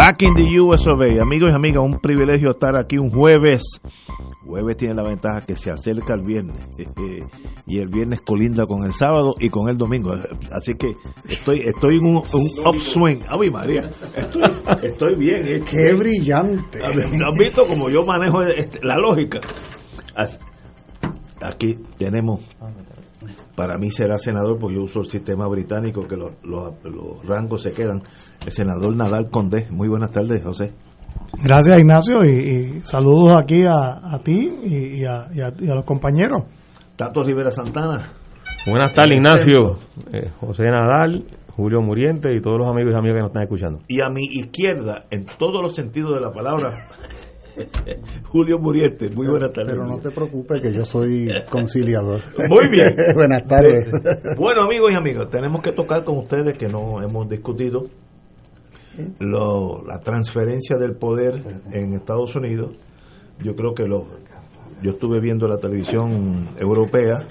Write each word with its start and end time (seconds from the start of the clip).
Back 0.00 0.22
in 0.22 0.32
the 0.32 0.44
US 0.62 0.86
of 0.86 0.98
A. 1.02 1.20
Amigos 1.20 1.50
y 1.52 1.54
amigas, 1.54 1.82
un 1.84 2.00
privilegio 2.00 2.52
estar 2.52 2.74
aquí 2.74 2.96
un 2.96 3.10
jueves. 3.10 3.60
Jueves 4.46 4.78
tiene 4.78 4.94
la 4.94 5.02
ventaja 5.02 5.42
que 5.46 5.54
se 5.54 5.70
acerca 5.70 6.14
el 6.14 6.22
viernes. 6.22 6.56
eh, 6.78 6.84
eh, 6.86 7.18
y 7.66 7.80
el 7.80 7.88
viernes 7.88 8.20
colinda 8.22 8.64
con 8.64 8.86
el 8.86 8.94
sábado 8.94 9.34
y 9.38 9.50
con 9.50 9.68
el 9.68 9.76
domingo. 9.76 10.14
Así 10.52 10.72
que 10.72 10.94
estoy 11.28 11.60
estoy 11.66 11.98
en 11.98 12.06
un, 12.06 12.16
un 12.16 12.66
upswing. 12.66 13.20
¡Ay, 13.28 13.50
María! 13.50 13.90
Estoy, 14.16 14.42
estoy 14.84 15.16
bien. 15.18 15.46
eh. 15.46 15.64
¡Qué 15.70 15.92
brillante! 15.92 16.78
¿Has 16.82 17.38
visto 17.38 17.66
como 17.66 17.90
yo 17.90 18.02
manejo 18.06 18.40
este- 18.40 18.80
la 18.82 18.96
lógica? 18.96 19.40
Aquí 21.42 21.74
tenemos, 21.98 22.40
para 23.60 23.76
mí 23.76 23.90
será 23.90 24.16
senador, 24.16 24.58
porque 24.58 24.76
yo 24.76 24.84
uso 24.84 25.00
el 25.00 25.04
sistema 25.06 25.46
británico, 25.46 26.08
que 26.08 26.16
los, 26.16 26.30
los- 26.42 26.72
los 26.82 27.26
rangos 27.28 27.60
se 27.60 27.74
quedan. 27.74 28.02
El 28.46 28.52
senador 28.52 28.96
Nadal 28.96 29.28
Condé. 29.30 29.66
Muy 29.70 29.86
buenas 29.86 30.10
tardes, 30.12 30.42
José. 30.42 30.72
Gracias, 31.44 31.78
Ignacio, 31.78 32.24
y, 32.24 32.28
y 32.30 32.80
saludos 32.84 33.36
aquí 33.36 33.64
a, 33.64 34.00
a 34.14 34.18
ti 34.24 34.50
y, 34.64 35.00
y 35.00 35.04
a, 35.04 35.28
y 35.34 35.42
a- 35.42 35.52
y 35.60 35.68
a 35.68 35.74
los 35.74 35.84
compañeros. 35.84 36.44
Tato 36.96 37.22
Rivera 37.22 37.50
Santana. 37.50 38.12
Buenas 38.66 38.94
tardes, 38.94 39.16
Ignacio, 39.18 39.76
eh, 40.10 40.30
José 40.40 40.64
Nadal, 40.64 41.26
Julio 41.54 41.82
Muriente 41.82 42.34
y 42.34 42.40
todos 42.40 42.58
los 42.60 42.68
amigos 42.68 42.94
y 42.94 42.96
amigas 42.96 43.16
que 43.16 43.20
nos 43.20 43.28
están 43.30 43.42
escuchando. 43.42 43.78
Y 43.88 44.00
a 44.00 44.08
mi 44.08 44.24
izquierda, 44.24 45.04
en 45.10 45.26
todos 45.38 45.62
los 45.62 45.74
sentidos 45.76 46.14
de 46.14 46.20
la 46.20 46.30
palabra, 46.30 46.88
Julio 48.24 48.58
Muriente. 48.58 49.08
Muy 49.10 49.26
buenas 49.28 49.52
tardes. 49.52 49.72
Pero 49.72 49.86
no 49.86 49.98
te 49.98 50.10
preocupes 50.10 50.60
que 50.60 50.72
yo 50.72 50.84
soy 50.84 51.28
conciliador. 51.50 52.20
Muy 52.48 52.68
bien. 52.68 52.94
Buenas 53.14 53.46
tardes. 53.46 53.88
Bueno, 54.38 54.62
amigos 54.62 54.90
y 54.92 54.94
amigas, 54.94 55.28
tenemos 55.30 55.62
que 55.62 55.72
tocar 55.72 56.04
con 56.04 56.18
ustedes 56.18 56.56
que 56.56 56.68
no 56.68 57.02
hemos 57.02 57.28
discutido 57.28 57.86
lo- 59.18 59.82
la 59.86 59.98
transferencia 60.00 60.76
del 60.76 60.96
poder 60.96 61.42
en 61.72 61.94
Estados 61.94 62.34
Unidos. 62.36 62.76
Yo 63.42 63.54
creo 63.54 63.74
que 63.74 63.84
lo, 63.84 64.06
yo 64.82 64.90
estuve 64.92 65.20
viendo 65.20 65.46
la 65.48 65.58
televisión 65.58 66.48
europea 66.58 67.26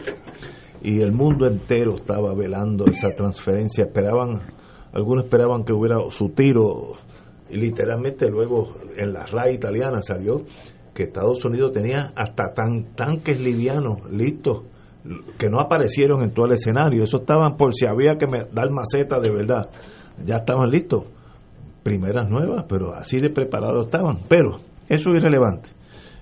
y 0.81 1.01
el 1.01 1.11
mundo 1.11 1.45
entero 1.45 1.95
estaba 1.95 2.33
velando 2.33 2.85
esa 2.85 3.13
transferencia. 3.15 3.85
Esperaban, 3.85 4.39
algunos 4.93 5.25
esperaban 5.25 5.63
que 5.63 5.73
hubiera 5.73 5.97
su 6.09 6.29
tiro. 6.29 6.93
Y 7.49 7.57
literalmente 7.57 8.29
luego 8.29 8.75
en 8.97 9.13
la 9.13 9.25
RAI 9.25 9.55
italiana 9.55 10.01
salió 10.01 10.43
que 10.93 11.03
Estados 11.03 11.43
Unidos 11.45 11.71
tenía 11.71 12.11
hasta 12.15 12.53
tan, 12.53 12.93
tanques 12.95 13.39
livianos 13.39 14.09
listos 14.11 14.63
que 15.37 15.49
no 15.49 15.59
aparecieron 15.59 16.21
en 16.23 16.31
todo 16.31 16.45
el 16.47 16.53
escenario. 16.53 17.03
Eso 17.03 17.17
estaban 17.17 17.55
por 17.57 17.73
si 17.73 17.85
había 17.85 18.17
que 18.17 18.27
me- 18.27 18.45
dar 18.51 18.69
maceta 18.69 19.19
de 19.19 19.31
verdad. 19.31 19.69
Ya 20.25 20.37
estaban 20.37 20.69
listos. 20.69 21.05
Primeras 21.83 22.29
nuevas, 22.29 22.65
pero 22.67 22.93
así 22.93 23.19
de 23.19 23.29
preparados 23.29 23.85
estaban. 23.85 24.19
Pero 24.27 24.59
eso 24.89 25.09
es 25.09 25.15
irrelevante. 25.15 25.69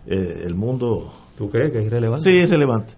Eh, 0.06 0.44
el 0.46 0.56
mundo 0.56 1.12
¿Tú 1.38 1.50
crees 1.50 1.72
que 1.72 1.80
es 1.80 1.86
irrelevante? 1.86 2.24
Sí, 2.32 2.38
es 2.40 2.50
relevante. 2.50 2.94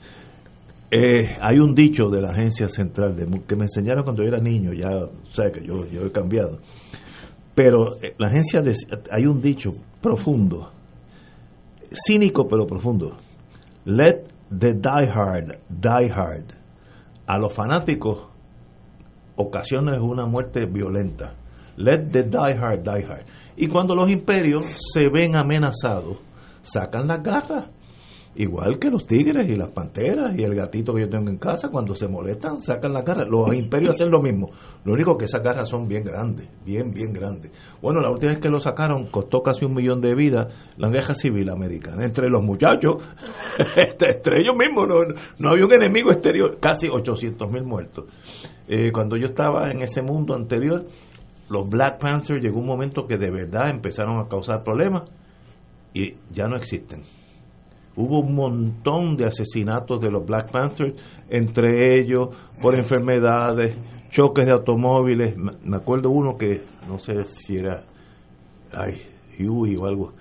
Eh, 0.92 1.36
hay 1.42 1.60
un 1.60 1.76
dicho 1.76 2.10
de 2.10 2.22
la 2.22 2.32
agencia 2.32 2.68
central 2.68 3.16
de, 3.16 3.42
que 3.48 3.56
me 3.56 3.64
enseñaron 3.66 4.04
cuando 4.04 4.24
yo 4.24 4.30
era 4.30 4.40
niño, 4.40 4.74
ya 4.74 4.90
sabes 5.32 5.52
que 5.52 5.66
yo, 5.66 5.86
yo 5.88 6.06
he 6.06 6.12
cambiado. 6.12 6.60
Pero 7.60 7.98
eh, 8.02 8.16
la 8.18 8.28
agencia, 8.28 8.62
de, 8.62 8.74
hay 9.12 9.26
un 9.26 9.42
dicho 9.42 9.72
profundo, 10.00 10.72
cínico 11.92 12.48
pero 12.48 12.66
profundo. 12.66 13.18
Let 13.84 14.28
the 14.50 14.76
die 14.76 15.10
hard 15.14 15.58
die 15.68 16.10
hard. 16.10 16.54
A 17.28 17.38
los 17.38 17.54
fanáticos 17.54 18.30
ocasiones 19.36 20.00
una 20.00 20.26
muerte 20.26 20.68
violenta. 20.68 21.34
Let 21.76 22.12
the 22.12 22.24
die 22.24 22.56
hard 22.58 22.84
die 22.84 23.06
hard. 23.06 23.26
Y 23.58 23.68
cuando 23.68 23.94
los 23.94 24.10
imperios 24.10 24.64
se 24.94 25.10
ven 25.10 25.36
amenazados, 25.36 26.16
sacan 26.62 27.08
las 27.08 27.22
garras. 27.22 27.66
Igual 28.36 28.78
que 28.78 28.90
los 28.90 29.08
tigres 29.08 29.50
y 29.50 29.56
las 29.56 29.72
panteras 29.72 30.34
y 30.38 30.44
el 30.44 30.56
gatito 30.56 30.94
que 30.94 31.02
yo 31.02 31.10
tengo 31.10 31.30
en 31.30 31.38
casa, 31.38 31.70
cuando 31.70 31.96
se 31.96 32.08
molestan, 32.08 32.62
sacan 32.62 32.94
las 32.94 33.04
garras. 33.04 33.28
Los 33.28 33.54
imperios 33.54 33.96
hacen 33.96 34.12
lo 34.12 34.22
mismo. 34.22 34.52
Lo 34.86 34.94
único 34.94 35.18
que 35.18 35.26
esas 35.26 35.42
garras 35.42 35.68
son 35.68 35.88
bien 35.88 36.04
grandes, 36.04 36.48
bien, 36.64 36.92
bien 36.92 37.12
grandes. 37.12 37.52
Bueno, 37.82 38.00
la 38.02 38.12
última 38.12 38.32
vez 38.32 38.40
que 38.40 38.50
lo 38.50 38.60
sacaron 38.60 39.08
costó 39.08 39.42
casi 39.42 39.66
un 39.66 39.74
millón 39.74 40.00
de 40.00 40.14
vidas 40.14 40.54
la 40.78 40.90
guerra 40.90 41.16
civil 41.16 41.50
americana. 41.50 42.06
Entre 42.06 42.30
los 42.30 42.44
muchachos, 42.44 43.04
este, 43.76 44.12
entre 44.12 44.42
ellos 44.42 44.56
mismos, 44.56 44.88
no, 44.88 44.96
no 45.40 45.50
había 45.50 45.66
un 45.66 45.74
enemigo 45.74 46.12
exterior, 46.12 46.60
casi 46.60 46.88
800 46.88 47.52
mil 47.52 47.64
muertos. 47.64 48.06
Eh, 48.68 48.92
cuando 48.94 49.18
yo 49.18 49.26
estaba 49.26 49.72
en 49.72 49.82
ese 49.82 50.04
mundo 50.04 50.36
anterior, 50.36 50.86
los 51.50 51.68
Black 51.68 52.00
Panthers 52.00 52.42
llegó 52.42 52.60
un 52.60 52.68
momento 52.68 53.08
que 53.08 53.18
de 53.18 53.32
verdad 53.32 53.70
empezaron 53.70 54.20
a 54.20 54.30
causar 54.30 54.64
problemas 54.64 55.10
y 55.94 56.14
ya 56.32 56.48
no 56.48 56.56
existen. 56.56 57.19
Hubo 58.02 58.22
un 58.22 58.34
montón 58.34 59.18
de 59.18 59.26
asesinatos 59.26 60.00
de 60.00 60.10
los 60.10 60.26
Black 60.26 60.52
Panthers, 60.52 60.96
entre 61.30 62.00
ellos 62.00 62.30
por 62.62 62.74
enfermedades, 62.74 63.76
choques 64.10 64.46
de 64.46 64.54
automóviles. 64.54 65.36
Me 65.36 65.76
acuerdo 65.76 66.10
uno 66.10 66.38
que, 66.38 66.62
no 66.88 66.98
sé 66.98 67.26
si 67.26 67.58
era, 67.58 67.84
ay, 68.72 69.02
Huey 69.38 69.76
o 69.76 69.86
algo, 69.86 70.14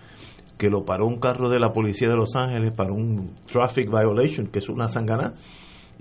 que 0.58 0.68
lo 0.68 0.84
paró 0.84 1.06
un 1.06 1.20
carro 1.20 1.48
de 1.48 1.60
la 1.60 1.72
policía 1.72 2.08
de 2.08 2.16
Los 2.16 2.34
Ángeles 2.34 2.72
para 2.72 2.92
un 2.92 3.36
traffic 3.46 3.88
violation, 3.88 4.48
que 4.48 4.58
es 4.58 4.68
una 4.68 4.88
sangana. 4.88 5.34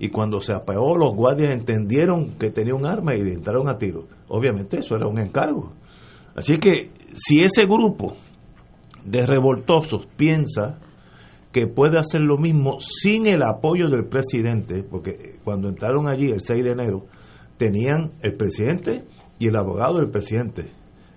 Y 0.00 0.08
cuando 0.08 0.40
se 0.40 0.54
apagó, 0.54 0.96
los 0.96 1.14
guardias 1.14 1.50
entendieron 1.50 2.38
que 2.40 2.50
tenía 2.50 2.74
un 2.74 2.86
arma 2.86 3.14
y 3.14 3.22
le 3.22 3.34
entraron 3.34 3.68
a 3.68 3.78
tiro. 3.78 4.08
Obviamente 4.26 4.80
eso 4.80 4.96
era 4.96 5.06
un 5.06 5.20
encargo. 5.20 5.74
Así 6.34 6.58
que 6.58 6.90
si 7.14 7.38
ese 7.38 7.66
grupo 7.66 8.16
de 9.04 9.24
revoltosos 9.24 10.08
piensa 10.16 10.80
que 11.58 11.66
puede 11.66 11.98
hacer 11.98 12.20
lo 12.20 12.36
mismo 12.36 12.78
sin 12.78 13.26
el 13.26 13.42
apoyo 13.42 13.88
del 13.88 14.06
presidente, 14.06 14.84
porque 14.84 15.38
cuando 15.42 15.68
entraron 15.68 16.06
allí 16.06 16.30
el 16.30 16.40
6 16.40 16.64
de 16.64 16.70
enero, 16.70 17.06
tenían 17.56 18.12
el 18.22 18.36
presidente 18.36 19.04
y 19.38 19.48
el 19.48 19.56
abogado 19.56 19.98
del 19.98 20.10
presidente, 20.10 20.70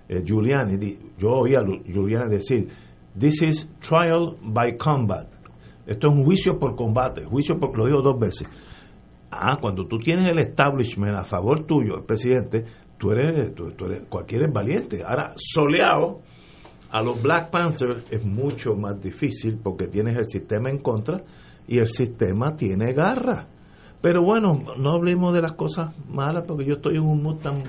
eh, 0.08 0.22
Giuliani. 0.24 0.98
Yo 1.16 1.28
oía 1.28 1.60
a 1.60 1.64
Giuliani 1.64 2.28
decir, 2.28 2.68
this 3.16 3.40
is 3.42 3.68
trial 3.80 4.36
by 4.42 4.76
combat. 4.76 5.28
Esto 5.86 6.08
es 6.08 6.14
un 6.14 6.24
juicio 6.24 6.58
por 6.58 6.74
combate, 6.74 7.24
juicio 7.24 7.58
por, 7.58 7.76
lo 7.76 7.86
digo 7.86 8.02
dos 8.02 8.18
veces. 8.18 8.48
Ah, 9.30 9.58
cuando 9.60 9.86
tú 9.86 9.98
tienes 9.98 10.28
el 10.28 10.38
establishment 10.38 11.14
a 11.14 11.24
favor 11.24 11.66
tuyo, 11.66 11.96
el 11.96 12.04
presidente, 12.04 12.64
tú 12.98 13.12
eres, 13.12 13.54
tú, 13.54 13.70
tú 13.72 13.86
eres 13.86 14.04
cualquiera 14.08 14.46
es 14.46 14.52
valiente. 14.52 15.02
Ahora, 15.04 15.34
soleado, 15.36 16.20
a 16.92 17.02
los 17.02 17.20
Black 17.22 17.50
Panthers 17.50 18.04
es 18.10 18.22
mucho 18.22 18.74
más 18.74 19.00
difícil 19.00 19.58
porque 19.62 19.88
tienes 19.88 20.14
el 20.16 20.26
sistema 20.26 20.68
en 20.68 20.78
contra 20.78 21.24
y 21.66 21.78
el 21.78 21.88
sistema 21.88 22.54
tiene 22.54 22.92
garra. 22.92 23.48
Pero 24.02 24.22
bueno, 24.22 24.62
no 24.78 24.90
hablemos 24.90 25.32
de 25.32 25.40
las 25.40 25.52
cosas 25.52 25.94
malas 26.08 26.44
porque 26.46 26.66
yo 26.66 26.74
estoy 26.74 26.96
en 26.96 27.04
un 27.04 27.22
mood 27.22 27.38
tan... 27.38 27.62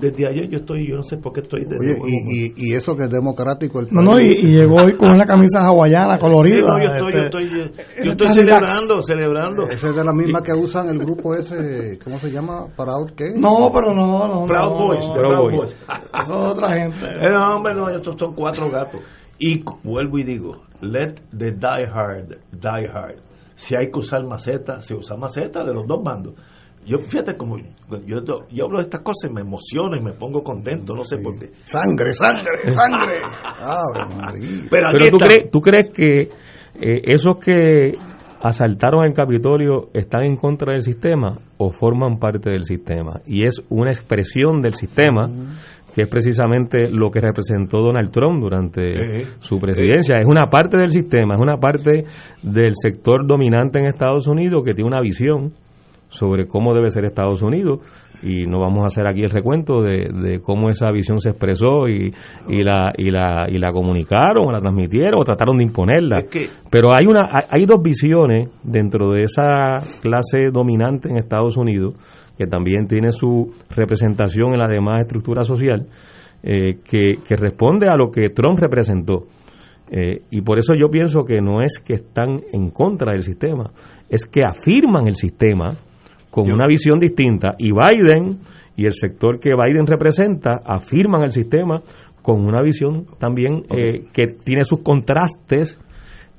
Desde 0.00 0.28
ayer 0.28 0.48
yo 0.48 0.58
estoy, 0.58 0.88
yo 0.88 0.96
no 0.96 1.02
sé 1.02 1.16
por 1.18 1.32
qué 1.32 1.40
estoy 1.40 1.64
de 1.64 1.76
Oye, 1.76 1.98
y, 2.06 2.46
y, 2.46 2.52
y 2.70 2.74
eso 2.74 2.96
que 2.96 3.02
es 3.04 3.10
democrático 3.10 3.80
el 3.80 3.88
No, 3.90 4.00
no, 4.00 4.20
y, 4.20 4.26
y 4.28 4.56
llegó 4.56 4.76
hoy 4.76 4.96
con 4.96 5.10
una 5.10 5.24
camisa 5.26 5.66
hawaiana 5.66 6.14
Sí, 6.14 6.20
colorida. 6.20 6.60
no, 6.60 6.78
yo 6.78 6.90
estoy, 6.92 7.12
yo 7.12 7.18
este, 7.18 7.24
estoy, 7.26 7.48
yo 7.48 7.62
él 8.02 8.08
estoy 8.10 8.26
está 8.26 8.34
celebrando, 8.34 9.02
celebrando. 9.02 9.62
Esa 9.64 9.88
es 9.88 9.96
de 9.96 10.04
la 10.04 10.12
misma 10.12 10.40
que 10.40 10.52
usan 10.54 10.88
el 10.88 10.98
grupo 10.98 11.34
ese, 11.34 11.98
¿cómo 12.02 12.18
se 12.18 12.30
llama? 12.30 12.66
¿Proud 12.76 13.10
qué? 13.16 13.32
No, 13.36 13.70
pero 13.74 13.92
no, 13.92 14.26
no. 14.26 14.46
Proud 14.46 14.70
no, 14.70 14.78
Boys, 14.78 15.06
no, 15.06 15.12
Proud. 15.12 15.52
Boys. 15.52 15.76
Eso 16.22 16.46
es 16.46 16.52
otra 16.52 16.72
gente. 16.72 16.96
Eh, 17.20 17.30
no, 17.30 17.56
hombre, 17.56 17.74
no, 17.74 17.90
estos 17.90 18.14
son 18.18 18.32
cuatro 18.34 18.70
gatos. 18.70 19.00
Y 19.38 19.62
vuelvo 19.82 20.18
y 20.18 20.24
digo, 20.24 20.62
let 20.80 21.14
the 21.36 21.50
die 21.52 21.86
hard 21.92 22.36
die 22.52 22.88
hard. 22.88 23.16
Si 23.56 23.74
hay 23.74 23.90
que 23.90 23.98
usar 23.98 24.24
maceta, 24.24 24.80
se 24.80 24.94
usa 24.94 25.16
maceta 25.16 25.64
de 25.64 25.74
los 25.74 25.86
dos 25.86 26.02
bandos. 26.02 26.34
Yo, 26.88 26.98
fíjate 26.98 27.36
como 27.36 27.58
yo, 28.06 28.22
yo 28.50 28.64
hablo 28.64 28.78
de 28.78 28.84
estas 28.84 29.02
cosas 29.02 29.30
y 29.30 29.34
me 29.34 29.42
emociono 29.42 29.94
y 29.96 30.00
me 30.02 30.12
pongo 30.12 30.42
contento, 30.42 30.94
no 30.94 31.04
sé 31.04 31.18
por 31.22 31.38
qué. 31.38 31.50
Sangre, 31.64 32.12
sangre, 32.14 32.70
sangre. 32.72 33.20
Pero, 34.70 34.86
Pero 34.98 35.10
tú 35.10 35.18
crees, 35.18 35.50
tú 35.50 35.60
crees 35.60 35.92
que 35.94 36.20
eh, 36.80 37.00
esos 37.08 37.36
que 37.38 37.92
asaltaron 38.40 39.04
el 39.04 39.12
Capitolio 39.14 39.88
están 39.92 40.22
en 40.22 40.36
contra 40.36 40.72
del 40.72 40.82
sistema 40.82 41.38
o 41.58 41.70
forman 41.70 42.18
parte 42.18 42.50
del 42.50 42.64
sistema 42.64 43.20
y 43.26 43.44
es 43.44 43.60
una 43.68 43.90
expresión 43.90 44.60
del 44.62 44.74
sistema 44.74 45.28
que 45.94 46.02
es 46.02 46.08
precisamente 46.08 46.90
lo 46.90 47.10
que 47.10 47.20
representó 47.20 47.80
Donald 47.80 48.12
Trump 48.12 48.40
durante 48.40 48.92
Sí. 48.92 49.30
su 49.40 49.58
presidencia. 49.58 50.18
Es 50.18 50.26
una 50.26 50.46
parte 50.48 50.76
del 50.78 50.90
sistema, 50.90 51.34
es 51.34 51.40
una 51.40 51.56
parte 51.56 52.04
del 52.42 52.74
sector 52.76 53.26
dominante 53.26 53.80
en 53.80 53.86
Estados 53.86 54.26
Unidos 54.28 54.62
que 54.64 54.74
tiene 54.74 54.88
una 54.88 55.00
visión 55.00 55.52
sobre 56.08 56.46
cómo 56.46 56.74
debe 56.74 56.90
ser 56.90 57.04
Estados 57.04 57.42
Unidos 57.42 57.80
y 58.22 58.46
no 58.46 58.58
vamos 58.60 58.82
a 58.82 58.86
hacer 58.86 59.06
aquí 59.06 59.22
el 59.22 59.30
recuento 59.30 59.80
de, 59.82 60.08
de 60.12 60.40
cómo 60.40 60.70
esa 60.70 60.90
visión 60.90 61.20
se 61.20 61.30
expresó 61.30 61.88
y, 61.88 62.12
y 62.48 62.62
la 62.64 62.92
y 62.96 63.10
la 63.10 63.46
y 63.48 63.58
la 63.58 63.70
comunicaron 63.72 64.48
o 64.48 64.50
la 64.50 64.60
transmitieron 64.60 65.20
o 65.20 65.24
trataron 65.24 65.58
de 65.58 65.64
imponerla. 65.64 66.16
Es 66.18 66.24
que- 66.24 66.48
pero 66.70 66.88
hay 66.94 67.06
una 67.06 67.28
hay- 67.50 67.66
dos 67.66 67.80
visiones 67.82 68.48
dentro 68.64 69.12
de 69.12 69.22
esa 69.24 69.76
clase 70.02 70.46
dominante 70.52 71.08
en 71.10 71.18
Estados 71.18 71.56
Unidos 71.56 71.94
que 72.36 72.46
también 72.46 72.86
tiene 72.86 73.12
su 73.12 73.52
representación 73.74 74.52
en 74.54 74.58
la 74.60 74.66
demás 74.68 75.00
estructura 75.02 75.44
social 75.44 75.86
eh, 76.42 76.76
que, 76.88 77.14
que 77.26 77.36
responde 77.36 77.88
a 77.88 77.96
lo 77.96 78.10
que 78.10 78.30
Trump 78.30 78.58
representó. 78.58 79.24
Eh, 79.90 80.20
y 80.30 80.40
por 80.42 80.58
eso 80.58 80.74
yo 80.74 80.88
pienso 80.90 81.24
que 81.24 81.40
no 81.40 81.62
es 81.62 81.78
que 81.78 81.94
están 81.94 82.40
en 82.52 82.70
contra 82.70 83.12
del 83.12 83.22
sistema 83.22 83.70
es 84.10 84.26
que 84.26 84.42
afirman 84.44 85.06
el 85.06 85.14
sistema 85.14 85.70
con 86.30 86.46
Yo- 86.46 86.54
una 86.54 86.66
visión 86.66 86.98
distinta 86.98 87.54
y 87.58 87.70
Biden 87.72 88.38
y 88.76 88.86
el 88.86 88.92
sector 88.92 89.40
que 89.40 89.50
Biden 89.54 89.86
representa 89.86 90.60
afirman 90.64 91.22
el 91.22 91.32
sistema 91.32 91.82
con 92.22 92.44
una 92.46 92.60
visión 92.62 93.06
también 93.18 93.64
eh, 93.70 94.04
que 94.12 94.26
tiene 94.44 94.64
sus 94.64 94.80
contrastes 94.80 95.78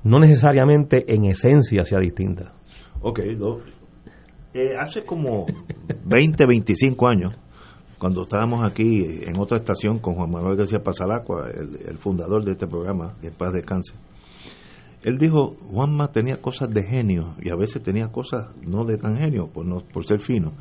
no 0.03 0.19
necesariamente 0.19 1.03
en 1.13 1.25
esencia 1.25 1.83
sea 1.83 2.00
distinta. 2.00 2.53
Ok, 3.01 3.19
do- 3.38 3.62
eh, 4.53 4.71
hace 4.80 5.03
como 5.03 5.45
20, 6.06 6.45
25 6.45 7.07
años, 7.07 7.35
cuando 7.97 8.24
estábamos 8.24 8.65
aquí 8.65 9.06
en 9.25 9.38
otra 9.38 9.57
estación 9.57 10.00
con 10.00 10.15
Juan 10.15 10.31
Manuel 10.31 10.56
García 10.56 10.80
Pasalacua, 10.80 11.50
el, 11.51 11.88
el 11.88 11.97
fundador 11.97 12.44
de 12.45 12.51
este 12.53 12.65
programa, 12.68 13.15
que 13.21 13.27
en 13.27 13.33
paz 13.33 13.53
descanse, 13.53 13.94
él 15.03 15.17
dijo, 15.17 15.55
Juanma 15.71 16.11
tenía 16.11 16.41
cosas 16.41 16.69
de 16.69 16.83
genio 16.83 17.35
y 17.41 17.49
a 17.49 17.55
veces 17.55 17.81
tenía 17.81 18.07
cosas 18.09 18.47
no 18.61 18.83
de 18.83 18.97
tan 18.97 19.17
genio, 19.17 19.47
por, 19.47 19.65
no, 19.65 19.79
por 19.93 20.05
ser 20.05 20.19
fino, 20.19 20.53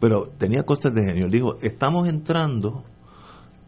pero 0.00 0.28
tenía 0.38 0.64
cosas 0.64 0.92
de 0.94 1.02
genio. 1.02 1.26
Él 1.26 1.32
dijo, 1.32 1.56
estamos 1.62 2.08
entrando 2.08 2.84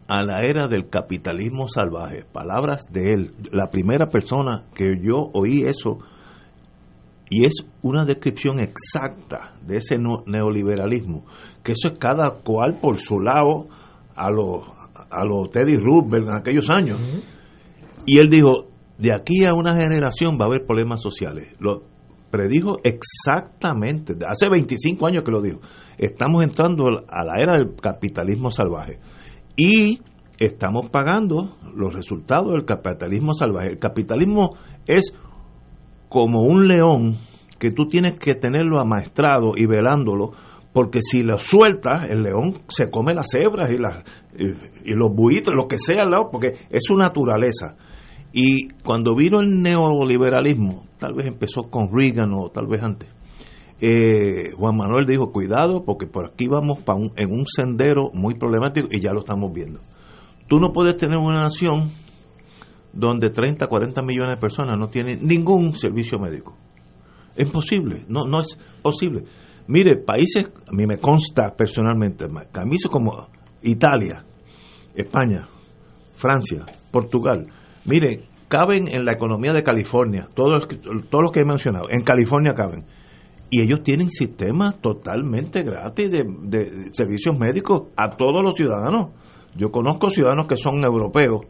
a 0.07 0.23
la 0.23 0.43
era 0.43 0.67
del 0.67 0.89
capitalismo 0.89 1.67
salvaje. 1.67 2.25
Palabras 2.31 2.83
de 2.91 3.13
él. 3.13 3.31
La 3.51 3.69
primera 3.69 4.09
persona 4.09 4.65
que 4.73 4.97
yo 5.01 5.29
oí 5.33 5.63
eso 5.63 5.99
y 7.29 7.45
es 7.45 7.63
una 7.83 8.05
descripción 8.05 8.59
exacta 8.59 9.53
de 9.65 9.77
ese 9.77 9.97
no- 9.99 10.23
neoliberalismo, 10.25 11.25
que 11.63 11.73
eso 11.73 11.89
es 11.93 11.99
cada 11.99 12.39
cual 12.43 12.79
por 12.81 12.97
su 12.97 13.19
lado 13.19 13.67
a 14.15 14.31
los 14.31 14.63
a 15.11 15.25
los 15.25 15.49
Teddy 15.49 15.77
Roosevelt 15.77 16.27
en 16.27 16.35
aquellos 16.35 16.67
años. 16.69 16.99
Y 18.05 18.17
él 18.17 18.29
dijo, 18.29 18.68
de 18.99 19.13
aquí 19.13 19.45
a 19.45 19.53
una 19.53 19.75
generación 19.75 20.37
va 20.39 20.45
a 20.45 20.47
haber 20.49 20.65
problemas 20.65 21.01
sociales. 21.01 21.55
Lo 21.59 21.83
predijo 22.29 22.79
exactamente, 22.83 24.13
hace 24.27 24.49
25 24.49 25.07
años 25.07 25.23
que 25.23 25.31
lo 25.31 25.41
dijo. 25.41 25.59
Estamos 25.97 26.43
entrando 26.43 26.85
a 26.87 27.23
la 27.23 27.35
era 27.41 27.53
del 27.53 27.75
capitalismo 27.75 28.51
salvaje. 28.51 28.99
Y 29.55 30.01
estamos 30.37 30.89
pagando 30.89 31.57
los 31.73 31.93
resultados 31.93 32.51
del 32.51 32.65
capitalismo 32.65 33.33
salvaje. 33.33 33.69
El 33.69 33.79
capitalismo 33.79 34.57
es 34.85 35.13
como 36.09 36.41
un 36.41 36.67
león 36.67 37.17
que 37.57 37.71
tú 37.71 37.87
tienes 37.87 38.17
que 38.17 38.35
tenerlo 38.35 38.79
amaestrado 38.79 39.53
y 39.55 39.65
velándolo, 39.65 40.31
porque 40.73 40.99
si 41.01 41.23
lo 41.23 41.39
sueltas, 41.39 42.09
el 42.09 42.23
león 42.23 42.53
se 42.67 42.89
come 42.89 43.13
las 43.13 43.27
cebras 43.31 43.71
y, 43.71 43.77
las, 43.77 44.03
y, 44.37 44.91
y 44.91 44.93
los 44.93 45.13
buitres, 45.13 45.55
lo 45.55 45.67
que 45.67 45.77
sea 45.77 46.01
al 46.01 46.11
lado, 46.11 46.29
porque 46.31 46.49
es 46.69 46.83
su 46.83 46.95
naturaleza. 46.95 47.75
Y 48.31 48.69
cuando 48.83 49.15
vino 49.15 49.41
el 49.41 49.61
neoliberalismo, 49.61 50.85
tal 50.99 51.13
vez 51.13 51.27
empezó 51.27 51.63
con 51.69 51.89
Reagan 51.91 52.31
o 52.33 52.49
tal 52.49 52.67
vez 52.67 52.83
antes, 52.83 53.09
eh, 53.81 54.51
Juan 54.57 54.75
Manuel 54.77 55.05
dijo, 55.05 55.31
cuidado, 55.31 55.83
porque 55.85 56.05
por 56.05 56.25
aquí 56.25 56.47
vamos 56.47 56.79
pa 56.81 56.93
un- 56.93 57.11
en 57.15 57.31
un 57.31 57.45
sendero 57.47 58.11
muy 58.13 58.35
problemático 58.35 58.87
y 58.91 58.99
ya 58.99 59.13
lo 59.13 59.19
estamos 59.19 59.51
viendo. 59.53 59.79
Tú 60.47 60.59
no 60.59 60.71
puedes 60.73 60.97
tener 60.97 61.17
una 61.17 61.39
nación 61.43 61.91
donde 62.91 63.29
30, 63.29 63.67
40 63.67 64.01
millones 64.01 64.31
de 64.31 64.37
personas 64.37 64.77
no 64.77 64.89
tienen 64.89 65.25
ningún 65.25 65.75
servicio 65.75 66.19
médico. 66.19 66.55
Es 67.35 67.49
posible, 67.49 68.03
no, 68.09 68.25
no 68.25 68.41
es 68.41 68.57
posible. 68.81 69.23
Mire, 69.67 69.97
países, 69.97 70.51
a 70.67 70.71
mí 70.75 70.85
me 70.87 70.97
consta 70.97 71.55
personalmente, 71.55 72.27
países 72.51 72.87
como 72.91 73.29
Italia, 73.61 74.25
España, 74.95 75.47
Francia, 76.15 76.65
Portugal, 76.91 77.47
mire, 77.89 78.23
caben 78.47 78.87
en 78.87 79.05
la 79.05 79.13
economía 79.13 79.53
de 79.53 79.63
California, 79.63 80.27
todos, 80.33 80.51
los 80.51 81.31
que- 81.31 81.39
he 81.41 81.45
mencionado, 81.45 81.85
en 81.89 82.03
California 82.03 82.53
caben. 82.53 82.85
Y 83.51 83.61
ellos 83.61 83.81
tienen 83.83 84.09
sistemas 84.11 84.79
totalmente 84.79 85.63
gratis 85.63 86.11
de, 86.11 86.23
de 86.43 86.89
servicios 86.91 87.37
médicos 87.37 87.87
a 87.97 88.09
todos 88.15 88.43
los 88.43 88.55
ciudadanos. 88.55 89.07
Yo 89.55 89.71
conozco 89.71 90.11
ciudadanos 90.11 90.45
que 90.45 90.55
son 90.55 90.83
europeos, 90.83 91.41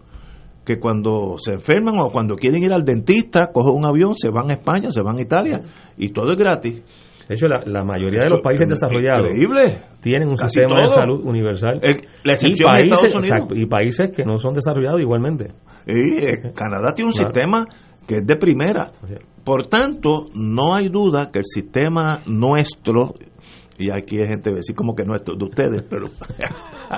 que 0.66 0.80
cuando 0.80 1.36
se 1.38 1.54
enferman 1.54 2.00
o 2.00 2.10
cuando 2.10 2.36
quieren 2.36 2.64
ir 2.64 2.72
al 2.72 2.84
dentista, 2.84 3.52
cogen 3.52 3.76
un 3.76 3.86
avión, 3.86 4.16
se 4.16 4.30
van 4.30 4.50
a 4.50 4.54
España, 4.54 4.92
se 4.92 5.02
van 5.02 5.18
a 5.18 5.22
Italia, 5.22 5.60
y 5.98 6.10
todo 6.10 6.32
es 6.32 6.38
gratis. 6.38 6.82
De 7.30 7.36
hecho, 7.36 7.48
la, 7.48 7.62
la 7.66 7.84
mayoría 7.84 8.22
de 8.24 8.30
los 8.32 8.42
países 8.42 8.68
desarrollados 8.68 9.28
Increíble. 9.30 9.82
tienen 10.02 10.28
un 10.30 10.36
Casi 10.36 10.54
sistema 10.60 10.82
de 10.82 10.88
salud 10.90 11.22
universal. 11.26 11.80
El- 11.84 12.02
la 12.24 12.32
y, 12.32 12.34
excepción 12.34 12.70
países, 12.70 12.92
Estados 12.92 13.16
Unidos. 13.16 13.30
exacto, 13.32 13.56
y 13.56 13.66
países 13.68 14.12
que 14.16 14.26
no 14.26 14.38
son 14.40 14.54
desarrollados 14.56 15.00
igualmente. 15.00 15.52
Sí, 15.86 15.94
eh, 15.94 16.52
Canadá 16.56 16.92
tiene 16.96 17.12
un 17.12 17.14
Claro. 17.14 17.30
sistema 17.32 17.66
que 18.08 18.16
es 18.16 18.26
de 18.26 18.36
primera. 18.36 18.92
Por 19.46 19.68
tanto, 19.68 20.26
no 20.34 20.74
hay 20.74 20.90
duda 20.90 21.30
que 21.32 21.38
el 21.40 21.46
sistema 21.46 22.20
nuestro, 22.26 23.14
y 23.78 23.92
aquí 23.92 24.20
hay 24.20 24.28
gente 24.28 24.50
que 24.50 24.56
decir 24.58 24.76
como 24.76 24.96
que 24.96 25.04
nuestro, 25.04 25.36
de 25.36 25.46
ustedes, 25.46 25.84
pero 25.88 26.08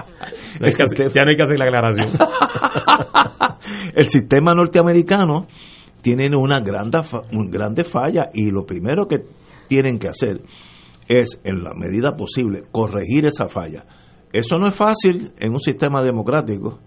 no 0.61 0.65
hay 0.65 0.71
que 0.71 0.83
hacer- 0.83 0.87
sistema- 0.87 1.09
ya 1.13 1.23
no 1.25 1.29
hay 1.31 1.35
que 1.35 1.43
hacer 1.43 1.59
la 1.59 1.65
aclaración. 1.65 2.07
el 3.95 4.05
sistema 4.05 4.55
norteamericano 4.55 5.45
tiene 6.01 6.33
una 6.35 6.59
grande, 6.61 7.03
fa- 7.03 7.21
un 7.33 7.49
grande 7.49 7.83
falla 7.83 8.29
y 8.33 8.49
lo 8.49 8.65
primero 8.65 9.07
que 9.07 9.17
tienen 9.71 9.99
que 9.99 10.09
hacer 10.09 10.41
es, 11.07 11.39
en 11.45 11.63
la 11.63 11.71
medida 11.73 12.11
posible, 12.17 12.63
corregir 12.73 13.25
esa 13.25 13.47
falla. 13.47 13.85
Eso 14.33 14.57
no 14.57 14.67
es 14.67 14.75
fácil 14.75 15.31
en 15.39 15.53
un 15.53 15.61
sistema 15.61 16.03
democrático, 16.03 16.79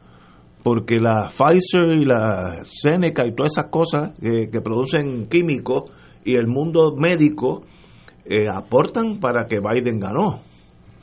porque 0.62 0.96
la 1.00 1.28
Pfizer 1.28 1.96
y 1.98 2.04
la 2.04 2.60
Seneca 2.64 3.26
y 3.26 3.34
todas 3.34 3.52
esas 3.52 3.70
cosas 3.70 4.10
que, 4.20 4.60
producen 4.60 5.28
químicos 5.30 5.90
y 6.26 6.36
el 6.36 6.46
mundo 6.46 6.94
médico 6.94 7.62
eh, 8.26 8.48
aportan 8.48 9.18
para 9.18 9.46
que 9.46 9.60
Biden 9.60 9.98
ganó. 9.98 10.42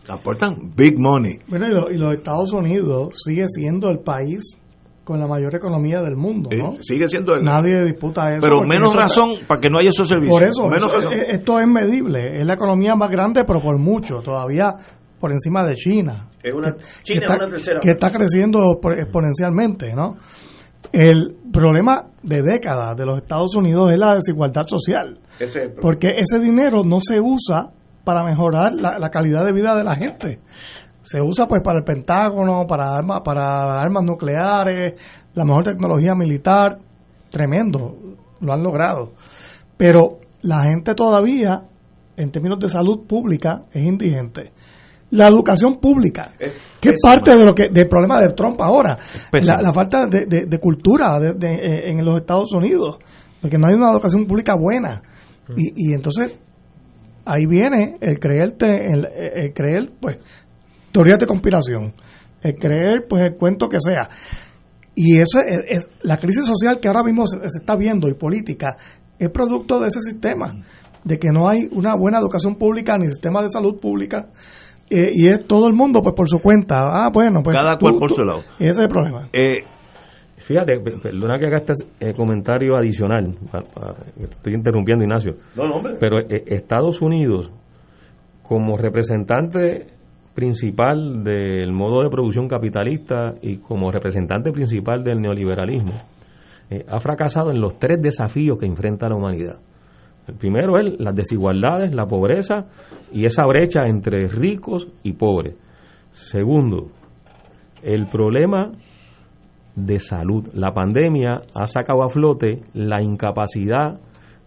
Aportan 0.08 0.56
big 0.76 1.00
money. 1.00 1.40
Bueno, 1.48 1.68
y, 1.68 1.74
lo- 1.74 1.92
y 1.92 1.98
los 1.98 2.14
Estados 2.14 2.54
Unidos 2.54 3.16
sigue 3.26 3.46
siendo 3.48 3.90
el 3.90 4.00
país 4.00 4.58
con 5.12 5.20
la 5.20 5.28
mayor 5.28 5.54
economía 5.54 6.02
del 6.02 6.16
mundo, 6.16 6.50
¿no? 6.52 6.74
Eh, 6.74 6.78
Sigue 6.82 7.08
siendo 7.08 7.34
el... 7.36 7.44
Nadie 7.44 7.84
disputa 7.86 8.32
eso. 8.32 8.42
pero 8.42 8.62
menos 8.62 8.92
eso 8.92 9.02
está- 9.02 9.02
razón 9.02 9.46
para 9.48 9.62
que 9.62 9.70
no 9.70 9.78
haya 9.80 9.90
esos 9.90 10.08
servicios. 10.08 10.40
Por 10.40 10.44
eso, 10.48 10.64
menos 10.68 10.92
eso- 10.94 10.98
razón. 10.98 11.14
eh, 11.14 11.26
esto 11.30 11.60
es 11.60 11.68
medible. 11.68 12.42
Es 12.42 12.48
la 12.48 12.54
economía 12.54 12.96
más 12.96 13.10
grande, 13.12 13.44
pero 13.46 13.62
por 13.62 13.78
mucho. 13.78 14.22
Todavía 14.22 14.74
por 15.20 15.32
encima 15.32 15.64
de 15.66 15.76
China. 15.76 16.30
Es 16.42 16.54
una- 16.54 16.72
que, 16.74 16.84
China 17.04 17.20
que 17.20 17.26
es 17.26 17.36
una 17.40 17.48
tercera. 17.50 17.80
que 17.80 17.92
está 17.92 18.10
creciendo 18.10 18.80
exponencialmente, 18.98 19.94
¿no? 19.94 20.18
El 20.92 21.36
problema 21.54 22.08
de 22.24 22.42
décadas 22.42 22.98
de 22.98 23.06
los 23.06 23.18
Estados 23.18 23.56
Unidos 23.56 23.92
es 23.94 24.00
la 24.00 24.16
desigualdad 24.16 24.64
social. 24.66 25.20
Ese 25.40 25.66
es. 25.66 25.72
Porque 25.80 26.10
ese 26.18 26.40
dinero 26.40 26.84
no 26.84 27.00
se 27.00 27.20
usa 27.22 27.70
para 28.04 28.24
mejorar 28.24 28.72
la, 28.74 28.98
la 28.98 29.10
calidad 29.10 29.46
de 29.46 29.54
vida 29.54 29.76
de 29.76 29.84
la 29.84 29.96
gente. 29.96 30.40
Se 31.02 31.22
usa 31.22 31.48
pues 31.48 31.62
para 31.64 31.80
el 31.80 31.84
Pentágono, 31.84 32.66
para 32.68 32.96
armas, 32.96 33.22
para 33.24 33.82
armas 33.82 34.04
nucleares, 34.04 34.94
la 35.34 35.46
mejor 35.46 35.64
tecnología 35.64 36.14
militar, 36.16 36.78
tremendo, 37.30 37.96
lo 38.40 38.54
han 38.54 38.62
logrado. 38.64 39.14
Pero 39.78 40.20
la 40.44 40.64
gente 40.64 40.94
todavía, 40.94 41.64
en 42.18 42.32
términos 42.32 42.60
de 42.60 42.68
salud 42.68 43.06
pública, 43.08 43.64
es 43.72 43.84
indigente. 43.84 44.52
La 45.12 45.28
educación 45.28 45.78
pública, 45.82 46.34
Es 46.40 46.54
que 46.80 46.90
es 46.90 47.02
parte 47.04 47.36
de 47.36 47.44
lo 47.46 47.54
que 47.54 47.68
del 47.70 47.88
problema 47.90 48.22
de 48.22 48.32
Trump 48.34 48.62
ahora, 48.62 48.98
la, 49.46 49.62
la 49.62 49.74
falta 49.74 50.06
de, 50.06 50.26
de- 50.26 50.46
de 50.46 50.60
cultura 50.60 51.20
de- 51.20 51.34
de- 51.34 51.90
en 51.90 52.06
los 52.06 52.18
Estados 52.18 52.54
Unidos, 52.54 52.98
porque 53.42 53.58
no 53.58 53.68
hay 53.68 53.74
una 53.74 53.92
educación 53.92 54.26
pública 54.26 54.54
buena. 54.56 55.02
Y, 55.58 55.90
y 55.90 55.94
entonces 55.94 56.40
ahí 57.26 57.46
viene 57.46 57.98
el 58.00 58.20
creerte, 58.20 58.86
el, 58.94 59.06
el 59.06 59.54
creer, 59.54 59.92
pues, 60.00 60.18
teorías 60.92 61.20
de 61.20 61.26
conspiración, 61.28 61.94
el 62.42 62.56
creer, 62.56 63.06
pues, 63.10 63.22
el 63.24 63.36
cuento 63.38 63.68
que 63.70 63.78
sea. 63.80 64.08
Y 64.96 65.18
eso 65.20 65.40
es, 65.48 65.60
es- 65.70 65.88
la 66.04 66.18
crisis 66.18 66.46
social 66.46 66.80
que 66.80 66.88
ahora 66.88 67.04
mismo 67.04 67.26
se, 67.28 67.38
se 67.40 67.60
está 67.62 67.76
viendo 67.76 68.08
y 68.10 68.14
política 68.14 68.76
es 69.20 69.30
producto 69.30 69.80
de 69.80 69.88
ese 69.88 70.00
sistema, 70.02 70.56
de 71.04 71.18
que 71.18 71.30
no 71.34 71.48
hay 71.48 71.68
una 71.72 71.96
buena 71.96 72.20
educación 72.20 72.56
pública 72.56 72.96
ni 72.98 73.06
sistema 73.06 73.42
de 73.42 73.50
salud 73.50 73.80
pública 73.80 74.28
eh, 74.90 75.12
y 75.14 75.28
es 75.28 75.46
todo 75.48 75.68
el 75.68 75.74
mundo 75.74 76.02
pues 76.02 76.14
por 76.16 76.28
su 76.28 76.40
cuenta. 76.40 77.06
Ah, 77.06 77.10
bueno, 77.14 77.42
pues 77.44 77.56
Cada 77.56 77.78
tú- 77.78 77.86
cual 77.86 77.96
por 78.00 78.10
tú- 78.10 78.16
su 78.16 78.24
lado. 78.24 78.42
Ese 78.60 78.70
es 78.70 78.78
el 78.80 78.88
problema. 78.90 79.30
Eh, 79.34 79.64
Fíjate, 80.38 80.80
pe- 80.80 80.98
perdona 81.02 81.38
que 81.38 81.46
haga 81.46 81.58
este 81.60 81.74
eh, 82.00 82.14
comentario 82.16 82.76
adicional. 82.76 83.38
Estoy 84.20 84.56
interrumpiendo, 84.56 85.04
Ignacio. 85.04 85.36
no, 85.56 85.68
no, 85.68 85.76
hombre. 85.76 85.94
Pero 86.00 86.20
eh, 86.20 86.44
Estados 86.48 87.00
Unidos, 87.00 87.52
como 88.42 88.76
representante 88.76 89.86
principal 90.34 91.24
del 91.24 91.72
modo 91.74 92.04
de 92.04 92.10
producción 92.10 92.48
capitalista 92.48 93.34
y 93.42 93.58
como 93.58 93.92
representante 93.92 94.52
principal 94.52 95.04
del 95.04 95.22
neoliberalismo, 95.22 95.94
eh, 96.70 96.86
ha 96.88 97.00
fracasado 97.00 97.52
en 97.52 97.60
los 97.60 97.78
tres 97.78 98.02
desafíos 98.02 98.58
que 98.58 98.66
enfrenta 98.66 99.10
la 99.10 99.16
humanidad. 99.16 99.60
El 100.28 100.36
primero 100.36 100.80
es 100.80 101.00
las 101.00 101.16
desigualdades, 101.16 101.94
la 101.94 102.06
pobreza 102.06 102.68
y 103.12 103.26
esa 103.26 103.46
brecha 103.46 103.88
entre 103.88 104.28
ricos 104.28 104.88
y 105.04 105.14
pobres. 105.14 105.56
Segundo, 106.12 106.92
el 107.84 108.08
problema 108.08 108.72
de 109.76 110.00
salud. 110.00 110.48
La 110.54 110.74
pandemia 110.74 111.42
ha 111.54 111.66
sacado 111.66 112.04
a 112.04 112.10
flote 112.10 112.62
la 112.74 113.02
incapacidad 113.02 114.00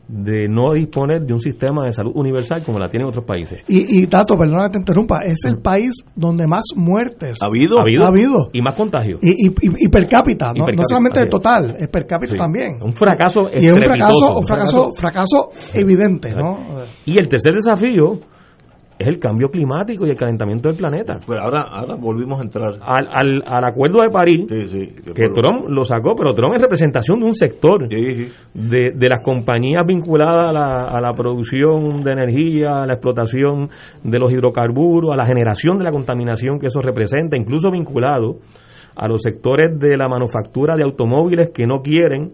de 0.08 0.48
no 0.48 0.72
disponer 0.74 1.22
de 1.22 1.32
un 1.32 1.40
sistema 1.40 1.84
de 1.86 1.92
salud 1.92 2.12
universal 2.14 2.62
como 2.64 2.78
la 2.78 2.88
tienen 2.88 3.08
otros 3.08 3.24
países. 3.24 3.62
Y, 3.68 4.00
y 4.02 4.06
Tato, 4.06 4.36
perdona 4.36 4.64
que 4.64 4.72
te 4.72 4.78
interrumpa, 4.78 5.20
es 5.24 5.38
el 5.46 5.58
país 5.58 5.92
donde 6.14 6.46
más 6.46 6.64
muertes 6.76 7.38
¿Ha 7.42 7.46
habido? 7.46 7.78
¿Ha 7.78 7.82
habido? 7.82 8.04
Ha 8.04 8.08
habido. 8.08 8.50
Y 8.52 8.60
más 8.60 8.74
contagios. 8.74 9.20
Y, 9.22 9.46
y, 9.48 9.88
per 9.88 10.06
cápita, 10.06 10.52
no, 10.56 10.66
per 10.66 10.76
no 10.76 10.82
solamente 10.88 11.20
es. 11.20 11.28
total, 11.28 11.76
es 11.78 11.88
per 11.88 12.06
cápita 12.06 12.32
Sí. 12.32 12.36
también. 12.38 12.76
Un 12.82 12.94
fracaso 12.94 13.42
y 13.52 13.66
es 13.66 13.72
un 13.72 13.78
fracaso, 13.82 14.38
un 14.38 14.46
fracaso, 14.46 14.90
fracaso 14.96 15.48
evidente, 15.74 16.34
¿no? 16.34 16.58
Y 17.06 17.18
el 17.20 17.28
tercer 17.28 17.54
desafío 17.54 18.20
es 18.98 19.08
el 19.08 19.18
cambio 19.18 19.48
climático 19.48 20.06
y 20.06 20.10
el 20.10 20.16
calentamiento 20.16 20.68
del 20.68 20.78
planeta. 20.78 21.18
Pero 21.26 21.40
ahora, 21.40 21.62
ahora 21.62 21.94
volvimos 21.96 22.38
a 22.38 22.42
entrar. 22.44 22.74
Al, 22.80 23.08
al, 23.10 23.42
al 23.46 23.64
acuerdo 23.64 24.02
de 24.02 24.10
París, 24.10 24.46
Sí, 24.48 24.66
sí. 24.68 25.12
que 25.14 25.28
Trump 25.30 25.68
lo 25.68 25.84
sacó, 25.84 26.14
pero 26.16 26.32
Trump 26.32 26.54
es 26.54 26.62
representación 26.62 27.18
de 27.20 27.26
un 27.26 27.34
sector. 27.34 27.88
Sí, 27.88 28.28
de, 28.54 28.92
de 28.94 29.08
las 29.08 29.20
compañías 29.22 29.84
vinculadas 29.86 30.50
a 30.50 30.52
la, 30.52 30.84
a 30.84 31.00
la 31.00 31.12
producción 31.12 32.02
de 32.04 32.12
energía, 32.12 32.82
a 32.82 32.86
la 32.86 32.94
explotación 32.94 33.68
de 34.02 34.18
los 34.18 34.32
hidrocarburos, 34.32 35.12
a 35.12 35.16
la 35.16 35.26
generación 35.26 35.76
de 35.78 35.84
la 35.84 35.90
contaminación 35.90 36.58
que 36.58 36.66
eso 36.66 36.80
representa, 36.80 37.36
incluso 37.36 37.70
vinculado 37.70 38.36
a 38.96 39.08
los 39.08 39.22
sectores 39.22 39.76
de 39.78 39.96
la 39.96 40.06
manufactura 40.08 40.76
de 40.76 40.84
automóviles 40.84 41.50
que 41.52 41.66
no 41.66 41.80
quieren 41.82 42.28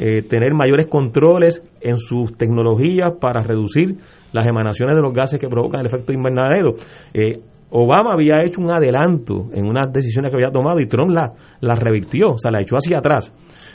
eh, 0.00 0.22
tener 0.22 0.54
mayores 0.54 0.86
controles 0.88 1.62
en 1.80 1.98
sus 1.98 2.36
tecnologías 2.36 3.12
para 3.20 3.42
reducir 3.42 3.96
las 4.32 4.46
emanaciones 4.46 4.96
de 4.96 5.02
los 5.02 5.12
gases 5.12 5.38
que 5.38 5.48
provocan 5.48 5.80
el 5.80 5.86
efecto 5.86 6.12
invernadero. 6.12 6.74
Eh, 7.12 7.40
Obama 7.70 8.12
había 8.12 8.42
hecho 8.44 8.60
un 8.60 8.70
adelanto 8.70 9.50
en 9.52 9.66
unas 9.66 9.92
decisiones 9.92 10.30
que 10.30 10.36
había 10.36 10.52
tomado 10.52 10.78
y 10.80 10.86
Trump 10.86 11.10
la, 11.10 11.32
la 11.60 11.74
revirtió, 11.74 12.30
o 12.30 12.38
sea, 12.38 12.52
la 12.52 12.60
echó 12.60 12.76
hacia 12.76 12.98
atrás. 12.98 13.32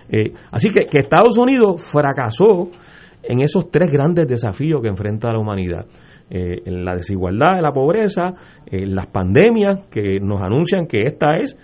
Eh, 0.09 0.31
así 0.51 0.69
que, 0.69 0.85
que 0.85 0.99
Estados 0.99 1.37
Unidos 1.37 1.81
fracasó 1.81 2.69
en 3.23 3.41
esos 3.41 3.69
tres 3.69 3.91
grandes 3.91 4.27
desafíos 4.27 4.81
que 4.81 4.87
enfrenta 4.87 5.31
la 5.31 5.39
humanidad. 5.39 5.85
Eh, 6.29 6.61
en 6.65 6.85
la 6.85 6.93
desigualdad, 6.93 7.59
la 7.59 7.71
pobreza, 7.71 8.33
en 8.67 8.95
las 8.95 9.07
pandemias 9.07 9.87
que 9.89 10.19
nos 10.19 10.41
anuncian 10.41 10.85
que 10.85 11.03
esta 11.03 11.37
es 11.37 11.57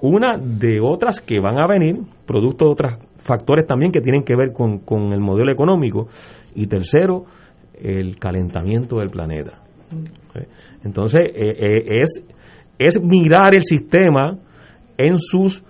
una 0.00 0.38
de 0.38 0.78
otras 0.80 1.20
que 1.20 1.40
van 1.40 1.60
a 1.60 1.66
venir, 1.66 1.96
producto 2.24 2.66
de 2.66 2.70
otros 2.70 2.98
factores 3.22 3.66
también 3.66 3.92
que 3.92 4.00
tienen 4.00 4.22
que 4.24 4.34
ver 4.36 4.52
con, 4.52 4.78
con 4.80 5.12
el 5.12 5.20
modelo 5.20 5.50
económico. 5.52 6.08
Y 6.54 6.66
tercero, 6.66 7.24
el 7.74 8.18
calentamiento 8.18 8.98
del 8.98 9.10
planeta. 9.10 9.62
Eh, 10.34 10.44
Entonces, 10.84 11.20
eh, 11.34 11.56
eh, 11.58 12.00
es, 12.02 12.22
es 12.78 13.00
mirar 13.02 13.54
el 13.54 13.62
sistema 13.64 14.36
en 14.98 15.18
sus 15.18 15.62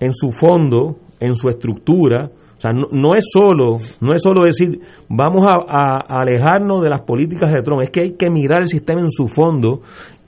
en 0.00 0.12
su 0.14 0.32
fondo, 0.32 0.96
en 1.20 1.36
su 1.36 1.48
estructura. 1.48 2.28
O 2.56 2.60
sea, 2.62 2.72
no, 2.72 2.86
no 2.92 3.14
es 3.16 3.24
solo 3.32 3.76
no 4.00 4.14
es 4.14 4.22
solo 4.22 4.44
decir 4.44 4.80
vamos 5.08 5.42
a, 5.46 5.54
a- 5.66 5.96
a 6.08 6.20
alejarnos 6.20 6.82
de 6.82 6.90
las 6.90 7.02
políticas 7.02 7.52
de 7.52 7.60
Trump, 7.62 7.82
es 7.82 7.90
que 7.90 8.02
hay 8.02 8.12
que 8.16 8.30
mirar 8.30 8.60
el 8.62 8.68
sistema 8.68 9.00
en 9.00 9.10
su 9.10 9.26
fondo 9.28 9.80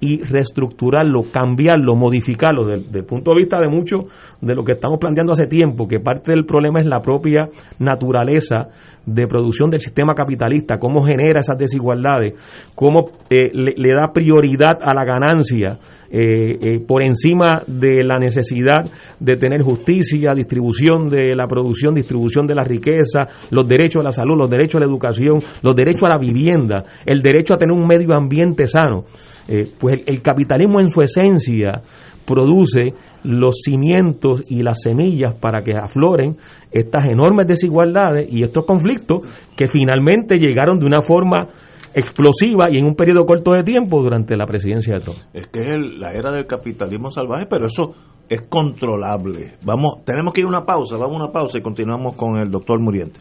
y 0.04 0.22
reestructurarlo, 0.22 1.22
cambiarlo, 1.32 1.96
modificarlo. 1.96 2.66
Del, 2.66 2.92
del 2.92 3.04
punto 3.04 3.32
de 3.32 3.38
vista 3.38 3.58
de 3.58 3.68
mucho 3.68 4.00
de 4.42 4.54
lo 4.54 4.62
que 4.62 4.72
estamos 4.72 4.98
planteando 5.00 5.32
hace 5.32 5.46
tiempo, 5.46 5.88
que 5.88 5.98
parte 5.98 6.32
del 6.32 6.44
problema 6.44 6.78
es 6.78 6.86
la 6.86 7.00
propia 7.00 7.48
naturaleza 7.78 8.68
de 9.06 9.26
producción 9.26 9.70
del 9.70 9.80
sistema 9.80 10.14
capitalista, 10.14 10.78
cómo 10.78 11.04
genera 11.04 11.40
esas 11.40 11.58
desigualdades, 11.58 12.34
cómo 12.74 13.10
eh, 13.30 13.50
le, 13.52 13.74
le 13.76 13.94
da 13.94 14.12
prioridad 14.12 14.78
a 14.82 14.94
la 14.94 15.04
ganancia 15.04 15.78
eh, 16.10 16.58
eh, 16.60 16.80
por 16.86 17.02
encima 17.02 17.62
de 17.66 18.04
la 18.04 18.18
necesidad 18.18 18.84
de 19.18 19.36
tener 19.36 19.62
justicia, 19.62 20.32
distribución 20.32 21.08
de 21.08 21.34
la 21.34 21.46
producción, 21.46 21.94
distribución 21.94 22.46
de 22.46 22.54
la 22.54 22.62
riqueza, 22.62 23.26
los 23.50 23.66
derechos 23.66 24.00
a 24.00 24.04
la 24.04 24.12
salud, 24.12 24.36
los 24.36 24.48
derechos 24.48 24.76
a 24.76 24.80
la 24.80 24.86
educación, 24.86 25.40
los 25.62 25.74
derechos 25.74 26.04
a 26.04 26.10
la 26.10 26.18
vivienda, 26.18 26.84
el 27.04 27.20
derecho 27.20 27.54
a 27.54 27.56
tener 27.56 27.76
un 27.76 27.86
medio 27.86 28.14
ambiente 28.14 28.66
sano. 28.66 29.04
Eh, 29.48 29.68
pues 29.78 30.00
el, 30.06 30.22
capitalismo 30.22 30.80
en 30.80 30.88
su 30.88 31.02
esencia 31.02 31.82
produce 32.26 32.94
los 33.24 33.60
cimientos 33.62 34.42
y 34.48 34.62
las 34.62 34.80
semillas 34.82 35.34
para 35.34 35.62
que 35.62 35.72
afloren 35.76 36.36
estas 36.70 37.06
enormes 37.06 37.46
desigualdades 37.46 38.26
y 38.32 38.42
estos 38.42 38.64
conflictos 38.64 39.20
que 39.56 39.68
finalmente 39.68 40.38
llegaron 40.38 40.78
de 40.78 40.86
una 40.86 41.02
forma 41.02 41.48
explosiva 41.94 42.66
y 42.70 42.78
en 42.78 42.86
un 42.86 42.94
periodo 42.94 43.24
corto 43.24 43.52
de 43.52 43.62
tiempo 43.62 44.02
durante 44.02 44.36
la 44.36 44.46
presidencia 44.46 44.94
de 44.94 45.00
Trump. 45.00 45.18
Es 45.32 45.46
que 45.48 45.60
es 45.60 45.70
el- 45.70 46.00
la 46.00 46.12
era 46.12 46.32
del 46.32 46.46
capitalismo 46.46 47.10
salvaje, 47.10 47.46
pero 47.46 47.66
eso 47.66 47.94
es 48.28 48.42
controlable. 48.48 49.54
Vamos, 49.62 50.04
tenemos 50.04 50.32
que 50.32 50.40
ir 50.40 50.46
a 50.46 50.48
una 50.48 50.64
pausa, 50.64 50.96
vamos 50.96 51.20
a 51.20 51.24
una 51.24 51.32
pausa 51.32 51.58
y 51.58 51.60
continuamos 51.60 52.16
con 52.16 52.36
el 52.38 52.50
doctor 52.50 52.80
Muriente. 52.80 53.20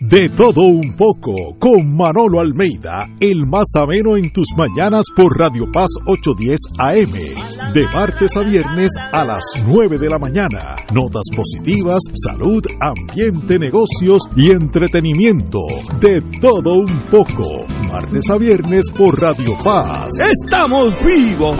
De 0.00 0.28
todo 0.28 0.62
un 0.62 0.94
poco, 0.94 1.58
con 1.58 1.96
Manolo 1.96 2.38
Almeida, 2.38 3.08
el 3.18 3.44
más 3.46 3.66
ameno 3.74 4.16
en 4.16 4.32
tus 4.32 4.46
mañanas 4.56 5.04
por 5.16 5.36
Radio 5.36 5.64
Paz 5.72 5.88
810 6.06 6.56
AM. 6.78 7.72
De 7.74 7.82
martes 7.92 8.36
a 8.36 8.42
viernes 8.42 8.92
a 9.12 9.24
las 9.24 9.42
9 9.66 9.98
de 9.98 10.08
la 10.08 10.20
mañana. 10.20 10.76
Notas 10.94 11.24
positivas, 11.34 12.00
salud, 12.14 12.62
ambiente, 12.80 13.58
negocios 13.58 14.22
y 14.36 14.52
entretenimiento. 14.52 15.58
De 15.98 16.22
todo 16.40 16.74
un 16.74 17.00
poco. 17.10 17.66
Martes 17.90 18.30
a 18.30 18.38
viernes 18.38 18.84
por 18.96 19.20
Radio 19.20 19.56
Paz. 19.64 20.12
¡Estamos 20.20 20.94
vivos! 21.04 21.56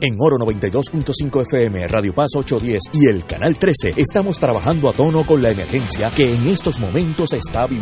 En 0.00 0.16
Oro 0.18 0.38
92.5 0.38 1.42
FM, 1.42 1.86
Radio 1.86 2.12
Paz 2.12 2.30
810 2.34 2.82
y 2.94 3.06
el 3.06 3.24
Canal 3.24 3.56
13 3.56 3.90
estamos 3.96 4.36
trabajando 4.36 4.88
a 4.88 4.92
tono 4.92 5.24
con 5.24 5.40
la 5.40 5.50
emergencia 5.50 6.10
que 6.10 6.34
en 6.34 6.48
estos 6.48 6.80
momentos 6.80 7.32
está 7.34 7.66
viviendo 7.66 7.81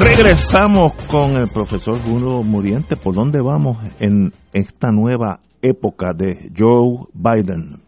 Regresamos 0.00 0.94
con 1.10 1.36
el 1.36 1.48
profesor 1.48 2.02
Bruno 2.02 2.42
Muriente. 2.42 2.96
¿Por 2.96 3.14
dónde 3.14 3.38
vamos 3.42 3.76
en 3.98 4.32
esta 4.50 4.90
nueva 4.90 5.40
época 5.60 6.14
de 6.14 6.50
Joe 6.56 7.06
Biden? 7.12 7.82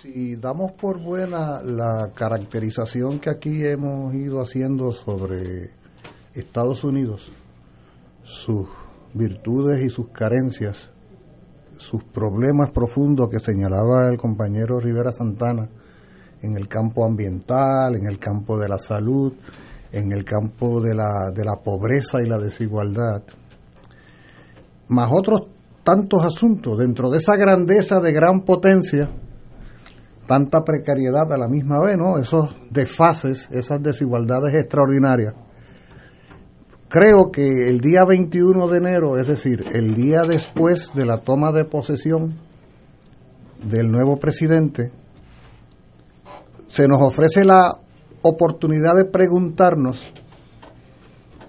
Si 0.00 0.36
damos 0.36 0.72
por 0.72 0.98
buena 0.98 1.60
la 1.62 2.12
caracterización 2.14 3.20
que 3.20 3.28
aquí 3.28 3.62
hemos 3.62 4.14
ido 4.14 4.40
haciendo 4.40 4.90
sobre 4.90 5.70
Estados 6.32 6.82
Unidos, 6.82 7.30
sus 8.22 8.66
virtudes 9.12 9.84
y 9.84 9.90
sus 9.90 10.08
carencias, 10.08 10.88
sus 11.76 12.02
problemas 12.04 12.70
profundos 12.70 13.28
que 13.28 13.38
señalaba 13.38 14.08
el 14.08 14.16
compañero 14.16 14.80
Rivera 14.80 15.12
Santana 15.12 15.68
en 16.40 16.56
el 16.56 16.68
campo 16.68 17.04
ambiental, 17.04 17.96
en 17.96 18.06
el 18.06 18.18
campo 18.18 18.58
de 18.58 18.66
la 18.66 18.78
salud, 18.78 19.34
en 19.92 20.12
el 20.12 20.24
campo 20.24 20.80
de 20.80 20.94
la, 20.94 21.30
de 21.34 21.44
la 21.44 21.56
pobreza 21.56 22.22
y 22.22 22.28
la 22.28 22.38
desigualdad, 22.38 23.22
más 24.88 25.10
otros 25.12 25.42
tantos 25.84 26.24
asuntos 26.24 26.78
dentro 26.78 27.10
de 27.10 27.18
esa 27.18 27.36
grandeza 27.36 28.00
de 28.00 28.12
gran 28.12 28.42
potencia, 28.42 29.10
tanta 30.26 30.62
precariedad 30.62 31.32
a 31.32 31.36
la 31.36 31.48
misma 31.48 31.80
vez, 31.80 31.96
¿no? 31.96 32.18
Esos 32.18 32.56
desfases, 32.70 33.48
esas 33.50 33.82
desigualdades 33.82 34.54
extraordinarias. 34.54 35.34
Creo 36.88 37.30
que 37.30 37.68
el 37.68 37.80
día 37.80 38.04
21 38.04 38.68
de 38.68 38.78
enero, 38.78 39.18
es 39.18 39.26
decir, 39.26 39.64
el 39.72 39.94
día 39.94 40.22
después 40.22 40.92
de 40.94 41.06
la 41.06 41.18
toma 41.18 41.52
de 41.52 41.64
posesión 41.64 42.38
del 43.64 43.90
nuevo 43.90 44.16
presidente, 44.16 44.92
se 46.68 46.86
nos 46.86 47.02
ofrece 47.02 47.44
la 47.44 47.78
oportunidad 48.22 48.96
de 48.96 49.06
preguntarnos 49.06 50.00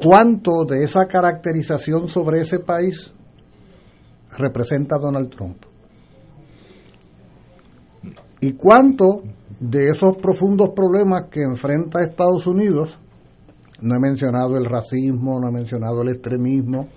cuánto 0.01 0.65
de 0.65 0.83
esa 0.83 1.05
caracterización 1.05 2.07
sobre 2.07 2.41
ese 2.41 2.59
país 2.59 3.11
representa 4.37 4.97
Donald 4.97 5.29
Trump. 5.29 5.57
Y 8.39 8.53
cuánto 8.53 9.21
de 9.59 9.89
esos 9.89 10.17
profundos 10.17 10.69
problemas 10.75 11.25
que 11.29 11.41
enfrenta 11.43 12.01
Estados 12.01 12.47
Unidos, 12.47 12.97
no 13.81 13.95
he 13.95 13.99
mencionado 13.99 14.57
el 14.57 14.65
racismo, 14.65 15.39
no 15.39 15.49
he 15.49 15.51
mencionado 15.51 16.01
el 16.01 16.09
extremismo, 16.09 16.87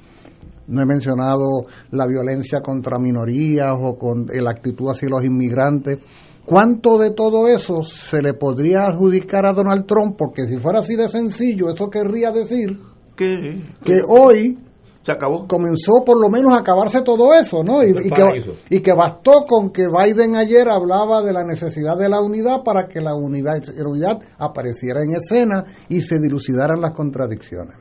no 0.67 0.81
he 0.81 0.87
mencionado 0.87 1.67
la 1.91 2.07
violencia 2.07 2.61
contra 2.61 2.99
minorías 2.99 3.75
o 3.79 3.99
con 3.99 4.27
la 4.27 4.51
actitud 4.51 4.89
hacia 4.91 5.11
los 5.11 5.25
inmigrantes, 5.25 5.99
¿Cuánto 6.47 6.99
de 6.99 7.11
todo 7.11 7.49
eso 7.49 7.83
se 7.83 8.21
le 8.21 8.35
podría 8.35 8.87
adjudicar 8.87 9.47
a 9.47 9.55
Donald 9.55 9.87
Trump? 9.87 10.17
Porque 10.19 10.45
si 10.45 10.59
fuera 10.59 10.81
así 10.81 10.95
de 10.95 11.09
sencillo, 11.09 11.71
eso 11.71 11.89
querría 11.89 12.33
decir 12.33 12.79
que, 13.17 13.63
que 13.83 14.03
hoy 14.07 14.59
se 15.03 15.13
acabó. 15.13 15.47
comenzó 15.47 16.03
por 16.05 16.21
lo 16.21 16.29
menos 16.29 16.53
a 16.53 16.59
acabarse 16.59 17.03
todo 17.03 17.33
eso, 17.35 17.63
¿no? 17.63 17.83
Y, 17.83 17.91
y, 17.91 18.11
que, 18.11 18.23
y, 18.71 18.83
que, 18.83 18.93
bastó 18.95 19.45
con 19.47 19.71
que 19.71 19.87
Biden 19.87 20.35
ayer 20.35 20.69
hablaba 20.69 21.23
de 21.23 21.33
la 21.33 21.45
necesidad 21.45 21.97
de 21.97 22.09
la 22.09 22.23
unidad 22.23 22.63
para 22.63 22.89
que 22.89 23.01
la 23.01 23.15
unidad, 23.15 23.63
la 23.77 23.89
unidad 23.89 24.19
apareciera 24.39 25.03
en 25.03 25.15
escena 25.15 25.65
y 25.89 26.03
se 26.03 26.19
dilucidaran 26.19 26.81
las 26.81 26.93
contradicciones. 26.93 27.77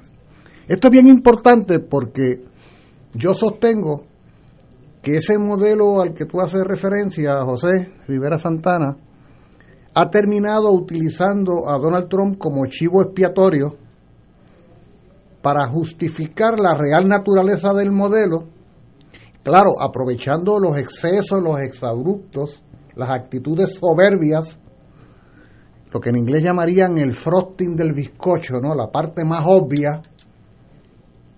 Esto 0.67 0.87
es 0.87 0.91
bien 0.91 1.07
importante 1.07 1.79
porque 1.79 2.43
yo 3.13 3.33
sostengo 3.33 4.05
que 5.03 5.17
ese 5.17 5.37
modelo 5.37 6.01
al 6.01 6.13
que 6.13 6.25
tú 6.25 6.39
haces 6.39 6.63
referencia, 6.63 7.43
José 7.43 7.91
Rivera 8.07 8.37
Santana, 8.37 8.95
ha 9.93 10.09
terminado 10.09 10.71
utilizando 10.71 11.69
a 11.69 11.77
Donald 11.77 12.07
Trump 12.07 12.37
como 12.37 12.65
chivo 12.67 13.03
expiatorio 13.03 13.75
para 15.41 15.67
justificar 15.67 16.57
la 16.57 16.77
real 16.77 17.09
naturaleza 17.09 17.73
del 17.73 17.91
modelo, 17.91 18.45
claro, 19.43 19.73
aprovechando 19.77 20.57
los 20.57 20.77
excesos, 20.77 21.41
los 21.43 21.59
exabruptos, 21.59 22.63
las 22.95 23.09
actitudes 23.09 23.77
soberbias, 23.77 24.57
lo 25.93 25.99
que 25.99 26.11
en 26.11 26.15
inglés 26.15 26.43
llamarían 26.43 26.97
el 26.97 27.11
frosting 27.11 27.75
del 27.75 27.91
bizcocho, 27.91 28.61
¿no? 28.61 28.73
La 28.73 28.87
parte 28.87 29.25
más 29.25 29.43
obvia 29.45 30.01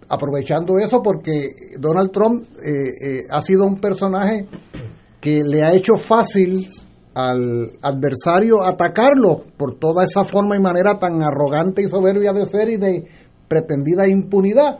aprovechando 0.09 0.77
eso 0.77 1.01
porque 1.01 1.49
Donald 1.79 2.11
Trump 2.11 2.45
eh, 2.63 2.69
eh, 3.01 3.21
ha 3.29 3.41
sido 3.41 3.65
un 3.65 3.79
personaje 3.79 4.47
que 5.19 5.41
le 5.43 5.63
ha 5.63 5.73
hecho 5.73 5.95
fácil 5.97 6.69
al 7.13 7.71
adversario 7.81 8.61
atacarlo 8.61 9.43
por 9.57 9.79
toda 9.79 10.03
esa 10.03 10.23
forma 10.23 10.55
y 10.55 10.59
manera 10.59 10.99
tan 10.99 11.23
arrogante 11.23 11.81
y 11.81 11.87
soberbia 11.87 12.33
de 12.33 12.45
ser 12.45 12.69
y 12.69 12.77
de 12.77 13.07
pretendida 13.47 14.07
impunidad. 14.07 14.79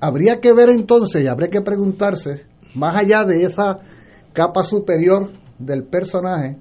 Habría 0.00 0.40
que 0.40 0.52
ver 0.52 0.70
entonces 0.70 1.22
y 1.22 1.26
habría 1.26 1.48
que 1.48 1.60
preguntarse, 1.60 2.42
más 2.74 2.96
allá 2.96 3.24
de 3.24 3.42
esa 3.42 3.80
capa 4.32 4.62
superior 4.62 5.30
del 5.58 5.84
personaje 5.84 6.58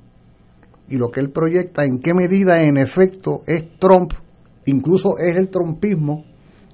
y 0.90 0.98
lo 0.98 1.10
que 1.12 1.20
él 1.20 1.32
proyecta, 1.32 1.86
en 1.86 2.00
qué 2.00 2.14
medida 2.14 2.64
en 2.64 2.78
efecto 2.78 3.42
es 3.48 3.78
Trump, 3.80 4.14
incluso 4.66 5.18
es 5.18 5.36
el 5.36 5.50
trumpismo, 5.50 6.26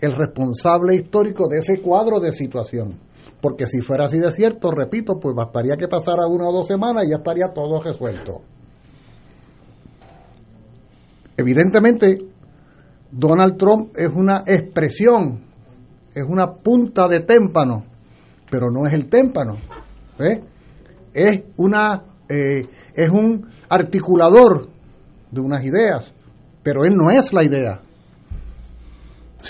el 0.01 0.13
responsable 0.13 0.95
histórico 0.95 1.47
de 1.47 1.59
ese 1.59 1.81
cuadro 1.81 2.19
de 2.19 2.31
situación. 2.31 2.97
Porque 3.41 3.67
si 3.67 3.81
fuera 3.81 4.05
así 4.05 4.19
de 4.19 4.31
cierto, 4.31 4.71
repito, 4.71 5.19
pues 5.19 5.35
bastaría 5.35 5.75
que 5.77 5.87
pasara 5.87 6.27
una 6.27 6.47
o 6.47 6.53
dos 6.53 6.67
semanas 6.67 7.05
y 7.05 7.09
ya 7.09 7.17
estaría 7.17 7.47
todo 7.53 7.81
resuelto. 7.81 8.41
Evidentemente, 11.37 12.17
Donald 13.11 13.57
Trump 13.57 13.97
es 13.97 14.09
una 14.09 14.43
expresión, 14.45 15.45
es 16.13 16.23
una 16.23 16.53
punta 16.53 17.07
de 17.07 17.21
témpano, 17.21 17.85
pero 18.49 18.69
no 18.69 18.85
es 18.85 18.93
el 18.93 19.09
témpano. 19.09 19.57
¿eh? 20.19 20.41
Es, 21.13 21.43
una, 21.55 22.03
eh, 22.27 22.65
es 22.93 23.09
un 23.09 23.49
articulador 23.69 24.67
de 25.31 25.39
unas 25.39 25.63
ideas, 25.63 26.13
pero 26.61 26.83
él 26.83 26.95
no 26.95 27.09
es 27.09 27.31
la 27.31 27.43
idea 27.43 27.81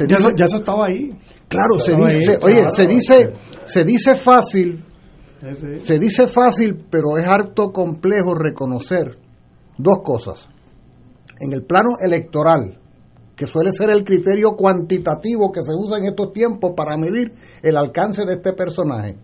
ya, 0.08 0.45
eso, 0.45 0.58
estaba 0.58 0.88
ahí. 0.88 1.17
Claro, 1.47 1.80
se 1.80 1.95
dice, 1.95 2.38
oye, 2.41 2.69
se 2.69 2.88
dice, 2.88 3.34
se 3.65 3.84
dice 3.84 4.15
fácil, 4.15 4.86
se 5.84 5.97
dice 5.97 6.28
fácil, 6.28 6.86
pero 6.89 7.17
es 7.17 7.28
harto 7.28 7.71
complejo 7.71 8.36
reconocer 8.36 9.17
dos 9.78 9.99
cosas. 10.04 10.47
En 11.39 11.54
el 11.54 11.63
plano 11.63 11.91
electoral, 11.99 12.78
que 13.36 13.47
suele 13.47 13.71
ser 13.71 13.89
el 13.89 14.04
criterio 14.04 14.52
cuantitativo 14.52 15.52
que 15.52 15.62
se 15.62 15.71
usa 15.73 15.97
en 15.97 16.06
estos 16.06 16.34
tiempos 16.34 16.73
para 16.75 16.97
medir 16.97 17.34
el 17.63 17.78
alcance 17.78 18.25
de 18.25 18.34
este 18.34 18.54
personaje. 18.54 19.15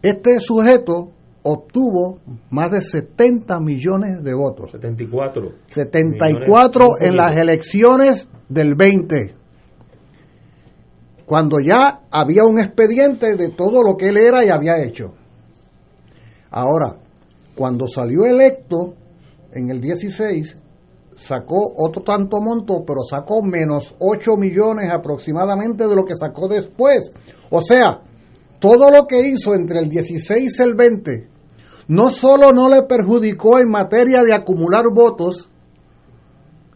Este 0.00 0.38
sujeto 0.38 1.10
obtuvo 1.42 2.20
más 2.50 2.70
de 2.70 2.80
70 2.80 3.60
millones 3.60 4.22
de 4.22 4.32
votos. 4.32 4.70
74. 4.70 5.52
74 5.66 6.88
en 7.00 7.16
las 7.16 7.36
elecciones 7.36 8.28
del 8.48 8.76
20 8.76 9.39
cuando 11.30 11.60
ya 11.60 12.00
había 12.10 12.42
un 12.44 12.58
expediente 12.58 13.36
de 13.36 13.50
todo 13.50 13.84
lo 13.84 13.96
que 13.96 14.08
él 14.08 14.16
era 14.16 14.44
y 14.44 14.48
había 14.48 14.82
hecho. 14.82 15.14
Ahora, 16.50 16.96
cuando 17.54 17.86
salió 17.86 18.24
electo 18.24 18.94
en 19.52 19.70
el 19.70 19.80
16, 19.80 20.56
sacó 21.14 21.72
otro 21.76 22.02
tanto 22.02 22.38
monto, 22.40 22.82
pero 22.84 23.04
sacó 23.08 23.44
menos 23.44 23.94
8 24.00 24.36
millones 24.38 24.90
aproximadamente 24.90 25.86
de 25.86 25.94
lo 25.94 26.04
que 26.04 26.16
sacó 26.16 26.48
después. 26.48 27.12
O 27.48 27.62
sea, 27.62 28.00
todo 28.58 28.90
lo 28.90 29.06
que 29.06 29.28
hizo 29.28 29.54
entre 29.54 29.78
el 29.78 29.88
16 29.88 30.58
y 30.58 30.62
el 30.64 30.74
20 30.74 31.28
no 31.86 32.10
solo 32.10 32.50
no 32.50 32.68
le 32.68 32.82
perjudicó 32.82 33.60
en 33.60 33.70
materia 33.70 34.24
de 34.24 34.34
acumular 34.34 34.86
votos, 34.92 35.48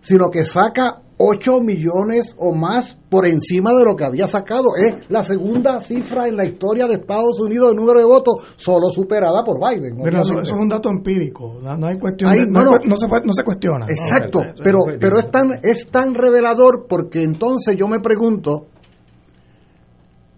sino 0.01 0.31
que 0.31 0.45
saca 0.45 1.03
8 1.19 1.61
millones 1.61 2.37
o 2.39 2.53
más 2.55 2.97
por 3.15 3.29
encima 3.29 3.73
de 3.73 3.85
lo 3.85 3.95
que 3.95 4.03
había 4.03 4.27
sacado. 4.27 4.75
Es 4.77 5.09
la 5.09 5.23
segunda 5.23 5.81
cifra 5.81 6.27
en 6.27 6.37
la 6.37 6.45
historia 6.45 6.89
de 6.89 6.95
Estados 6.95 7.39
Unidos 7.39 7.71
de 7.71 7.77
número 7.77 8.01
de 8.01 8.05
votos, 8.05 8.35
solo 8.57 8.89
superada 8.89 9.45
por 9.45 9.61
Biden. 9.61 10.01
Pero 10.03 10.21
eso, 10.21 10.41
es 10.41 10.51
un 10.51 10.69
dato 10.69 10.89
empírico, 10.91 11.61
no, 11.63 11.87
hay 11.87 11.97
cuestión, 11.97 12.51
no, 12.51 12.97
se, 12.97 13.45
cuestiona. 13.45 13.87
Exacto, 13.89 14.41
pero, 14.65 14.81
pero 14.99 15.21
es, 15.21 15.31
tan, 15.31 15.61
es 15.63 15.87
tan 15.87 16.13
revelador 16.13 16.87
porque 16.89 17.23
entonces 17.23 17.77
yo 17.77 17.87
me 17.87 18.01
pregunto, 18.01 18.67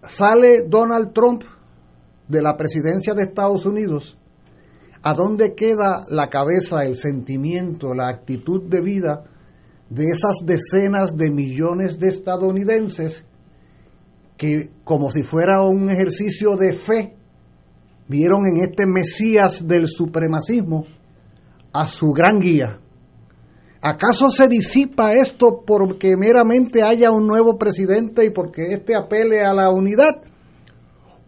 sale 0.07 0.61
Donald 0.69 1.13
Trump 1.13 1.45
de 2.27 2.43
la 2.43 2.55
presidencia 2.57 3.15
de 3.15 3.23
Estados 3.23 3.65
Unidos, 3.65 4.19
¿a 5.01 5.15
dónde 5.15 5.55
queda 5.55 6.03
la 6.11 6.29
cabeza, 6.29 6.83
el 6.85 6.95
sentimiento, 6.95 7.95
la 7.95 8.07
actitud 8.09 8.61
de 8.69 8.81
vida 8.81 9.23
de 9.89 10.05
esas 10.05 10.45
decenas 10.45 11.15
de 11.15 11.31
millones 11.31 11.97
de 11.97 12.09
estadounidenses 12.09 13.23
que, 14.37 14.69
como 14.83 15.11
si 15.11 15.23
fuera 15.23 15.61
un 15.61 15.89
ejercicio 15.89 16.55
de 16.55 16.73
fe, 16.73 17.15
vieron 18.07 18.45
en 18.45 18.63
este 18.63 18.85
Mesías 18.85 19.67
del 19.67 19.87
supremacismo 19.87 20.85
a 21.73 21.87
su 21.87 22.11
gran 22.11 22.39
guía? 22.39 22.79
¿Acaso 23.81 24.29
se 24.31 24.47
disipa 24.47 25.13
esto 25.13 25.63
porque 25.65 26.17
meramente 26.17 26.83
haya 26.83 27.11
un 27.11 27.27
nuevo 27.27 27.57
presidente 27.57 28.25
y 28.25 28.31
porque 28.31 28.73
éste 28.73 28.95
apele 28.95 29.41
a 29.41 29.53
la 29.53 29.69
unidad? 29.69 30.21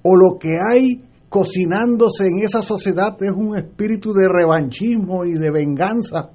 ¿O 0.01 0.15
lo 0.15 0.37
que 0.39 0.57
hay 0.59 1.03
cocinándose 1.29 2.27
en 2.27 2.39
esa 2.39 2.61
sociedad 2.61 3.15
es 3.21 3.31
un 3.31 3.57
espíritu 3.57 4.13
de 4.13 4.27
revanchismo 4.27 5.25
y 5.25 5.33
de 5.33 5.51
venganza 5.51 6.31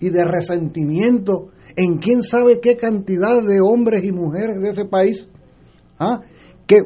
y 0.00 0.08
de 0.08 0.24
resentimiento 0.24 1.50
en 1.76 1.98
quién 1.98 2.22
sabe 2.22 2.60
qué 2.60 2.76
cantidad 2.76 3.42
de 3.42 3.60
hombres 3.60 4.02
y 4.04 4.12
mujeres 4.12 4.60
de 4.60 4.70
ese 4.70 4.84
país? 4.86 5.28
¿Ah? 5.98 6.20
Que 6.66 6.80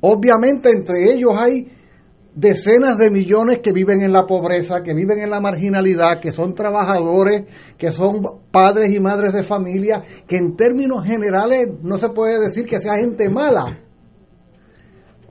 obviamente 0.00 0.70
entre 0.70 1.12
ellos 1.12 1.32
hay 1.36 1.70
decenas 2.34 2.98
de 2.98 3.10
millones 3.10 3.58
que 3.58 3.72
viven 3.72 4.00
en 4.00 4.12
la 4.12 4.24
pobreza, 4.24 4.82
que 4.82 4.94
viven 4.94 5.18
en 5.18 5.30
la 5.30 5.40
marginalidad, 5.40 6.20
que 6.20 6.30
son 6.30 6.54
trabajadores, 6.54 7.44
que 7.76 7.90
son 7.90 8.22
padres 8.50 8.90
y 8.94 9.00
madres 9.00 9.32
de 9.32 9.42
familia, 9.42 10.04
que 10.26 10.36
en 10.36 10.56
términos 10.56 11.04
generales 11.04 11.68
no 11.82 11.98
se 11.98 12.10
puede 12.10 12.38
decir 12.38 12.64
que 12.64 12.80
sea 12.80 12.96
gente 12.96 13.28
mala, 13.28 13.80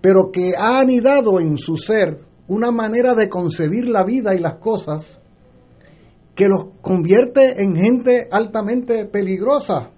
pero 0.01 0.31
que 0.31 0.53
ha 0.57 0.79
anidado 0.79 1.39
en 1.39 1.57
su 1.57 1.77
ser 1.77 2.19
una 2.47 2.71
manera 2.71 3.13
de 3.13 3.29
concebir 3.29 3.87
la 3.87 4.03
vida 4.03 4.35
y 4.35 4.39
las 4.39 4.55
cosas 4.55 5.19
que 6.37 6.47
los 6.47 6.67
convierte 6.81 7.63
en 7.63 7.75
gente 7.75 8.27
altamente 8.31 9.05
peligrosa. 9.05 9.89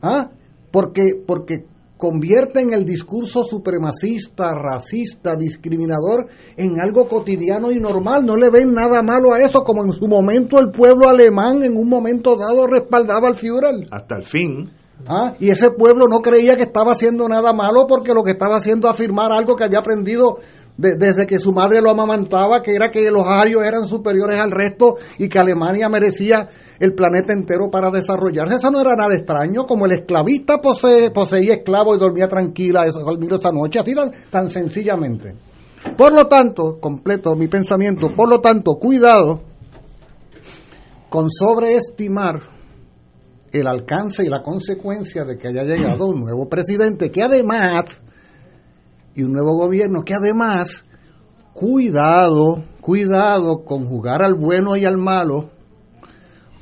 ¿Ah? 0.00 0.30
Porque, 0.70 1.22
porque 1.26 1.66
convierten 1.98 2.72
el 2.72 2.86
discurso 2.86 3.44
supremacista, 3.44 4.54
racista, 4.54 5.36
discriminador 5.36 6.26
en 6.56 6.80
algo 6.80 7.06
cotidiano 7.06 7.70
y 7.70 7.78
normal. 7.80 8.24
No 8.24 8.34
le 8.34 8.48
ven 8.48 8.72
nada 8.72 9.02
malo 9.02 9.34
a 9.34 9.40
eso, 9.40 9.62
como 9.62 9.84
en 9.84 9.90
su 9.90 10.08
momento 10.08 10.58
el 10.58 10.70
pueblo 10.70 11.06
alemán 11.06 11.62
en 11.62 11.76
un 11.76 11.88
momento 11.88 12.36
dado 12.36 12.66
respaldaba 12.66 13.28
al 13.28 13.34
Führer. 13.34 13.86
Hasta 13.90 14.16
el 14.16 14.24
fin. 14.24 14.70
¿Ah? 15.06 15.34
Y 15.38 15.50
ese 15.50 15.70
pueblo 15.70 16.06
no 16.08 16.20
creía 16.20 16.56
que 16.56 16.62
estaba 16.62 16.92
haciendo 16.92 17.28
nada 17.28 17.52
malo 17.52 17.86
porque 17.86 18.14
lo 18.14 18.22
que 18.22 18.30
estaba 18.30 18.56
haciendo 18.56 18.88
afirmar 18.88 19.32
algo 19.32 19.54
que 19.54 19.64
había 19.64 19.80
aprendido 19.80 20.38
desde 20.76 21.26
que 21.26 21.38
su 21.38 21.52
madre 21.52 21.80
lo 21.80 21.90
amamantaba, 21.90 22.60
que 22.60 22.74
era 22.74 22.90
que 22.90 23.08
los 23.10 23.26
arios 23.26 23.62
eran 23.62 23.86
superiores 23.86 24.38
al 24.38 24.50
resto 24.50 24.96
y 25.18 25.28
que 25.28 25.38
Alemania 25.38 25.88
merecía 25.88 26.48
el 26.80 26.94
planeta 26.94 27.32
entero 27.32 27.70
para 27.70 27.90
desarrollarse. 27.90 28.56
Eso 28.56 28.70
no 28.70 28.80
era 28.80 28.96
nada 28.96 29.14
extraño, 29.14 29.66
como 29.66 29.86
el 29.86 29.92
esclavista 29.92 30.60
poseía 30.60 31.54
esclavos 31.54 31.96
y 31.96 32.00
dormía 32.00 32.26
tranquila 32.26 32.86
esa 32.86 33.52
noche, 33.52 33.78
así 33.78 33.94
tan, 33.94 34.10
tan 34.30 34.50
sencillamente. 34.50 35.34
Por 35.96 36.12
lo 36.12 36.26
tanto, 36.26 36.78
completo 36.80 37.36
mi 37.36 37.46
pensamiento, 37.46 38.12
por 38.14 38.28
lo 38.28 38.40
tanto, 38.40 38.72
cuidado 38.74 39.42
con 41.08 41.30
sobreestimar 41.30 42.40
el 43.52 43.66
alcance 43.68 44.24
y 44.24 44.28
la 44.28 44.42
consecuencia 44.42 45.24
de 45.24 45.38
que 45.38 45.46
haya 45.46 45.62
llegado 45.62 46.06
un 46.08 46.20
nuevo 46.20 46.48
presidente, 46.48 47.12
que 47.12 47.22
además 47.22 48.02
y 49.14 49.22
un 49.22 49.32
nuevo 49.32 49.56
gobierno 49.56 50.02
que 50.02 50.14
además, 50.14 50.84
cuidado, 51.52 52.64
cuidado 52.80 53.64
con 53.64 53.86
jugar 53.86 54.22
al 54.22 54.34
bueno 54.34 54.76
y 54.76 54.84
al 54.84 54.98
malo, 54.98 55.50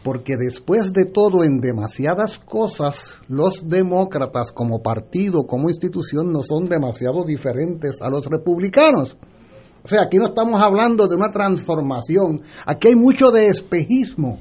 porque 0.02 0.36
después 0.36 0.92
de 0.92 1.04
todo, 1.04 1.44
en 1.44 1.60
demasiadas 1.60 2.38
cosas, 2.38 3.18
los 3.28 3.68
demócratas 3.68 4.52
como 4.52 4.82
partido, 4.82 5.44
como 5.44 5.70
institución, 5.70 6.32
no 6.32 6.42
son 6.42 6.68
demasiado 6.68 7.24
diferentes 7.24 8.02
a 8.02 8.10
los 8.10 8.26
republicanos. 8.26 9.16
O 9.84 9.88
sea, 9.88 10.02
aquí 10.02 10.18
no 10.18 10.26
estamos 10.26 10.60
hablando 10.62 11.06
de 11.06 11.16
una 11.16 11.30
transformación, 11.30 12.42
aquí 12.66 12.88
hay 12.88 12.96
mucho 12.96 13.30
de 13.30 13.48
espejismo. 13.48 14.38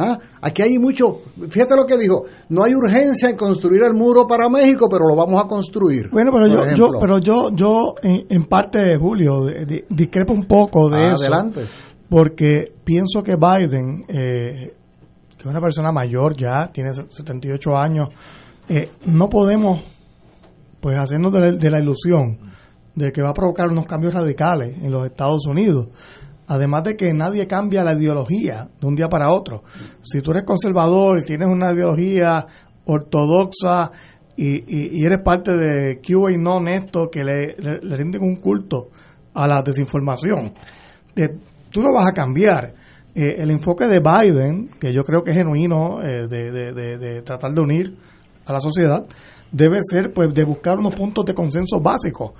¿Ah? 0.00 0.18
Aquí 0.40 0.62
hay 0.62 0.78
mucho, 0.78 1.20
fíjate 1.48 1.76
lo 1.76 1.84
que 1.84 1.98
dijo, 1.98 2.24
no 2.48 2.64
hay 2.64 2.74
urgencia 2.74 3.28
en 3.28 3.36
construir 3.36 3.82
el 3.82 3.92
muro 3.92 4.26
para 4.26 4.48
México, 4.48 4.88
pero 4.90 5.04
lo 5.06 5.14
vamos 5.14 5.38
a 5.42 5.46
construir. 5.46 6.08
Bueno, 6.10 6.30
pero 6.32 6.46
yo, 6.46 6.74
yo, 6.74 6.90
pero 6.98 7.18
yo, 7.18 7.50
yo 7.54 7.94
en, 8.02 8.44
parte, 8.46 8.96
Julio, 8.98 9.44
discrepo 9.90 10.32
un 10.32 10.46
poco 10.46 10.88
de 10.88 11.08
eso. 11.08 11.22
Adelante. 11.22 11.64
Porque 12.08 12.64
pienso 12.82 13.22
que 13.22 13.36
Biden, 13.36 14.04
eh, 14.08 14.74
que 15.36 15.38
es 15.38 15.46
una 15.46 15.60
persona 15.60 15.92
mayor 15.92 16.34
ya, 16.36 16.68
tiene 16.72 16.92
78 16.92 17.76
años, 17.76 18.08
eh, 18.68 18.90
no 19.06 19.28
podemos 19.28 19.82
pues 20.80 20.96
hacernos 20.96 21.30
de 21.32 21.58
de 21.58 21.70
la 21.70 21.78
ilusión 21.78 22.38
de 22.94 23.12
que 23.12 23.22
va 23.22 23.30
a 23.30 23.34
provocar 23.34 23.68
unos 23.68 23.86
cambios 23.86 24.14
radicales 24.14 24.76
en 24.82 24.90
los 24.90 25.06
Estados 25.06 25.46
Unidos 25.46 25.88
Además 26.50 26.82
de 26.82 26.96
que 26.96 27.14
nadie 27.14 27.46
cambia 27.46 27.84
la 27.84 27.94
ideología 27.94 28.68
de 28.80 28.86
un 28.86 28.96
día 28.96 29.08
para 29.08 29.30
otro. 29.30 29.62
Si 30.02 30.20
tú 30.20 30.32
eres 30.32 30.42
conservador 30.42 31.20
y 31.20 31.24
tienes 31.24 31.46
una 31.46 31.72
ideología 31.72 32.44
ortodoxa 32.86 33.92
y, 34.36 35.04
eres 35.04 35.20
parte 35.20 35.52
de 35.52 36.00
Cuba 36.04 36.32
y 36.32 36.38
no 36.38 36.54
honesto 36.54 37.08
que 37.08 37.22
le, 37.22 37.54
rinden 37.82 38.22
un 38.22 38.36
culto 38.36 38.88
a 39.32 39.46
la 39.46 39.62
desinformación, 39.62 40.52
eh, 41.14 41.28
tú 41.70 41.82
no 41.82 41.94
vas 41.94 42.08
a 42.08 42.12
cambiar. 42.12 42.74
Eh, 43.14 43.36
el 43.38 43.52
enfoque 43.52 43.86
de 43.86 44.00
Biden, 44.00 44.70
que 44.80 44.92
yo 44.92 45.02
creo 45.04 45.22
que 45.22 45.30
es 45.30 45.36
genuino 45.36 46.02
eh, 46.02 46.26
de, 46.28 46.72
de, 46.72 47.22
tratar 47.22 47.52
de 47.52 47.60
unir 47.60 47.96
a 48.44 48.52
la 48.52 48.58
sociedad, 48.58 49.06
debe 49.52 49.78
ser 49.88 50.12
pues 50.12 50.34
de 50.34 50.42
buscar 50.42 50.80
unos 50.80 50.96
puntos 50.96 51.24
de 51.26 51.32
consenso 51.32 51.78
básicos. 51.80 52.32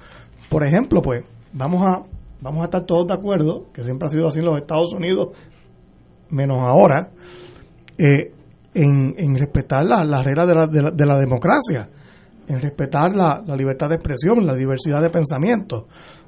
Por 0.49 0.65
ejemplo, 0.65 1.01
pues 1.01 1.23
vamos 1.53 1.83
a 1.87 2.20
vamos 2.41 2.63
a 2.63 2.65
estar 2.65 2.85
todos 2.85 3.07
de 3.07 3.15
acuerdo, 3.15 3.67
que 3.73 3.85
siempre 3.85 4.07
ha 4.07 4.11
sido 4.11 4.27
así 4.27 4.41
en 4.41 4.47
los 4.47 4.57
Estados 4.59 4.93
Unidos, 4.93 5.37
menos 6.31 6.59
ahora, 6.61 7.11
eh, 7.99 8.33
en, 8.75 9.37
respetar 9.37 9.85
las 9.85 10.25
reglas 10.25 10.49
de 10.49 11.07
la, 11.07 11.19
democracia, 11.19 11.89
en 12.49 12.61
respetar 12.61 13.15
la, 13.15 13.43
libertad 13.57 13.89
de 13.89 13.97
expresión, 13.97 14.47
la 14.47 14.55
diversidad 14.55 15.03
de 15.03 15.11
pensamiento. 15.11 15.87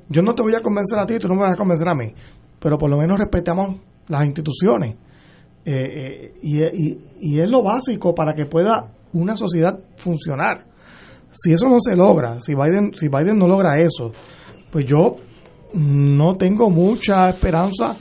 Yo 0.08 0.22
no 0.22 0.34
te 0.34 0.42
voy 0.42 0.54
a 0.54 0.60
convencer 0.60 0.98
a 0.98 1.06
ti, 1.06 1.18
tú 1.18 1.28
no 1.28 1.34
me 1.34 1.42
vas 1.42 1.54
a 1.54 1.56
convencer 1.56 1.88
a 1.88 1.94
mí, 1.94 2.12
pero 2.58 2.76
por 2.76 2.90
lo 2.90 2.98
menos 2.98 3.18
respetamos 3.18 3.76
las 4.08 4.26
instituciones. 4.26 4.96
Eh, 5.64 5.72
eh, 5.74 6.34
y, 6.42 6.98
y 7.20 7.40
es 7.40 7.48
lo 7.48 7.62
básico 7.62 8.14
para 8.14 8.34
que 8.34 8.46
pueda 8.46 8.90
una 9.12 9.36
sociedad 9.36 9.78
funcionar. 9.96 10.64
Si 11.30 11.52
eso 11.52 11.68
no 11.68 11.78
se 11.80 11.96
logra, 11.96 12.40
si 12.40 12.54
Biden, 12.54 12.92
si 12.92 13.08
Biden 13.08 13.38
no 13.38 13.46
logra 13.46 13.80
eso, 13.80 14.10
pues 14.70 14.84
yo 14.84 15.16
no 15.74 16.36
tengo 16.36 16.70
mucha 16.70 17.28
esperanza 17.28 17.96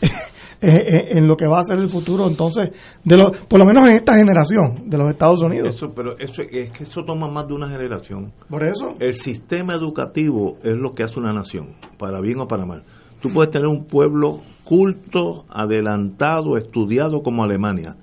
en 0.60 1.26
lo 1.26 1.36
que 1.36 1.46
va 1.46 1.58
a 1.58 1.64
ser 1.64 1.78
el 1.78 1.88
futuro 1.88 2.26
entonces 2.26 2.70
de 3.04 3.16
lo, 3.16 3.32
por 3.32 3.60
lo 3.60 3.66
menos 3.66 3.86
en 3.86 3.94
esta 3.94 4.14
generación 4.14 4.88
de 4.88 4.98
los 4.98 5.10
Estados 5.10 5.42
Unidos. 5.42 5.74
Eso 5.74 5.92
pero 5.94 6.18
eso 6.18 6.42
es 6.42 6.70
que 6.70 6.82
eso 6.82 7.04
toma 7.04 7.30
más 7.30 7.46
de 7.46 7.54
una 7.54 7.68
generación. 7.68 8.32
Por 8.48 8.64
eso. 8.64 8.96
El 8.98 9.14
sistema 9.14 9.74
educativo 9.74 10.58
es 10.62 10.76
lo 10.76 10.94
que 10.94 11.02
hace 11.02 11.18
una 11.20 11.32
nación 11.32 11.74
para 11.98 12.20
bien 12.20 12.40
o 12.40 12.48
para 12.48 12.64
mal. 12.64 12.84
Tú 13.20 13.30
puedes 13.32 13.50
tener 13.50 13.66
un 13.66 13.86
pueblo 13.86 14.40
culto 14.64 15.44
adelantado 15.48 16.56
estudiado 16.56 17.22
como 17.22 17.44
Alemania. 17.44 17.96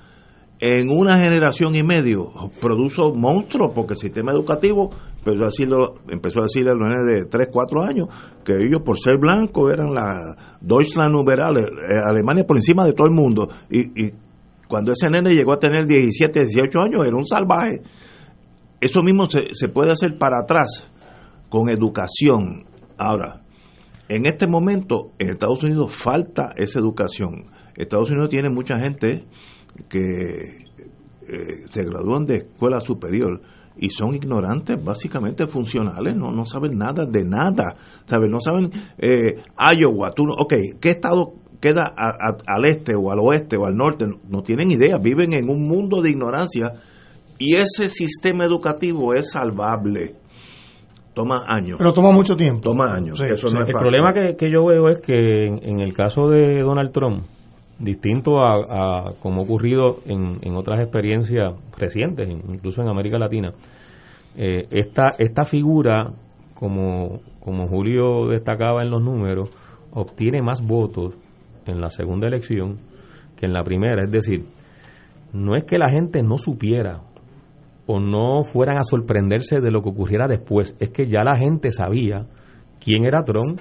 En 0.60 0.90
una 0.90 1.18
generación 1.18 1.76
y 1.76 1.84
medio 1.84 2.32
produce 2.62 3.02
monstruos 3.14 3.74
porque 3.76 3.94
el 3.94 4.00
sistema 4.00 4.32
educativo 4.32 4.92
empezó 5.26 5.44
a 5.44 5.46
decirlo, 5.46 5.94
empezó 6.10 6.40
a 6.40 6.44
decirle 6.44 6.72
a 6.72 6.74
los 6.74 6.88
nenes 6.88 7.24
de 7.24 7.30
3, 7.30 7.48
4 7.52 7.82
años 7.82 8.08
que 8.44 8.54
ellos 8.54 8.82
por 8.84 9.00
ser 9.00 9.18
blancos 9.18 9.72
eran 9.72 9.94
la 9.94 10.36
Deutschland 10.60 11.12
Nuberal, 11.12 11.58
eh, 11.58 11.64
Alemania 12.06 12.44
por 12.46 12.58
encima 12.58 12.86
de 12.86 12.94
todo 12.94 13.08
el 13.08 13.14
mundo. 13.14 13.48
Y, 13.70 14.12
cuando 14.68 14.92
ese 14.92 15.08
nene 15.08 15.36
llegó 15.36 15.54
a 15.54 15.60
tener 15.60 15.86
17, 15.86 16.40
18 16.40 16.80
años 16.80 17.06
era 17.06 17.16
un 17.16 17.28
salvaje. 17.28 17.82
Eso 18.82 19.02
mismo 19.04 19.30
se, 19.30 19.54
se 19.54 19.68
puede 19.68 19.92
hacer 19.92 20.18
para 20.18 20.40
atrás 20.40 20.90
con 21.50 21.70
educación. 21.70 22.66
Ahora, 22.98 23.44
en 24.10 24.26
este 24.26 24.48
momento 24.48 25.12
en 25.20 25.30
Estados 25.30 25.64
Unidos 25.64 25.96
falta 25.96 26.52
esa 26.56 26.80
educación. 26.80 27.46
Estados 27.76 28.10
Unidos 28.10 28.30
tiene 28.30 28.50
mucha 28.50 28.80
gente 28.80 29.26
que 29.90 30.64
eh, 31.28 31.66
se 31.70 31.84
gradúan 31.84 32.26
de 32.26 32.38
escuela 32.38 32.80
superior 32.82 33.42
y 33.78 33.90
son 33.90 34.16
ignorantes, 34.16 34.84
básicamente 34.84 35.48
funcionales, 35.48 36.16
no, 36.16 36.32
no 36.32 36.46
saben 36.46 36.78
nada 36.78 37.06
de 37.06 37.24
nada, 37.24 37.76
¿sabes? 38.06 38.30
No 38.30 38.40
saben 38.40 38.72
eh, 38.98 39.42
Iowa, 39.58 40.12
tú, 40.12 40.24
ok, 40.24 40.54
¿qué 40.80 40.90
estado 40.90 41.34
queda 41.60 41.94
al 41.96 42.66
este 42.66 42.94
o 42.96 43.12
al 43.12 43.20
oeste 43.20 43.58
o 43.58 43.66
al 43.66 43.76
norte? 43.76 44.06
No 44.30 44.42
tienen 44.42 44.72
idea, 44.72 44.98
viven 44.98 45.34
en 45.34 45.50
un 45.50 45.68
mundo 45.68 46.02
de 46.02 46.12
ignorancia 46.12 46.72
y 47.40 47.56
ese 47.56 47.90
sistema 47.90 48.46
educativo 48.46 49.14
es 49.14 49.32
salvable. 49.32 50.16
toma 51.14 51.46
años. 51.48 51.78
Pero 51.78 51.94
toma 51.94 52.12
mucho 52.12 52.36
tiempo. 52.36 52.62
Toma 52.62 52.94
años. 52.94 53.20
eso 53.22 53.48
no 53.48 53.62
es 53.62 53.68
el 53.68 53.74
fácil. 53.74 53.90
problema 53.90 54.14
que, 54.14 54.36
que, 54.36 54.52
yo 54.52 54.66
veo 54.66 54.90
es 54.90 55.00
que 55.02 55.46
en, 55.46 55.60
en, 55.64 55.80
el 55.80 55.94
caso 55.94 56.28
de 56.28 56.60
Donald 56.62 56.92
Trump, 56.92 57.26
distinto 57.80 58.40
a, 58.40 59.14
como 59.22 59.42
ha 59.42 59.44
ocurrido 59.44 60.00
en, 60.06 60.38
en, 60.42 60.56
otras 60.56 60.80
experiencias 60.80 61.54
recientes, 61.78 62.30
incluso 62.30 62.82
en 62.82 62.90
América 62.90 63.18
Latina, 63.18 63.54
eh, 64.36 64.68
esta, 64.72 65.08
esta 65.20 65.46
figura, 65.46 66.12
como, 66.54 67.22
como 67.40 67.68
Julio 67.68 68.28
destacaba 68.28 68.82
en 68.82 68.90
los 68.90 69.02
números, 69.02 69.52
obtiene 69.92 70.42
más 70.42 70.66
votos 70.66 71.16
en 71.66 71.82
la 71.82 71.90
segunda 71.90 72.28
elección 72.28 72.80
que 73.38 73.46
en 73.46 73.54
la 73.54 73.64
primera. 73.64 74.04
Es 74.04 74.12
decir, 74.12 74.46
no 75.34 75.56
es 75.56 75.64
que 75.66 75.78
la 75.78 75.90
gente 75.90 76.24
no 76.24 76.38
supiera 76.38 77.02
o 77.86 78.00
no 78.00 78.44
fueran 78.44 78.78
a 78.78 78.84
sorprenderse 78.84 79.60
de 79.60 79.72
lo 79.72 79.82
que 79.82 79.90
ocurriera 79.90 80.28
después, 80.28 80.76
es 80.80 80.90
que 80.90 81.08
ya 81.08 81.24
la 81.24 81.38
gente 81.38 81.72
sabía 81.72 82.26
quién 82.80 83.06
era 83.06 83.24
Trump, 83.24 83.60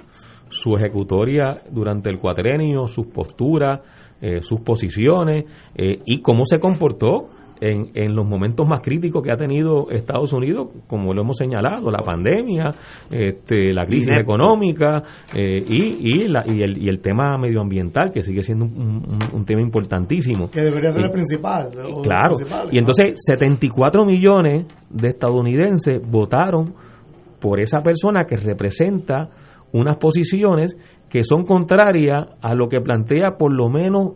su 0.49 0.75
ejecutoria 0.75 1.61
durante 1.71 2.09
el 2.09 2.19
cuatrenio, 2.19 2.87
sus 2.87 3.07
posturas, 3.07 3.81
eh, 4.25 4.41
sus 4.41 4.61
posiciones 4.61 5.43
eh, 5.75 5.99
y 6.05 6.21
cómo 6.21 6.45
se 6.45 6.57
comportó 6.57 7.25
en, 7.59 7.91
en, 7.93 8.15
los 8.15 8.25
momentos 8.25 8.65
más 8.65 8.79
críticos 8.81 9.21
que 9.21 9.33
ha 9.33 9.35
tenido 9.35 9.91
Estados 9.91 10.31
Unidos, 10.31 10.69
como 10.87 11.13
lo 11.13 11.23
hemos 11.23 11.35
señalado, 11.35 11.91
la 11.91 11.99
pandemia, 11.99 12.71
este, 13.11 13.73
la 13.73 13.85
crisis 13.85 14.17
económica 14.17 15.03
eh, 15.35 15.61
y, 15.67 16.21
y, 16.23 16.27
la, 16.29 16.45
y, 16.47 16.61
el, 16.61 16.81
y 16.81 16.87
el 16.87 17.01
tema 17.01 17.37
medioambiental, 17.37 18.13
que 18.13 18.21
sigue 18.21 18.43
siendo 18.43 18.63
un, 18.63 18.71
un, 18.73 19.19
un 19.33 19.45
tema 19.45 19.59
importantísimo. 19.59 20.49
Que 20.49 20.61
debería 20.61 20.93
ser 20.93 21.01
y, 21.01 21.05
el 21.07 21.11
principal. 21.11 21.67
Claro. 22.01 22.35
Y 22.71 22.77
entonces 22.77 23.19
74 23.27 24.05
millones 24.05 24.67
de 24.89 25.09
estadounidenses 25.09 26.01
votaron 26.01 26.73
por 27.41 27.59
esa 27.59 27.81
persona 27.81 28.23
que 28.23 28.37
representa 28.37 29.29
unas 29.73 29.97
posiciones 29.97 30.77
que 31.09 31.23
son 31.23 31.45
contrarias 31.45 32.25
a 32.41 32.55
lo 32.55 32.67
que 32.67 32.81
plantea 32.81 33.37
por 33.37 33.53
lo 33.53 33.69
menos 33.69 34.13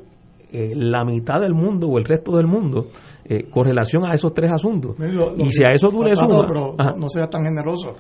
eh, 0.52 0.74
la 0.76 1.04
mitad 1.04 1.42
del 1.42 1.54
mundo 1.54 1.88
o 1.88 1.98
el 1.98 2.06
resto 2.06 2.38
del 2.38 2.48
mundo 2.48 2.88
eh, 3.26 3.50
con 3.50 3.66
relación 3.66 4.06
a 4.06 4.14
esos 4.14 4.34
tres 4.34 4.50
asuntos. 4.50 4.98
Lo, 4.98 5.36
lo 5.36 5.44
y 5.44 5.50
si 5.50 5.62
a 5.62 5.74
eso 5.74 5.90
tú 5.90 6.02
le 6.02 6.16
sumas... 6.16 6.46
Pero 6.48 6.74
no, 6.78 6.96
no 6.96 7.10
seas 7.10 7.30
tan 7.30 7.44
generoso. 7.44 7.98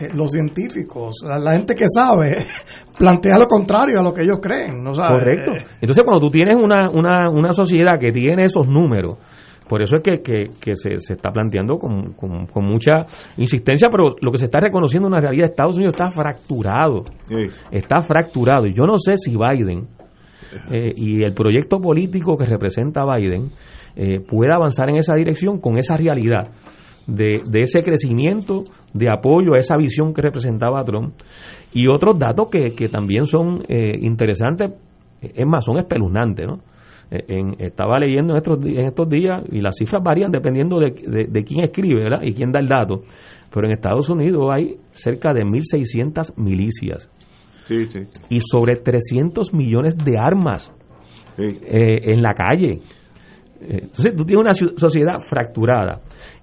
Eh, 0.00 0.08
los 0.14 0.30
científicos, 0.30 1.16
la, 1.22 1.38
la, 1.38 1.52
gente 1.52 1.74
que 1.74 1.84
sabe, 1.86 2.38
plantea 2.98 3.38
lo 3.38 3.46
contrario 3.46 4.00
a 4.00 4.02
lo 4.02 4.14
que 4.14 4.22
ellos 4.22 4.38
creen. 4.40 4.82
¿no 4.82 4.94
sabe? 4.94 5.18
Correcto. 5.18 5.52
Entonces, 5.80 6.02
cuando 6.02 6.26
tú 6.26 6.30
tienes 6.30 6.56
una, 6.56 6.88
una, 6.88 7.28
una 7.30 7.52
sociedad 7.52 7.98
que 8.00 8.10
tiene 8.10 8.44
esos 8.44 8.66
números, 8.66 9.18
por 9.68 9.82
eso 9.82 9.96
es 9.96 10.02
que, 10.02 10.22
que, 10.22 10.50
que 10.60 10.76
se, 10.76 10.98
se, 10.98 11.14
está 11.14 11.30
planteando 11.30 11.78
con, 11.78 12.12
con, 12.14 12.46
con, 12.46 12.64
mucha 12.64 13.06
insistencia, 13.36 13.88
pero 13.90 14.16
lo 14.20 14.30
que 14.30 14.38
se 14.38 14.44
está 14.44 14.60
reconociendo 14.60 15.08
en 15.08 15.14
una 15.14 15.20
realidad, 15.20 15.50
Estados 15.50 15.76
Unidos 15.76 15.94
está 15.94 16.10
fracturado. 16.10 17.04
Sí. 17.28 17.44
Está 17.70 18.00
fracturado. 18.02 18.66
Y 18.66 18.74
yo 18.74 18.84
no 18.84 18.98
sé 18.98 19.16
si 19.16 19.36
Biden 19.36 19.86
eh, 20.70 20.92
y 20.96 21.22
el 21.22 21.32
proyecto 21.32 21.80
político 21.80 22.36
que 22.36 22.44
representa 22.44 23.04
Biden 23.04 23.50
eh, 23.96 24.20
pueda 24.20 24.56
avanzar 24.56 24.90
en 24.90 24.96
esa 24.96 25.14
dirección 25.14 25.60
con 25.60 25.78
esa 25.78 25.96
realidad 25.96 26.48
de, 27.06 27.42
de, 27.44 27.62
ese 27.62 27.82
crecimiento 27.82 28.64
de 28.92 29.10
apoyo 29.10 29.54
a 29.54 29.58
esa 29.58 29.76
visión 29.76 30.12
que 30.12 30.22
representaba 30.22 30.84
Trump. 30.84 31.14
Y 31.72 31.88
otros 31.88 32.18
datos 32.18 32.48
que, 32.50 32.74
que 32.74 32.88
también 32.88 33.26
son 33.26 33.62
eh, 33.68 33.92
interesantes, 34.00 34.72
es 35.20 35.46
más, 35.46 35.64
son 35.64 35.78
espeluznantes, 35.78 36.46
¿no? 36.46 36.60
En, 37.28 37.56
estaba 37.58 37.98
leyendo 37.98 38.32
en 38.32 38.38
estos, 38.38 38.64
en 38.64 38.86
estos 38.86 39.08
días 39.08 39.42
y 39.50 39.60
las 39.60 39.76
cifras 39.76 40.02
varían 40.02 40.30
dependiendo 40.30 40.78
de, 40.78 40.92
de, 40.92 41.26
de, 41.28 41.44
quién 41.44 41.62
escribe 41.62 42.04
¿verdad? 42.04 42.22
y 42.22 42.32
quién 42.32 42.50
da 42.50 42.60
el 42.60 42.68
dato. 42.68 43.00
Pero 43.52 43.66
en 43.66 43.72
Estados 43.72 44.08
Unidos 44.08 44.48
hay 44.50 44.76
cerca 44.92 45.34
de 45.34 45.42
1.600 45.42 46.34
milicias 46.36 47.10
sí, 47.64 47.84
sí. 47.84 48.00
y 48.30 48.40
sobre 48.40 48.76
300 48.76 49.52
millones 49.52 49.94
de 49.96 50.18
armas 50.18 50.72
sí. 51.36 51.44
eh, 51.66 52.12
en 52.12 52.22
la 52.22 52.32
calle. 52.32 52.80
Entonces 53.60 54.16
tú 54.16 54.24
tienes 54.24 54.60
una 54.62 54.76
sociedad 54.76 55.18
fracturada 55.28 56.00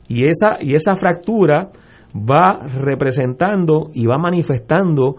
y 0.07 0.25
esa, 0.25 0.61
y 0.61 0.73
esa 0.73 0.95
fractura 0.95 1.71
va 2.15 2.65
representando 2.67 3.91
y 3.93 4.05
va 4.05 4.17
manifestando 4.17 5.17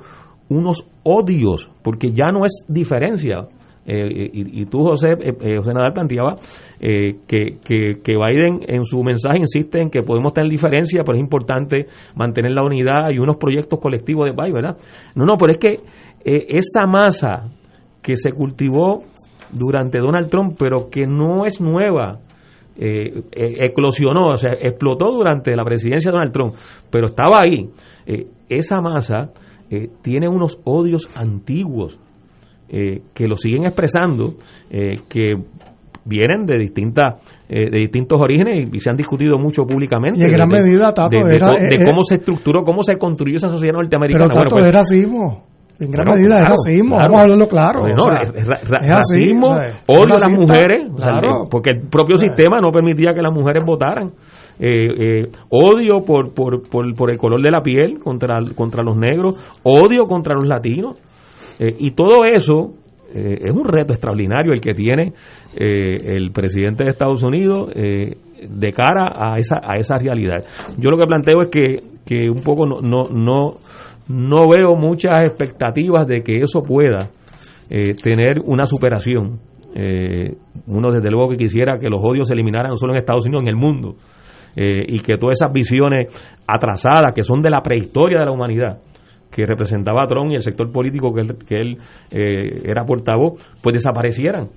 unos 0.49 0.85
odios, 1.05 1.71
porque 1.83 2.11
ya 2.13 2.33
no 2.33 2.45
es 2.45 2.67
diferencia. 2.69 3.47
Eh, 3.93 4.31
y, 4.33 4.63
y, 4.63 4.67
tú, 4.67 4.85
José, 4.85 5.17
eh, 5.19 5.57
José 5.57 5.75
Nadal, 5.75 5.93
planteaba 5.93 6.37
eh, 6.79 7.17
que, 7.27 7.59
que, 7.65 8.15
Biden 8.15 8.61
en 8.69 8.85
su 8.85 9.03
mensaje 9.03 9.39
insiste 9.39 9.81
en 9.81 9.91
que 9.91 10.03
podemos 10.03 10.33
tener 10.33 10.49
diferencia, 10.49 11.03
pero 11.05 11.17
es 11.17 11.21
importante 11.21 11.87
mantener 12.15 12.53
la 12.53 12.63
unidad 12.63 13.11
y 13.11 13.19
unos 13.19 13.37
proyectos 13.37 13.81
colectivos 13.81 14.27
de 14.27 14.35
país, 14.35 14.55
¿verdad? 14.55 14.77
No, 15.17 15.25
no, 15.25 15.37
pero 15.37 15.53
es 15.53 15.59
que 15.59 15.81
esa 16.23 16.87
masa 16.87 17.49
que 18.01 18.15
se 18.15 18.31
cultivó 18.31 19.03
durante 19.53 19.99
Donald 19.99 20.29
Trump, 20.29 20.55
pero 20.57 20.89
que 20.89 21.07
no 21.07 21.45
es 21.45 21.61
nueva, 21.61 22.21
eh, 22.77 23.25
eclosionó, 23.33 24.29
o 24.29 24.37
sea, 24.37 24.53
explotó 24.53 25.11
durante 25.11 25.55
la 25.57 25.65
presidencia 25.65 26.11
de 26.11 26.17
Donald 26.17 26.33
Trump, 26.33 26.55
pero 26.91 27.07
estaba 27.07 27.41
ahí. 27.41 27.69
Eh, 28.07 28.29
esa 28.49 28.81
masa 28.81 29.33
eh, 29.69 29.89
tiene 30.03 30.29
unos 30.29 30.59
odios 30.65 31.17
antiguos 31.17 31.99
que 32.71 33.27
lo 33.27 33.37
siguen 33.37 33.67
expresando, 33.67 34.35
que 34.71 35.35
vienen 36.05 36.47
de 36.47 36.59
distintas 36.59 37.15
de 37.49 37.79
distintos 37.79 38.21
orígenes 38.23 38.71
y, 38.73 38.79
se 38.79 38.91
han 38.91 38.97
discutido 38.97 39.37
mucho 39.39 39.65
públicamente 39.65 40.21
y 40.21 40.23
en 40.23 40.31
gran 40.31 40.49
de, 40.49 40.63
medida 40.63 40.95
Tato 40.95 41.19
de, 41.19 41.35
era, 41.35 41.51
de, 41.51 41.85
cómo 41.85 42.03
se 42.05 42.15
estructuró 42.15 42.63
cómo 42.63 42.83
se 42.83 42.95
construyó 42.95 43.37
esa 43.37 43.49
sociedad 43.49 43.75
norteamericana 43.75 44.29
pero 44.29 44.43
Tato 44.43 44.55
bueno, 44.55 44.67
pues, 44.67 44.67
es 44.67 44.73
racismo 44.73 45.51
en 45.81 45.91
gran 45.91 46.07
bueno, 46.07 46.21
medida 46.21 46.41
claro, 46.41 46.45
es 46.45 46.51
racismo, 46.51 46.97
claro. 46.97 47.05
vamos 47.07 47.19
a 47.19 47.23
hablarlo 47.23 47.49
claro. 47.49 47.81
Bueno, 47.81 48.03
o 48.03 48.11
sea, 48.11 48.21
es, 48.21 48.47
ra, 48.47 48.59
ra, 48.69 48.79
es 48.85 48.91
racismo, 48.91 49.55
así, 49.55 49.71
o 49.87 49.95
sea, 49.95 50.03
odio 50.03 50.15
a 50.15 50.19
las 50.19 50.31
mujeres, 50.31 50.81
claro. 50.95 51.29
o 51.29 51.41
sea, 51.41 51.51
porque 51.51 51.71
el 51.71 51.81
propio 51.89 52.19
sistema 52.19 52.61
no 52.61 52.71
permitía 52.71 53.15
que 53.15 53.23
las 53.23 53.33
mujeres 53.33 53.65
votaran. 53.65 54.13
Eh, 54.59 55.23
eh, 55.23 55.31
odio 55.49 56.03
por, 56.03 56.35
por, 56.35 56.69
por, 56.69 56.95
por, 56.95 57.11
el 57.11 57.17
color 57.17 57.41
de 57.41 57.51
la 57.51 57.63
piel 57.63 57.99
contra, 57.99 58.37
contra 58.55 58.83
los 58.83 58.99
negros, 58.99 59.37
odio 59.63 60.05
contra 60.05 60.35
los 60.35 60.47
latinos. 60.47 60.99
Eh, 61.61 61.77
y 61.79 61.93
todo 61.93 62.25
eso 62.25 62.73
eh, 63.15 63.39
es 63.43 63.51
un 63.53 63.65
reto 63.65 63.93
extraordinario 63.93 64.53
el 64.53 64.61
que 64.61 64.75
tiene 64.75 65.13
eh, 65.55 66.17
el 66.17 66.33
presidente 66.33 66.83
de 66.83 66.91
Estados 66.91 67.23
Unidos 67.23 67.73
de 67.73 68.73
cara 68.73 69.13
a 69.15 69.39
esa, 69.39 69.61
a 69.63 69.77
esa 69.79 69.99
realidad. 69.99 70.43
Yo 70.79 70.91
lo 70.91 70.97
que 70.99 71.07
planteo 71.07 71.43
es 71.43 71.49
que, 71.49 71.83
que 72.05 72.31
un 72.31 72.43
poco 72.43 72.67
no, 72.67 72.81
no, 72.81 73.11
no 73.11 73.55
no 74.11 74.49
veo 74.49 74.75
muchas 74.75 75.19
expectativas 75.25 76.07
de 76.07 76.23
que 76.23 76.41
eso 76.41 76.63
pueda 76.63 77.11
eh, 77.71 77.95
tener 77.95 78.41
una 78.45 78.65
superación. 78.65 79.39
Eh, 79.75 80.35
uno 80.67 80.91
desde 80.91 81.11
luego 81.11 81.31
que 81.31 81.37
quisiera 81.37 81.79
que 81.79 81.89
los 81.89 82.01
odios 82.03 82.27
se 82.27 82.35
eliminaran 82.35 82.71
no 82.71 82.77
solo 82.77 82.93
en 82.93 82.99
Estados 82.99 83.25
Unidos, 83.25 83.45
en 83.45 83.49
el 83.49 83.57
mundo, 83.57 83.95
eh, 84.57 84.85
y 84.89 84.99
que 84.99 85.17
todas 85.17 85.39
esas 85.41 85.53
visiones 85.53 86.11
atrasadas 86.45 87.13
que 87.15 87.23
son 87.23 87.41
de 87.41 87.51
la 87.51 87.63
prehistoria 87.63 88.19
de 88.19 88.25
la 88.25 88.33
humanidad, 88.33 88.79
que 89.31 89.47
representaba 89.47 90.03
a 90.03 90.07
Trump 90.07 90.33
y 90.33 90.35
el 90.35 90.43
sector 90.43 90.71
político 90.71 91.13
que 91.15 91.21
él, 91.21 91.37
que 91.47 91.55
él 91.57 91.79
era 92.11 92.85
portavoz, 92.85 93.41
pues 93.63 93.75
desaparecieran. 93.75 94.49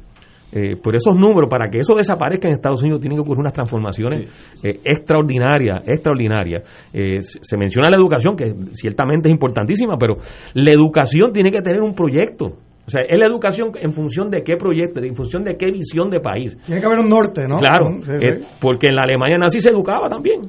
Eh, 0.56 0.76
por 0.76 0.96
esos 0.96 1.18
números, 1.18 1.50
para 1.50 1.68
que 1.68 1.80
eso 1.80 1.96
desaparezca 1.96 2.48
en 2.48 2.54
Estados 2.54 2.84
Unidos, 2.84 3.02
tienen 3.02 3.18
que 3.18 3.22
ocurrir 3.22 3.40
unas 3.40 3.54
transformaciones 3.54 4.30
sí. 4.30 4.68
eh, 4.68 4.80
extraordinarias, 4.84 5.82
extraordinarias. 5.88 6.62
Eh, 6.94 7.22
se 7.22 7.58
menciona 7.58 7.90
la 7.90 7.98
educación, 7.98 8.36
que 8.36 8.54
ciertamente 8.72 9.30
es 9.30 9.34
importantísima, 9.34 9.98
pero 9.98 10.18
la 10.54 10.70
educación 10.70 11.34
tiene 11.34 11.50
que 11.50 11.62
tener 11.62 11.82
un 11.82 11.96
proyecto. 11.96 12.46
O 12.86 12.92
sea, 12.92 13.02
es 13.02 13.18
la 13.18 13.26
educación 13.26 13.72
en 13.82 13.94
función 13.94 14.30
de 14.30 14.44
qué 14.44 14.56
proyecto, 14.56 15.00
en 15.02 15.16
función 15.16 15.44
de 15.44 15.56
qué 15.56 15.72
visión 15.72 16.12
de 16.12 16.20
país. 16.20 16.56
Tiene 16.66 16.82
que 16.82 16.86
haber 16.86 17.00
un 17.00 17.10
norte, 17.10 17.48
¿no? 17.48 17.58
Claro, 17.58 17.90
Sí, 18.04 18.12
eh, 18.24 18.42
porque 18.60 18.90
en 18.90 18.96
la 18.96 19.04
Alemania 19.04 19.38
nazi 19.40 19.60
se 19.60 19.70
educaba 19.70 20.08
también, 20.08 20.42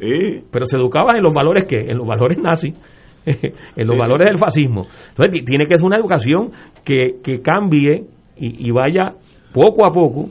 pero 0.50 0.66
se 0.66 0.76
educaba 0.76 1.16
en 1.16 1.22
los 1.22 1.32
valores 1.32 1.64
que, 1.66 1.78
en 1.78 1.96
los 1.96 2.06
valores 2.06 2.36
nazis. 2.42 2.74
en 3.76 3.86
los 3.86 3.96
valores 3.98 4.28
del 4.28 4.38
fascismo. 4.38 4.86
Entonces, 5.10 5.44
tiene 5.44 5.66
que 5.66 5.76
ser 5.76 5.86
una 5.86 5.96
educación 5.96 6.50
que, 6.84 7.16
que 7.22 7.40
cambie 7.40 8.04
y, 8.36 8.68
y 8.68 8.70
vaya 8.70 9.14
poco 9.52 9.86
a 9.86 9.92
poco 9.92 10.28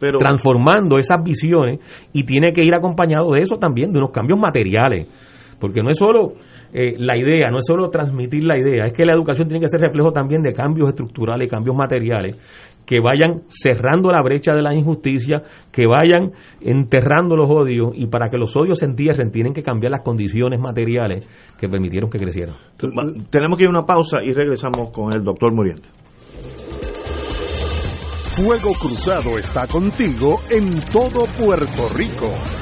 Pero, 0.00 0.18
transformando 0.18 0.98
esas 0.98 1.22
visiones 1.22 1.80
y 2.12 2.24
tiene 2.24 2.52
que 2.52 2.64
ir 2.64 2.74
acompañado 2.74 3.32
de 3.32 3.42
eso 3.42 3.56
también, 3.56 3.92
de 3.92 3.98
unos 3.98 4.10
cambios 4.10 4.40
materiales. 4.40 5.06
Porque 5.62 5.80
no 5.80 5.90
es 5.90 5.96
solo 5.96 6.32
eh, 6.72 6.96
la 6.98 7.16
idea, 7.16 7.48
no 7.48 7.58
es 7.58 7.64
solo 7.64 7.88
transmitir 7.88 8.42
la 8.42 8.58
idea, 8.58 8.86
es 8.86 8.92
que 8.92 9.04
la 9.04 9.12
educación 9.12 9.46
tiene 9.46 9.60
que 9.60 9.68
ser 9.68 9.80
reflejo 9.80 10.10
también 10.10 10.42
de 10.42 10.52
cambios 10.52 10.88
estructurales, 10.88 11.48
cambios 11.48 11.76
materiales, 11.76 12.36
que 12.84 12.98
vayan 12.98 13.42
cerrando 13.46 14.10
la 14.10 14.20
brecha 14.24 14.50
de 14.56 14.60
la 14.60 14.74
injusticia, 14.74 15.40
que 15.70 15.86
vayan 15.86 16.32
enterrando 16.60 17.36
los 17.36 17.48
odios 17.48 17.92
y 17.94 18.08
para 18.08 18.28
que 18.28 18.38
los 18.38 18.56
odios 18.56 18.80
se 18.80 18.86
entierren 18.86 19.30
tienen 19.30 19.52
que 19.52 19.62
cambiar 19.62 19.92
las 19.92 20.00
condiciones 20.00 20.58
materiales 20.58 21.24
que 21.56 21.68
permitieron 21.68 22.10
que 22.10 22.18
crecieran. 22.18 22.56
Tenemos 23.30 23.56
que 23.56 23.62
ir 23.62 23.68
a 23.68 23.70
una 23.70 23.86
pausa 23.86 24.16
y 24.20 24.32
regresamos 24.32 24.90
con 24.90 25.12
el 25.12 25.22
doctor 25.22 25.54
Muriente. 25.54 25.88
Fuego 28.34 28.72
Cruzado 28.80 29.38
está 29.38 29.68
contigo 29.68 30.40
en 30.50 30.80
todo 30.90 31.24
Puerto 31.38 31.88
Rico. 31.94 32.61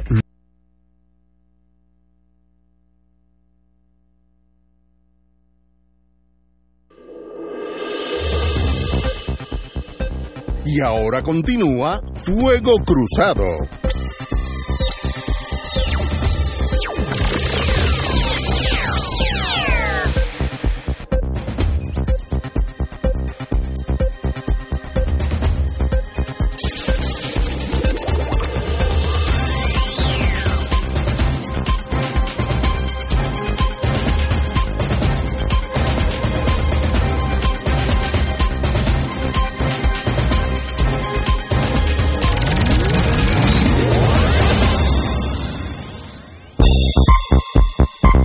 Ahora 10.83 11.21
continúa 11.21 12.01
Fuego 12.25 12.77
Cruzado. 12.83 13.80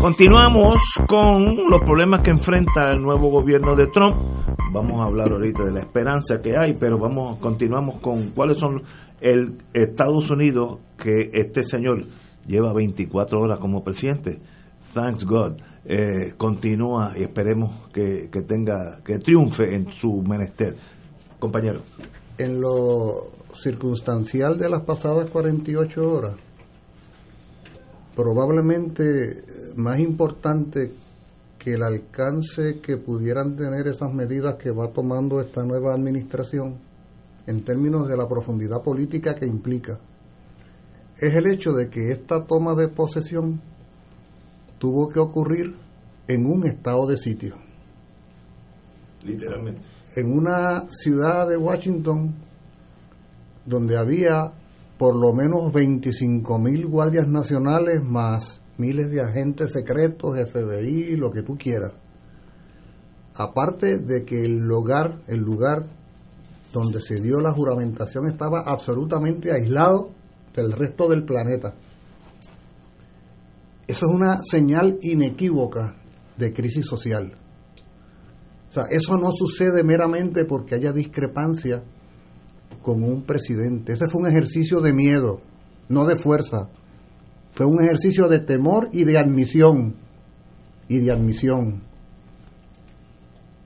Continuamos 0.06 0.80
con 1.08 1.68
los 1.68 1.80
problemas 1.80 2.22
que 2.22 2.30
enfrenta 2.30 2.92
el 2.92 3.02
nuevo 3.02 3.28
gobierno 3.28 3.74
de 3.74 3.88
Trump. 3.88 4.14
Vamos 4.72 5.00
a 5.02 5.06
hablar 5.06 5.32
ahorita 5.32 5.64
de 5.64 5.72
la 5.72 5.80
esperanza 5.80 6.36
que 6.40 6.56
hay, 6.56 6.74
pero 6.74 6.96
vamos 6.96 7.40
continuamos 7.40 8.00
con 8.00 8.30
cuáles 8.30 8.56
son 8.56 8.84
el 9.20 9.58
Estados 9.72 10.30
Unidos 10.30 10.78
que 10.96 11.30
este 11.32 11.64
señor 11.64 12.04
lleva 12.46 12.72
24 12.72 13.40
horas 13.40 13.58
como 13.58 13.82
presidente. 13.82 14.38
Thanks 14.94 15.24
God. 15.24 15.56
Eh, 15.84 16.34
continúa 16.36 17.14
y 17.16 17.24
esperemos 17.24 17.90
que, 17.92 18.28
que 18.30 18.42
tenga 18.42 19.02
que 19.04 19.18
triunfe 19.18 19.74
en 19.74 19.90
su 19.90 20.22
menester. 20.22 20.76
Compañero. 21.40 21.80
En 22.38 22.60
lo 22.60 23.32
circunstancial 23.54 24.56
de 24.56 24.68
las 24.68 24.82
pasadas 24.82 25.28
48 25.30 26.00
horas, 26.00 26.34
probablemente 28.14 29.65
más 29.76 29.98
importante 30.00 30.92
que 31.58 31.74
el 31.74 31.82
alcance 31.82 32.80
que 32.80 32.96
pudieran 32.96 33.56
tener 33.56 33.86
esas 33.86 34.12
medidas 34.12 34.54
que 34.54 34.70
va 34.70 34.88
tomando 34.88 35.40
esta 35.40 35.64
nueva 35.64 35.94
administración 35.94 36.78
en 37.46 37.64
términos 37.64 38.08
de 38.08 38.16
la 38.16 38.28
profundidad 38.28 38.82
política 38.82 39.34
que 39.34 39.46
implica, 39.46 39.98
es 41.18 41.34
el 41.34 41.46
hecho 41.46 41.72
de 41.72 41.88
que 41.88 42.12
esta 42.12 42.44
toma 42.44 42.74
de 42.74 42.88
posesión 42.88 43.60
tuvo 44.78 45.08
que 45.08 45.18
ocurrir 45.18 45.74
en 46.28 46.46
un 46.46 46.66
estado 46.66 47.06
de 47.06 47.16
sitio. 47.16 47.56
Literalmente. 49.24 49.80
En 50.16 50.32
una 50.32 50.86
ciudad 50.88 51.48
de 51.48 51.56
Washington 51.56 52.34
donde 53.64 53.96
había 53.96 54.52
por 54.98 55.16
lo 55.16 55.32
menos 55.32 55.72
25 55.72 56.58
mil 56.58 56.86
guardias 56.86 57.28
nacionales 57.28 58.02
más 58.02 58.60
miles 58.78 59.10
de 59.10 59.20
agentes 59.20 59.72
secretos, 59.72 60.36
FBI, 60.50 61.16
lo 61.16 61.30
que 61.30 61.42
tú 61.42 61.56
quieras. 61.56 61.92
Aparte 63.34 63.98
de 63.98 64.24
que 64.24 64.44
el 64.44 64.58
lugar, 64.66 65.22
el 65.26 65.40
lugar 65.40 65.82
donde 66.72 67.00
se 67.00 67.20
dio 67.20 67.40
la 67.40 67.52
juramentación 67.52 68.26
estaba 68.26 68.60
absolutamente 68.60 69.52
aislado 69.52 70.10
del 70.54 70.72
resto 70.72 71.08
del 71.08 71.24
planeta. 71.24 71.74
Eso 73.86 74.06
es 74.06 74.12
una 74.12 74.40
señal 74.42 74.98
inequívoca 75.02 75.94
de 76.36 76.52
crisis 76.52 76.86
social. 76.86 77.32
O 78.68 78.72
sea, 78.72 78.84
eso 78.90 79.16
no 79.16 79.30
sucede 79.32 79.84
meramente 79.84 80.44
porque 80.44 80.74
haya 80.74 80.92
discrepancia 80.92 81.82
con 82.82 83.02
un 83.02 83.22
presidente. 83.22 83.92
Ese 83.92 84.06
fue 84.08 84.22
un 84.22 84.28
ejercicio 84.28 84.80
de 84.80 84.92
miedo, 84.92 85.40
no 85.88 86.04
de 86.04 86.16
fuerza. 86.16 86.68
Fue 87.56 87.64
un 87.64 87.82
ejercicio 87.82 88.28
de 88.28 88.40
temor 88.40 88.90
y 88.92 89.04
de 89.04 89.18
admisión. 89.18 89.96
Y 90.88 90.98
de 90.98 91.10
admisión. 91.10 91.82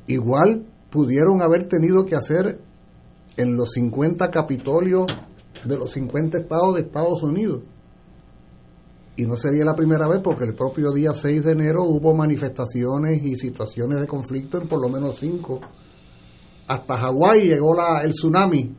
Igual 0.07 0.64
pudieron 0.90 1.42
haber 1.42 1.66
tenido 1.66 2.07
que 2.07 2.14
hacer 2.14 2.61
en 3.37 3.57
los 3.57 3.72
50 3.72 4.31
capitolios 4.31 5.07
de 5.64 5.76
los 5.76 5.90
50 5.90 6.38
estados 6.38 6.74
de 6.74 6.83
Estados 6.83 7.20
Unidos. 7.24 7.62
Y 9.16 9.26
no 9.26 9.37
sería 9.37 9.64
la 9.64 9.74
primera 9.74 10.07
vez 10.07 10.20
porque 10.22 10.44
el 10.44 10.55
propio 10.55 10.92
día 10.92 11.12
6 11.12 11.44
de 11.44 11.53
enero 11.53 11.83
hubo 11.83 12.14
manifestaciones 12.14 13.20
y 13.24 13.35
situaciones 13.37 13.98
de 13.98 14.07
conflicto 14.07 14.62
en 14.62 14.68
por 14.68 14.81
lo 14.81 14.88
menos 14.88 15.16
cinco. 15.18 15.61
Hasta 16.68 16.96
Hawái 16.96 17.48
llegó 17.48 17.74
la, 17.74 18.03
el 18.03 18.12
tsunami 18.12 18.72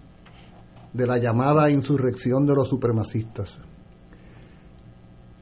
de 0.93 1.06
la 1.06 1.17
llamada 1.17 1.69
insurrección 1.69 2.45
de 2.45 2.56
los 2.56 2.69
supremacistas. 2.69 3.60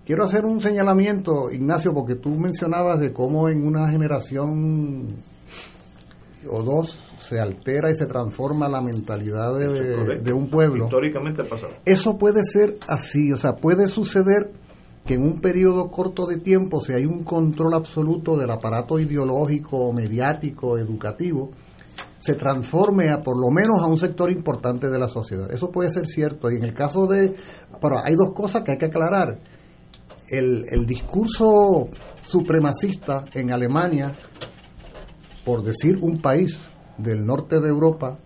Quiero 0.09 0.23
hacer 0.23 0.43
un 0.43 0.59
señalamiento, 0.59 1.51
Ignacio, 1.51 1.93
porque 1.93 2.15
tú 2.15 2.31
mencionabas 2.31 2.99
de 2.99 3.13
cómo 3.13 3.47
en 3.47 3.63
una 3.63 3.87
generación 3.89 5.05
o 6.49 6.63
dos 6.63 6.99
se 7.19 7.39
altera 7.39 7.91
y 7.91 7.95
se 7.95 8.07
transforma 8.07 8.67
la 8.67 8.81
mentalidad 8.81 9.53
de, 9.55 10.19
de 10.19 10.33
un 10.33 10.49
pueblo. 10.49 10.85
Históricamente 10.85 11.43
ha 11.43 11.45
pasado. 11.47 11.73
Eso 11.85 12.17
puede 12.17 12.43
ser 12.43 12.79
así, 12.87 13.31
o 13.31 13.37
sea, 13.37 13.57
puede 13.57 13.85
suceder 13.85 14.51
que 15.05 15.13
en 15.13 15.21
un 15.21 15.41
periodo 15.41 15.91
corto 15.91 16.25
de 16.25 16.37
tiempo, 16.37 16.81
si 16.81 16.93
hay 16.93 17.05
un 17.05 17.23
control 17.23 17.75
absoluto 17.75 18.35
del 18.35 18.49
aparato 18.49 18.97
ideológico, 18.97 19.93
mediático, 19.93 20.79
educativo, 20.79 21.51
se 22.17 22.33
transforme 22.33 23.11
a 23.11 23.21
por 23.21 23.39
lo 23.39 23.51
menos 23.51 23.79
a 23.79 23.85
un 23.85 23.99
sector 23.99 24.31
importante 24.31 24.89
de 24.89 24.97
la 24.97 25.07
sociedad. 25.07 25.53
Eso 25.53 25.69
puede 25.69 25.91
ser 25.91 26.07
cierto. 26.07 26.49
Y 26.49 26.55
en 26.55 26.63
el 26.63 26.73
caso 26.73 27.05
de... 27.05 27.35
Pero 27.79 27.99
hay 28.03 28.15
dos 28.15 28.33
cosas 28.33 28.63
que 28.63 28.71
hay 28.71 28.79
que 28.79 28.87
aclarar 28.87 29.37
el, 30.31 30.65
el 30.69 30.85
discurso 30.85 31.89
supremacista 32.21 33.25
en 33.33 33.51
Alemania, 33.51 34.15
por 35.43 35.63
decir 35.63 35.97
un 36.01 36.21
país 36.21 36.59
del 36.97 37.25
norte 37.25 37.59
de 37.59 37.69
Europa, 37.69 38.19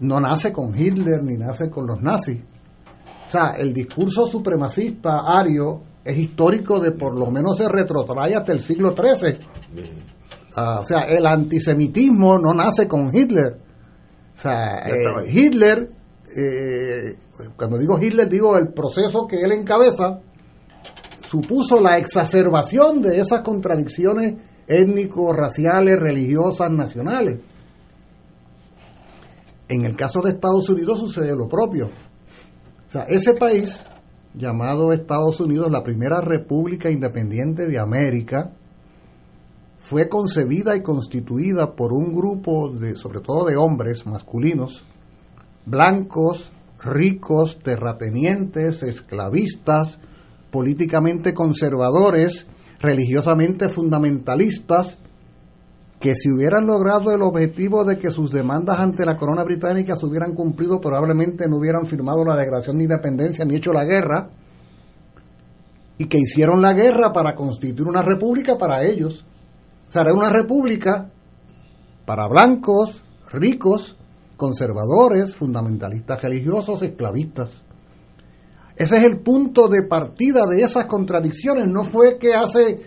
no 0.00 0.20
nace 0.20 0.52
con 0.52 0.78
Hitler 0.78 1.22
ni 1.22 1.36
nace 1.36 1.70
con 1.70 1.86
los 1.86 2.00
nazis. 2.00 2.42
O 3.26 3.30
sea, 3.30 3.52
el 3.56 3.72
discurso 3.72 4.26
supremacista 4.26 5.20
ario 5.26 5.82
es 6.04 6.16
histórico 6.18 6.78
de 6.78 6.92
por 6.92 7.18
lo 7.18 7.30
menos 7.30 7.56
se 7.56 7.68
retrotrae 7.68 8.34
hasta 8.34 8.52
el 8.52 8.60
siglo 8.60 8.94
XIII. 8.94 9.38
Ah, 10.56 10.80
o 10.80 10.84
sea, 10.84 11.02
el 11.02 11.26
antisemitismo 11.26 12.38
no 12.38 12.52
nace 12.52 12.86
con 12.86 13.14
Hitler. 13.14 13.58
O 14.34 14.38
sea, 14.38 14.80
eh, 14.86 15.28
Hitler, 15.28 15.90
eh, 16.36 17.16
cuando 17.56 17.78
digo 17.78 17.98
Hitler, 18.00 18.28
digo 18.28 18.56
el 18.56 18.68
proceso 18.68 19.26
que 19.26 19.40
él 19.40 19.52
encabeza, 19.52 20.20
supuso 21.34 21.80
la 21.80 21.98
exacerbación 21.98 23.02
de 23.02 23.18
esas 23.18 23.40
contradicciones 23.40 24.34
étnicos, 24.68 25.36
raciales, 25.36 25.98
religiosas, 25.98 26.70
nacionales. 26.70 27.40
En 29.68 29.84
el 29.84 29.96
caso 29.96 30.22
de 30.22 30.30
Estados 30.30 30.68
Unidos 30.68 31.00
sucede 31.00 31.34
lo 31.34 31.48
propio. 31.48 31.86
O 31.86 32.90
sea, 32.90 33.02
ese 33.08 33.34
país, 33.34 33.82
llamado 34.32 34.92
Estados 34.92 35.40
Unidos, 35.40 35.72
la 35.72 35.82
primera 35.82 36.20
república 36.20 36.88
independiente 36.88 37.66
de 37.66 37.80
América, 37.80 38.52
fue 39.78 40.08
concebida 40.08 40.76
y 40.76 40.82
constituida 40.82 41.74
por 41.74 41.92
un 41.92 42.14
grupo 42.14 42.68
de, 42.68 42.94
sobre 42.94 43.18
todo 43.18 43.46
de 43.46 43.56
hombres 43.56 44.06
masculinos, 44.06 44.84
blancos, 45.66 46.52
ricos, 46.78 47.58
terratenientes, 47.58 48.84
esclavistas, 48.84 49.98
políticamente 50.54 51.34
conservadores, 51.34 52.46
religiosamente 52.78 53.68
fundamentalistas, 53.68 54.96
que 55.98 56.14
si 56.14 56.30
hubieran 56.30 56.64
logrado 56.64 57.12
el 57.12 57.22
objetivo 57.22 57.84
de 57.84 57.98
que 57.98 58.12
sus 58.12 58.30
demandas 58.30 58.78
ante 58.78 59.04
la 59.04 59.16
corona 59.16 59.42
británica 59.42 59.96
se 59.96 60.06
hubieran 60.06 60.32
cumplido, 60.32 60.80
probablemente 60.80 61.48
no 61.48 61.56
hubieran 61.56 61.86
firmado 61.86 62.24
la 62.24 62.36
declaración 62.36 62.78
de 62.78 62.84
independencia 62.84 63.44
ni 63.44 63.56
hecho 63.56 63.72
la 63.72 63.84
guerra, 63.84 64.30
y 65.98 66.04
que 66.04 66.18
hicieron 66.18 66.62
la 66.62 66.72
guerra 66.72 67.12
para 67.12 67.34
constituir 67.34 67.88
una 67.88 68.02
república 68.02 68.56
para 68.56 68.84
ellos. 68.84 69.24
O 69.88 69.92
sea, 69.92 70.02
era 70.02 70.14
una 70.14 70.30
república 70.30 71.10
para 72.06 72.28
blancos, 72.28 73.02
ricos, 73.32 73.96
conservadores, 74.36 75.34
fundamentalistas 75.34 76.22
religiosos, 76.22 76.80
esclavistas. 76.82 77.64
Ese 78.76 78.96
es 78.96 79.04
el 79.04 79.20
punto 79.20 79.68
de 79.68 79.82
partida 79.82 80.46
de 80.46 80.62
esas 80.62 80.86
contradicciones. 80.86 81.66
No 81.68 81.84
fue 81.84 82.18
que 82.18 82.34
hace 82.34 82.80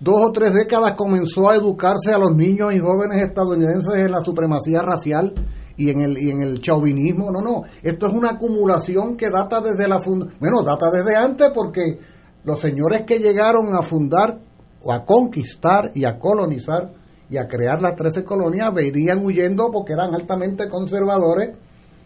dos 0.00 0.20
o 0.26 0.32
tres 0.32 0.52
décadas 0.52 0.94
comenzó 0.94 1.48
a 1.48 1.56
educarse 1.56 2.12
a 2.12 2.18
los 2.18 2.34
niños 2.34 2.74
y 2.74 2.80
jóvenes 2.80 3.22
estadounidenses 3.22 3.94
en 3.94 4.10
la 4.10 4.20
supremacía 4.20 4.82
racial 4.82 5.34
y 5.76 5.90
en 5.90 6.02
el, 6.02 6.18
y 6.18 6.30
en 6.30 6.40
el 6.42 6.60
chauvinismo. 6.60 7.30
No, 7.30 7.40
no. 7.40 7.62
Esto 7.82 8.08
es 8.08 8.12
una 8.12 8.30
acumulación 8.30 9.16
que 9.16 9.30
data 9.30 9.60
desde 9.60 9.88
la 9.88 10.00
funda 10.00 10.26
bueno, 10.40 10.62
data 10.62 10.90
desde 10.90 11.16
antes 11.16 11.48
porque 11.54 11.98
los 12.44 12.58
señores 12.58 13.02
que 13.06 13.18
llegaron 13.18 13.74
a 13.74 13.82
fundar 13.82 14.40
o 14.82 14.92
a 14.92 15.04
conquistar 15.04 15.92
y 15.94 16.04
a 16.04 16.18
colonizar 16.18 16.94
y 17.30 17.36
a 17.36 17.46
crear 17.46 17.80
las 17.80 17.94
13 17.94 18.24
colonias 18.24 18.72
venían 18.72 19.24
huyendo 19.24 19.70
porque 19.70 19.92
eran 19.92 20.14
altamente 20.14 20.68
conservadores 20.68 21.56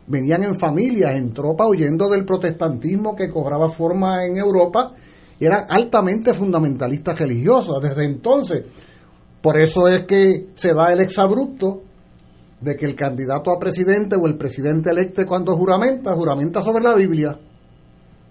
venían 0.06 0.42
en 0.42 0.54
familias, 0.58 1.14
en 1.14 1.32
tropa, 1.32 1.66
huyendo 1.66 2.08
del 2.08 2.24
protestantismo 2.24 3.14
que 3.14 3.30
cobraba 3.30 3.68
forma 3.68 4.24
en 4.24 4.36
Europa, 4.36 4.92
y 5.38 5.44
eran 5.44 5.64
altamente 5.68 6.34
fundamentalistas 6.34 7.18
religiosos 7.18 7.82
desde 7.82 8.04
entonces. 8.04 8.64
Por 9.40 9.58
eso 9.58 9.88
es 9.88 10.06
que 10.06 10.48
se 10.54 10.72
da 10.72 10.92
el 10.92 11.00
exabrupto 11.00 11.82
de 12.60 12.76
que 12.76 12.86
el 12.86 12.94
candidato 12.94 13.50
a 13.50 13.58
presidente 13.58 14.16
o 14.16 14.26
el 14.26 14.36
presidente 14.36 14.90
electo 14.90 15.24
cuando 15.26 15.56
juramenta, 15.56 16.14
juramenta 16.14 16.62
sobre 16.62 16.84
la 16.84 16.94
Biblia. 16.94 17.32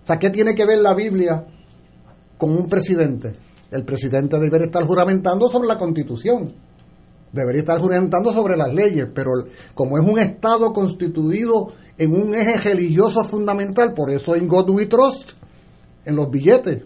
O 0.03 0.07
sea, 0.07 0.17
¿qué 0.17 0.30
tiene 0.30 0.55
que 0.55 0.65
ver 0.65 0.80
la 0.80 0.93
Biblia 0.93 1.45
con 2.38 2.51
un 2.51 2.67
presidente? 2.67 3.34
El 3.69 3.84
presidente 3.84 4.39
debe 4.39 4.65
estar 4.65 4.86
juramentando 4.86 5.49
sobre 5.49 5.67
la 5.67 5.78
constitución 5.78 6.53
debería 7.32 7.61
estar 7.61 7.79
juramentando 7.79 8.34
sobre 8.34 8.57
las 8.57 8.73
leyes, 8.73 9.07
pero 9.13 9.32
como 9.73 9.97
es 9.97 10.07
un 10.07 10.19
Estado 10.19 10.73
constituido 10.73 11.67
en 11.97 12.15
un 12.15 12.34
eje 12.34 12.57
religioso 12.57 13.23
fundamental, 13.23 13.93
por 13.93 14.11
eso 14.11 14.36
en 14.36 14.47
God 14.47 14.69
We 14.71 14.86
Trust, 14.88 15.32
en 16.05 16.15
los 16.15 16.29
billetes, 16.29 16.84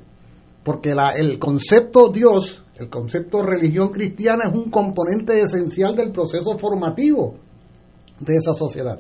porque 0.64 0.94
el 1.18 1.40
concepto 1.40 2.10
Dios, 2.10 2.64
el 2.76 2.90
concepto 2.90 3.42
religión 3.44 3.90
cristiana 3.90 4.46
es 4.50 4.54
un 4.56 4.70
componente 4.70 5.40
esencial 5.40 5.96
del 5.96 6.12
proceso 6.12 6.58
formativo 6.58 7.36
de 8.20 8.36
esa 8.36 8.54
sociedad. 8.54 9.00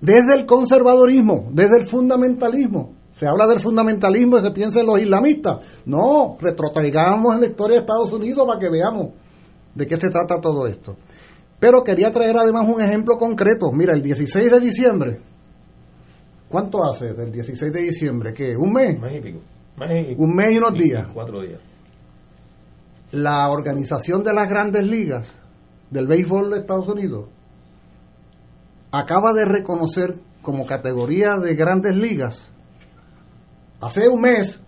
Desde 0.00 0.34
el 0.34 0.46
conservadorismo, 0.46 1.48
desde 1.52 1.78
el 1.80 1.86
fundamentalismo, 1.86 2.94
se 3.14 3.26
habla 3.26 3.46
del 3.46 3.60
fundamentalismo 3.60 4.38
y 4.38 4.40
se 4.40 4.50
piensa 4.50 4.80
en 4.80 4.86
los 4.86 4.98
islamistas. 4.98 5.58
No, 5.84 6.38
retrotraigamos 6.40 7.34
en 7.34 7.40
la 7.42 7.46
historia 7.48 7.76
de 7.76 7.80
Estados 7.82 8.10
Unidos 8.12 8.46
para 8.46 8.58
que 8.58 8.70
veamos 8.70 9.10
de 9.74 9.86
qué 9.86 9.96
se 9.96 10.10
trata 10.10 10.40
todo 10.40 10.66
esto. 10.66 10.96
Pero 11.58 11.84
quería 11.84 12.10
traer 12.10 12.36
además 12.36 12.66
un 12.68 12.80
ejemplo 12.80 13.18
concreto. 13.18 13.70
Mira, 13.72 13.94
el 13.94 14.02
16 14.02 14.50
de 14.50 14.60
diciembre, 14.60 15.20
¿cuánto 16.48 16.84
hace 16.84 17.12
del 17.12 17.30
16 17.30 17.72
de 17.72 17.82
diciembre? 17.82 18.32
¿Qué? 18.32 18.56
¿Un 18.56 18.72
mes? 18.72 18.94
Un 18.94 19.00
mes 19.00 19.16
y 19.16 19.20
pico. 19.20 19.40
un 20.22 20.34
mes 20.34 20.52
y 20.52 20.58
unos 20.58 20.74
días. 20.74 21.06
Cuatro 21.12 21.42
días. 21.42 21.60
La 23.12 23.50
organización 23.50 24.22
de 24.22 24.32
las 24.32 24.48
grandes 24.48 24.84
ligas 24.84 25.26
del 25.90 26.06
béisbol 26.06 26.50
de 26.50 26.58
Estados 26.60 26.88
Unidos 26.88 27.26
acaba 28.92 29.32
de 29.32 29.44
reconocer 29.44 30.18
como 30.42 30.64
categoría 30.66 31.36
de 31.36 31.54
grandes 31.54 31.94
ligas 31.94 32.50
hace 33.80 34.08
un 34.08 34.20
mes 34.20 34.60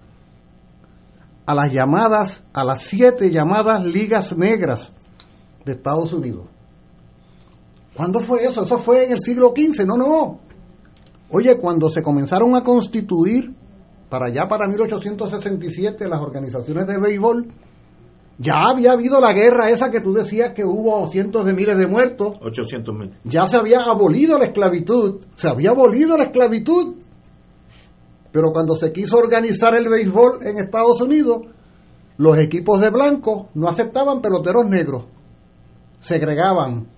a 1.53 1.55
las 1.55 1.73
llamadas, 1.73 2.43
a 2.55 2.65
las 2.65 2.83
siete 2.83 3.31
llamadas 3.31 3.85
ligas 3.85 4.37
negras 4.37 4.91
de 5.65 5.73
Estados 5.73 6.13
Unidos. 6.13 6.47
¿Cuándo 7.95 8.21
fue 8.21 8.45
eso? 8.45 8.65
Eso 8.65 8.79
fue 8.79 9.05
en 9.05 9.13
el 9.13 9.21
siglo 9.21 9.53
XV, 9.55 9.87
no, 9.87 9.97
no. 9.97 10.41
Oye, 11.31 11.59
cuando 11.59 11.91
se 11.91 12.03
comenzaron 12.03 12.57
a 12.57 12.63
constituir, 12.63 13.55
para 14.09 14.27
allá 14.27 14.49
para 14.49 14.67
1867, 14.67 16.09
las 16.09 16.21
organizaciones 16.21 16.87
de 16.87 16.99
béisbol, 16.99 17.47
ya 18.39 18.55
había 18.71 18.93
habido 18.93 19.21
la 19.21 19.35
guerra 19.35 19.69
esa 19.69 19.91
que 19.91 20.01
tú 20.01 20.15
decías 20.15 20.55
que 20.55 20.65
hubo 20.65 21.07
cientos 21.09 21.45
de 21.45 21.53
miles 21.53 21.77
de 21.77 21.87
muertos. 21.87 22.37
800 22.41 22.95
mil. 22.95 23.15
Ya 23.25 23.47
se 23.47 23.59
había 23.59 23.83
abolido 23.83 24.39
la 24.39 24.47
esclavitud. 24.47 25.23
Se 25.37 25.49
había 25.49 25.71
abolido 25.71 26.17
la 26.17 26.25
esclavitud. 26.25 26.95
Pero 28.33 28.51
cuando 28.51 28.75
se 28.75 28.93
quiso 28.93 29.19
organizar 29.19 29.75
el 29.75 29.89
béisbol 29.89 30.45
en 30.47 30.59
Estados 30.59 31.01
Unidos, 31.03 31.43
los 32.17 32.39
equipos 32.39 32.81
de 32.81 32.91
blancos 32.91 33.47
no 33.55 33.69
aceptaban 33.69 34.23
peloteros 34.23 34.67
negros. 34.67 35.05
Segregaban. 36.01 36.89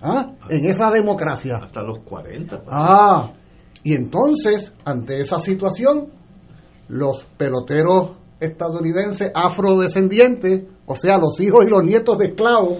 ¿Ah? 0.00 0.32
En 0.48 0.64
esa 0.64 0.90
democracia. 0.90 1.60
Hasta 1.62 1.82
los 1.82 2.00
40. 2.00 2.56
Pues. 2.62 2.68
Ah. 2.70 3.32
Y 3.82 3.94
entonces, 3.94 4.72
ante 4.84 5.20
esa 5.20 5.38
situación, 5.38 6.08
los 6.88 7.24
peloteros 7.36 8.12
estadounidenses 8.40 9.30
afrodescendientes, 9.34 10.64
o 10.86 10.96
sea, 10.96 11.18
los 11.18 11.38
hijos 11.40 11.66
y 11.66 11.70
los 11.70 11.82
nietos 11.82 12.18
de 12.18 12.26
esclavos 12.26 12.78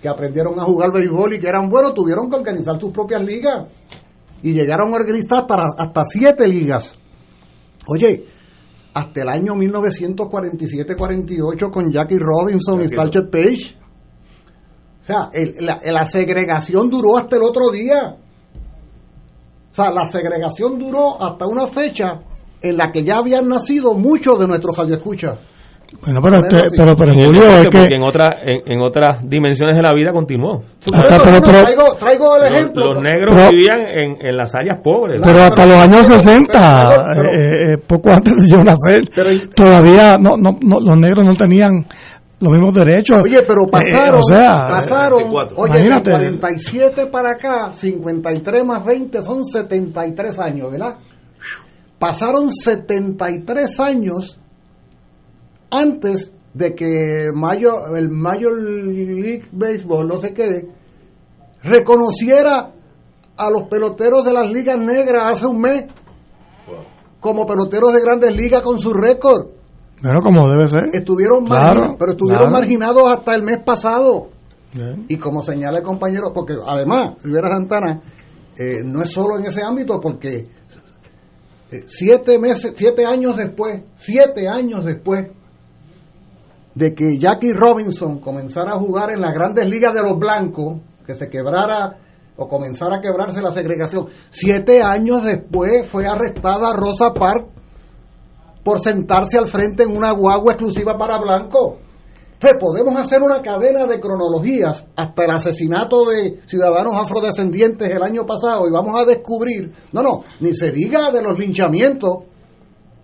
que 0.00 0.08
aprendieron 0.08 0.58
a 0.58 0.64
jugar 0.64 0.92
béisbol 0.92 1.34
y 1.34 1.40
que 1.40 1.48
eran 1.48 1.68
buenos, 1.68 1.94
tuvieron 1.94 2.28
que 2.30 2.36
organizar 2.36 2.80
sus 2.80 2.92
propias 2.92 3.22
ligas 3.22 3.64
y 4.44 4.52
llegaron 4.52 4.92
a 4.92 4.96
organizar 4.96 5.46
para 5.46 5.68
hasta 5.76 6.04
siete 6.04 6.46
ligas. 6.46 6.94
Oye, 7.86 8.26
hasta 8.92 9.22
el 9.22 9.28
año 9.30 9.54
1947-48 9.54 11.70
con 11.70 11.90
Jackie 11.90 12.18
Robinson 12.18 12.82
y 12.82 12.88
Stalcher 12.88 13.30
Page. 13.30 13.74
O 15.00 15.02
sea, 15.02 15.30
la, 15.60 15.80
la, 15.82 16.04
segregación 16.04 16.90
duró 16.90 17.16
hasta 17.16 17.36
el 17.36 17.42
otro 17.42 17.70
día. 17.70 18.18
O 19.70 19.74
sea, 19.74 19.90
la 19.90 20.12
segregación 20.12 20.78
duró 20.78 21.22
hasta 21.22 21.46
una 21.46 21.66
fecha 21.66 22.20
en 22.60 22.76
la 22.76 22.92
que 22.92 23.02
ya 23.02 23.16
habían 23.16 23.48
nacido 23.48 23.94
muchos 23.94 24.38
de 24.38 24.46
nuestros 24.46 24.76
radioescuchas. 24.76 25.38
Bueno, 26.02 26.20
pero, 26.22 26.40
pero, 26.76 26.96
pero 26.96 27.12
Julio, 27.14 27.42
es 27.58 27.66
que, 27.68 27.94
en, 27.94 28.02
otra, 28.02 28.38
en, 28.44 28.80
otras 28.80 29.18
dimensiones 29.22 29.76
de 29.76 29.82
la 29.82 29.94
vida 29.94 30.12
continuó. 30.12 30.62
traigo, 30.84 31.94
traigo 31.98 32.36
el 32.36 32.52
ejemplo. 32.52 32.92
Los, 32.92 33.02
negros 33.02 33.50
vivían 33.50 33.80
en, 33.80 34.16
en, 34.20 34.36
las 34.36 34.54
áreas 34.54 34.80
pobres. 34.82 35.20
Pero 35.24 35.42
hasta 35.42 35.64
los 35.64 35.76
años 35.76 36.06
60, 36.06 36.94
eh, 36.94 37.72
eh, 37.72 37.78
poco 37.86 38.10
antes 38.10 38.34
de 38.36 38.48
yo 38.48 38.62
nacer, 38.62 39.08
todavía 39.54 40.18
no, 40.18 40.36
no, 40.36 40.58
no, 40.60 40.80
los 40.80 40.98
negros 40.98 41.24
no 41.24 41.34
tenían 41.34 41.86
los 42.40 42.52
mismos 42.52 42.74
derechos. 42.74 43.22
Oye, 43.22 43.40
pero 43.42 43.62
eh, 43.62 43.70
pasaron, 43.70 44.20
o 44.20 44.22
sea, 44.22 44.66
pasaron, 44.68 45.22
oye, 45.56 45.82
de 45.82 46.02
47 46.02 47.06
para 47.06 47.30
acá, 47.30 47.72
53 47.72 48.64
más 48.64 48.84
20 48.84 49.22
son 49.22 49.44
73 49.44 50.38
años, 50.38 50.70
¿verdad? 50.70 50.96
Pasaron 51.98 52.50
73 52.50 53.80
años 53.80 54.38
antes 55.80 56.30
de 56.52 56.74
que 56.74 57.30
Mayo, 57.34 57.96
el 57.96 58.10
Major 58.10 58.52
League 58.56 59.46
Baseball, 59.52 60.06
no 60.06 60.20
sé 60.20 60.32
qué, 60.32 60.68
reconociera 61.62 62.72
a 63.36 63.50
los 63.50 63.64
peloteros 63.68 64.24
de 64.24 64.32
las 64.32 64.50
ligas 64.50 64.78
negras 64.78 65.32
hace 65.34 65.46
un 65.46 65.60
mes. 65.60 65.84
como 67.20 67.46
peloteros 67.46 67.92
de 67.94 68.02
grandes 68.02 68.36
ligas 68.36 68.60
con 68.60 68.78
su 68.78 68.92
récord. 68.92 69.46
Bueno, 70.02 70.20
como 70.20 70.46
debe 70.46 70.68
ser. 70.68 70.90
Estuvieron 70.92 71.46
Claro, 71.46 71.64
marginados, 71.66 71.96
pero 71.98 72.10
estuvieron 72.12 72.48
claro. 72.48 72.52
marginados 72.60 73.10
hasta 73.10 73.34
el 73.34 73.42
mes 73.42 73.56
pasado. 73.64 74.28
Bien. 74.74 75.06
Y 75.08 75.16
como 75.16 75.40
señala 75.40 75.78
el 75.78 75.84
compañero, 75.84 76.32
porque 76.34 76.54
además, 76.66 77.14
Rivera 77.22 77.48
Santana, 77.48 78.02
eh, 78.58 78.82
no 78.84 79.00
es 79.02 79.08
solo 79.08 79.38
en 79.38 79.46
ese 79.46 79.62
ámbito, 79.62 79.98
porque 80.00 80.46
eh, 81.70 81.82
siete 81.86 82.38
meses, 82.38 82.74
siete 82.76 83.06
años 83.06 83.36
después, 83.38 83.82
siete 83.94 84.46
años 84.46 84.84
después 84.84 85.28
de 86.74 86.94
que 86.94 87.18
Jackie 87.18 87.52
Robinson 87.52 88.18
comenzara 88.18 88.72
a 88.72 88.78
jugar 88.78 89.10
en 89.10 89.20
las 89.20 89.32
grandes 89.32 89.66
ligas 89.68 89.94
de 89.94 90.02
los 90.02 90.18
blancos, 90.18 90.80
que 91.06 91.14
se 91.14 91.28
quebrara 91.28 91.98
o 92.36 92.48
comenzara 92.48 92.96
a 92.96 93.00
quebrarse 93.00 93.40
la 93.40 93.52
segregación, 93.52 94.08
siete 94.30 94.82
años 94.82 95.22
después 95.24 95.88
fue 95.88 96.06
arrestada 96.06 96.72
Rosa 96.72 97.12
Parks 97.14 97.52
por 98.64 98.82
sentarse 98.82 99.38
al 99.38 99.46
frente 99.46 99.84
en 99.84 99.96
una 99.96 100.10
guagua 100.12 100.54
exclusiva 100.54 100.96
para 100.96 101.18
blancos. 101.18 101.74
Entonces, 102.32 102.58
podemos 102.60 102.96
hacer 102.96 103.22
una 103.22 103.40
cadena 103.40 103.86
de 103.86 104.00
cronologías 104.00 104.84
hasta 104.96 105.24
el 105.24 105.30
asesinato 105.30 106.04
de 106.06 106.40
ciudadanos 106.46 106.94
afrodescendientes 106.94 107.88
el 107.88 108.02
año 108.02 108.26
pasado 108.26 108.66
y 108.66 108.72
vamos 108.72 109.00
a 109.00 109.04
descubrir, 109.04 109.72
no, 109.92 110.02
no, 110.02 110.24
ni 110.40 110.52
se 110.52 110.72
diga 110.72 111.10
de 111.12 111.22
los 111.22 111.38
linchamientos 111.38 112.24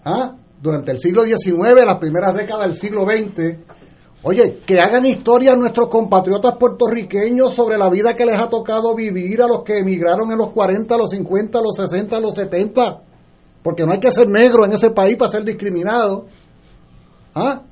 ¿ah? 0.04 0.36
Durante 0.60 0.92
el 0.92 1.00
siglo 1.00 1.24
XIX, 1.24 1.84
las 1.86 1.96
primeras 1.96 2.34
décadas 2.34 2.68
del 2.68 2.76
siglo 2.76 3.04
XX. 3.04 3.56
Oye, 4.22 4.58
que 4.66 4.78
hagan 4.78 5.06
historia 5.06 5.56
nuestros 5.56 5.88
compatriotas 5.88 6.56
puertorriqueños 6.56 7.54
sobre 7.54 7.78
la 7.78 7.88
vida 7.88 8.14
que 8.14 8.26
les 8.26 8.36
ha 8.36 8.50
tocado 8.50 8.94
vivir 8.94 9.40
a 9.42 9.46
los 9.46 9.62
que 9.62 9.78
emigraron 9.78 10.30
en 10.30 10.38
los 10.38 10.50
40, 10.52 10.96
los 10.98 11.10
50, 11.10 11.60
los 11.62 11.76
60, 11.76 12.20
los 12.20 12.34
70. 12.34 13.02
Porque 13.62 13.86
no 13.86 13.92
hay 13.92 14.00
que 14.00 14.12
ser 14.12 14.28
negro 14.28 14.66
en 14.66 14.72
ese 14.72 14.90
país 14.90 15.16
para 15.16 15.30
ser 15.30 15.44
discriminado. 15.44 16.26
¿Ah? 17.34 17.62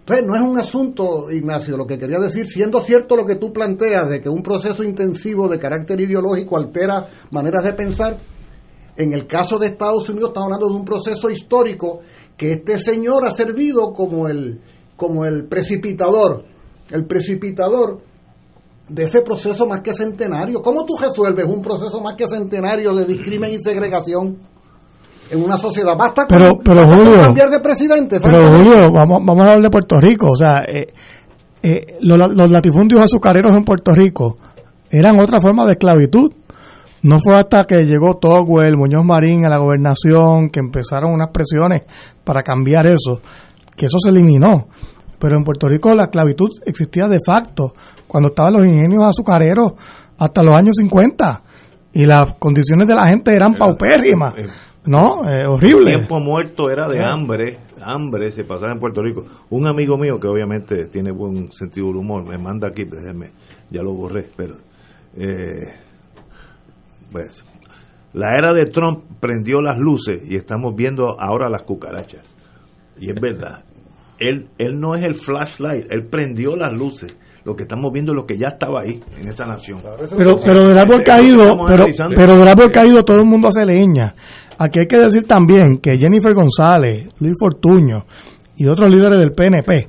Entonces, 0.00 0.26
no 0.26 0.36
es 0.36 0.42
un 0.42 0.58
asunto, 0.58 1.30
Ignacio, 1.30 1.76
lo 1.76 1.86
que 1.86 1.98
quería 1.98 2.18
decir, 2.18 2.46
siendo 2.46 2.80
cierto 2.80 3.14
lo 3.14 3.26
que 3.26 3.34
tú 3.36 3.52
planteas 3.52 4.08
de 4.08 4.20
que 4.20 4.28
un 4.28 4.42
proceso 4.42 4.82
intensivo 4.82 5.48
de 5.48 5.58
carácter 5.58 6.00
ideológico 6.00 6.56
altera 6.56 7.06
maneras 7.30 7.62
de 7.64 7.74
pensar, 7.74 8.18
en 8.98 9.12
el 9.14 9.26
caso 9.26 9.58
de 9.58 9.68
Estados 9.68 10.08
Unidos 10.08 10.30
estamos 10.30 10.46
hablando 10.46 10.68
de 10.68 10.74
un 10.74 10.84
proceso 10.84 11.30
histórico 11.30 12.00
que 12.36 12.52
este 12.52 12.78
señor 12.78 13.24
ha 13.24 13.30
servido 13.30 13.92
como 13.92 14.28
el, 14.28 14.60
como 14.96 15.24
el 15.24 15.44
precipitador, 15.46 16.44
el 16.90 17.06
precipitador 17.06 18.00
de 18.88 19.04
ese 19.04 19.20
proceso 19.22 19.66
más 19.66 19.80
que 19.82 19.94
centenario. 19.94 20.60
¿Cómo 20.60 20.84
tú 20.84 20.96
resuelves 21.00 21.46
un 21.46 21.62
proceso 21.62 22.00
más 22.00 22.14
que 22.16 22.26
centenario 22.26 22.94
de 22.94 23.04
discrimen 23.04 23.52
y 23.52 23.58
segregación 23.60 24.38
en 25.30 25.42
una 25.44 25.56
sociedad? 25.56 25.96
Basta 25.96 26.26
con, 26.26 26.38
Pero- 26.38 26.58
pero, 26.64 26.80
basta 26.80 26.96
con 26.96 27.04
Julio, 27.06 27.22
cambiar 27.22 27.50
de 27.50 27.60
presidente. 27.60 28.18
Pero. 28.20 28.56
Julio, 28.56 28.90
vamos, 28.92 29.20
vamos 29.24 29.44
a 29.44 29.46
hablar 29.48 29.62
de 29.62 29.70
Puerto 29.70 30.00
Rico. 30.00 30.26
O 30.32 30.36
sea, 30.36 30.62
eh, 30.66 30.86
eh, 31.62 31.80
los, 32.00 32.18
los 32.34 32.50
latifundios 32.50 33.00
azucareros 33.00 33.54
en 33.56 33.64
Puerto 33.64 33.92
Rico 33.92 34.36
eran 34.90 35.20
otra 35.20 35.38
forma 35.40 35.66
de 35.66 35.72
esclavitud. 35.72 36.32
No 37.02 37.18
fue 37.20 37.36
hasta 37.36 37.64
que 37.64 37.84
llegó 37.84 38.16
Togwell, 38.18 38.76
Muñoz 38.76 39.04
Marín 39.04 39.44
a 39.44 39.48
la 39.48 39.58
gobernación, 39.58 40.50
que 40.50 40.60
empezaron 40.60 41.12
unas 41.12 41.28
presiones 41.28 41.82
para 42.24 42.42
cambiar 42.42 42.86
eso, 42.86 43.20
que 43.76 43.86
eso 43.86 43.98
se 43.98 44.10
eliminó. 44.10 44.68
Pero 45.18 45.36
en 45.36 45.44
Puerto 45.44 45.68
Rico 45.68 45.94
la 45.94 46.04
esclavitud 46.04 46.48
existía 46.66 47.06
de 47.08 47.18
facto, 47.24 47.72
cuando 48.06 48.28
estaban 48.30 48.52
los 48.54 48.66
ingenios 48.66 49.04
azucareros 49.04 49.72
hasta 50.18 50.42
los 50.42 50.54
años 50.54 50.74
50. 50.76 51.42
Y 51.92 52.04
las 52.06 52.34
condiciones 52.34 52.86
de 52.86 52.94
la 52.94 53.06
gente 53.08 53.34
eran 53.34 53.54
paupérrimas. 53.54 54.34
eh, 54.36 54.46
¿No? 54.86 55.28
Eh, 55.28 55.40
El 55.42 55.46
horrible. 55.48 55.94
tiempo 55.96 56.18
muerto 56.20 56.70
era 56.70 56.88
de 56.88 57.00
Ah. 57.00 57.12
hambre, 57.12 57.58
hambre 57.82 58.30
se 58.32 58.44
pasaba 58.44 58.72
en 58.72 58.78
Puerto 58.78 59.02
Rico. 59.02 59.24
Un 59.50 59.66
amigo 59.66 59.98
mío 59.98 60.18
que 60.20 60.28
obviamente 60.28 60.86
tiene 60.86 61.10
buen 61.10 61.50
sentido 61.52 61.88
del 61.88 61.96
humor 61.96 62.24
me 62.24 62.38
manda 62.38 62.68
aquí, 62.68 62.84
déjeme, 62.84 63.32
ya 63.70 63.82
lo 63.82 63.92
borré, 63.94 64.28
pero 64.36 64.54
eh, 65.16 65.74
pues 67.10 67.44
la 68.12 68.34
era 68.36 68.52
de 68.52 68.64
Trump 68.66 69.04
prendió 69.20 69.60
las 69.60 69.78
luces 69.78 70.20
y 70.28 70.36
estamos 70.36 70.74
viendo 70.74 71.20
ahora 71.20 71.48
las 71.48 71.62
cucarachas. 71.62 72.22
Y 72.98 73.10
es 73.10 73.14
verdad, 73.20 73.64
él 74.18 74.48
él 74.58 74.80
no 74.80 74.94
es 74.94 75.04
el 75.04 75.14
flashlight, 75.14 75.90
él 75.90 76.06
prendió 76.06 76.56
las 76.56 76.72
luces. 76.72 77.14
Lo 77.44 77.54
que 77.56 77.62
estamos 77.62 77.90
viendo 77.92 78.12
es 78.12 78.16
lo 78.16 78.26
que 78.26 78.36
ya 78.36 78.48
estaba 78.48 78.80
ahí 78.82 79.00
en 79.18 79.28
esta 79.28 79.44
nación. 79.44 79.80
Pero, 80.18 80.36
pero 80.44 80.68
del 80.68 80.78
árbol 80.78 81.02
caído, 81.02 81.56
pero, 81.66 81.86
pero 82.14 82.36
del 82.36 82.48
árbol 82.48 82.70
caído 82.70 83.02
todo 83.04 83.18
el 83.20 83.26
mundo 83.26 83.48
hace 83.48 83.64
leña. 83.64 84.14
Aquí 84.58 84.80
hay 84.80 84.86
que 84.86 84.98
decir 84.98 85.24
también 85.24 85.78
que 85.80 85.96
Jennifer 85.98 86.34
González, 86.34 87.08
Luis 87.20 87.34
Fortuño 87.40 88.04
y 88.56 88.66
otros 88.66 88.90
líderes 88.90 89.18
del 89.20 89.32
PNP 89.32 89.88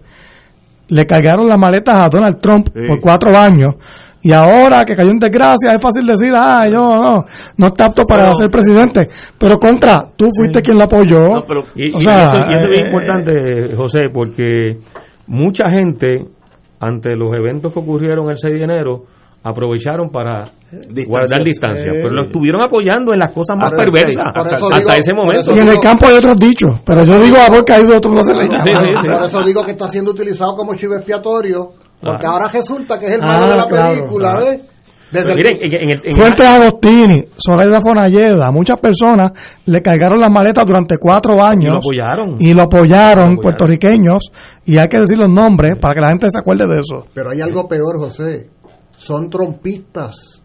le 0.89 1.05
cargaron 1.05 1.47
las 1.49 1.59
maletas 1.59 1.95
a 1.97 2.09
Donald 2.09 2.39
Trump 2.39 2.67
Sí. 2.73 2.81
por 2.87 3.01
cuatro 3.01 3.35
años. 3.37 3.75
Y 4.21 4.31
ahora 4.33 4.83
que 4.83 4.95
cayó 4.95 5.11
en 5.11 5.19
desgracia, 5.19 5.73
es 5.75 5.81
fácil 5.81 6.05
decir, 6.05 6.33
ah, 6.35 6.67
yo 6.67 6.79
no, 6.81 7.25
no 7.57 7.67
está 7.67 7.85
apto 7.85 8.03
para 8.05 8.23
Pero- 8.23 8.35
ser 8.35 8.49
presidente. 8.49 9.07
Pero 9.37 9.57
contra, 9.57 10.07
tú 10.15 10.27
fuiste 10.37 10.61
quien 10.61 10.77
lo 10.77 10.83
apoyó. 10.83 11.17
No, 11.35 11.45
pero- 11.45 11.63
Y, 11.75 11.93
O 11.95 11.99
y 11.99 12.03
sea, 12.03 12.27
eso, 12.27 12.37
y 12.49 12.53
eso 12.57 12.65
es 12.65 12.69
bien 12.69 12.83
eh, 12.85 12.87
importante, 12.89 13.75
José, 13.77 13.99
porque 14.13 14.77
mucha 15.27 15.69
gente, 15.69 16.25
ante 16.81 17.15
los 17.15 17.33
eventos 17.33 17.71
que 17.73 17.79
ocurrieron 17.79 18.29
el 18.29 18.37
6 18.37 18.55
de 18.55 18.63
enero, 18.63 19.03
aprovecharon 19.41 20.09
para 20.09 20.43
guardar 21.07 21.41
distancia, 21.43 21.91
pero 21.93 22.09
lo 22.09 22.23
estuvieron 22.23 22.61
apoyando 22.61 23.13
en 23.13 23.19
las 23.19 23.31
cosas 23.33 23.55
más 23.57 23.71
perversas 23.71 24.25
hasta 24.35 24.67
digo- 24.77 24.91
ese 24.91 25.13
momento. 25.13 25.55
y 25.55 25.59
en 25.59 25.69
el 25.69 25.79
campo 25.79 26.07
hay 26.07 26.17
otros 26.17 26.35
dichos, 26.35 26.71
pero 26.85 27.05
yo 27.05 27.17
digo 27.21 27.37
árbol 27.37 27.63
caído, 27.63 27.95
otros 27.97 28.13
no 28.13 28.21
se 28.21 28.33
sí, 28.33 28.49
sí. 28.51 29.09
Por 29.09 29.23
eso 29.25 29.41
digo 29.43 29.63
que 29.63 29.71
está 29.71 29.87
siendo 29.87 30.11
utilizado 30.11 30.55
como 30.57 30.75
chivo 30.75 30.95
expiatorio, 30.95 31.71
porque 32.01 32.19
Claro. 32.19 32.35
ahora 32.35 32.47
resulta 32.53 32.99
que 32.99 33.05
es 33.07 33.11
el 33.13 33.21
Ah, 33.23 33.25
malo 33.27 33.49
de 33.49 33.57
la 33.57 33.67
claro, 33.67 33.95
película, 33.95 34.31
claro. 34.31 34.45
¿ves? 34.45 34.59
Desde 35.11 35.31
el- 35.31 35.39
en, 35.47 35.89
en 35.89 35.99
en- 36.05 36.45
Agostini, 36.45 37.23
Zoraida 37.43 37.81
Fonalleda, 37.81 38.51
muchas 38.51 38.77
personas 38.77 39.31
le 39.65 39.81
cargaron 39.81 40.19
las 40.19 40.29
maletas 40.29 40.67
durante 40.67 40.97
cuatro 40.99 41.43
años. 41.43 41.65
y 41.65 41.71
lo 41.71 41.77
apoyaron. 41.79 42.35
y 42.39 42.53
lo 42.53 42.61
apoyaron, 42.61 42.89
Lo 42.99 43.09
apoyaron. 43.23 43.37
puertorriqueños, 43.37 44.31
y 44.65 44.77
hay 44.77 44.87
que 44.87 44.99
decir 44.99 45.17
los 45.17 45.29
nombres 45.29 45.77
para 45.81 45.95
que 45.95 46.01
la 46.01 46.09
gente 46.09 46.27
se 46.29 46.39
acuerde 46.39 46.67
de 46.67 46.81
eso. 46.81 47.07
Pero 47.13 47.31
hay 47.31 47.41
algo 47.41 47.67
peor, 47.67 47.97
José. 47.97 48.49
Son 48.97 49.29
trompistas. 49.31 50.39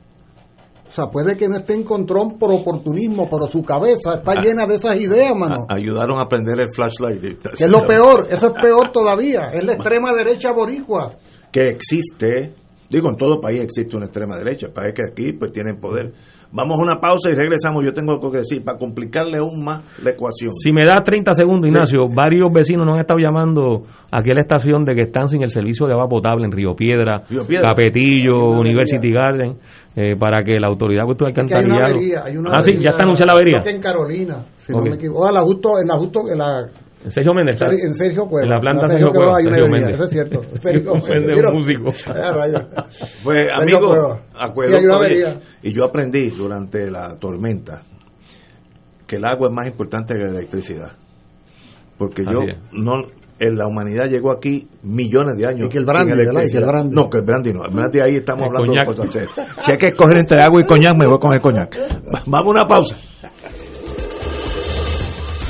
O 0.95 0.97
sea, 0.97 1.07
puede 1.11 1.36
que 1.36 1.49
no 1.49 1.57
estén 1.57 1.82
con 1.82 2.07
Trump 2.07 2.38
por 2.38 2.53
oportunismo, 2.53 3.28
pero 3.28 3.49
su 3.49 3.64
cabeza 3.64 4.14
está 4.14 4.40
llena 4.40 4.64
de 4.64 4.76
esas 4.76 4.95
ideas, 5.01 5.34
mano. 5.34 5.66
A- 5.68 5.74
ayudaron 5.74 6.20
a 6.20 6.28
prender 6.28 6.61
el 6.61 6.68
flashlight. 6.72 7.20
Que 7.42 7.64
es 7.64 7.68
lo 7.68 7.84
peor, 7.84 8.28
eso 8.30 8.47
es 8.47 8.53
peor 8.62 8.92
todavía. 8.92 9.47
Es 9.53 9.64
la 9.64 9.72
extrema 9.72 10.12
derecha 10.14 10.53
boricua. 10.53 11.16
que 11.51 11.66
existe, 11.66 12.55
digo, 12.88 13.09
en 13.11 13.16
todo 13.16 13.40
país 13.40 13.61
existe 13.61 13.97
una 13.97 14.07
extrema 14.07 14.36
derecha, 14.38 14.68
parece 14.72 14.95
que 14.95 15.03
aquí 15.11 15.32
pues 15.36 15.51
tienen 15.51 15.80
poder. 15.80 16.12
Vamos 16.57 16.78
a 16.78 16.82
una 16.82 17.00
pausa 17.00 17.30
y 17.30 17.34
regresamos, 17.34 17.84
yo 17.84 17.92
tengo 17.92 18.12
algo 18.12 18.30
que 18.30 18.38
decir, 18.38 18.62
para 18.64 18.78
complicarle 18.78 19.38
aún 19.38 19.64
más 19.64 19.82
la 20.05 20.11
ecuación. 20.12 20.52
Si 20.52 20.70
me 20.72 20.84
da 20.86 21.02
30 21.02 21.32
segundos, 21.32 21.68
Ignacio, 21.68 22.07
varios 22.14 22.48
vecinos 22.55 22.86
nos 22.86 22.94
han 22.94 23.00
estado 23.00 23.18
llamando 23.18 23.82
aquí 24.12 24.30
a 24.30 24.34
la 24.34 24.40
estación 24.42 24.84
de 24.84 24.94
que 24.94 25.02
están 25.02 25.26
sin 25.28 25.42
el 25.42 25.50
servicio 25.50 25.86
de 25.86 25.94
agua 25.94 26.07
potable 26.09 26.44
en 26.44 26.52
Río 26.52 26.74
Piedra, 26.76 27.22
Río 27.28 27.44
Piedra. 27.44 27.70
Capetillo, 27.70 28.50
University 28.50 29.11
Garden, 29.11 29.57
eh, 29.96 30.14
para 30.16 30.44
que 30.44 30.61
la 30.61 30.68
autoridad 30.68 31.05
cultural 31.05 31.32
Es 31.32 31.34
que 31.34 31.40
hay 31.40 31.46
una 31.46 31.57
alcantarillado. 31.57 31.94
avería, 31.98 32.24
hay 32.24 32.36
una 32.36 32.50
ah, 32.50 32.62
sí, 32.62 32.68
avería, 32.70 32.82
ya 32.84 32.90
está 32.90 33.02
anunciada 33.02 33.26
la 33.26 33.32
avería. 33.32 33.52
creo 33.61 33.64
que 33.64 33.76
en 33.76 33.82
Carolina, 33.82 34.44
si 34.57 34.72
Ok. 34.72 34.78
no 34.78 34.84
me 34.90 34.94
equivoco. 34.96 35.26
O 35.26 35.32
la 35.32 35.40
justo, 35.40 35.68
en 35.82 35.88
la 35.88 35.94
justo, 35.96 36.20
en 36.30 36.38
la 36.38 36.66
En 37.05 37.11
Sergio 37.11 37.34
Méndez. 37.34 37.59
¿sabes? 37.59 37.84
en 37.84 37.94
Sergio 37.94 38.26
Cueva. 38.26 38.46
En 38.46 38.50
la 38.50 38.61
planta 38.61 38.86
En 38.86 38.92
Sergio 38.92 39.11
Cueva, 39.11 39.36
hay 39.38 39.46
una 39.46 39.57
Sergio 39.57 39.88
eso 39.88 40.05
es 40.05 40.11
cierto. 40.11 40.42
Sergio 40.61 40.94
Méndez. 40.94 41.46
un 41.46 41.55
músico. 41.55 41.84
Pues 43.22 43.46
Sergio 43.59 43.78
amigo, 43.78 44.20
acuerdo. 44.34 44.78
Y 45.62 45.72
yo 45.72 45.84
aprendí 45.84 46.30
durante 46.30 46.90
la 46.90 47.14
tormenta 47.16 47.82
que 49.07 49.16
el 49.16 49.24
agua 49.24 49.48
es 49.48 49.55
más 49.55 49.66
importante 49.66 50.14
que 50.14 50.24
la 50.24 50.30
electricidad. 50.30 50.92
Porque 51.98 52.22
yo 52.24 52.40
es. 52.40 52.57
no 52.72 53.02
en 53.38 53.57
la 53.57 53.66
humanidad 53.66 54.07
llegó 54.07 54.32
aquí 54.32 54.68
millones 54.82 55.36
de 55.36 55.46
años. 55.46 55.66
Y 55.66 55.70
que 55.70 55.78
el 55.78 55.84
brandy. 55.84 56.12
Y 56.12 56.50
que 56.50 56.59
el 56.59 56.64
brandy. 56.64 56.94
No, 56.94 57.11
que 57.11 57.18
el 57.18 57.24
brandy 57.24 57.52
no. 57.52 57.64
El 57.64 57.74
brandy 57.74 58.00
ahí 58.00 58.16
estamos 58.16 58.42
El 58.42 58.48
hablando 58.48 58.72
coñac. 58.72 58.88
de 58.88 59.26
cosas. 59.26 59.55
Si 59.59 59.72
hay 59.72 59.78
que 59.78 59.88
escoger 59.88 60.18
entre 60.18 60.42
agua 60.42 60.61
y 60.61 60.64
coñac, 60.64 60.96
me 60.96 61.07
voy 61.07 61.18
con 61.18 61.34
el 61.34 61.40
coñac. 61.40 61.76
Vamos 62.26 62.46
a 62.46 62.50
una 62.50 62.66
pausa. 62.66 62.96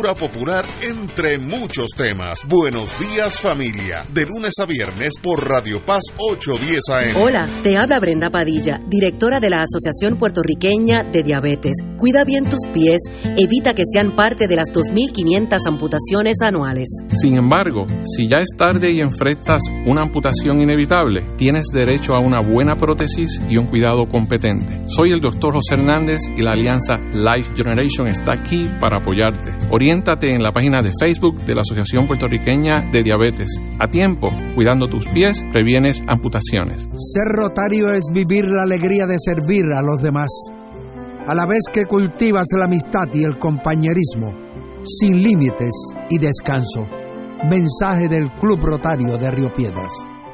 popular 0.00 0.64
entre 0.82 1.38
muchos 1.38 1.88
temas. 1.94 2.38
Buenos 2.48 2.98
días 2.98 3.38
familia, 3.38 4.02
de 4.12 4.24
lunes 4.24 4.54
a 4.58 4.64
viernes 4.64 5.10
por 5.22 5.46
Radio 5.46 5.84
Paz 5.84 6.00
810 6.18 6.80
AM. 6.88 7.22
Hola, 7.22 7.48
te 7.62 7.76
habla 7.76 8.00
Brenda 8.00 8.30
Padilla, 8.30 8.80
directora 8.88 9.38
de 9.38 9.50
la 9.50 9.62
Asociación 9.62 10.16
Puertorriqueña 10.16 11.04
de 11.04 11.22
Diabetes. 11.22 11.74
Cuida 11.98 12.24
bien 12.24 12.44
tus 12.44 12.66
pies, 12.72 13.00
evita 13.36 13.74
que 13.74 13.82
sean 13.84 14.16
parte 14.16 14.48
de 14.48 14.56
las 14.56 14.68
2.500 14.72 15.58
amputaciones 15.68 16.38
anuales. 16.40 16.88
Sin 17.08 17.36
embargo, 17.36 17.84
si 18.16 18.26
ya 18.26 18.38
es 18.38 18.48
tarde 18.56 18.90
y 18.90 19.00
enfrentas 19.00 19.60
una 19.86 20.02
amputación 20.02 20.62
inevitable, 20.62 21.22
tienes 21.36 21.66
derecho 21.72 22.14
a 22.14 22.20
una 22.20 22.38
buena 22.40 22.76
prótesis 22.76 23.42
y 23.48 23.58
un 23.58 23.66
cuidado 23.66 24.08
competente. 24.08 24.78
Soy 24.86 25.10
el 25.10 25.20
doctor 25.20 25.52
José 25.52 25.74
Hernández 25.74 26.22
y 26.34 26.42
la 26.42 26.52
alianza 26.52 26.94
Life 27.12 27.52
Generation 27.54 28.06
está 28.06 28.32
aquí 28.38 28.66
para 28.80 28.98
apoyarte. 28.98 29.50
Oriéntate 29.82 30.32
en 30.32 30.44
la 30.44 30.52
página 30.52 30.80
de 30.80 30.92
Facebook 30.96 31.44
de 31.44 31.56
la 31.56 31.62
Asociación 31.62 32.06
Puertorriqueña 32.06 32.88
de 32.92 33.02
Diabetes. 33.02 33.48
A 33.80 33.88
tiempo, 33.88 34.28
cuidando 34.54 34.86
tus 34.86 35.04
pies, 35.08 35.42
previenes 35.50 36.04
amputaciones. 36.06 36.86
Ser 36.94 37.24
rotario 37.34 37.92
es 37.92 38.04
vivir 38.14 38.44
la 38.44 38.62
alegría 38.62 39.08
de 39.08 39.16
servir 39.18 39.64
a 39.72 39.82
los 39.82 40.00
demás, 40.00 40.30
a 41.26 41.34
la 41.34 41.46
vez 41.46 41.62
que 41.72 41.86
cultivas 41.86 42.46
la 42.56 42.66
amistad 42.66 43.08
y 43.12 43.24
el 43.24 43.40
compañerismo, 43.40 44.32
sin 44.84 45.20
límites 45.20 45.72
y 46.10 46.18
descanso. 46.18 46.86
Mensaje 47.50 48.06
del 48.06 48.30
Club 48.38 48.60
Rotario 48.62 49.18
de 49.18 49.32
Río 49.32 49.52
Piedras. 49.52 50.11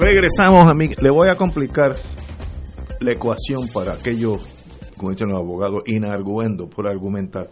Regresamos, 0.00 0.72
mí. 0.76 0.90
Le 1.00 1.10
voy 1.10 1.28
a 1.28 1.34
complicar 1.34 1.96
la 3.00 3.12
ecuación 3.12 3.68
para 3.74 3.94
aquellos, 3.94 4.48
como 4.96 5.10
dicen 5.10 5.28
los 5.28 5.38
abogados, 5.38 5.82
inarguendo 5.86 6.68
por 6.68 6.86
argumentar. 6.86 7.50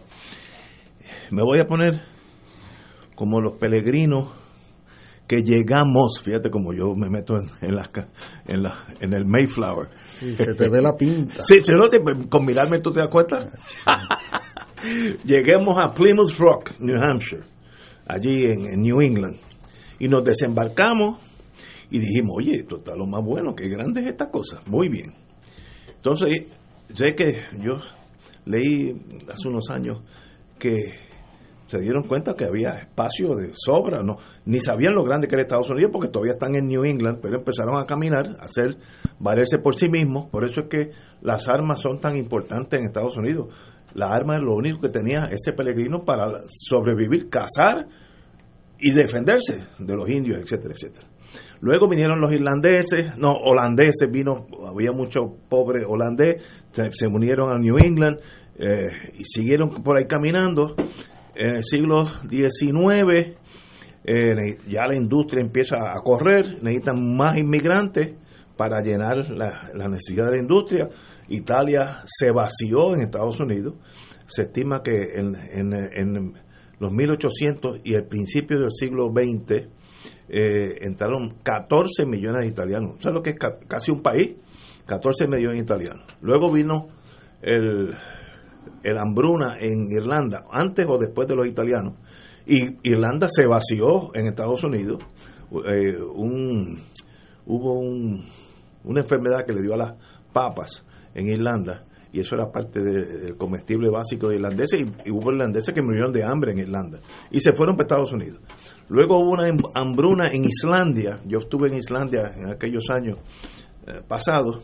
Me 1.29 1.43
voy 1.43 1.59
a 1.59 1.65
poner 1.65 2.01
como 3.15 3.41
los 3.41 3.57
peregrinos 3.57 4.29
que 5.27 5.43
llegamos, 5.43 6.21
fíjate 6.23 6.49
como 6.49 6.73
yo 6.73 6.95
me 6.95 7.09
meto 7.09 7.35
en, 7.35 7.49
en, 7.59 7.75
la, 7.75 7.91
en, 8.45 8.63
la, 8.63 8.85
en 9.01 9.13
el 9.13 9.25
Mayflower. 9.25 9.89
Sí, 10.05 10.37
se 10.37 10.53
te 10.53 10.69
ve 10.69 10.81
la 10.81 10.95
pinta. 10.95 11.35
sí, 11.43 11.57
con 12.29 12.45
mirarme 12.45 12.79
tú 12.79 12.91
te 12.91 13.01
das 13.01 13.09
cuenta. 13.09 13.49
Lleguemos 15.25 15.75
a 15.81 15.91
Plymouth 15.91 16.37
Rock, 16.37 16.79
New 16.79 16.95
Hampshire, 16.95 17.43
allí 18.07 18.45
en, 18.45 18.67
en 18.67 18.81
New 18.83 19.01
England, 19.01 19.35
y 19.99 20.07
nos 20.07 20.23
desembarcamos 20.23 21.26
y 21.89 21.99
dijimos, 21.99 22.35
oye, 22.37 22.55
esto 22.57 22.77
está 22.77 22.95
lo 22.95 23.05
más 23.05 23.23
bueno, 23.23 23.55
qué 23.55 23.69
grande 23.69 24.01
es 24.01 24.07
esta 24.07 24.29
cosa. 24.29 24.61
Muy 24.65 24.89
bien. 24.89 25.13
Entonces, 25.95 26.47
sé 26.93 27.15
que 27.15 27.43
yo 27.59 27.79
leí 28.45 28.93
hace 29.31 29.47
unos 29.47 29.69
años 29.69 30.01
que 30.59 30.75
se 31.67 31.79
dieron 31.79 32.03
cuenta 32.03 32.33
que 32.33 32.45
había 32.45 32.69
espacio 32.79 33.35
de 33.35 33.51
sobra, 33.53 34.01
no, 34.01 34.15
ni 34.45 34.59
sabían 34.61 34.95
lo 34.95 35.03
grande 35.03 35.27
que 35.27 35.35
era 35.35 35.43
Estados 35.43 35.69
Unidos 35.69 35.91
porque 35.91 36.07
todavía 36.07 36.33
están 36.33 36.55
en 36.55 36.67
New 36.67 36.85
England, 36.85 37.19
pero 37.21 37.37
empezaron 37.37 37.79
a 37.81 37.85
caminar, 37.85 38.25
a 38.39 38.45
hacer, 38.45 38.77
valerse 39.19 39.57
por 39.59 39.75
sí 39.75 39.87
mismos, 39.89 40.29
por 40.29 40.45
eso 40.45 40.61
es 40.61 40.67
que 40.69 40.91
las 41.21 41.47
armas 41.49 41.81
son 41.81 41.99
tan 41.99 42.15
importantes 42.15 42.79
en 42.79 42.85
Estados 42.85 43.17
Unidos. 43.17 43.53
La 43.93 44.13
arma 44.13 44.37
es 44.37 44.43
lo 44.43 44.55
único 44.55 44.79
que 44.79 44.89
tenía 44.89 45.27
ese 45.29 45.51
peregrino 45.51 46.05
para 46.05 46.43
sobrevivir, 46.47 47.29
cazar 47.29 47.87
y 48.79 48.91
defenderse 48.91 49.65
de 49.77 49.93
los 49.93 50.09
indios, 50.09 50.39
etcétera, 50.39 50.73
etcétera. 50.73 51.07
Luego 51.59 51.87
vinieron 51.89 52.21
los 52.21 52.31
irlandeses, 52.31 53.17
no, 53.17 53.31
holandeses, 53.33 54.09
vino, 54.11 54.45
había 54.69 54.91
mucho 54.91 55.35
pobre 55.49 55.83
holandés, 55.85 56.43
se, 56.71 57.07
unieron 57.07 57.49
a 57.49 57.57
New 57.57 57.77
England 57.77 58.19
eh, 58.59 58.89
y 59.15 59.23
siguieron 59.23 59.69
por 59.83 59.97
ahí 59.97 60.05
caminando. 60.05 60.75
En 61.35 61.57
el 61.57 61.63
siglo 61.63 62.05
XIX 62.05 63.37
eh, 64.03 64.57
ya 64.67 64.87
la 64.87 64.95
industria 64.95 65.41
empieza 65.41 65.77
a 65.77 66.01
correr, 66.03 66.45
necesitan 66.61 67.15
más 67.15 67.37
inmigrantes 67.37 68.15
para 68.55 68.81
llenar 68.81 69.29
la, 69.29 69.69
necesidad 69.89 70.25
de 70.25 70.37
la 70.37 70.41
industria. 70.41 70.89
Italia 71.29 72.03
se 72.05 72.31
vació 72.31 72.93
en 72.93 73.01
Estados 73.01 73.39
Unidos. 73.39 73.75
Se 74.27 74.43
estima 74.43 74.81
que 74.81 75.13
en, 75.15 75.35
en, 75.35 75.73
en 75.73 76.33
los 76.79 76.91
1800 76.91 77.81
y 77.83 77.95
el 77.95 78.05
principio 78.05 78.59
del 78.59 78.71
siglo 78.71 79.11
XX 79.11 79.76
eh, 80.29 80.77
entraron 80.81 81.37
14 81.43 82.05
millones 82.05 82.41
de 82.41 82.47
italianos. 82.47 82.97
¿Sabes 82.99 83.15
lo 83.15 83.21
que 83.21 83.31
es 83.31 83.37
casi 83.67 83.91
un 83.91 84.01
país? 84.01 84.35
14 84.85 85.27
millones 85.27 85.57
de 85.57 85.63
italianos. 85.63 86.05
Luego 86.21 86.51
vino 86.51 86.87
el, 87.41 87.93
el 88.83 88.97
hambruna 88.97 89.57
en 89.59 89.91
Irlanda, 89.91 90.43
antes 90.51 90.85
o 90.87 90.97
después 90.97 91.27
de 91.27 91.35
los 91.35 91.47
italianos. 91.47 91.95
Y 92.45 92.77
Irlanda 92.89 93.27
se 93.29 93.45
vació 93.45 94.15
en 94.15 94.27
Estados 94.27 94.63
Unidos. 94.63 95.03
Eh, 95.51 95.97
un, 96.01 96.81
hubo 97.45 97.79
un, 97.79 98.25
una 98.83 99.01
enfermedad 99.01 99.45
que 99.45 99.53
le 99.53 99.61
dio 99.61 99.73
a 99.73 99.77
las 99.77 99.93
papas 100.33 100.85
en 101.13 101.27
Irlanda 101.27 101.86
y 102.11 102.19
eso 102.19 102.35
era 102.35 102.51
parte 102.51 102.81
del 102.81 103.35
comestible 103.35 103.89
básico 103.89 104.29
de 104.29 104.35
irlandeses 104.35 104.81
y, 104.81 105.11
hubo 105.11 105.31
irlandeses 105.31 105.73
que 105.73 105.81
murieron 105.81 106.11
de 106.11 106.23
hambre 106.23 106.51
en 106.51 106.59
Irlanda 106.59 106.99
y 107.31 107.39
se 107.39 107.53
fueron 107.53 107.75
para 107.75 107.87
Estados 107.87 108.13
Unidos. 108.13 108.39
Luego 108.89 109.19
hubo 109.19 109.31
una 109.31 109.49
hambruna 109.73 110.31
en 110.31 110.45
Islandia, 110.45 111.19
yo 111.25 111.39
estuve 111.39 111.69
en 111.69 111.75
Islandia 111.75 112.33
en 112.35 112.49
aquellos 112.49 112.89
años 112.89 113.19
eh, 113.85 114.01
pasados 114.07 114.63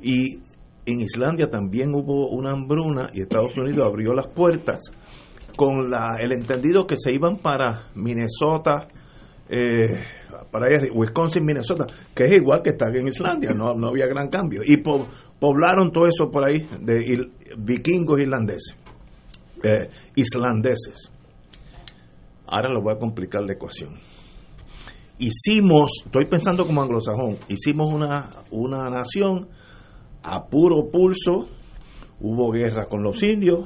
y 0.00 0.40
en 0.86 1.00
Islandia 1.00 1.48
también 1.48 1.94
hubo 1.94 2.28
una 2.30 2.52
hambruna 2.52 3.08
y 3.12 3.22
Estados 3.22 3.56
Unidos 3.56 3.86
abrió 3.86 4.12
las 4.12 4.26
puertas 4.28 4.80
con 5.56 5.92
el 6.20 6.32
entendido 6.32 6.86
que 6.86 6.96
se 6.96 7.12
iban 7.12 7.36
para 7.38 7.88
Minnesota, 7.94 8.88
eh, 9.48 10.00
para 10.50 10.66
Wisconsin, 10.92 11.44
Minnesota, 11.44 11.86
que 12.14 12.24
es 12.24 12.32
igual 12.32 12.60
que 12.62 12.70
estar 12.70 12.94
en 12.94 13.06
Islandia, 13.06 13.50
no, 13.54 13.74
no 13.74 13.88
había 13.88 14.06
gran 14.06 14.28
cambio. 14.28 14.62
Y 14.64 14.78
poblaron 15.38 15.92
todo 15.92 16.06
eso 16.06 16.30
por 16.30 16.44
ahí 16.44 16.68
de 16.80 17.30
vikingos 17.56 18.20
irlandeses, 18.20 18.76
eh, 19.62 19.88
islandeses. 20.16 21.10
Ahora 22.46 22.72
lo 22.72 22.82
voy 22.82 22.94
a 22.94 22.98
complicar 22.98 23.42
la 23.42 23.54
ecuación. 23.54 23.90
Hicimos, 25.18 26.02
estoy 26.06 26.26
pensando 26.26 26.66
como 26.66 26.82
anglosajón, 26.82 27.38
hicimos 27.48 27.92
una, 27.92 28.28
una 28.50 28.90
nación 28.90 29.48
a 30.22 30.46
puro 30.46 30.90
pulso, 30.90 31.48
hubo 32.20 32.50
guerra 32.50 32.86
con 32.86 33.02
los 33.02 33.22
indios, 33.22 33.60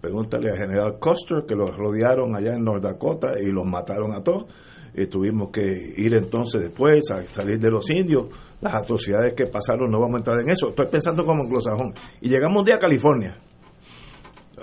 pregúntale 0.00 0.50
al 0.50 0.58
general 0.58 0.98
Custer 0.98 1.44
que 1.46 1.54
los 1.54 1.76
rodearon 1.76 2.34
allá 2.34 2.54
en 2.54 2.64
North 2.64 2.82
Dakota 2.82 3.32
y 3.40 3.50
los 3.50 3.66
mataron 3.66 4.14
a 4.14 4.22
todos 4.22 4.46
y 4.94 5.06
tuvimos 5.08 5.50
que 5.50 5.94
ir 5.96 6.14
entonces 6.14 6.62
después 6.62 7.10
a 7.10 7.26
salir 7.26 7.58
de 7.58 7.70
los 7.70 7.90
indios, 7.90 8.26
las 8.60 8.74
atrocidades 8.74 9.34
que 9.34 9.46
pasaron, 9.46 9.90
no 9.90 9.98
vamos 9.98 10.16
a 10.16 10.18
entrar 10.18 10.40
en 10.40 10.50
eso, 10.50 10.68
estoy 10.68 10.86
pensando 10.86 11.24
como 11.24 11.42
anglosajón. 11.42 11.92
Y 12.20 12.28
llegamos 12.28 12.60
un 12.60 12.64
día 12.64 12.76
a 12.76 12.78
California, 12.78 13.36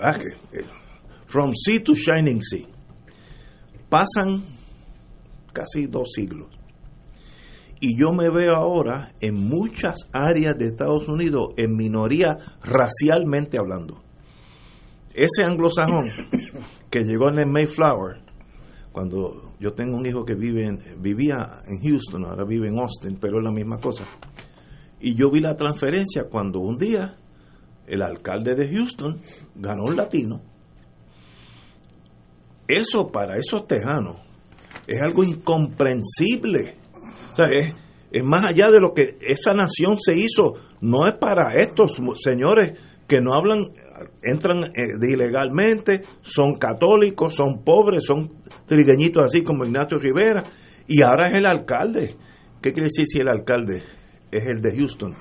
ah, 0.00 0.16
from 1.26 1.52
sea 1.54 1.82
to 1.82 1.94
shining 1.94 2.40
sea, 2.40 2.66
pasan 3.90 4.56
casi 5.52 5.86
dos 5.86 6.08
siglos. 6.14 6.48
Y 7.78 7.98
yo 7.98 8.12
me 8.12 8.30
veo 8.30 8.54
ahora 8.54 9.12
en 9.20 9.34
muchas 9.34 10.08
áreas 10.12 10.56
de 10.56 10.66
Estados 10.66 11.08
Unidos 11.08 11.48
en 11.56 11.76
minoría 11.76 12.38
racialmente 12.62 13.58
hablando. 13.58 14.00
Ese 15.12 15.44
anglosajón 15.44 16.06
que 16.90 17.00
llegó 17.00 17.28
en 17.28 17.40
el 17.40 17.48
Mayflower, 17.48 18.21
cuando 18.92 19.54
yo 19.58 19.72
tengo 19.72 19.96
un 19.96 20.06
hijo 20.06 20.24
que 20.24 20.34
vive 20.34 20.66
en, 20.66 20.80
vivía 21.00 21.62
en 21.66 21.80
Houston, 21.80 22.26
ahora 22.26 22.44
vive 22.44 22.68
en 22.68 22.78
Austin, 22.78 23.18
pero 23.20 23.38
es 23.38 23.44
la 23.44 23.50
misma 23.50 23.78
cosa. 23.78 24.06
Y 25.00 25.14
yo 25.14 25.30
vi 25.30 25.40
la 25.40 25.56
transferencia 25.56 26.24
cuando 26.30 26.60
un 26.60 26.78
día 26.78 27.16
el 27.86 28.02
alcalde 28.02 28.54
de 28.54 28.68
Houston 28.68 29.20
ganó 29.54 29.84
un 29.84 29.96
latino. 29.96 30.40
Eso 32.68 33.10
para 33.10 33.36
esos 33.36 33.66
tejanos 33.66 34.18
es 34.86 35.00
algo 35.00 35.24
incomprensible. 35.24 36.76
O 37.32 37.36
sea, 37.36 37.46
es, 37.46 37.74
es 38.10 38.24
más 38.24 38.44
allá 38.44 38.70
de 38.70 38.80
lo 38.80 38.92
que 38.94 39.18
esa 39.20 39.52
nación 39.52 39.98
se 39.98 40.16
hizo. 40.16 40.54
No 40.80 41.06
es 41.06 41.14
para 41.14 41.54
estos 41.54 41.98
señores 42.22 42.78
que 43.08 43.20
no 43.20 43.34
hablan, 43.34 43.64
entran 44.22 44.64
eh, 44.64 44.96
ilegalmente, 45.00 46.02
son 46.20 46.54
católicos, 46.54 47.34
son 47.34 47.62
pobres, 47.64 48.04
son 48.04 48.28
trigueñitos 48.66 49.24
así 49.24 49.42
como 49.42 49.64
Ignacio 49.64 49.98
Rivera, 49.98 50.44
y 50.86 51.02
ahora 51.02 51.28
es 51.28 51.38
el 51.38 51.46
alcalde. 51.46 52.14
¿Qué 52.60 52.72
quiere 52.72 52.88
decir 52.88 53.06
si 53.06 53.20
el 53.20 53.28
alcalde 53.28 53.82
es 54.30 54.46
el 54.46 54.60
de 54.60 54.76
Houston? 54.76 55.14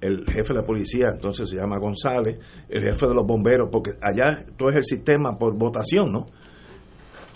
El 0.00 0.24
jefe 0.26 0.52
de 0.52 0.60
la 0.60 0.62
policía 0.62 1.08
entonces 1.12 1.48
se 1.48 1.56
llama 1.56 1.78
González, 1.78 2.38
el 2.68 2.82
jefe 2.82 3.06
de 3.06 3.14
los 3.14 3.26
bomberos, 3.26 3.68
porque 3.72 3.92
allá 4.02 4.44
todo 4.56 4.68
es 4.70 4.76
el 4.76 4.84
sistema 4.84 5.38
por 5.38 5.56
votación, 5.56 6.12
¿no? 6.12 6.26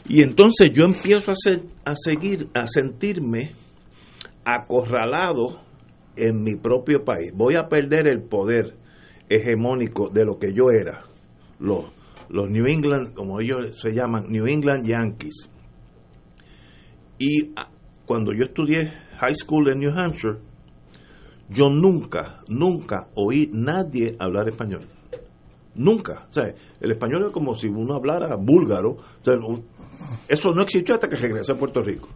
Y 0.06 0.22
entonces 0.22 0.70
yo 0.72 0.84
empiezo 0.84 1.32
a, 1.32 1.90
a 1.90 1.94
seguir, 1.96 2.48
a 2.54 2.66
sentirme 2.66 3.52
acorralado 4.44 5.60
en 6.16 6.42
mi 6.42 6.56
propio 6.56 7.04
país. 7.04 7.32
Voy 7.34 7.54
a 7.54 7.68
perder 7.68 8.08
el 8.08 8.22
poder 8.22 8.74
hegemónico 9.28 10.08
de 10.08 10.24
lo 10.24 10.38
que 10.38 10.52
yo 10.52 10.70
era. 10.70 11.04
Los 11.58 11.98
los 12.28 12.50
New 12.50 12.66
England, 12.66 13.14
como 13.14 13.40
ellos 13.40 13.80
se 13.80 13.92
llaman, 13.92 14.26
New 14.28 14.46
England 14.46 14.86
Yankees. 14.86 15.48
Y 17.18 17.52
ah, 17.56 17.68
cuando 18.06 18.32
yo 18.32 18.44
estudié 18.44 18.92
high 19.18 19.34
school 19.34 19.68
en 19.70 19.80
New 19.80 19.90
Hampshire, 19.90 20.38
yo 21.48 21.70
nunca, 21.70 22.40
nunca 22.48 23.08
oí 23.14 23.50
nadie 23.52 24.14
hablar 24.18 24.48
español. 24.48 24.86
Nunca. 25.74 26.26
O 26.28 26.32
sea, 26.32 26.54
el 26.80 26.90
español 26.90 27.26
es 27.26 27.32
como 27.32 27.54
si 27.54 27.68
uno 27.68 27.94
hablara 27.94 28.36
búlgaro. 28.36 28.98
eso 30.28 30.50
no 30.50 30.62
existió 30.62 30.94
hasta 30.94 31.08
que 31.08 31.16
regresé 31.16 31.52
a 31.52 31.56
Puerto 31.56 31.80
Rico. 31.80 32.08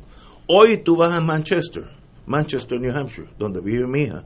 Hoy 0.48 0.82
tú 0.84 0.96
vas 0.96 1.16
a 1.16 1.20
Manchester, 1.20 1.84
Manchester, 2.26 2.78
New 2.80 2.94
Hampshire, 2.94 3.28
donde 3.38 3.60
vive 3.60 3.86
mi 3.86 4.02
hija 4.04 4.24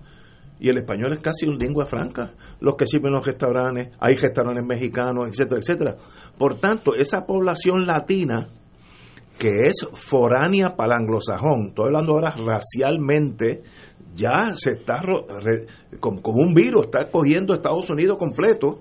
y 0.59 0.69
el 0.69 0.79
español 0.79 1.13
es 1.13 1.21
casi 1.21 1.47
un 1.47 1.59
lengua 1.59 1.87
franca. 1.87 2.33
Los 2.61 2.77
que 2.77 2.87
sirven 2.87 3.13
los 3.13 3.27
restaurantes, 3.27 3.91
hay 3.99 4.17
restaurantes 4.17 4.65
mexicanos, 4.65 5.29
etcétera, 5.29 5.61
etcétera. 5.61 5.97
Por 6.39 6.59
tanto, 6.59 6.95
esa 6.95 7.27
población 7.27 7.87
latina 7.87 8.49
que 9.39 9.51
es 9.65 9.87
foránea 9.93 10.77
para 10.77 10.95
el 10.95 11.03
anglosajón, 11.03 11.69
estoy 11.69 11.87
hablando 11.87 12.13
ahora 12.13 12.35
racialmente, 12.37 13.63
ya 14.15 14.55
se 14.57 14.73
está 14.73 15.03
como, 16.01 16.21
un 16.33 16.55
virus, 16.55 16.87
está 16.87 17.11
cogiendo 17.11 17.55
Estados 17.55 17.91
Unidos 17.91 18.17
completo 18.19 18.81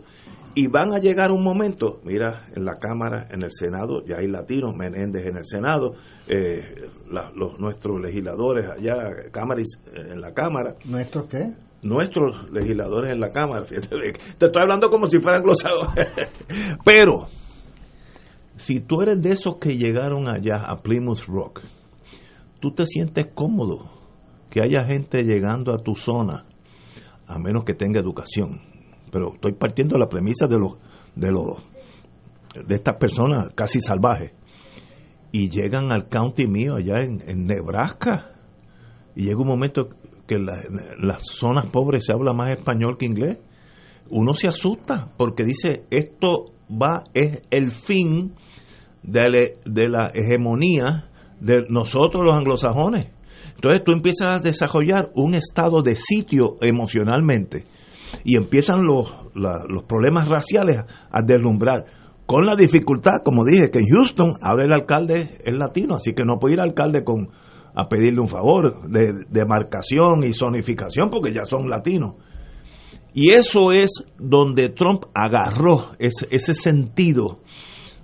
y 0.56 0.68
van 0.68 0.94
a 0.94 1.00
llegar 1.00 1.32
un 1.32 1.44
momento, 1.44 2.00
mira, 2.06 2.46
en 2.56 2.64
la 2.64 2.78
Cámara, 2.80 3.26
en 3.30 3.44
el 3.44 3.52
Senado, 3.52 4.04
ya 4.06 4.18
hay 4.20 4.28
latinos, 4.28 4.74
Menéndez 4.74 5.28
en 5.28 5.36
el 5.36 5.46
Senado, 5.46 5.96
eh, 6.28 6.90
los, 7.10 7.60
nuestros 7.60 8.00
legisladores 8.00 8.66
allá, 8.70 9.30
Cámaras 9.32 9.68
eh, 9.88 10.14
en 10.14 10.22
la 10.22 10.34
Cámara. 10.34 10.76
¿Nuestros 10.86 11.26
qué? 11.26 11.54
nuestros 11.82 12.52
legisladores 12.52 13.12
en 13.12 13.20
la 13.20 13.30
Cámara. 13.30 13.64
te 13.64 14.46
estoy 14.46 14.62
hablando 14.62 14.90
como 14.90 15.08
si 15.08 15.20
fueran 15.20 15.44
glosadores. 15.44 16.08
Pero, 16.86 17.28
si 18.56 18.80
tú 18.80 19.02
eres 19.02 19.22
de 19.22 19.32
esos 19.32 19.58
que 19.58 19.78
llegaron 19.78 20.28
allá 20.28 20.64
a 20.66 20.82
Plymouth 20.82 21.26
Rock, 21.28 21.62
tú 22.60 22.72
te 22.72 22.88
sientes 22.88 23.28
cómodo 23.36 23.92
que 24.50 24.62
haya 24.62 24.86
gente 24.88 25.24
llegando 25.24 25.74
a 25.74 25.78
tu 25.78 25.96
zona, 25.96 26.46
a 27.28 27.38
menos 27.38 27.66
que 27.66 27.74
tenga 27.74 28.00
educación. 28.00 28.75
Pero 29.16 29.36
estoy 29.36 29.54
partiendo 29.54 29.94
de 29.94 30.00
la 30.00 30.10
premisa 30.10 30.46
de 30.46 30.60
los 30.60 30.74
de 31.16 31.32
los 31.32 31.64
de 32.68 32.76
estas 32.76 32.96
personas 32.98 33.48
casi 33.56 33.80
salvajes. 33.80 34.34
Y 35.32 35.48
llegan 35.48 35.94
al 35.94 36.10
county 36.10 36.48
mío 36.48 36.76
allá 36.76 37.00
en, 37.02 37.46
Nebraska. 37.46 38.34
Y 39.16 39.24
llega 39.24 39.40
un 39.40 39.48
momento 39.48 39.88
que 40.28 40.36
en 40.36 40.48
las 40.48 41.24
zonas 41.24 41.68
pobres 41.68 42.04
se 42.06 42.12
habla 42.12 42.34
más 42.34 42.50
español 42.50 42.98
que 42.98 43.06
inglés, 43.06 43.38
uno 44.10 44.36
se 44.36 44.50
asusta 44.50 45.14
porque 45.16 45.46
dice 45.46 45.86
esto 45.92 46.52
va 46.70 47.06
es 47.14 47.42
el 47.52 47.72
fin 47.72 48.34
de, 49.02 49.60
de 49.64 49.88
la 49.88 50.12
hegemonía 50.14 51.10
de 51.40 51.64
nosotros 51.70 52.22
los 52.26 52.36
anglosajones. 52.36 53.14
Entonces 53.56 53.82
tú 53.82 53.94
empiezas 53.94 54.28
a 54.28 54.40
desarrollar 54.40 55.10
un 55.16 55.36
estado 55.36 55.82
de 55.82 55.96
sitio 55.96 56.58
emocionalmente 56.60 57.64
y 58.24 58.38
empiezan 58.38 58.84
los, 58.84 59.08
los 59.34 59.84
problemas 59.84 60.28
raciales 60.30 60.82
a 61.12 61.22
deslumbrar. 61.22 61.86
Con 62.26 62.46
la 62.46 62.56
dificultad, 62.56 63.22
como 63.24 63.46
dije, 63.46 63.70
que 63.70 63.80
en 63.80 63.88
Houston 63.88 64.34
ahora 64.42 64.64
el 64.64 64.74
alcalde 64.74 65.38
es 65.44 65.56
latino, 65.56 65.96
así 65.96 66.14
que 66.14 66.24
no 66.24 66.40
puede 66.40 66.56
ir 66.56 66.62
alcalde 66.62 67.04
con, 67.04 67.30
a 67.76 67.88
pedirle 67.88 68.22
un 68.22 68.28
favor 68.28 68.90
de, 68.90 69.26
de 69.30 69.46
marcación 69.46 70.24
y 70.24 70.34
zonificación 70.34 71.10
porque 71.10 71.34
ya 71.34 71.46
son 71.46 71.70
latinos. 71.70 72.16
Y 73.14 73.30
eso 73.30 73.72
es 73.72 73.92
donde 74.18 74.70
Trump 74.70 75.06
agarró 75.14 75.92
ese, 76.00 76.28
ese 76.32 76.54
sentido 76.54 77.40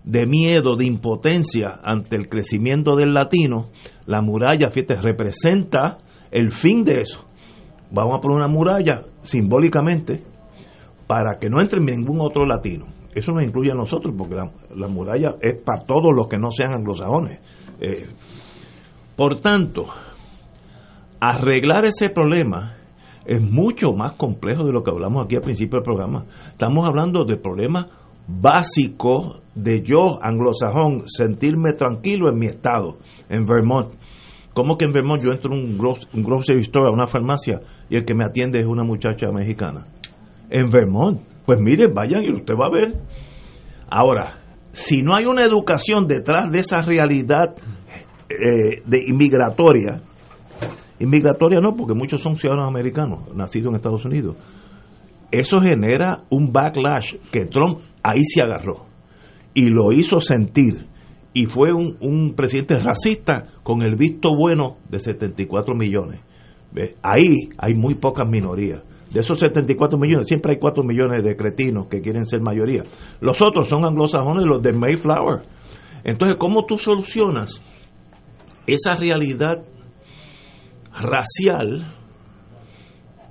de 0.03 0.25
miedo, 0.25 0.75
de 0.77 0.85
impotencia 0.85 1.69
ante 1.83 2.15
el 2.15 2.29
crecimiento 2.29 2.95
del 2.95 3.13
latino. 3.13 3.69
La 4.05 4.21
muralla, 4.21 4.71
fíjate, 4.71 5.01
representa 5.01 5.97
el 6.31 6.51
fin 6.51 6.83
de 6.83 7.01
eso. 7.01 7.25
Vamos 7.91 8.17
a 8.17 8.21
poner 8.21 8.37
una 8.37 8.47
muralla 8.47 9.03
simbólicamente 9.21 10.23
para 11.07 11.37
que 11.37 11.49
no 11.49 11.61
entre 11.61 11.81
ningún 11.81 12.21
otro 12.21 12.45
latino. 12.45 12.85
Eso 13.13 13.33
nos 13.33 13.43
incluye 13.43 13.71
a 13.71 13.75
nosotros, 13.75 14.15
porque 14.17 14.35
la, 14.35 14.87
muralla 14.87 15.35
es 15.41 15.55
para 15.61 15.83
todos 15.83 16.15
los 16.15 16.27
que 16.27 16.37
no 16.37 16.51
sean 16.51 16.71
anglosajones. 16.71 17.39
Eh, 17.81 18.07
por 19.17 19.41
tanto, 19.41 19.87
arreglar 21.19 21.85
ese 21.85 22.09
problema 22.09 22.77
es 23.25 23.41
mucho 23.41 23.91
más 23.91 24.15
complejo 24.15 24.63
de 24.63 24.71
lo 24.71 24.83
que 24.83 24.91
hablamos 24.91 25.25
aquí 25.25 25.35
al 25.35 25.41
principio 25.41 25.79
del 25.79 25.83
programa. 25.83 26.25
Estamos 26.47 26.87
hablando 26.87 27.25
de 27.25 27.35
problemas 27.35 27.87
básicos 28.27 29.41
de 29.53 29.81
yo, 29.81 30.17
anglosajón, 30.21 31.03
sentirme 31.07 31.73
tranquilo 31.73 32.29
en 32.31 32.39
mi 32.39 32.45
estado, 32.47 32.97
en 33.29 33.45
Vermont. 33.45 33.93
¿Cómo 34.61 34.77
que 34.77 34.85
en 34.85 34.91
Vermont 34.91 35.19
yo 35.19 35.31
entro 35.31 35.51
a 35.51 35.57
un, 35.57 35.75
grocery 36.23 36.61
store, 36.61 36.89
a 36.89 36.91
una 36.91 37.07
farmacia, 37.07 37.61
y 37.89 37.95
el 37.95 38.05
que 38.05 38.13
me 38.13 38.23
atiende 38.23 38.59
es 38.59 38.65
una 38.67 38.83
muchacha 38.83 39.31
mexicana? 39.31 39.87
en 40.51 40.69
Vermont. 40.69 41.19
Pues 41.47 41.59
mire, 41.59 41.87
vayan 41.87 42.23
y 42.23 42.31
usted 42.31 42.53
va 42.53 42.67
a 42.67 42.69
ver. 42.69 42.99
Ahora, 43.89 44.39
si 44.71 45.01
no 45.01 45.15
hay 45.15 45.25
una 45.25 45.43
educación 45.43 46.05
detrás 46.05 46.51
de 46.51 46.59
esa 46.59 46.83
realidad 46.83 47.55
eh, 48.29 48.83
de 48.85 49.03
inmigratoria, 49.07 50.03
inmigratoria 50.99 51.59
no, 51.59 51.75
porque 51.75 51.95
muchos 51.95 52.21
son 52.21 52.37
ciudadanos 52.37 52.69
americanos, 52.69 53.33
nacidos 53.33 53.71
en 53.71 53.77
Estados 53.77 54.05
Unidos, 54.05 54.35
eso 55.31 55.59
genera 55.59 56.23
un 56.29 56.51
backlash 56.51 57.15
que 57.31 57.45
Trump 57.45 57.79
ahí 58.03 58.23
se 58.23 58.41
agarró 58.41 58.85
y 59.55 59.69
lo 59.69 59.91
hizo 59.91 60.19
sentir. 60.19 60.85
Y 61.33 61.45
fue 61.45 61.71
un, 61.73 61.97
un 62.01 62.33
presidente 62.35 62.77
racista 62.79 63.45
con 63.63 63.81
el 63.81 63.95
visto 63.95 64.35
bueno 64.35 64.77
de 64.89 64.99
74 64.99 65.73
millones. 65.75 66.19
Ahí 67.01 67.35
hay 67.57 67.73
muy 67.75 67.95
pocas 67.95 68.27
minorías. 68.29 68.81
De 69.11 69.19
esos 69.19 69.39
74 69.39 69.99
millones, 69.99 70.27
siempre 70.27 70.53
hay 70.53 70.59
4 70.59 70.83
millones 70.83 71.23
de 71.23 71.35
cretinos 71.35 71.87
que 71.87 72.01
quieren 72.01 72.25
ser 72.25 72.41
mayoría. 72.41 72.83
Los 73.19 73.41
otros 73.41 73.67
son 73.67 73.85
anglosajones, 73.85 74.45
los 74.45 74.61
de 74.61 74.71
Mayflower. 74.71 75.41
Entonces, 76.03 76.37
¿cómo 76.39 76.65
tú 76.65 76.77
solucionas 76.77 77.61
esa 78.67 78.93
realidad 78.95 79.63
racial 81.01 81.93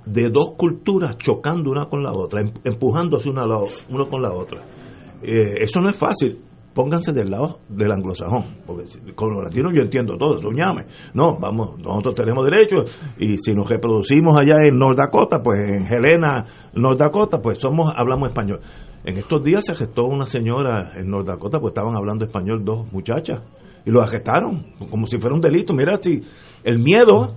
de 0.05 0.29
dos 0.29 0.51
culturas 0.57 1.17
chocando 1.17 1.71
una 1.71 1.85
con 1.85 2.03
la 2.03 2.11
otra, 2.13 2.41
em- 2.41 2.53
empujándose 2.63 3.29
una 3.29 3.47
la, 3.47 3.57
uno 3.89 4.07
con 4.07 4.21
la 4.21 4.31
otra? 4.31 4.61
Eh, 5.23 5.63
eso 5.63 5.81
no 5.81 5.89
es 5.89 5.97
fácil. 5.97 6.39
Pónganse 6.73 7.11
del 7.11 7.29
lado 7.29 7.59
del 7.67 7.91
anglosajón, 7.91 8.45
porque 8.65 8.85
con 9.13 9.33
los 9.33 9.43
latinos 9.43 9.73
yo 9.75 9.81
entiendo 9.81 10.15
todo, 10.17 10.37
eso 10.37 10.51
llame. 10.51 10.85
No, 11.13 11.37
vamos, 11.37 11.77
nosotros 11.79 12.15
tenemos 12.15 12.45
derechos 12.45 12.89
y 13.17 13.37
si 13.39 13.53
nos 13.53 13.69
reproducimos 13.69 14.39
allá 14.39 14.55
en 14.65 14.77
North 14.77 14.97
Dakota, 14.97 15.41
pues 15.43 15.59
en 15.67 15.85
Helena, 15.91 16.45
North 16.73 16.97
Dakota, 16.97 17.41
pues 17.41 17.57
somos 17.59 17.93
hablamos 17.93 18.29
español. 18.29 18.61
En 19.03 19.17
estos 19.17 19.43
días 19.43 19.65
se 19.65 19.73
arrestó 19.73 20.05
una 20.05 20.25
señora 20.25 20.93
en 20.95 21.07
North 21.09 21.27
Dakota, 21.27 21.59
pues 21.59 21.71
estaban 21.71 21.95
hablando 21.97 22.23
español 22.23 22.63
dos 22.63 22.89
muchachas 22.93 23.41
y 23.85 23.91
lo 23.91 24.01
arrestaron 24.01 24.63
como 24.89 25.07
si 25.07 25.17
fuera 25.17 25.35
un 25.35 25.41
delito. 25.41 25.73
Mira, 25.73 25.97
si 25.97 26.21
el 26.63 26.79
miedo 26.79 27.35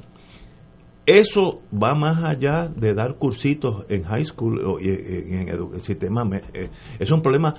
eso 1.07 1.61
va 1.73 1.95
más 1.95 2.23
allá 2.25 2.69
de 2.69 2.95
dar 2.95 3.17
cursitos 3.17 3.85
en 3.89 4.05
high 4.05 4.25
school 4.25 4.79
y- 4.81 4.89
en, 5.35 5.49
el 5.49 5.83
sistema. 5.83 6.23
eh, 6.55 6.71
Es 6.99 7.11
un 7.11 7.21
problema 7.21 7.53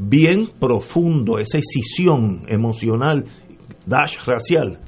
bien 0.00 0.46
profundo, 0.60 1.38
esa 1.38 1.58
escisión 1.58 2.44
emocional, 2.48 3.24
dash 3.84 4.16
racial. 4.26 4.78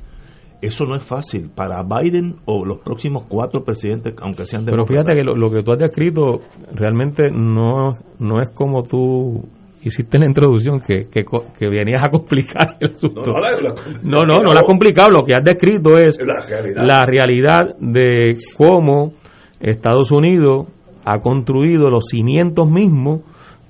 Eso 0.62 0.84
no 0.84 0.94
es 0.94 1.02
fácil 1.02 1.50
para 1.54 1.82
Biden 1.82 2.36
o 2.44 2.64
los 2.66 2.78
próximos 2.80 3.24
cuatro 3.28 3.64
presidentes, 3.64 4.14
aunque 4.20 4.44
sean 4.46 4.64
Pero 4.66 4.84
demócratas. 4.84 5.06
fíjate 5.06 5.18
que 5.18 5.24
lo, 5.24 5.34
lo 5.34 5.50
que 5.50 5.62
tú 5.62 5.72
has 5.72 5.78
descrito 5.78 6.40
realmente 6.74 7.30
no, 7.30 7.94
no 8.18 8.40
es 8.42 8.50
como 8.54 8.82
tú 8.82 9.48
hiciste 9.82 10.18
en 10.18 10.24
la 10.24 10.28
introducción, 10.28 10.78
que, 10.80 11.04
que, 11.10 11.24
que 11.58 11.68
venías 11.68 12.04
a 12.04 12.10
complicar 12.10 12.76
el 12.78 12.92
asunto. 12.92 13.22
No, 13.24 13.32
no, 13.32 13.40
la- 13.40 13.52
la- 13.58 13.74
no, 14.02 14.20
no, 14.26 14.38
no 14.42 14.48
la 14.52 14.60
has 14.60 14.66
complicado. 14.66 15.08
Lo 15.10 15.22
que 15.24 15.32
has 15.32 15.42
descrito 15.42 15.96
es 15.96 16.18
La 16.22 16.38
realidad. 16.46 16.82
la 16.86 17.04
realidad 17.06 17.60
de 17.80 18.36
cómo 18.58 19.14
Estados 19.58 20.10
Unidos 20.10 20.66
ha 21.06 21.20
construido 21.20 21.88
los 21.88 22.04
cimientos 22.10 22.70
mismos 22.70 23.22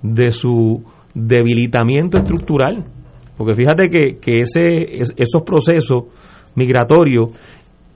de 0.02 0.32
su 0.32 0.82
debilitamiento 1.14 2.18
estructural. 2.18 2.84
Porque 3.36 3.54
fíjate 3.54 3.88
que, 3.88 4.18
que 4.18 4.40
ese, 4.40 5.00
es- 5.02 5.14
esos 5.16 5.42
procesos 5.42 6.04
migratorios 6.54 7.30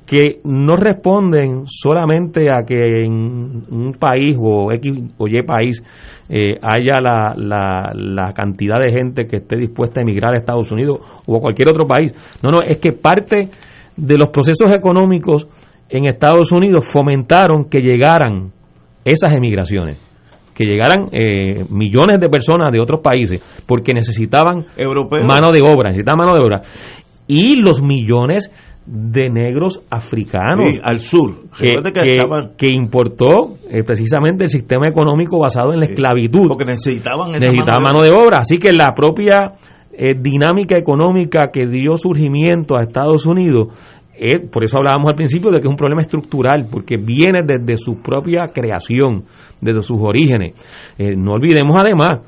que 0.06 0.40
no 0.44 0.76
responden 0.76 1.62
solamente 1.66 2.50
a 2.52 2.62
que 2.66 3.04
en 3.04 3.64
un 3.70 3.94
país 3.98 4.36
o 4.38 4.70
X 4.72 4.92
o 5.16 5.26
Y 5.26 5.42
país 5.42 5.82
eh, 6.28 6.58
haya 6.60 7.00
la, 7.00 7.34
la, 7.36 7.90
la 7.94 8.32
cantidad 8.34 8.78
de 8.78 8.92
gente 8.92 9.26
que 9.26 9.36
esté 9.36 9.56
dispuesta 9.56 10.00
a 10.00 10.02
emigrar 10.02 10.34
a 10.34 10.38
Estados 10.38 10.70
Unidos 10.72 10.98
o 11.26 11.36
a 11.36 11.40
cualquier 11.40 11.68
otro 11.70 11.86
país. 11.86 12.12
No, 12.42 12.50
no, 12.50 12.62
es 12.62 12.78
que 12.78 12.92
parte 12.92 13.48
de 13.96 14.16
los 14.18 14.28
procesos 14.28 14.70
económicos 14.74 15.46
en 15.88 16.04
Estados 16.04 16.52
Unidos 16.52 16.86
fomentaron 16.86 17.64
que 17.70 17.80
llegaran 17.80 18.52
esas 19.06 19.32
emigraciones, 19.32 19.98
que 20.54 20.64
llegaran 20.64 21.08
eh, 21.12 21.64
millones 21.68 22.20
de 22.20 22.28
personas 22.28 22.72
de 22.72 22.80
otros 22.80 23.00
países, 23.02 23.40
porque 23.66 23.92
necesitaban 23.92 24.64
Europeos. 24.76 25.26
mano 25.26 25.50
de 25.52 25.60
obra, 25.62 25.90
necesitaban 25.90 26.18
mano 26.26 26.34
de 26.38 26.44
obra. 26.44 26.62
Y 27.26 27.56
los 27.56 27.82
millones 27.82 28.50
de 28.86 29.30
negros 29.30 29.80
africanos 29.90 30.74
Sí, 30.74 30.80
al 30.84 31.00
sur. 31.00 31.36
que, 31.58 31.72
que 31.72 31.92
que- 31.92 32.14
estaban- 32.16 32.50
que 32.56 32.68
importó 32.68 33.56
eh, 33.70 33.82
precisamente 33.82 34.44
el 34.44 34.50
sistema 34.50 34.86
económico 34.86 35.38
basado 35.38 35.72
en 35.72 35.80
la 35.80 35.86
esclavitud. 35.86 36.48
Porque 36.48 36.66
necesitaban 36.66 37.34
esa 37.34 37.46
Necesitaba 37.48 37.80
mano 37.80 38.00
mano 38.00 38.04
de 38.04 38.10
obra. 38.10 38.38
Así 38.40 38.58
que 38.58 38.72
la 38.72 38.92
propia 38.94 39.52
eh, 39.96 40.14
dinámica 40.20 40.76
económica 40.76 41.50
que 41.52 41.66
dio 41.66 41.96
surgimiento 41.96 42.76
a 42.76 42.82
Estados 42.82 43.24
Unidos, 43.26 43.68
eh, 44.16 44.38
por 44.50 44.64
eso 44.64 44.78
hablábamos 44.78 45.10
al 45.10 45.16
principio 45.16 45.50
de 45.50 45.58
que 45.58 45.66
es 45.66 45.70
un 45.70 45.76
problema 45.76 46.00
estructural, 46.00 46.68
porque 46.70 46.96
viene 46.96 47.40
desde 47.44 47.76
su 47.76 48.00
propia 48.00 48.46
creación, 48.52 49.24
desde 49.60 49.82
sus 49.82 49.98
orígenes. 50.00 50.54
Eh, 50.98 51.16
no 51.16 51.32
olvidemos 51.32 51.74
además, 51.78 52.20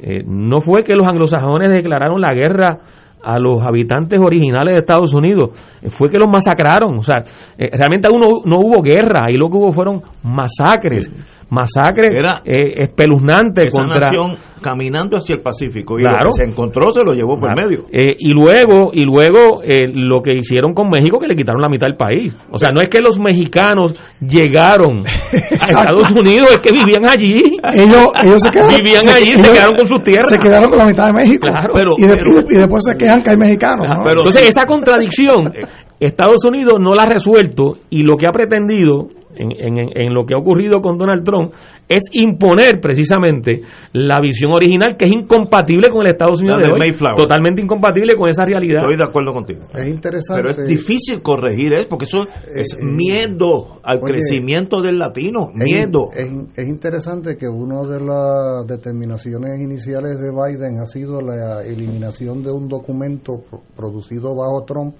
eh, 0.00 0.22
no 0.26 0.60
fue 0.60 0.82
que 0.82 0.94
los 0.94 1.06
anglosajones 1.06 1.70
declararon 1.70 2.20
la 2.20 2.34
guerra 2.34 2.78
a 3.22 3.38
los 3.38 3.62
habitantes 3.62 4.18
originales 4.18 4.72
de 4.72 4.80
Estados 4.80 5.12
Unidos, 5.14 5.50
eh, 5.82 5.90
fue 5.90 6.08
que 6.08 6.18
los 6.18 6.30
masacraron. 6.30 6.98
O 6.98 7.02
sea, 7.02 7.22
realmente 7.56 8.08
aún 8.08 8.20
no, 8.20 8.28
no 8.44 8.60
hubo 8.60 8.82
guerra, 8.82 9.26
ahí 9.26 9.34
lo 9.34 9.48
que 9.48 9.56
hubo 9.56 9.72
fueron 9.72 10.02
masacres, 10.22 11.10
masacres 11.48 12.12
espeluznantes 12.44 13.72
contra... 13.72 14.10
nación 14.10 14.36
caminando 14.60 15.16
hacia 15.16 15.34
el 15.36 15.40
Pacífico 15.40 15.98
y 15.98 16.02
Claro. 16.02 16.24
lo 16.26 16.30
que 16.30 16.44
se 16.44 16.50
encontró 16.50 16.92
se 16.92 17.02
lo 17.04 17.12
llevó 17.14 17.36
por 17.36 17.52
Claro. 17.52 17.62
medio. 17.68 17.84
Eh, 17.92 18.14
y 18.18 18.30
luego, 18.32 18.90
y 18.92 19.02
luego 19.04 19.62
eh, 19.64 19.90
lo 19.94 20.20
que 20.22 20.36
hicieron 20.36 20.72
con 20.74 20.88
México, 20.90 21.18
que 21.18 21.26
le 21.26 21.34
quitaron 21.36 21.60
la 21.60 21.68
mitad 21.68 21.86
del 21.86 21.96
país. 21.96 22.34
O 22.50 22.58
sea, 22.58 22.70
no 22.74 22.80
es 22.80 22.88
que 22.88 23.00
los 23.00 23.18
mexicanos 23.18 23.94
llegaron 24.20 25.02
a 25.02 25.64
Estados 25.64 26.10
Unidos, 26.10 26.50
es 26.52 26.58
que 26.58 26.70
vivían 26.72 27.08
allí. 27.08 27.54
Ellos, 27.74 28.12
ellos 28.22 28.42
se 28.42 28.50
quedaron, 28.50 28.76
Vivían 28.76 29.02
se- 29.02 29.10
allí, 29.10 29.30
se 29.36 29.52
quedaron 29.52 29.74
con 29.76 29.88
sus 29.88 30.02
tierras. 30.02 30.28
Se 30.30 30.38
quedaron 30.38 30.68
con 30.70 30.78
la 30.78 30.86
mitad 30.86 31.06
de 31.06 31.12
México. 31.12 31.46
Claro, 31.50 31.94
y, 31.98 32.02
de- 32.02 32.16
pero- 32.16 32.30
y 32.30 32.32
de- 32.34 32.54
y 32.54 32.58
después 32.58 32.82
se 32.84 32.96
quejan 32.96 33.22
que 33.22 33.30
hay 33.30 33.36
mexicanos. 33.36 33.86
¿no? 33.96 34.02
Pero- 34.04 34.18
Entonces, 34.20 34.48
esa 34.48 34.66
contradicción, 34.66 35.52
Estados 35.98 36.44
Unidos 36.46 36.74
no 36.78 36.94
la 36.94 37.02
ha 37.02 37.06
resuelto 37.06 37.74
y 37.90 38.02
lo 38.02 38.16
que 38.16 38.26
ha 38.26 38.30
pretendido, 38.32 39.06
en, 39.34 39.52
en- 39.78 39.90
en 39.94 40.14
lo 40.14 40.24
que 40.26 40.34
ha 40.34 40.38
ocurrido 40.38 40.80
con 40.80 40.98
Donald 40.98 41.24
Trump, 41.24 41.52
es 41.88 42.02
imponer 42.12 42.80
precisamente 42.80 43.62
la 43.92 44.20
visión 44.20 44.52
original 44.52 44.96
que 44.96 45.06
es 45.06 45.12
incompatible 45.12 45.88
con 45.88 46.02
el 46.02 46.12
Estados 46.12 46.40
Unidos 46.40 46.60
de 46.60 46.66
de 46.68 46.72
hoy. 46.72 46.78
Mayflower. 46.80 47.16
Totalmente 47.16 47.62
incompatible 47.62 48.14
con 48.14 48.28
esa 48.28 48.44
realidad. 48.44 48.82
Estoy 48.82 48.96
de 48.96 49.04
acuerdo 49.04 49.32
contigo. 49.32 49.60
Es 49.74 49.88
interesante. 49.88 50.42
Pero 50.42 50.50
es 50.50 50.66
difícil 50.66 51.20
corregir 51.22 51.72
eso, 51.74 51.86
porque 51.88 52.04
eso 52.04 52.22
es 52.54 52.74
eh, 52.74 52.78
miedo 52.82 53.80
al 53.82 53.98
oye, 54.02 54.12
crecimiento 54.12 54.80
del 54.82 54.98
latino, 54.98 55.48
miedo. 55.54 56.08
Es, 56.14 56.28
es 56.56 56.68
interesante 56.68 57.36
que 57.36 57.48
una 57.48 57.82
de 57.82 58.00
las 58.04 58.66
determinaciones 58.66 59.60
iniciales 59.60 60.18
de 60.20 60.30
Biden 60.30 60.78
ha 60.78 60.86
sido 60.86 61.20
la 61.20 61.62
eliminación 61.64 62.42
de 62.42 62.50
un 62.52 62.68
documento 62.68 63.40
pro- 63.48 63.62
producido 63.76 64.34
bajo 64.34 64.64
Trump 64.64 64.94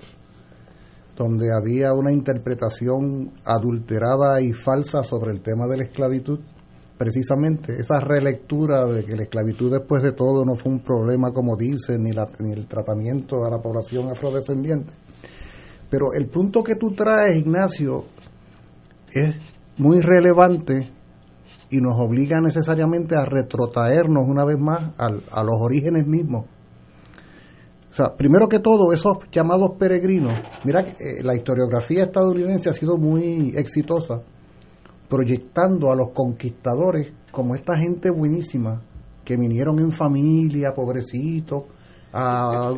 donde 1.20 1.52
había 1.52 1.92
una 1.92 2.10
interpretación 2.12 3.32
adulterada 3.44 4.40
y 4.40 4.54
falsa 4.54 5.04
sobre 5.04 5.32
el 5.32 5.42
tema 5.42 5.66
de 5.66 5.76
la 5.76 5.82
esclavitud. 5.84 6.38
Precisamente 6.96 7.78
esa 7.78 8.00
relectura 8.00 8.86
de 8.86 9.04
que 9.04 9.16
la 9.16 9.24
esclavitud 9.24 9.70
después 9.70 10.02
de 10.02 10.12
todo 10.12 10.46
no 10.46 10.54
fue 10.54 10.72
un 10.72 10.80
problema 10.80 11.30
como 11.30 11.56
dicen, 11.56 12.04
ni, 12.04 12.12
la- 12.12 12.26
ni 12.38 12.52
el 12.52 12.66
tratamiento 12.66 13.44
a 13.44 13.50
la 13.50 13.58
población 13.60 14.08
afrodescendiente. 14.08 14.92
Pero 15.90 16.14
el 16.14 16.26
punto 16.28 16.62
que 16.62 16.76
tú 16.76 16.92
traes, 16.92 17.36
Ignacio, 17.36 18.06
es 19.12 19.34
muy 19.76 20.00
relevante 20.00 20.90
y 21.70 21.82
nos 21.82 21.98
obliga 21.98 22.40
necesariamente 22.40 23.14
a 23.14 23.26
retrotraernos 23.26 24.24
una 24.26 24.44
vez 24.46 24.58
más 24.58 24.92
a 24.96 25.42
los 25.44 25.56
orígenes 25.60 26.06
mismos. 26.06 26.46
Sea, 28.00 28.16
primero 28.16 28.48
que 28.48 28.58
todo, 28.60 28.92
esos 28.94 29.18
llamados 29.30 29.72
peregrinos, 29.78 30.32
mira, 30.64 30.84
que, 30.84 30.90
eh, 30.92 31.22
la 31.22 31.34
historiografía 31.34 32.04
estadounidense 32.04 32.70
ha 32.70 32.72
sido 32.72 32.96
muy 32.96 33.52
exitosa 33.56 34.20
proyectando 35.08 35.90
a 35.90 35.96
los 35.96 36.10
conquistadores 36.14 37.12
como 37.30 37.54
esta 37.54 37.76
gente 37.76 38.10
buenísima 38.10 38.80
que 39.24 39.36
vinieron 39.36 39.78
en 39.80 39.90
familia, 39.90 40.72
pobrecitos, 40.72 41.64
a- 42.12 42.72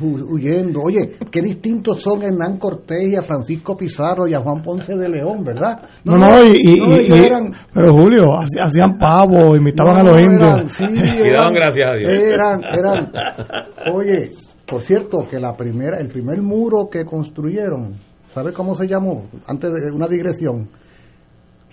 huyendo. 0.00 0.80
Oye, 0.82 1.16
qué 1.30 1.40
distintos 1.40 2.02
son 2.02 2.22
Hernán 2.22 2.56
Cortés 2.58 3.08
y 3.08 3.16
a 3.16 3.22
Francisco 3.22 3.76
Pizarro 3.76 4.26
y 4.28 4.34
a 4.34 4.40
Juan 4.40 4.62
Ponce 4.62 4.94
de 4.96 5.08
León, 5.08 5.42
¿verdad? 5.42 5.80
No, 6.04 6.16
no, 6.16 6.44
y, 6.44 6.56
y- 6.62 6.78
no, 6.78 7.00
y- 7.00 7.24
eran- 7.24 7.52
pero 7.72 7.92
Julio, 7.92 8.22
hacían 8.62 8.96
pavo, 8.98 9.56
imitaban 9.56 9.94
no, 9.94 10.00
a 10.00 10.04
los 10.04 10.22
indios. 10.22 10.72
sí, 10.72 10.84
Y 10.84 11.30
daban 11.32 11.54
gracias 11.54 11.88
a 11.88 11.96
Dios. 11.98 12.12
Eran, 12.12 12.60
eran, 12.64 13.12
oye, 13.94 14.30
por 14.66 14.82
cierto, 14.82 15.26
que 15.30 15.38
la 15.40 15.56
primera, 15.56 15.98
el 15.98 16.08
primer 16.08 16.42
muro 16.42 16.88
que 16.90 17.04
construyeron, 17.04 17.96
¿sabe 18.34 18.52
cómo 18.52 18.74
se 18.74 18.86
llamó? 18.86 19.26
Antes 19.46 19.70
de 19.72 19.90
una 19.92 20.08
digresión, 20.08 20.68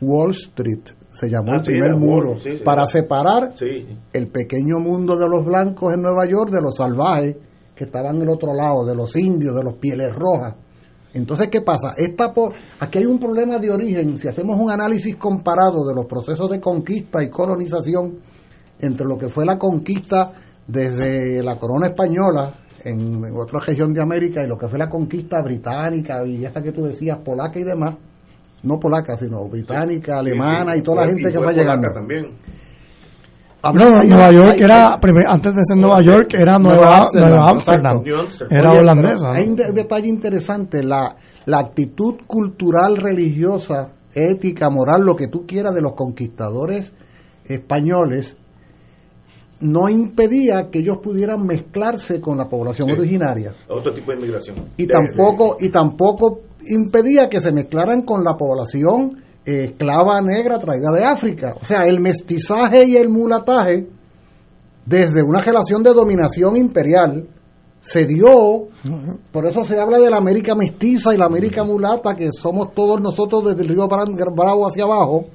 Wall 0.01 0.31
Street, 0.31 0.81
se 1.13 1.29
llamó 1.29 1.53
Ah, 1.53 1.55
el 1.57 1.65
sí, 1.65 1.71
primer 1.71 1.95
muro, 1.95 2.31
Wall, 2.31 2.41
sí, 2.41 2.57
sí. 2.57 2.63
para 2.63 2.85
separar 2.87 3.53
el 4.13 4.27
pequeño 4.27 4.79
mundo 4.79 5.15
de 5.15 5.29
los 5.29 5.45
blancos 5.45 5.93
en 5.93 6.01
Nueva 6.01 6.25
York 6.25 6.49
de 6.51 6.61
los 6.61 6.75
salvajes 6.75 7.35
que 7.75 7.85
estaban 7.85 8.15
en 8.17 8.23
el 8.23 8.29
otro 8.29 8.53
lado, 8.53 8.85
de 8.85 8.95
los 8.95 9.15
indios, 9.15 9.55
de 9.55 9.63
los 9.63 9.73
pieles 9.75 10.13
rojas. 10.15 10.55
Entonces, 11.13 11.47
¿qué 11.49 11.61
pasa? 11.61 11.93
Esta 11.95 12.33
po- 12.33 12.51
aquí 12.79 12.97
hay 12.99 13.05
un 13.05 13.19
problema 13.19 13.57
de 13.59 13.69
origen. 13.71 14.17
Si 14.17 14.27
hacemos 14.27 14.59
un 14.59 14.71
análisis 14.71 15.15
comparado 15.15 15.85
de 15.87 15.93
los 15.95 16.05
procesos 16.05 16.49
de 16.49 16.59
conquista 16.59 17.23
y 17.23 17.29
colonización 17.29 18.17
entre 18.79 19.05
lo 19.05 19.17
que 19.17 19.27
fue 19.29 19.45
la 19.45 19.57
conquista 19.57 20.31
desde 20.67 21.43
la 21.43 21.57
corona 21.57 21.87
española 21.87 22.53
en, 22.85 23.23
en 23.25 23.35
otra 23.35 23.59
región 23.65 23.93
de 23.93 24.01
América 24.01 24.43
y 24.43 24.47
lo 24.47 24.57
que 24.57 24.67
fue 24.67 24.77
la 24.77 24.89
conquista 24.89 25.41
británica 25.41 26.25
y 26.25 26.43
esta 26.45 26.61
que 26.61 26.71
tú 26.71 26.83
decías, 26.85 27.17
polaca 27.23 27.59
y 27.59 27.63
demás, 27.63 27.95
no 28.63 28.79
polaca, 28.79 29.17
sino 29.17 29.43
británica, 29.47 30.19
alemana 30.19 30.75
y 30.77 30.81
toda 30.81 31.01
la 31.05 31.07
gente 31.11 31.31
que 31.31 31.39
fue 31.39 31.53
llegando. 31.53 31.89
También. 31.93 32.25
No, 33.73 34.03
Nueva 34.09 34.31
York 34.33 34.57
era, 34.59 34.97
primer- 34.99 35.25
antes 35.29 35.53
de 35.55 35.61
ser 35.65 35.77
Nueva 35.77 36.01
York, 36.01 36.33
era 36.33 36.59
Nueva, 36.59 36.97
Nueva 37.29 37.49
Amsterdam. 37.49 38.03
Era 38.49 38.71
holandesa. 38.81 39.31
Hay 39.31 39.47
un 39.47 39.55
de- 39.55 39.71
detalle 39.71 40.07
interesante, 40.09 40.83
la, 40.83 41.15
la 41.45 41.59
actitud 41.59 42.15
cultural, 42.27 42.97
religiosa, 42.97 43.89
ética, 44.13 44.69
moral, 44.69 45.03
lo 45.05 45.15
que 45.15 45.27
tú 45.27 45.45
quieras 45.47 45.73
de 45.73 45.81
los 45.81 45.93
conquistadores 45.93 46.93
españoles, 47.45 48.35
no 49.63 49.89
impedía 49.89 50.69
que 50.69 50.79
ellos 50.79 50.97
pudieran 51.01 51.45
mezclarse 51.45 52.21
con 52.21 52.37
la 52.37 52.47
población 52.47 52.89
Sí. 52.89 52.95
originaria 52.99 53.53
Otro 53.67 53.93
tipo 53.93 54.11
de 54.11 54.17
inmigración. 54.19 54.55
y 54.77 54.85
De- 54.85 54.93
tampoco 54.93 55.57
y 55.59 55.69
tampoco 55.69 56.41
impedía 56.67 57.27
que 57.29 57.39
se 57.41 57.51
mezclaran 57.51 58.03
con 58.03 58.23
la 58.23 58.35
población 58.37 59.21
eh, 59.45 59.65
esclava 59.71 60.21
negra 60.21 60.57
traída 60.57 60.89
de 60.91 61.03
África. 61.03 61.55
O 61.61 61.65
sea, 61.65 61.85
el 61.87 61.99
mestizaje 61.99 62.85
y 62.85 62.95
el 62.95 63.09
mulataje 63.09 63.87
desde 64.85 65.21
una 65.23 65.41
relación 65.41 65.83
de 65.83 65.93
dominación 65.93 66.55
imperial 66.55 67.27
se 67.79 68.05
dio, 68.05 68.67
por 69.33 69.45
eso 69.45 69.65
se 69.65 69.77
habla 69.77 69.99
de 69.99 70.09
la 70.09 70.15
América 70.15 70.55
mestiza 70.55 71.13
y 71.13 71.17
la 71.17 71.25
América 71.25 71.63
mulata, 71.65 72.15
que 72.15 72.29
somos 72.31 72.73
todos 72.73 73.01
nosotros 73.01 73.43
desde 73.43 73.63
el 73.63 73.69
río 73.69 73.87
Bravo 73.89 74.65
hacia 74.65 74.85
abajo, 74.85 75.25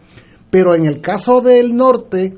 pero 0.49 0.75
en 0.75 0.87
el 0.87 1.03
caso 1.03 1.43
del 1.43 1.77
norte, 1.77 2.35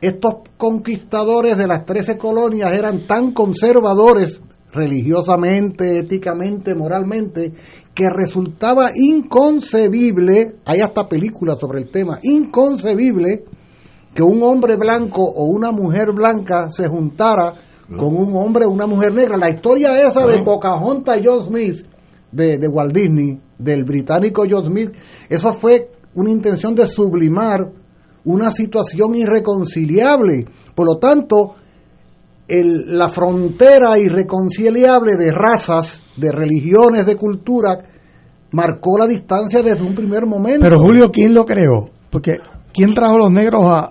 estos 0.00 0.34
conquistadores 0.56 1.56
de 1.56 1.66
las 1.66 1.84
13 1.84 2.16
colonias 2.18 2.72
eran 2.72 3.06
tan 3.06 3.32
conservadores 3.32 4.40
religiosamente, 4.72 5.98
éticamente, 5.98 6.74
moralmente, 6.74 7.52
que 7.94 8.08
resultaba 8.10 8.90
inconcebible, 8.94 10.56
hay 10.64 10.80
hasta 10.80 11.08
películas 11.08 11.58
sobre 11.58 11.80
el 11.80 11.90
tema, 11.90 12.18
inconcebible 12.22 13.44
que 14.14 14.22
un 14.22 14.42
hombre 14.42 14.76
blanco 14.76 15.22
o 15.22 15.46
una 15.46 15.72
mujer 15.72 16.12
blanca 16.14 16.70
se 16.70 16.86
juntara 16.88 17.54
con 17.96 18.16
un 18.16 18.36
hombre 18.36 18.66
o 18.66 18.70
una 18.70 18.86
mujer 18.86 19.14
negra. 19.14 19.36
La 19.36 19.50
historia 19.50 19.98
esa 20.06 20.26
de 20.26 20.42
Pocahontas 20.42 21.18
y 21.20 21.26
John 21.26 21.44
Smith, 21.44 21.86
de, 22.30 22.58
de 22.58 22.68
Walt 22.68 22.92
Disney, 22.92 23.40
del 23.58 23.84
británico 23.84 24.44
John 24.48 24.66
Smith, 24.66 24.92
eso 25.28 25.52
fue 25.52 25.90
una 26.14 26.30
intención 26.30 26.74
de 26.74 26.86
sublimar 26.86 27.70
una 28.28 28.50
situación 28.50 29.14
irreconciliable. 29.14 30.46
Por 30.74 30.86
lo 30.86 30.98
tanto, 30.98 31.54
el- 32.46 32.96
la 32.98 33.08
frontera 33.08 33.98
irreconciliable 33.98 35.16
de 35.16 35.32
razas, 35.32 36.02
de 36.16 36.32
religiones, 36.32 37.06
de 37.06 37.16
cultura, 37.16 37.78
marcó 38.52 38.96
la 38.98 39.06
distancia 39.06 39.62
desde 39.62 39.84
un 39.84 39.94
primer 39.94 40.26
momento. 40.26 40.60
Pero 40.60 40.78
Julio, 40.78 41.10
¿quién 41.10 41.34
lo 41.34 41.44
creó? 41.44 41.90
Porque 42.10 42.36
¿quién 42.72 42.94
trajo 42.94 43.18
los 43.18 43.30
negros 43.30 43.62
a 43.64 43.90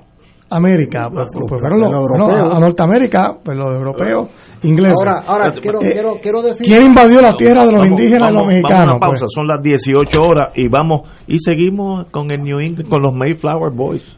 América? 0.50 1.10
Pues, 1.14 1.28
pues 1.48 1.62
fueron 1.62 1.80
los, 1.80 1.92
los 1.92 2.30
a, 2.30 2.56
a 2.56 2.60
Norteamérica, 2.60 3.38
pues 3.44 3.56
los 3.56 3.68
europeos, 3.76 4.30
ingleses. 4.64 4.96
Ahora, 4.98 5.24
ahora 5.28 5.52
quiero, 5.62 5.82
Eh, 5.84 5.92
quiero, 5.92 6.16
quiero 6.16 6.42
decir... 6.42 6.66
¿Quién 6.66 6.84
invadió 6.84 7.22
la 7.22 7.36
tierra 7.38 7.66
de 7.68 7.72
los 7.74 7.82
Vamos- 7.82 8.00
indígenas 8.00 8.30
y 8.32 8.34
los 8.34 8.42
vamos- 8.42 8.48
mexicanos? 8.48 8.80
Vamos 8.80 8.90
a 8.90 8.92
una 8.94 9.00
pausa, 9.00 9.20
Pues, 9.26 9.32
son 9.36 9.48
las 9.48 9.62
18 9.62 10.20
horas 10.22 10.52
y 10.56 10.68
vamos 10.68 11.02
y 11.28 11.38
seguimos 11.40 12.08
con 12.10 12.32
el 12.32 12.42
New 12.42 12.60
England, 12.60 12.90
con 12.90 13.02
los 13.04 13.14
Mayflower 13.14 13.72
Boys. 13.72 14.18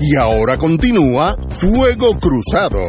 Y 0.00 0.16
ahora 0.16 0.58
continúa 0.58 1.36
Fuego 1.48 2.16
Cruzado. 2.18 2.80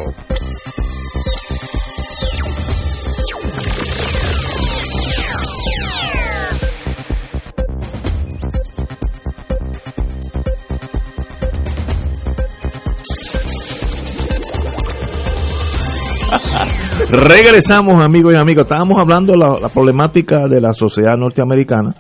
Regresamos, 17.12 18.04
amigos 18.04 18.34
y 18.34 18.38
amigas. 18.38 18.66
Estábamos 18.66 18.98
hablando 19.00 19.34
de 19.34 19.40
la, 19.40 19.56
la 19.62 19.70
problemática 19.70 20.48
de 20.48 20.60
la 20.60 20.74
sociedad 20.74 21.16
norteamericana, 21.18 21.94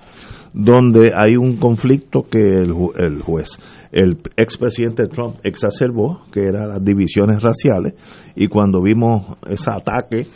donde 0.58 1.12
hay 1.14 1.36
un 1.36 1.58
conflicto 1.58 2.22
que 2.24 2.40
el, 2.40 2.74
el 2.98 3.22
juez, 3.22 3.60
el 3.92 4.18
expresidente 4.38 5.04
Trump 5.08 5.36
exacerbó, 5.44 6.22
que 6.32 6.46
eran 6.46 6.70
las 6.70 6.84
divisiones 6.84 7.44
raciales, 7.44 7.94
y 8.38 8.48
cuando 8.48 8.82
vimos 8.82 9.38
ese 9.50 9.70
ataque 9.70 10.28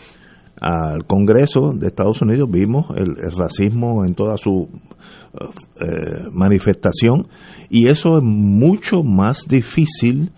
al 0.60 1.06
Congreso 1.06 1.72
de 1.74 1.88
Estados 1.88 2.22
Unidos, 2.22 2.50
vimos 2.52 2.88
el, 2.98 3.12
el 3.12 3.32
racismo 3.38 4.04
en 4.06 4.14
toda 4.14 4.36
su 4.36 4.68
eh, 5.80 6.28
manifestación, 6.34 7.28
y 7.70 7.88
eso 7.88 8.18
es 8.18 8.24
mucho 8.24 9.04
más 9.04 9.46
difícil 9.48 10.32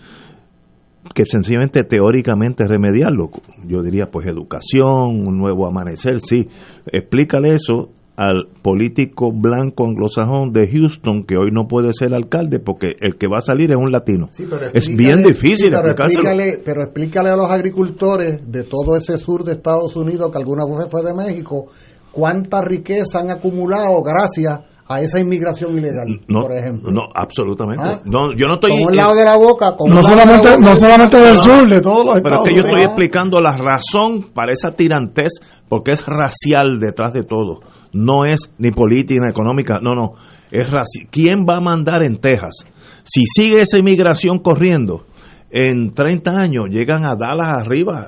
que 1.16 1.26
sencillamente 1.26 1.84
teóricamente 1.84 2.66
remediarlo. 2.68 3.32
Yo 3.66 3.82
diría, 3.82 4.12
pues 4.12 4.28
educación, 4.28 5.28
un 5.28 5.40
nuevo 5.40 5.66
amanecer, 5.66 6.22
sí. 6.22 6.48
Explícale 6.86 7.56
eso 7.56 7.90
al 8.22 8.48
político 8.62 9.32
blanco 9.34 9.86
anglosajón 9.86 10.52
de 10.54 10.68
Houston 10.72 11.24
que 11.24 11.38
hoy 11.38 11.50
no 11.52 11.68
puede 11.68 11.90
ser 11.94 12.14
alcalde 12.14 12.60
porque 12.60 12.92
el 13.00 13.18
que 13.18 13.28
va 13.28 13.38
a 13.38 13.42
salir 13.42 13.72
es 13.72 13.78
un 13.78 13.92
latino. 13.92 14.28
Sí, 14.32 14.46
pero 14.48 14.68
es 14.72 14.88
bien 14.96 15.24
difícil 15.24 15.72
sí, 15.72 15.74
pero 15.74 15.90
explícale, 15.92 16.62
pero 16.64 16.84
explícale 16.84 17.30
a 17.30 17.36
los 17.36 17.50
agricultores 17.50 18.42
de 18.46 18.64
todo 18.64 18.96
ese 18.96 19.18
sur 19.18 19.44
de 19.44 19.54
Estados 19.54 19.96
Unidos, 19.96 20.30
que 20.32 20.38
alguna 20.38 20.64
vez 20.66 20.88
fue 20.92 21.02
de 21.04 21.16
México, 21.16 21.66
cuánta 22.12 22.62
riqueza 22.62 23.22
han 23.22 23.32
acumulado 23.32 24.04
gracias 24.04 24.60
a 24.88 25.00
esa 25.02 25.20
inmigración 25.20 25.78
ilegal, 25.78 26.08
No, 26.28 26.42
por 26.42 26.52
ejemplo. 26.52 26.92
no, 26.92 27.04
absolutamente. 27.16 27.84
¿Ah? 27.88 28.02
No, 28.04 28.34
yo 28.36 28.46
no 28.48 28.56
estoy 28.56 28.72
Con 28.72 28.88
un 28.90 28.96
lado 28.98 29.16
de 29.16 29.24
la 29.24 29.38
boca, 29.38 29.74
con 29.78 29.90
No 29.90 29.96
de 29.96 30.02
la 30.02 30.08
solamente, 30.10 30.50
boca. 30.50 30.60
no 30.60 30.76
solamente 30.76 31.18
del 31.18 31.36
sur, 31.38 31.70
de 31.70 31.80
todos 31.82 32.06
los 32.06 32.22
Pero 32.22 32.44
es 32.44 32.50
que 32.50 32.56
yo 32.60 32.64
estoy 32.68 32.84
explicando 32.84 33.40
la 33.40 33.56
razón 33.58 34.32
para 34.34 34.52
esa 34.52 34.74
tirantez, 34.74 35.32
porque 35.70 35.92
es 35.94 36.06
racial 36.06 36.80
detrás 36.82 37.14
de 37.14 37.24
todo. 37.24 37.62
No 37.94 38.26
es 38.26 38.50
ni 38.58 38.72
política 38.72 39.22
ni 39.26 39.30
económica, 39.32 39.80
no, 39.82 39.94
no. 39.94 40.14
Es 40.50 40.70
raci 40.72 41.08
¿Quién 41.10 41.46
va 41.48 41.58
a 41.58 41.62
mandar 41.62 42.04
en 42.04 42.18
Texas? 42.20 42.66
Si 43.04 43.24
sigue 43.26 43.62
esa 43.62 43.78
inmigración 43.78 44.40
corriendo, 44.40 45.06
en 45.50 45.94
30 45.94 46.32
años 46.32 46.66
llegan 46.70 47.04
a 47.06 47.16
Dallas 47.16 47.66
arriba, 47.66 48.08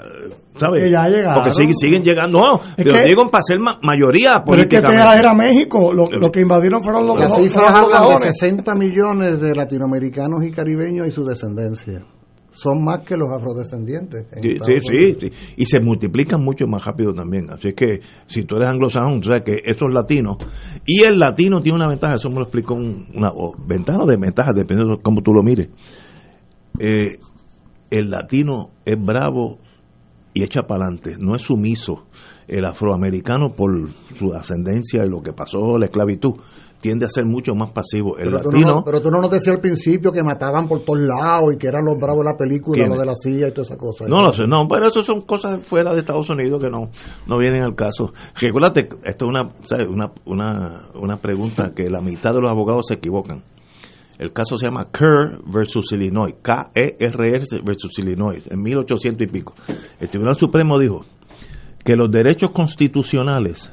¿sabes? 0.55 0.83
Que 0.83 0.91
ya 0.91 1.07
llegaron. 1.07 1.33
Porque 1.33 1.51
siguen, 1.51 1.75
siguen 1.75 2.03
llegando. 2.03 2.39
No, 2.39 2.55
Es 2.55 2.61
pero 2.85 2.93
que- 2.93 3.03
digo 3.07 3.29
para 3.29 3.43
ser 3.43 3.59
ma- 3.59 3.79
mayoría 3.81 4.43
Pero 4.45 4.61
es 4.61 4.67
que 4.69 4.77
políticamente. 4.77 4.97
Texas 5.03 5.19
era 5.19 5.33
México, 5.33 5.91
lo, 5.93 6.05
lo 6.07 6.31
que 6.31 6.39
invadieron 6.41 6.81
fueron 6.83 7.07
los, 7.07 7.19
Las 7.19 7.29
los- 7.29 7.37
cifras 7.39 7.65
hablan 7.67 7.85
de 7.89 7.97
anglosajones. 7.97 8.39
60 8.39 8.75
millones 8.75 9.41
de 9.41 9.55
latinoamericanos 9.55 10.43
y 10.45 10.51
caribeños 10.51 11.07
y 11.07 11.11
su 11.11 11.25
descendencia. 11.25 12.05
Son 12.53 12.83
más 12.83 12.99
que 12.99 13.17
los 13.17 13.29
afrodescendientes. 13.31 14.27
en 14.31 14.41
Sí, 14.43 14.55
sí, 14.63 15.15
sí, 15.19 15.29
sí. 15.31 15.53
Y 15.57 15.65
se 15.65 15.79
multiplican 15.79 16.41
mucho 16.43 16.65
más 16.67 16.85
rápido 16.85 17.13
también. 17.13 17.49
Así 17.51 17.73
que 17.73 17.99
si 18.27 18.43
tú 18.45 18.55
eres 18.57 18.69
anglosajón, 18.69 19.21
tú 19.21 19.29
sabes 19.29 19.43
que 19.43 19.57
esos 19.65 19.91
latinos. 19.91 20.37
Y 20.85 21.01
el 21.03 21.17
latino 21.19 21.61
tiene 21.61 21.77
una 21.77 21.89
ventaja, 21.89 22.15
eso 22.15 22.29
me 22.29 22.35
lo 22.35 22.43
explicó 22.43 22.75
un- 22.75 23.05
una 23.15 23.29
o 23.31 23.53
ventaja 23.67 23.99
o 24.03 24.05
desventaja, 24.07 24.51
dependiendo 24.55 24.97
de 24.97 25.01
cómo 25.01 25.21
tú 25.21 25.33
lo 25.33 25.41
mires. 25.43 25.69
Eh, 26.79 27.19
el 27.89 28.09
latino 28.09 28.71
es 28.85 28.97
bravo 29.03 29.59
y 30.33 30.43
echa 30.43 30.63
para 30.63 30.85
adelante, 30.85 31.15
no 31.19 31.35
es 31.35 31.43
sumiso. 31.43 32.05
El 32.47 32.65
afroamericano, 32.65 33.55
por 33.55 33.89
su 34.15 34.33
ascendencia 34.33 35.05
y 35.05 35.09
lo 35.09 35.21
que 35.21 35.31
pasó, 35.33 35.77
la 35.77 35.85
esclavitud, 35.85 36.33
tiende 36.83 37.05
a 37.05 37.09
ser 37.09 37.23
mucho 37.25 37.55
más 37.55 37.71
pasivo. 37.71 38.17
El 38.17 38.25
Pero 38.25 38.41
tú, 38.41 38.51
latino. 38.51 38.67
no, 38.75 38.83
pero 38.83 39.01
tú 39.01 39.09
no 39.09 39.21
nos 39.21 39.31
decías 39.31 39.55
al 39.55 39.61
principio 39.61 40.11
que 40.11 40.21
mataban 40.21 40.67
por 40.67 40.83
todos 40.83 40.99
lados 40.99 41.53
y 41.53 41.57
que 41.57 41.67
eran 41.67 41.85
los 41.85 41.95
bravos 41.95 42.25
de 42.25 42.31
la 42.31 42.37
película, 42.37 42.75
¿Quién? 42.83 42.89
lo 42.89 42.99
de 42.99 43.05
la 43.05 43.15
silla 43.15 43.47
y 43.47 43.51
todas 43.51 43.67
esas 43.69 43.77
cosas. 43.77 44.09
No 44.09 44.21
lo 44.21 44.33
sé, 44.33 44.43
no, 44.45 44.67
pero 44.67 44.89
eso 44.89 45.01
son 45.01 45.21
cosas 45.21 45.65
fuera 45.65 45.93
de 45.93 45.99
Estados 45.99 46.29
Unidos 46.29 46.61
que 46.61 46.69
no, 46.69 46.89
no 47.25 47.37
vienen 47.39 47.63
al 47.63 47.73
caso. 47.73 48.11
Recuérdate, 48.35 48.89
esto 49.05 49.25
es 49.25 49.29
una, 49.31 49.49
¿sabes? 49.63 49.87
Una, 49.87 50.11
una, 50.25 50.89
una 50.95 51.17
pregunta 51.21 51.71
que 51.73 51.89
la 51.89 52.01
mitad 52.01 52.33
de 52.33 52.41
los 52.41 52.51
abogados 52.51 52.87
se 52.89 52.95
equivocan. 52.95 53.43
El 54.19 54.33
caso 54.33 54.57
se 54.57 54.65
llama 54.67 54.85
Kerr 54.91 55.39
versus 55.47 55.91
Illinois, 55.93 56.35
K-E-R-R 56.41 57.45
versus 57.63 57.97
Illinois, 57.97 58.45
en 58.51 58.61
1800 58.61 59.27
y 59.27 59.31
pico. 59.31 59.53
El 60.01 60.09
Tribunal 60.09 60.35
Supremo 60.35 60.77
dijo 60.79 61.05
que 61.85 61.95
los 61.95 62.11
derechos 62.11 62.51
constitucionales 62.51 63.71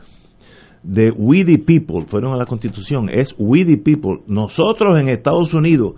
de 0.83 1.12
we 1.16 1.45
the 1.45 1.59
people, 1.59 2.07
fueron 2.07 2.33
a 2.33 2.37
la 2.37 2.47
constitución, 2.47 3.09
es 3.11 3.35
we 3.39 3.64
the 3.64 3.76
people. 3.76 4.22
Nosotros 4.26 4.99
en 4.99 5.09
Estados 5.09 5.53
Unidos 5.53 5.95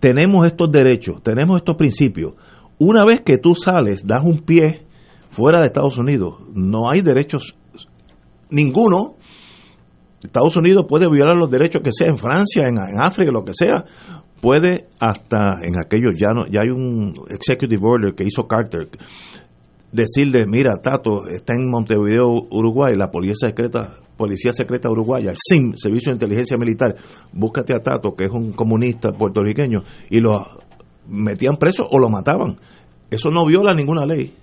tenemos 0.00 0.46
estos 0.46 0.70
derechos, 0.72 1.22
tenemos 1.22 1.58
estos 1.58 1.76
principios. 1.76 2.34
Una 2.78 3.04
vez 3.04 3.20
que 3.20 3.38
tú 3.38 3.54
sales, 3.54 4.06
das 4.06 4.24
un 4.24 4.40
pie 4.40 4.86
fuera 5.28 5.60
de 5.60 5.66
Estados 5.66 5.98
Unidos, 5.98 6.34
no 6.54 6.90
hay 6.90 7.02
derechos 7.02 7.54
ninguno. 8.50 9.16
Estados 10.22 10.56
Unidos 10.56 10.86
puede 10.88 11.06
violar 11.10 11.36
los 11.36 11.50
derechos 11.50 11.82
que 11.82 11.90
sea 11.92 12.08
en 12.08 12.16
Francia, 12.16 12.68
en, 12.68 12.76
en 12.76 13.02
África, 13.02 13.30
lo 13.32 13.44
que 13.44 13.54
sea. 13.54 13.84
Puede 14.40 14.88
hasta 15.00 15.60
en 15.62 15.78
aquellos, 15.78 16.16
ya, 16.18 16.32
no, 16.34 16.46
ya 16.46 16.62
hay 16.62 16.70
un 16.70 17.12
executive 17.30 17.80
order 17.82 18.14
que 18.14 18.24
hizo 18.24 18.46
Carter, 18.48 18.88
decirle, 19.92 20.46
mira, 20.46 20.80
Tato, 20.82 21.26
está 21.28 21.54
en 21.54 21.70
Montevideo, 21.70 22.28
Uruguay, 22.50 22.94
la 22.96 23.10
policía 23.10 23.48
secreta, 23.48 23.98
policía 24.16 24.52
secreta 24.52 24.90
uruguaya, 24.90 25.32
SIM, 25.36 25.74
Servicio 25.74 26.10
de 26.10 26.14
Inteligencia 26.14 26.56
Militar, 26.56 26.94
búscate 27.32 27.74
a 27.76 27.80
Tato, 27.80 28.14
que 28.16 28.24
es 28.24 28.30
un 28.30 28.52
comunista 28.52 29.10
puertorriqueño, 29.12 29.82
y 30.10 30.20
lo 30.20 30.46
metían 31.06 31.56
preso 31.56 31.84
o 31.88 31.98
lo 31.98 32.08
mataban. 32.08 32.58
Eso 33.10 33.28
no 33.28 33.44
viola 33.46 33.74
ninguna 33.74 34.06
ley, 34.06 34.34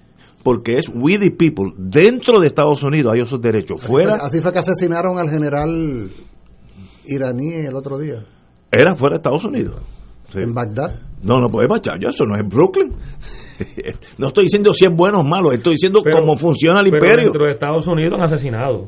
porque 0.44 0.78
es 0.78 0.88
we 0.94 1.18
the 1.18 1.32
people. 1.32 1.74
Dentro 1.78 2.40
de 2.40 2.48
Estados 2.48 2.84
Unidos 2.84 3.14
hay 3.14 3.22
esos 3.22 3.42
derechos. 3.42 3.82
Fuera, 3.82 4.16
Así 4.22 4.40
fue 4.40 4.54
que 4.54 4.60
asesinaron 4.60 5.18
al 5.18 5.30
general 5.30 6.12
iraní 7.06 7.54
el 7.56 7.76
otro 7.76 7.98
día. 7.98 8.24
era 8.72 8.96
fuera 8.96 9.16
de 9.16 9.18
Estados 9.18 9.44
Unidos. 9.46 9.82
Sí. 10.32 10.40
En 10.40 10.54
Bagdad. 10.54 10.92
No, 11.24 11.40
no 11.40 11.50
puede 11.50 11.68
marchar, 11.68 12.00
ya 12.00 12.10
eso 12.10 12.24
no 12.26 12.36
es 12.36 12.48
Brooklyn. 12.48 12.94
no 14.18 14.28
estoy 14.28 14.46
diciendo 14.46 14.72
si 14.74 14.86
es 14.86 14.96
bueno 14.96 15.20
o 15.20 15.24
malo, 15.24 15.52
estoy 15.52 15.74
diciendo 15.74 16.02
Pero- 16.04 16.20
cómo 16.20 16.38
funciona 16.38 16.80
el 16.80 16.92
pero 16.92 16.98
imperio. 16.98 17.24
dentro 17.26 17.46
de 17.46 17.52
Estados 17.52 17.88
Unidos 17.88 18.14
han 18.18 18.26
asesinado 18.26 18.88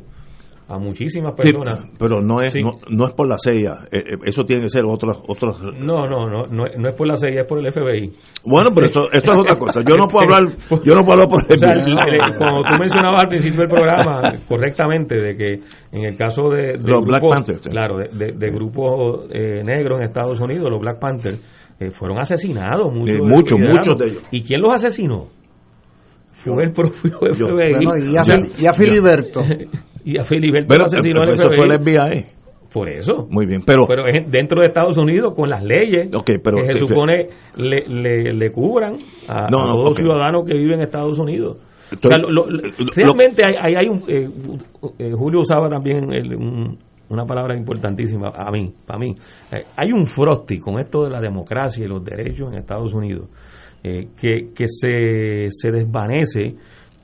a 0.73 0.77
muchísimas 0.79 1.33
Sí, 1.37 1.53
personas. 1.53 1.89
pero 1.99 2.21
no 2.21 2.41
es 2.41 2.53
Sí. 2.53 2.61
no, 2.61 2.77
no 2.89 3.07
es 3.07 3.13
por 3.13 3.27
la 3.27 3.37
CIA, 3.37 3.87
eh, 3.91 3.97
eh, 3.99 4.17
eso 4.25 4.43
tiene 4.43 4.63
que 4.63 4.69
ser 4.69 4.85
otros 4.85 5.17
otros 5.27 5.59
No, 5.79 6.05
no, 6.07 6.29
no, 6.29 6.45
no, 6.47 6.65
es- 6.65 6.77
no 6.77 6.89
es 6.89 6.95
por 6.95 7.07
la 7.07 7.15
CIA, 7.17 7.41
es 7.41 7.45
por 7.47 7.59
el 7.59 7.67
FBI. 7.71 8.13
Bueno, 8.45 8.69
pero 8.73 8.87
eso, 8.87 9.01
esto 9.11 9.31
es 9.33 9.37
otra 9.37 9.55
cosa. 9.57 9.81
Yo 9.83 9.95
no 9.95 10.07
puedo 10.07 10.23
hablar, 10.25 10.43
yo 10.83 10.93
no 10.93 11.03
puedo 11.03 11.13
hablar 11.21 11.27
por 11.27 11.43
el 11.47 11.55
O 11.55 11.59
sea, 11.59 12.37
cuando 12.37 12.61
tú 12.63 12.79
mencionabas 12.79 13.21
al 13.23 13.27
principio 13.27 13.59
del 13.59 13.69
programa, 13.69 14.33
correctamente, 14.47 15.15
de 15.19 15.35
que 15.35 15.53
en 15.91 16.05
el 16.05 16.15
caso 16.15 16.49
de, 16.49 16.77
de 16.77 16.89
Los 16.89 17.03
Black 17.03 17.23
Panthers, 17.27 17.61
sí. 17.63 17.69
claro, 17.69 17.97
de, 17.97 18.07
de- 18.09 18.31
de 18.33 18.49
grupos 18.51 19.27
eh, 19.31 19.61
negros 19.65 19.99
en 19.99 20.07
Estados 20.07 20.39
Unidos, 20.39 20.69
los 20.69 20.79
Black 20.79 20.99
Panthers, 20.99 21.41
eh, 21.79 21.89
fueron 21.91 22.19
asesinados 22.19 22.93
muchos, 22.93 23.17
de 23.17 23.23
muchos, 23.23 23.59
muchos 23.59 23.97
de 23.97 24.05
ellos. 24.07 24.21
¿Y 24.31 24.41
quién 24.43 24.61
los 24.61 24.73
asesinó? 24.73 25.27
Fue 26.33 26.63
el 26.63 26.71
propio 26.71 27.11
Yo. 27.37 27.47
FBI. 27.47 27.85
Bueno, 27.85 28.05
y 28.11 28.17
a, 28.17 28.23
Fili- 28.23 28.51
y 28.59 28.65
a 28.65 28.73
Filiberto. 28.73 29.41
y 30.05 30.17
a 30.17 30.23
Filiberto 30.23 30.67
Pero, 30.69 30.85
asesinó 30.85 31.21
pero 31.21 31.33
el 31.33 31.39
eso 31.39 31.49
fue 31.51 31.65
el 31.65 31.79
FBI. 31.79 32.25
Por 32.71 32.87
eso. 32.87 33.27
Muy 33.29 33.45
bien, 33.45 33.63
pero, 33.65 33.85
Pero 33.85 34.05
es 34.07 34.31
dentro 34.31 34.61
de 34.61 34.67
Estados 34.67 34.97
Unidos 34.97 35.33
con 35.35 35.49
las 35.49 35.61
leyes 35.61 36.07
Ok, 36.15 36.31
pero- 36.41 36.57
que 36.57 36.71
se 36.73 36.79
eh, 36.79 36.87
supone 36.87 37.27
le, 37.57 37.85
le, 37.87 38.33
le 38.33 38.51
cubran 38.51 38.95
a, 39.27 39.47
No, 39.51 39.63
a 39.63 39.67
no, 39.67 39.75
todo 39.77 39.89
ok. 39.91 39.97
ciudadano 39.97 40.43
que 40.45 40.53
vive 40.53 40.75
en 40.75 40.81
Estados 40.81 41.19
Unidos. 41.19 41.57
O 41.57 41.93
Estoy- 41.95 42.09
sea, 42.09 42.17
lo- 42.17 42.29
lo- 42.31 42.49
lo- 42.49 42.61
realmente 42.95 43.43
hay, 43.45 43.55
hay, 43.59 43.75
hay 43.75 43.89
un... 43.89 44.03
eh, 44.07 44.29
eh, 44.99 45.11
Julio 45.11 45.41
usaba 45.41 45.69
también 45.69 46.13
el- 46.13 46.33
un- 46.35 46.77
una 47.09 47.25
palabra 47.25 47.57
importantísima 47.57 48.29
a 48.33 48.49
mí, 48.51 48.73
para 48.85 48.97
mí. 48.99 49.13
Eh, 49.51 49.65
hay 49.75 49.91
un 49.91 50.05
frosty 50.05 50.57
con 50.59 50.79
esto 50.79 51.03
de 51.03 51.09
la 51.09 51.19
democracia 51.19 51.83
y 51.83 51.89
los 51.89 52.01
derechos 52.05 52.53
en 52.53 52.59
Estados 52.59 52.93
Unidos 52.93 53.27
eh, 53.83 54.07
que, 54.15 54.51
que 54.55 54.65
se, 54.67 55.47
se 55.49 55.71
desvanece 55.71 56.55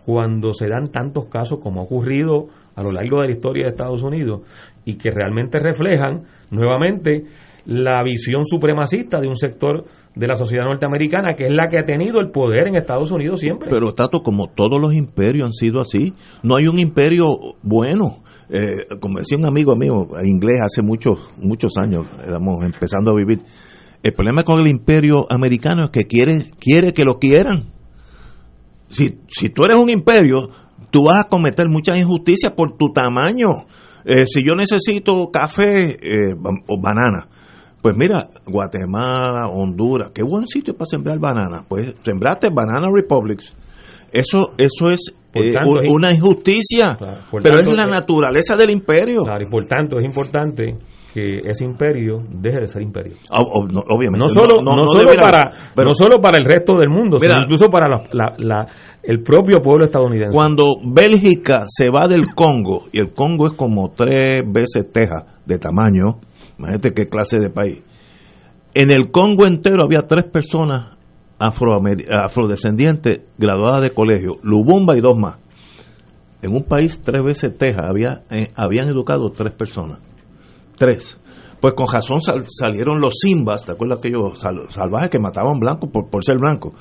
cuando 0.05 0.53
se 0.53 0.67
dan 0.69 0.87
tantos 0.89 1.27
casos 1.27 1.59
como 1.59 1.81
ha 1.81 1.83
ocurrido 1.83 2.47
a 2.77 2.83
lo 2.83 2.91
largo 2.91 3.21
de 3.21 3.27
la 3.27 3.33
historia 3.33 3.63
de 3.65 3.71
Estados 3.71 4.03
Unidos 4.03 4.41
y 4.85 4.97
que 4.97 5.09
realmente 5.09 5.59
reflejan 5.59 6.23
nuevamente 6.51 7.23
la 7.65 8.01
visión 8.03 8.45
supremacista 8.45 9.19
de 9.19 9.27
un 9.27 9.35
sector 9.35 9.83
de 10.15 10.27
la 10.27 10.35
sociedad 10.35 10.63
norteamericana 10.63 11.33
que 11.35 11.45
es 11.45 11.51
la 11.51 11.67
que 11.69 11.79
ha 11.79 11.85
tenido 11.85 12.19
el 12.21 12.29
poder 12.29 12.67
en 12.67 12.75
Estados 12.75 13.11
Unidos 13.11 13.39
siempre. 13.39 13.69
Pero 13.69 13.93
Tato, 13.93 14.21
como 14.21 14.47
todos 14.55 14.79
los 14.79 14.93
imperios 14.93 15.47
han 15.47 15.53
sido 15.53 15.81
así, 15.81 16.13
no 16.43 16.55
hay 16.55 16.67
un 16.67 16.79
imperio 16.79 17.25
bueno. 17.63 18.23
Eh, 18.49 18.85
como 19.01 19.19
decía 19.19 19.37
un 19.37 19.45
amigo 19.45 19.75
mío 19.75 20.07
inglés 20.23 20.61
hace 20.61 20.81
muchos 20.81 21.17
muchos 21.37 21.73
años, 21.77 22.05
éramos 22.25 22.63
empezando 22.63 23.11
a 23.11 23.15
vivir. 23.15 23.41
El 24.03 24.13
problema 24.13 24.43
con 24.43 24.59
el 24.59 24.67
imperio 24.67 25.25
americano 25.29 25.85
es 25.85 25.89
que 25.91 26.05
quiere 26.05 26.45
quiere 26.59 26.93
que 26.93 27.03
lo 27.03 27.15
quieran. 27.15 27.73
Si, 28.87 29.19
si 29.27 29.49
tú 29.49 29.65
eres 29.65 29.77
un 29.77 29.89
imperio, 29.89 30.47
tú 30.97 31.03
vas 31.03 31.25
a 31.25 31.27
cometer 31.27 31.69
muchas 31.69 31.95
injusticias 31.95 32.53
por 32.53 32.75
tu 32.75 32.87
tamaño. 32.91 33.67
Eh, 34.03 34.25
si 34.25 34.43
yo 34.43 34.55
necesito 34.55 35.29
café 35.31 35.89
eh, 35.91 36.33
o 36.65 36.81
banana, 36.81 37.27
pues 37.83 37.95
mira, 37.95 38.27
Guatemala, 38.47 39.45
Honduras, 39.45 40.09
qué 40.11 40.23
buen 40.23 40.47
sitio 40.47 40.75
para 40.75 40.87
sembrar 40.87 41.19
banana. 41.19 41.63
Pues 41.67 41.93
sembraste 42.01 42.49
Banana 42.49 42.89
Republics. 42.91 43.53
Eso, 44.11 44.53
eso 44.57 44.89
es 44.89 45.13
eh, 45.35 45.53
tanto, 45.53 45.93
una 45.93 46.11
injusticia, 46.11 46.95
Claro, 46.97 47.21
pero 47.43 47.57
tanto, 47.57 47.71
es 47.71 47.77
la 47.77 47.83
eh, 47.83 47.91
naturaleza 47.91 48.55
del 48.55 48.71
imperio. 48.71 49.21
Claro, 49.21 49.43
y 49.43 49.51
por 49.51 49.67
tanto 49.67 49.99
es 49.99 50.05
importante 50.05 50.79
que 51.13 51.41
ese 51.45 51.63
imperio 51.65 52.17
deje 52.29 52.59
de 52.59 52.67
ser 52.67 52.81
imperio. 52.81 53.15
O- 53.31 53.65
no, 53.65 53.81
obviamente. 53.89 54.19
No 54.19 54.27
solo, 54.27 54.61
no, 54.61 54.85
solo 54.85 55.09
para, 55.19 55.43
pero 55.75 55.87
no 55.89 55.93
solo 55.93 56.19
para 56.21 56.37
el 56.37 56.45
resto 56.45 56.75
del 56.77 56.89
mundo, 56.89 57.17
Mira. 57.19 57.35
sino 57.35 57.43
incluso 57.45 57.69
para 57.69 57.87
la- 57.87 58.03
la- 58.11 58.35
la- 58.37 58.67
el 59.03 59.21
propio 59.23 59.61
pueblo 59.61 59.85
estadounidense. 59.85 60.35
Cuando 60.35 60.75
Bélgica 60.83 61.63
se 61.67 61.89
va 61.89 62.07
del 62.07 62.27
Congo, 62.35 62.83
y 62.91 62.99
el 62.99 63.13
Congo 63.13 63.47
es 63.47 63.53
como 63.53 63.91
tres 63.95 64.41
veces 64.45 64.91
Texas 64.91 65.23
de 65.45 65.57
tamaño, 65.57 66.19
imagínate 66.59 66.93
qué 66.93 67.05
clase 67.05 67.39
de 67.39 67.49
país. 67.49 67.81
En 68.73 68.91
el 68.91 69.09
Congo 69.11 69.47
entero 69.47 69.83
había 69.83 70.01
tres 70.03 70.25
personas 70.25 70.97
afrodescendientes 71.39 73.21
graduadas 73.37 73.81
de 73.81 73.91
colegio, 73.91 74.37
Lubumba 74.43 74.97
y 74.97 75.01
dos 75.01 75.17
más. 75.17 75.37
En 76.41 76.53
un 76.53 76.63
país 76.63 77.01
tres 77.03 77.23
veces 77.23 77.57
Texas 77.57 77.85
había, 77.87 78.21
eh, 78.29 78.51
habían 78.55 78.87
educado 78.89 79.29
tres 79.31 79.53
personas. 79.53 79.99
Tres. 80.77 81.17
Pues 81.59 81.73
con 81.73 81.87
razón 81.91 82.21
sal- 82.21 82.45
salieron 82.47 82.99
los 83.01 83.15
Simbas, 83.19 83.65
¿te 83.65 83.71
acuerdas 83.71 83.99
aquellos 83.99 84.37
sal- 84.39 84.67
salvajes 84.69 85.09
que 85.09 85.19
mataban 85.19 85.59
blancos 85.59 85.89
por, 85.91 86.09
por 86.09 86.23
ser 86.23 86.37
blancos? 86.37 86.73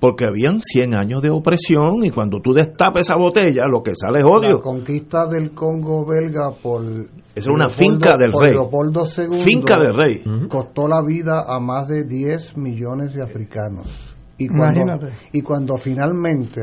Porque 0.00 0.24
habían 0.26 0.60
100 0.60 0.94
años 0.96 1.22
de 1.22 1.30
opresión 1.30 2.04
y 2.04 2.10
cuando 2.10 2.40
tú 2.40 2.52
destapes 2.52 3.06
esa 3.06 3.16
botella, 3.16 3.62
lo 3.70 3.82
que 3.84 3.92
sale 3.94 4.18
es 4.20 4.24
odio. 4.24 4.56
La 4.56 4.60
conquista 4.62 5.26
del 5.28 5.52
Congo 5.52 6.04
belga 6.04 6.50
por. 6.60 6.82
Esa 6.82 7.50
era 7.50 7.54
una 7.54 7.66
Leopoldo- 7.66 7.70
finca 7.70 8.16
del 8.16 8.30
por 8.32 8.42
rey. 8.42 8.52
Leopoldo 8.52 9.04
II. 9.16 9.42
Finca 9.44 9.78
del 9.78 9.94
rey. 9.94 10.24
Costó 10.48 10.88
la 10.88 11.02
vida 11.02 11.44
a 11.46 11.60
más 11.60 11.86
de 11.86 12.02
10 12.04 12.56
millones 12.56 13.14
de 13.14 13.22
africanos. 13.22 14.16
Y 14.38 14.48
cuando, 14.48 14.80
Imagínate. 14.80 15.12
y 15.32 15.40
cuando 15.42 15.76
finalmente 15.76 16.62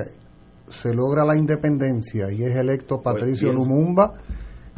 se 0.67 0.93
logra 0.93 1.23
la 1.23 1.37
independencia 1.37 2.29
y 2.31 2.43
es 2.43 2.55
electo 2.57 2.99
Patricio 3.01 3.51
piensa. 3.51 3.69
Lumumba, 3.69 4.13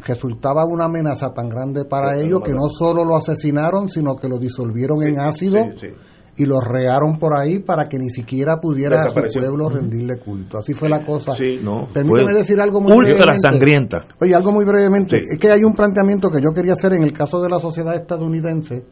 resultaba 0.04 0.64
una 0.64 0.84
amenaza 0.84 1.30
tan 1.32 1.48
grande 1.48 1.84
para 1.84 2.18
ellos 2.18 2.40
que 2.42 2.52
no 2.52 2.68
solo 2.68 3.04
lo 3.04 3.16
asesinaron, 3.16 3.88
sino 3.88 4.14
que 4.16 4.28
lo 4.28 4.38
disolvieron 4.38 5.02
en 5.02 5.18
ácido 5.18 5.58
Sí, 5.78 5.88
y 6.36 6.46
lo 6.46 6.60
regaron 6.60 7.18
por 7.18 7.38
ahí 7.38 7.58
para 7.58 7.88
que 7.88 7.98
ni 7.98 8.08
siquiera 8.08 8.56
pudiera 8.56 9.02
a 9.02 9.10
su 9.10 9.20
pueblo 9.38 9.68
rendirle 9.68 10.18
culto. 10.18 10.58
Así 10.58 10.72
fue 10.72 10.88
la 10.88 11.04
cosa. 11.04 11.34
No, 11.62 11.88
Permíteme 11.92 12.24
fue 12.24 12.34
decir 12.34 12.60
algo 12.60 12.80
muy 12.80 12.96
brevemente. 12.96 13.38
sangrienta. 13.40 14.00
Oye, 14.20 14.34
algo 14.34 14.52
muy 14.52 14.64
brevemente. 14.64 15.22
Es 15.30 15.38
que 15.38 15.50
hay 15.50 15.62
un 15.62 15.74
planteamiento 15.74 16.30
que 16.30 16.40
yo 16.40 16.50
quería 16.54 16.72
hacer 16.72 16.94
en 16.94 17.02
el 17.02 17.12
caso 17.12 17.40
de 17.42 17.48
la 17.50 17.58
sociedad 17.58 17.94
estadounidense. 17.94 18.84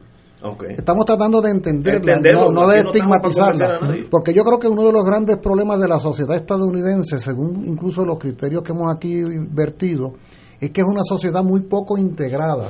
Estamos 0.69 1.05
tratando 1.05 1.39
de 1.39 1.51
entenderla, 1.51 2.19
no, 2.33 2.49
no 2.49 2.67
de 2.67 2.83
no 2.83 2.89
estigmatizarla. 2.89 3.79
Porque 4.09 4.33
yo 4.33 4.43
creo 4.43 4.57
que 4.57 4.67
uno 4.67 4.83
de 4.83 4.91
los 4.91 5.03
grandes 5.03 5.37
problemas 5.37 5.79
de 5.79 5.87
la 5.87 5.99
sociedad 5.99 6.35
estadounidense, 6.35 7.19
según 7.19 7.63
incluso 7.65 8.03
los 8.05 8.17
criterios 8.17 8.63
que 8.63 8.71
hemos 8.71 8.91
aquí 8.93 9.21
vertido, 9.51 10.13
es 10.61 10.69
que 10.69 10.81
es 10.81 10.87
una 10.87 11.03
sociedad 11.03 11.43
muy 11.43 11.61
poco 11.61 11.97
integrada. 11.97 12.69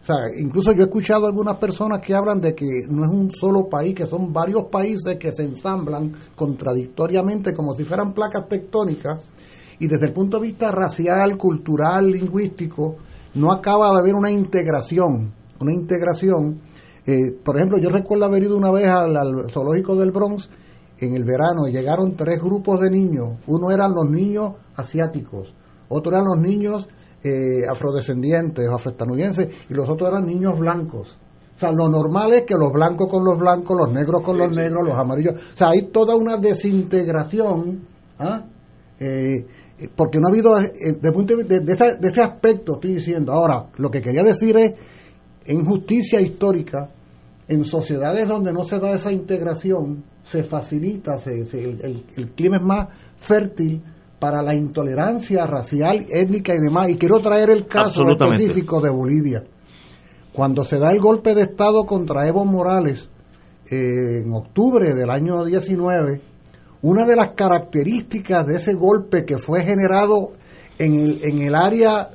O 0.00 0.06
sea, 0.06 0.16
incluso 0.38 0.72
yo 0.72 0.82
he 0.82 0.86
escuchado 0.86 1.26
algunas 1.26 1.56
personas 1.56 2.00
que 2.00 2.12
hablan 2.12 2.40
de 2.40 2.54
que 2.54 2.66
no 2.90 3.04
es 3.04 3.10
un 3.10 3.30
solo 3.30 3.70
país, 3.70 3.94
que 3.94 4.04
son 4.04 4.32
varios 4.32 4.64
países 4.64 5.16
que 5.16 5.32
se 5.32 5.44
ensamblan 5.44 6.12
contradictoriamente 6.34 7.54
como 7.54 7.74
si 7.74 7.84
fueran 7.84 8.12
placas 8.12 8.46
tectónicas 8.48 9.20
y 9.78 9.86
desde 9.86 10.06
el 10.06 10.12
punto 10.12 10.38
de 10.38 10.48
vista 10.48 10.70
racial, 10.70 11.38
cultural, 11.38 12.10
lingüístico, 12.10 12.96
no 13.34 13.50
acaba 13.50 13.92
de 13.92 14.00
haber 14.00 14.14
una 14.14 14.30
integración, 14.30 15.32
una 15.60 15.72
integración. 15.72 16.60
eh, 17.06 17.32
por 17.42 17.56
ejemplo, 17.56 17.78
yo 17.78 17.90
recuerdo 17.90 18.26
haber 18.26 18.42
ido 18.42 18.56
una 18.56 18.70
vez 18.70 18.88
al, 18.88 19.16
al 19.16 19.50
zoológico 19.50 19.94
del 19.96 20.10
Bronx 20.10 20.50
en 20.98 21.14
el 21.14 21.24
verano 21.24 21.66
y 21.66 21.72
llegaron 21.72 22.14
tres 22.14 22.38
grupos 22.40 22.80
de 22.80 22.90
niños. 22.90 23.38
Uno 23.46 23.70
eran 23.70 23.92
los 23.92 24.10
niños 24.10 24.52
asiáticos, 24.76 25.54
otro 25.88 26.12
eran 26.12 26.26
los 26.26 26.38
niños 26.38 26.88
eh, 27.24 27.66
afrodescendientes 27.68 28.68
o 28.68 28.74
afroestadounidenses 28.76 29.48
y 29.68 29.74
los 29.74 29.88
otros 29.88 30.10
eran 30.10 30.26
niños 30.26 30.58
blancos. 30.58 31.16
O 31.56 31.58
sea, 31.58 31.72
lo 31.72 31.88
normal 31.88 32.32
es 32.34 32.42
que 32.42 32.54
los 32.54 32.70
blancos 32.72 33.08
con 33.08 33.24
los 33.24 33.38
blancos, 33.38 33.76
los 33.76 33.92
negros 33.92 34.20
con 34.22 34.36
los 34.38 34.50
negros, 34.54 34.84
los 34.86 34.96
amarillos. 34.98 35.34
O 35.34 35.56
sea, 35.56 35.70
hay 35.70 35.82
toda 35.90 36.16
una 36.16 36.36
desintegración. 36.36 37.80
¿ah? 38.18 38.42
Eh, 39.00 39.46
eh, 39.78 39.88
porque 39.94 40.18
no 40.20 40.26
ha 40.26 40.30
habido, 40.30 40.58
eh, 40.60 40.70
de, 41.00 41.12
punto 41.12 41.36
de, 41.36 41.42
vista- 41.44 41.60
de, 41.64 41.72
esa- 41.72 41.94
de 41.96 42.08
ese 42.08 42.22
aspecto 42.22 42.74
estoy 42.74 42.96
diciendo. 42.96 43.32
Ahora, 43.32 43.66
lo 43.76 43.90
que 43.90 44.00
quería 44.02 44.22
decir 44.22 44.56
es, 44.56 44.72
en 45.46 45.64
justicia 45.64 46.20
histórica, 46.20 46.90
en 47.48 47.64
sociedades 47.64 48.26
donde 48.28 48.52
no 48.52 48.64
se 48.64 48.78
da 48.78 48.92
esa 48.92 49.12
integración, 49.12 50.02
se 50.24 50.42
facilita, 50.42 51.18
se, 51.18 51.44
se- 51.46 51.62
el, 51.64 51.80
el- 51.82 52.04
el 52.16 52.30
clima 52.32 52.56
es 52.56 52.62
más 52.62 52.88
fértil 53.18 53.82
para 54.18 54.42
la 54.42 54.54
intolerancia 54.54 55.46
racial, 55.46 56.06
étnica 56.10 56.54
y 56.54 56.58
demás. 56.58 56.88
Y 56.90 56.96
quiero 56.96 57.18
traer 57.20 57.50
el 57.50 57.66
caso 57.66 58.02
específico 58.08 58.80
de 58.80 58.90
Bolivia. 58.90 59.44
Cuando 60.32 60.64
se 60.64 60.78
da 60.78 60.90
el 60.90 61.00
golpe 61.00 61.34
de 61.34 61.42
Estado 61.42 61.84
contra 61.84 62.26
Evo 62.26 62.44
Morales 62.44 63.10
eh, 63.70 64.22
en 64.22 64.32
octubre 64.32 64.94
del 64.94 65.10
año 65.10 65.44
19, 65.44 66.20
una 66.82 67.04
de 67.04 67.16
las 67.16 67.28
características 67.34 68.44
de 68.46 68.56
ese 68.56 68.74
golpe 68.74 69.24
que 69.24 69.38
fue 69.38 69.62
generado 69.62 70.32
en 70.78 70.94
el, 70.94 71.24
en 71.24 71.38
el 71.38 71.54
área 71.54 72.10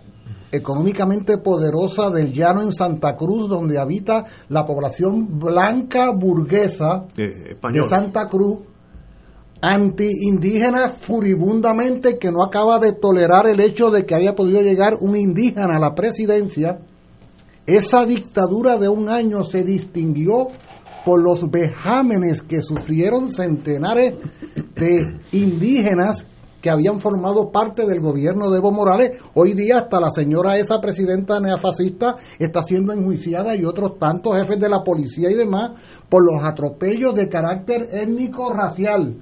económicamente 0.52 1.38
poderosa 1.38 2.10
del 2.10 2.32
llano 2.34 2.62
en 2.62 2.72
Santa 2.72 3.16
Cruz, 3.16 3.48
donde 3.50 3.78
habita 3.78 4.26
la 4.50 4.66
población 4.66 5.40
blanca 5.40 6.12
burguesa 6.12 7.02
Eh, 7.18 7.56
de 7.72 7.86
Santa 7.86 8.28
Cruz, 8.28 8.60
anti-indígena 9.62 10.90
furibundamente, 10.90 12.18
que 12.18 12.32
no 12.32 12.44
acaba 12.44 12.80
de 12.80 12.94
tolerar 12.94 13.48
el 13.48 13.60
hecho 13.60 13.92
de 13.92 14.06
que 14.06 14.16
haya 14.16 14.34
podido 14.34 14.62
llegar 14.62 14.96
un 15.00 15.16
indígena 15.16 15.76
a 15.76 15.80
la 15.80 15.96
presidencia. 15.96 16.80
Esa 17.66 18.06
dictadura 18.06 18.78
de 18.78 18.90
un 18.90 19.10
año 19.10 19.44
se 19.44 19.64
distinguió 19.64 20.48
por 21.06 21.22
los 21.22 21.50
vejámenes 21.50 22.42
que 22.42 22.62
sufrieron 22.62 23.32
centenares 23.32 24.14
de 24.76 25.20
indígenas 25.32 26.26
que 26.62 26.70
habían 26.70 27.00
formado 27.00 27.52
parte 27.52 27.86
del 27.86 28.00
gobierno 28.00 28.50
de 28.50 28.58
Evo 28.58 28.72
Morales. 28.72 29.18
Hoy 29.34 29.54
día 29.54 29.78
hasta 29.78 30.00
la 30.00 30.12
señora 30.12 30.58
esa 30.58 30.82
presidenta 30.82 31.40
neofascista 31.40 32.18
está 32.38 32.64
siendo 32.64 32.92
enjuiciada 32.92 33.56
y 33.56 33.66
otros 33.66 33.98
tantos 33.98 34.36
jefes 34.36 34.60
de 34.60 34.70
la 34.70 34.84
policía 34.84 35.32
y 35.32 35.36
demás 35.36 35.72
por 36.10 36.24
los 36.24 36.44
atropellos 36.44 37.14
de 37.14 37.30
carácter 37.30 37.90
étnico-racial, 37.92 39.18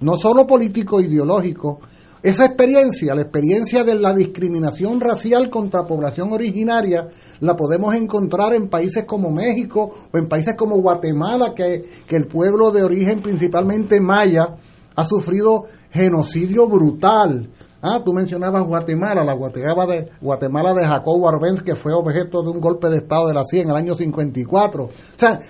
no 0.00 0.16
solo 0.16 0.46
político 0.46 1.00
ideológico. 1.00 1.80
Esa 2.22 2.46
experiencia, 2.46 3.14
la 3.14 3.22
experiencia 3.22 3.84
de 3.84 3.94
la 3.94 4.12
discriminación 4.12 5.00
racial 5.00 5.50
contra 5.50 5.86
población 5.86 6.32
originaria, 6.32 7.08
la 7.40 7.54
podemos 7.54 7.94
encontrar 7.94 8.54
en 8.54 8.68
países 8.68 9.04
como 9.04 9.30
México 9.30 9.94
o 10.12 10.18
en 10.18 10.26
países 10.26 10.54
como 10.54 10.78
Guatemala, 10.78 11.54
que, 11.54 11.82
que 12.06 12.16
el 12.16 12.26
pueblo 12.26 12.72
de 12.72 12.82
origen 12.82 13.20
principalmente 13.20 14.00
maya 14.00 14.56
ha 14.96 15.04
sufrido 15.04 15.66
genocidio 15.90 16.68
brutal. 16.68 17.50
Ah, 17.80 18.02
tú 18.04 18.12
mencionabas 18.12 18.66
Guatemala, 18.66 19.22
la 19.22 19.34
Guatemala 19.34 19.86
de, 19.86 20.10
Guatemala 20.20 20.74
de 20.74 20.84
Jacobo 20.84 21.28
Arbenz, 21.28 21.62
que 21.62 21.76
fue 21.76 21.92
objeto 21.92 22.42
de 22.42 22.50
un 22.50 22.60
golpe 22.60 22.88
de 22.88 22.96
Estado 22.96 23.28
de 23.28 23.34
la 23.34 23.44
CIA 23.44 23.62
en 23.62 23.70
el 23.70 23.76
año 23.76 23.94
54. 23.94 24.82
O 24.82 24.90
sea, 25.16 25.40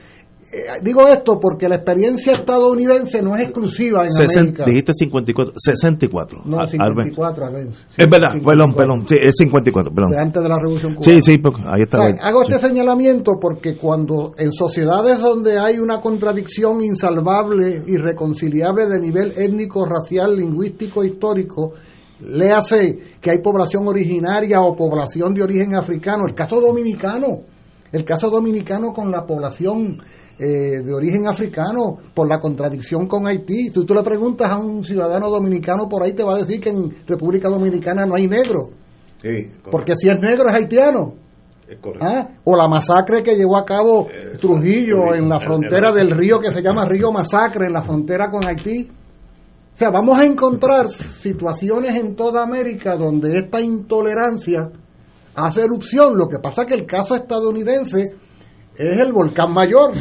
eh, 0.50 0.80
digo 0.82 1.06
esto 1.06 1.38
porque 1.38 1.68
la 1.68 1.74
experiencia 1.74 2.32
estadounidense 2.32 3.20
no 3.20 3.36
es 3.36 3.42
exclusiva 3.42 4.06
en 4.06 4.12
América. 4.14 4.64
Dijiste 4.64 4.92
54, 4.94 5.54
64. 5.54 6.42
No, 6.46 6.66
54, 6.66 7.44
Arbenz. 7.44 7.86
Es 7.94 8.08
verdad, 8.08 8.30
perdón, 8.42 8.74
perdón, 8.74 9.06
sí, 9.06 9.16
es 9.20 9.34
54, 9.36 9.92
perdón. 9.92 10.10
De 10.10 10.18
antes 10.18 10.42
de 10.42 10.48
la 10.48 10.56
Revolución 10.58 10.94
Cubana. 10.94 11.20
Sí, 11.20 11.20
sí, 11.20 11.42
ahí 11.66 11.82
está. 11.82 11.98
hago 12.22 12.42
este 12.42 12.58
señalamiento 12.66 13.32
porque 13.38 13.76
cuando 13.76 14.32
en 14.38 14.50
sociedades 14.52 15.18
donde 15.18 15.58
hay 15.58 15.78
una 15.78 16.00
contradicción 16.00 16.82
insalvable, 16.82 17.82
irreconciliable 17.86 18.86
de 18.86 19.00
nivel 19.00 19.32
étnico, 19.36 19.84
racial, 19.84 20.34
lingüístico, 20.34 21.04
histórico, 21.04 21.74
le 22.20 22.52
hace 22.52 22.98
que 23.20 23.32
hay 23.32 23.38
población 23.40 23.86
originaria 23.86 24.62
o 24.62 24.74
población 24.74 25.34
de 25.34 25.42
origen 25.42 25.74
africano, 25.74 26.24
el 26.26 26.34
caso 26.34 26.58
dominicano, 26.58 27.42
el 27.92 28.04
caso 28.04 28.30
dominicano 28.30 28.94
con 28.94 29.10
la 29.10 29.26
población 29.26 29.98
eh, 30.38 30.82
de 30.84 30.94
origen 30.94 31.26
africano 31.26 31.98
por 32.14 32.28
la 32.28 32.38
contradicción 32.38 33.08
con 33.08 33.26
Haití. 33.26 33.70
Si 33.70 33.84
tú 33.84 33.92
le 33.92 34.02
preguntas 34.04 34.48
a 34.48 34.56
un 34.56 34.84
ciudadano 34.84 35.28
dominicano 35.30 35.88
por 35.88 36.02
ahí, 36.02 36.12
te 36.12 36.22
va 36.22 36.34
a 36.34 36.38
decir 36.38 36.60
que 36.60 36.68
en 36.68 36.94
República 37.06 37.48
Dominicana 37.48 38.06
no 38.06 38.14
hay 38.14 38.28
negro. 38.28 38.70
porque 39.68 39.96
si 39.96 40.08
es 40.08 40.20
negro 40.20 40.48
es 40.48 40.54
haitiano. 40.54 41.14
¿Ah? 42.00 42.28
O 42.44 42.56
la 42.56 42.68
masacre 42.68 43.22
que 43.22 43.34
llevó 43.34 43.58
a 43.58 43.64
cabo 43.64 44.06
eh, 44.08 44.38
Trujillo 44.40 45.12
en 45.12 45.28
la 45.28 45.40
frontera 45.40 45.92
del 45.92 46.12
río 46.12 46.38
que 46.38 46.52
se 46.52 46.62
llama 46.62 46.86
Río 46.86 47.10
Masacre, 47.10 47.66
en 47.66 47.72
la 47.72 47.82
frontera 47.82 48.30
con 48.30 48.46
Haití. 48.46 48.88
O 49.74 49.76
sea, 49.76 49.90
vamos 49.90 50.18
a 50.18 50.24
encontrar 50.24 50.88
situaciones 50.88 51.96
en 51.96 52.14
toda 52.14 52.42
América 52.44 52.96
donde 52.96 53.38
esta 53.38 53.60
intolerancia 53.60 54.70
hace 55.34 55.62
erupción. 55.62 56.16
Lo 56.16 56.28
que 56.28 56.38
pasa 56.38 56.62
es 56.62 56.68
que 56.68 56.74
el 56.74 56.86
caso 56.86 57.14
estadounidense 57.14 58.04
es 58.78 59.00
el 59.00 59.12
volcán 59.12 59.52
mayor, 59.52 59.92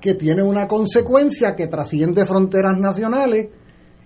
que 0.00 0.14
tiene 0.14 0.42
una 0.42 0.66
consecuencia 0.66 1.54
que 1.54 1.66
trasciende 1.66 2.24
fronteras 2.24 2.78
nacionales 2.78 3.48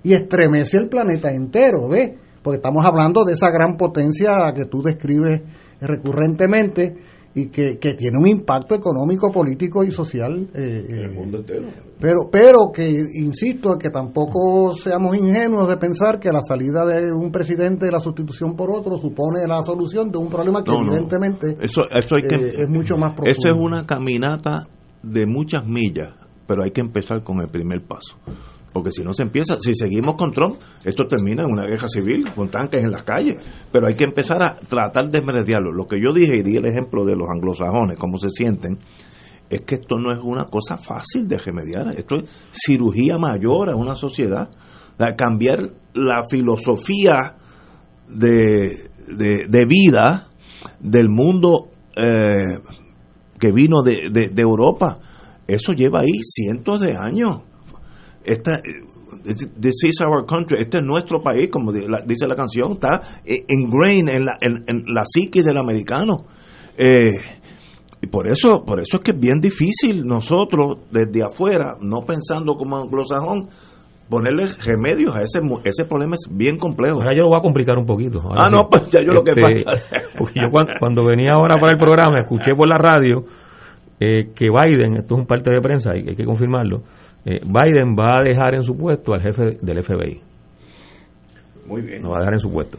y 0.03 0.13
estremece 0.13 0.77
el 0.77 0.89
planeta 0.89 1.31
entero, 1.31 1.89
¿ves? 1.89 2.11
Porque 2.43 2.57
estamos 2.57 2.85
hablando 2.85 3.25
de 3.25 3.33
esa 3.33 3.51
gran 3.51 3.77
potencia 3.77 4.53
que 4.55 4.67
tú 4.67 4.83
describes 4.83 5.43
recurrentemente 5.81 6.97
y 7.37 7.49
que, 7.49 7.77
tiene 7.77 8.19
un 8.19 8.27
impacto 8.27 8.75
económico, 8.75 9.31
político 9.31 9.85
y 9.85 9.91
social 9.91 10.49
eh, 10.55 10.87
en 10.89 10.97
el 10.97 11.13
mundo 11.13 11.37
entero. 11.37 11.67
Pero, 12.01 12.31
pero 12.33 12.73
que, 12.75 12.89
insisto, 12.89 13.77
que 13.77 13.91
tampoco 13.91 14.73
seamos 14.73 15.15
ingenuos 15.15 15.69
de 15.69 15.77
pensar 15.77 16.19
que 16.19 16.33
la 16.33 16.41
salida 16.41 16.87
de 16.87 17.13
un 17.13 17.31
presidente 17.31 17.85
de 17.85 17.93
la 17.93 18.01
sustitución 18.01 18.57
por 18.57 18.71
otro 18.71 18.97
supone 18.97 19.47
la 19.47 19.63
solución 19.63 20.11
de 20.11 20.17
un 20.17 20.31
problema 20.31 20.65
que 20.65 20.73
evidentemente 20.73 21.59
Eso, 21.61 21.83
eso 21.91 22.17
hay 22.17 22.23
que, 22.23 22.37
eh, 22.37 22.63
es 22.63 22.69
mucho 22.71 22.97
más 22.97 23.13
profundo. 23.13 23.31
Eso 23.31 23.49
es 23.51 23.55
una 23.55 23.85
caminata 23.85 24.67
de 25.03 25.27
muchas 25.27 25.67
millas, 25.67 26.15
pero 26.47 26.63
hay 26.63 26.71
que 26.71 26.81
empezar 26.81 27.23
con 27.23 27.43
el 27.43 27.49
primer 27.49 27.83
paso 27.83 28.17
porque 28.77 28.91
si 28.93 29.03
no 29.03 29.15
se 29.15 29.23
empieza, 29.23 29.57
si 29.59 29.73
seguimos 29.73 30.17
con 30.17 30.33
Trump, 30.33 30.57
esto 30.85 31.05
termina 31.07 31.45
en 31.45 31.51
una 31.51 31.65
guerra 31.65 31.89
civil, 31.89 32.31
con 32.35 32.51
tanques 32.51 32.85
en 32.85 32.91
las 32.91 33.05
calles, 33.05 33.43
pero 33.73 33.87
hay 33.87 33.95
que 33.95 34.05
empezar 34.05 34.43
a 34.43 34.55
tratar 34.55 35.09
de 35.11 35.23
mediarlo. 35.23 35.73
Lo 35.73 35.87
que 35.87 35.97
yo 35.99 36.13
dije 36.13 36.37
y 36.37 36.43
di 36.43 36.57
el 36.57 36.67
ejemplo 36.67 37.07
de 37.07 37.17
los 37.17 37.27
anglosajones, 37.27 37.99
cómo 37.99 38.19
se 38.19 38.29
sienten, 38.29 38.79
es 39.49 39.63
que 39.63 39.77
esto 39.77 39.97
no 39.97 40.13
es 40.13 40.21
una 40.23 40.45
cosa 40.45 40.77
fácil 40.77 41.27
de 41.27 41.39
remediar, 41.39 41.89
esto 41.97 42.17
es 42.17 42.25
cirugía 42.53 43.17
mayor 43.17 43.71
a 43.71 43.77
una 43.77 43.95
sociedad, 43.95 44.51
cambiar 45.17 45.71
la 45.95 46.25
filosofía 46.31 47.35
de, 48.11 48.91
de, 49.09 49.65
vida 49.65 50.27
del 50.81 51.09
mundo 51.09 51.71
eh, 51.97 52.61
que 53.41 53.53
vino 53.53 53.83
de, 53.83 54.11
de 54.11 54.43
Europa, 54.43 54.99
eso 55.49 55.73
lleva 55.73 56.01
ahí 56.01 56.21
cientos 56.23 56.83
de 56.83 56.95
años 56.95 57.46
esta, 58.27 58.61
this 59.61 59.85
is 59.85 60.01
our 60.01 60.27
country, 60.27 60.61
este 60.61 60.79
es 60.79 60.85
nuestro 60.85 61.23
país, 61.23 61.49
como 61.51 61.73
dice 61.73 62.27
la 62.27 62.37
canción, 62.37 62.73
está 62.73 63.01
ingrained 63.25 64.15
en 64.15 64.25
la, 64.25 64.37
en, 64.41 64.85
la 64.87 65.05
psique 65.05 65.43
del 65.43 65.57
americano. 65.57 66.25
Eh, 66.77 67.13
y 68.03 68.07
por 68.09 68.29
eso, 68.29 68.63
por 68.65 68.81
eso 68.81 68.99
es 68.99 69.03
que 69.03 69.13
es 69.13 69.19
bien 69.19 69.41
difícil 69.41 70.03
nosotros, 70.03 70.79
desde 70.91 71.23
afuera, 71.23 71.77
no 71.81 72.03
pensando 72.03 72.55
como 72.55 72.77
anglosajón, 72.77 73.49
ponerle 74.09 74.47
remedios 74.65 75.17
a 75.17 75.23
ese 75.23 75.41
ese 75.65 75.85
problema 75.85 76.15
es 76.15 76.29
bien 76.31 76.59
complejo. 76.59 77.01
Ahora 77.01 77.15
yo 77.15 77.23
lo 77.23 77.29
voy 77.29 77.39
a 77.39 77.43
complicar 77.43 77.77
un 77.77 77.87
poquito. 77.87 78.23
ah, 78.37 78.49
no, 78.51 78.69
pues 78.69 78.91
ya 78.91 79.01
yo 79.01 79.13
lo 79.13 79.25
que 79.25 79.33
este, 79.33 79.41
falta. 79.41 79.73
Porque 80.19 80.41
yo 80.41 80.51
cuando, 80.51 81.05
venía 81.05 81.33
ahora 81.33 81.55
para 81.61 81.73
el 81.73 81.79
programa, 81.79 82.21
escuché 82.21 82.55
por 82.55 82.69
la 82.69 82.79
radio 82.79 83.25
eh, 83.99 84.33
que 84.35 84.49
Biden, 84.51 84.99
esto 84.99 85.15
es 85.15 85.21
un 85.21 85.27
parte 85.27 85.51
de 85.51 85.61
prensa, 85.61 85.97
y 85.97 86.09
hay 86.09 86.15
que 86.15 86.25
confirmarlo, 86.25 86.83
eh, 87.29 87.41
Biden 87.45 87.97
va 87.97 88.21
a 88.21 88.23
dejar 88.23 88.55
en 88.55 88.63
su 88.63 88.77
puesto 88.77 89.13
al 89.13 89.21
jefe 89.21 89.59
del 89.61 89.83
FBI. 89.83 90.21
Muy 91.67 91.83
bien. 91.83 92.01
Lo 92.01 92.11
va 92.11 92.19
a 92.19 92.21
dejar 92.21 92.35
en 92.35 92.39
su 92.39 92.53
puesto. 92.53 92.79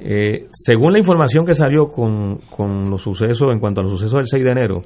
Eh, 0.00 0.46
según 0.50 0.92
la 0.92 0.98
información 0.98 1.44
que 1.44 1.54
salió 1.54 1.88
con, 1.88 2.38
los 2.88 3.02
sucesos, 3.02 3.48
en 3.52 3.58
cuanto 3.58 3.80
a 3.80 3.84
los 3.84 3.92
sucesos 3.94 4.18
del 4.18 4.28
6 4.28 4.44
de 4.44 4.50
enero, 4.50 4.82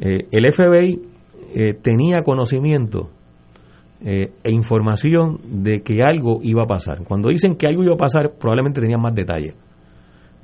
eh, 0.00 0.26
el 0.32 0.52
FBI 0.52 1.08
tenía 1.82 2.22
conocimiento 2.22 3.10
e 4.02 4.30
información 4.44 5.38
de 5.44 5.82
que 5.82 6.02
algo 6.02 6.38
iba 6.42 6.62
a 6.62 6.66
pasar. 6.66 7.04
Cuando 7.04 7.28
dicen 7.28 7.56
que 7.56 7.66
algo 7.66 7.82
iba 7.82 7.94
a 7.94 7.98
pasar, 7.98 8.32
probablemente 8.38 8.80
tenían 8.80 9.00
más 9.00 9.14
detalles. 9.14 9.54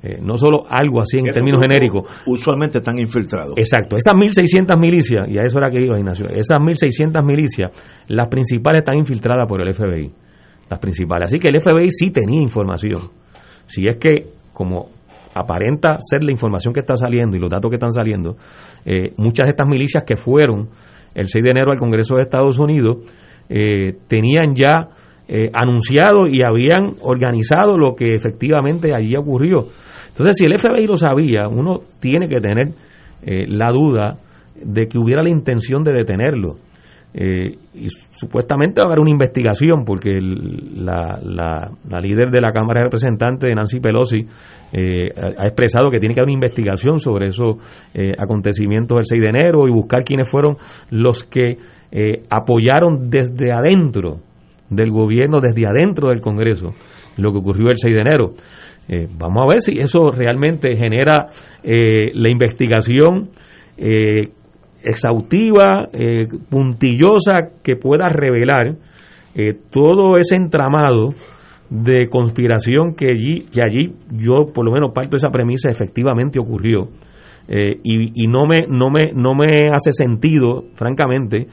Eh, 0.03 0.19
no 0.21 0.37
solo 0.37 0.61
algo 0.69 1.01
así 1.01 1.17
en 1.17 1.25
términos 1.25 1.59
genéricos. 1.59 2.03
Usualmente 2.27 2.77
están 2.77 2.99
infiltrados. 2.99 3.55
Exacto, 3.57 3.97
esas 3.97 4.13
1.600 4.13 4.79
milicias, 4.79 5.27
y 5.27 5.39
a 5.39 5.41
eso 5.41 5.57
era 5.57 5.69
que 5.71 5.81
iba 5.81 5.97
Ignacio, 5.97 6.27
esas 6.27 6.59
1.600 6.59 7.23
milicias, 7.25 7.71
las 8.07 8.27
principales 8.27 8.79
están 8.79 8.97
infiltradas 8.97 9.47
por 9.47 9.59
el 9.61 9.73
FBI, 9.73 10.11
las 10.69 10.79
principales. 10.79 11.27
Así 11.27 11.39
que 11.39 11.47
el 11.47 11.59
FBI 11.59 11.89
sí 11.89 12.11
tenía 12.11 12.41
información. 12.41 13.09
Si 13.65 13.87
es 13.87 13.97
que, 13.97 14.33
como 14.53 14.89
aparenta 15.33 15.97
ser 15.99 16.23
la 16.23 16.31
información 16.31 16.73
que 16.73 16.79
está 16.79 16.95
saliendo 16.95 17.35
y 17.35 17.39
los 17.39 17.49
datos 17.49 17.69
que 17.69 17.75
están 17.75 17.91
saliendo, 17.91 18.37
eh, 18.85 19.13
muchas 19.17 19.45
de 19.45 19.51
estas 19.51 19.67
milicias 19.67 20.03
que 20.03 20.15
fueron 20.15 20.69
el 21.13 21.27
6 21.27 21.43
de 21.43 21.49
enero 21.49 21.71
al 21.71 21.79
Congreso 21.79 22.15
de 22.15 22.21
Estados 22.21 22.59
Unidos 22.59 22.97
eh, 23.49 23.97
tenían 24.07 24.55
ya 24.55 24.89
eh, 25.29 25.49
anunciado 25.51 26.25
y 26.25 26.41
habían 26.41 26.95
organizado 27.01 27.77
lo 27.77 27.95
que 27.95 28.15
efectivamente 28.15 28.95
allí 28.95 29.13
ocurrió. 29.17 29.67
Entonces, 30.07 30.37
si 30.37 30.45
el 30.45 30.57
FBI 30.57 30.87
lo 30.87 30.95
sabía, 30.95 31.49
uno 31.49 31.81
tiene 31.99 32.29
que 32.29 32.39
tener 32.39 32.69
eh, 33.23 33.45
la 33.45 33.69
duda 33.73 34.19
de 34.55 34.87
que 34.87 34.97
hubiera 34.97 35.21
la 35.21 35.29
intención 35.29 35.83
de 35.83 35.91
detenerlo. 35.91 36.55
Eh, 37.13 37.57
y 37.73 37.89
supuestamente 37.89 38.79
va 38.79 38.85
a 38.85 38.87
haber 38.87 38.99
una 38.99 39.11
investigación 39.11 39.83
porque 39.83 40.17
la, 40.21 41.19
la, 41.21 41.99
líder 41.99 42.29
de 42.29 42.39
la 42.39 42.53
Cámara 42.53 42.79
de 42.79 42.85
Representantes, 42.85 43.53
Nancy 43.53 43.81
Pelosi, 43.81 44.25
ha 44.73 45.45
expresado 45.45 45.89
que 45.89 45.99
tiene 45.99 46.13
que 46.13 46.21
haber 46.21 46.29
una 46.29 46.37
investigación 46.37 46.99
sobre 46.99 47.27
esos 47.27 47.57
acontecimientos 48.17 48.95
del 48.97 49.05
6 49.05 49.21
de 49.21 49.29
enero 49.29 49.67
y 49.67 49.71
buscar 49.71 50.03
quiénes 50.03 50.29
fueron 50.29 50.57
los 50.89 51.23
que 51.23 51.57
apoyaron 52.29 53.09
desde 53.09 53.51
adentro 53.51 54.19
del 54.69 54.91
gobierno 54.91 55.39
desde 55.39 55.67
adentro 55.67 56.09
del 56.09 56.21
Congreso, 56.21 56.73
lo 57.17 57.31
que 57.31 57.39
ocurrió 57.39 57.69
el 57.69 57.77
6 57.77 57.95
de 57.95 58.01
enero. 58.01 58.33
Eh, 58.89 59.07
vamos 59.17 59.43
a 59.43 59.47
ver 59.47 59.61
si 59.61 59.73
eso 59.79 60.11
realmente 60.11 60.75
genera 60.77 61.27
eh, 61.61 62.11
la 62.13 62.29
investigación 62.29 63.29
eh, 63.77 64.29
exhaustiva, 64.83 65.89
puntillosa, 66.49 67.49
que 67.61 67.75
pueda 67.75 68.07
revelar 68.07 68.75
todo 69.69 70.17
ese 70.17 70.35
entramado 70.35 71.09
de 71.69 72.07
conspiración 72.09 72.95
que 72.95 73.07
allí, 73.09 73.47
que 73.51 73.59
allí 73.63 73.93
yo 74.11 74.45
por 74.53 74.65
lo 74.65 74.71
menos 74.71 74.93
parto 74.93 75.11
de 75.11 75.17
esa 75.17 75.29
premisa 75.29 75.69
efectivamente 75.69 76.39
ocurrió. 76.39 76.87
y, 77.49 78.23
y 78.23 78.27
no 78.27 78.45
me 78.45 78.65
no 78.69 78.89
me 78.89 79.11
no 79.13 79.33
me 79.33 79.67
hace 79.67 79.91
sentido 79.91 80.65
francamente 80.75 81.47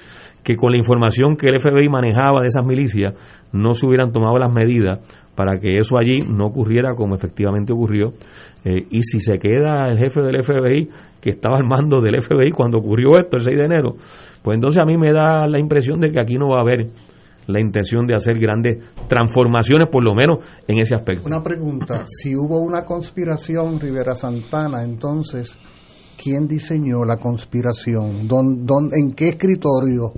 que 0.44 0.56
con 0.56 0.70
la 0.70 0.78
información 0.78 1.36
que 1.36 1.48
el 1.48 1.58
FBI 1.58 1.88
manejaba 1.88 2.42
de 2.42 2.48
esas 2.48 2.64
milicias 2.64 3.14
no 3.52 3.74
se 3.74 3.86
hubieran 3.86 4.12
tomado 4.12 4.38
las 4.38 4.52
medidas 4.52 5.00
para 5.34 5.58
que 5.58 5.78
eso 5.78 5.98
allí 5.98 6.22
no 6.30 6.46
ocurriera 6.46 6.94
como 6.94 7.16
efectivamente 7.16 7.72
ocurrió. 7.72 8.12
Eh, 8.64 8.86
y 8.90 9.02
si 9.02 9.20
se 9.20 9.38
queda 9.38 9.88
el 9.88 9.98
jefe 9.98 10.20
del 10.20 10.42
FBI, 10.42 10.88
que 11.20 11.30
estaba 11.30 11.56
al 11.56 11.64
mando 11.64 12.00
del 12.00 12.20
FBI 12.22 12.50
cuando 12.50 12.78
ocurrió 12.78 13.16
esto 13.18 13.36
el 13.36 13.42
6 13.42 13.58
de 13.58 13.64
enero, 13.64 13.96
pues 14.42 14.54
entonces 14.54 14.80
a 14.80 14.84
mí 14.84 14.96
me 14.96 15.12
da 15.12 15.46
la 15.46 15.58
impresión 15.58 15.98
de 15.98 16.10
que 16.10 16.20
aquí 16.20 16.34
no 16.34 16.50
va 16.50 16.58
a 16.58 16.62
haber 16.62 16.86
la 17.46 17.60
intención 17.60 18.06
de 18.06 18.14
hacer 18.14 18.38
grandes 18.38 18.78
transformaciones, 19.08 19.88
por 19.90 20.04
lo 20.04 20.14
menos 20.14 20.38
en 20.66 20.78
ese 20.78 20.94
aspecto. 20.94 21.26
Una 21.26 21.42
pregunta, 21.42 22.04
si 22.06 22.34
hubo 22.34 22.58
una 22.58 22.84
conspiración 22.84 23.78
Rivera 23.80 24.14
Santana, 24.14 24.82
entonces, 24.82 25.58
¿quién 26.16 26.46
diseñó 26.46 27.04
la 27.04 27.16
conspiración? 27.16 28.26
¿Dón, 28.28 28.90
en 28.92 29.12
qué 29.12 29.28
escritorio? 29.30 30.12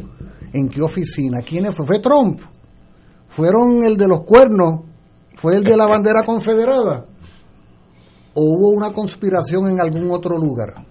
¿En 0.53 0.69
qué 0.69 0.83
oficina? 0.83 1.41
¿Quién 1.43 1.73
fue? 1.73 1.87
¿Fue 1.87 1.99
Trump? 1.99 2.41
¿Fueron 3.29 3.85
el 3.85 3.97
de 3.97 4.09
los 4.09 4.21
cuernos? 4.21 4.81
¿Fue 5.37 5.57
el 5.57 5.65
de 5.65 5.77
la 5.77 5.87
bandera 5.87 6.23
confederada? 6.25 7.07
¿O 8.35 8.41
hubo 8.41 8.71
una 8.71 8.93
conspiración 8.93 9.69
en 9.69 9.81
algún 9.81 10.11
otro 10.11 10.39
lugar? 10.39 10.87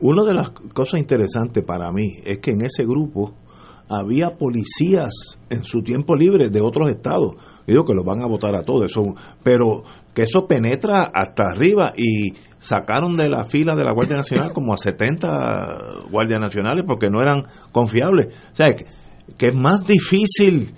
Una 0.00 0.24
de 0.24 0.34
las 0.34 0.50
cosas 0.50 1.00
interesantes 1.00 1.64
para 1.64 1.90
mí 1.90 2.18
es 2.24 2.40
que 2.40 2.50
en 2.50 2.64
ese 2.64 2.84
grupo 2.84 3.34
había 3.88 4.36
policías 4.36 5.38
en 5.50 5.64
su 5.64 5.82
tiempo 5.82 6.14
libre 6.14 6.50
de 6.50 6.60
otros 6.60 6.90
estados. 6.90 7.36
Digo 7.66 7.84
que 7.84 7.94
los 7.94 8.04
van 8.04 8.22
a 8.22 8.26
votar 8.26 8.54
a 8.54 8.64
todos, 8.64 8.92
pero 9.42 9.82
que 10.14 10.22
eso 10.22 10.46
penetra 10.46 11.10
hasta 11.12 11.44
arriba 11.44 11.92
y 11.96 12.32
sacaron 12.64 13.16
de 13.16 13.28
la 13.28 13.44
fila 13.44 13.74
de 13.74 13.84
la 13.84 13.92
Guardia 13.92 14.16
Nacional 14.16 14.52
como 14.52 14.72
a 14.72 14.78
70 14.78 16.04
guardias 16.10 16.40
nacionales 16.40 16.84
porque 16.86 17.10
no 17.10 17.20
eran 17.20 17.44
confiables. 17.72 18.28
O 18.52 18.56
sea, 18.56 18.74
que, 18.74 18.86
que 19.36 19.48
es 19.48 19.54
más 19.54 19.82
difícil 19.84 20.72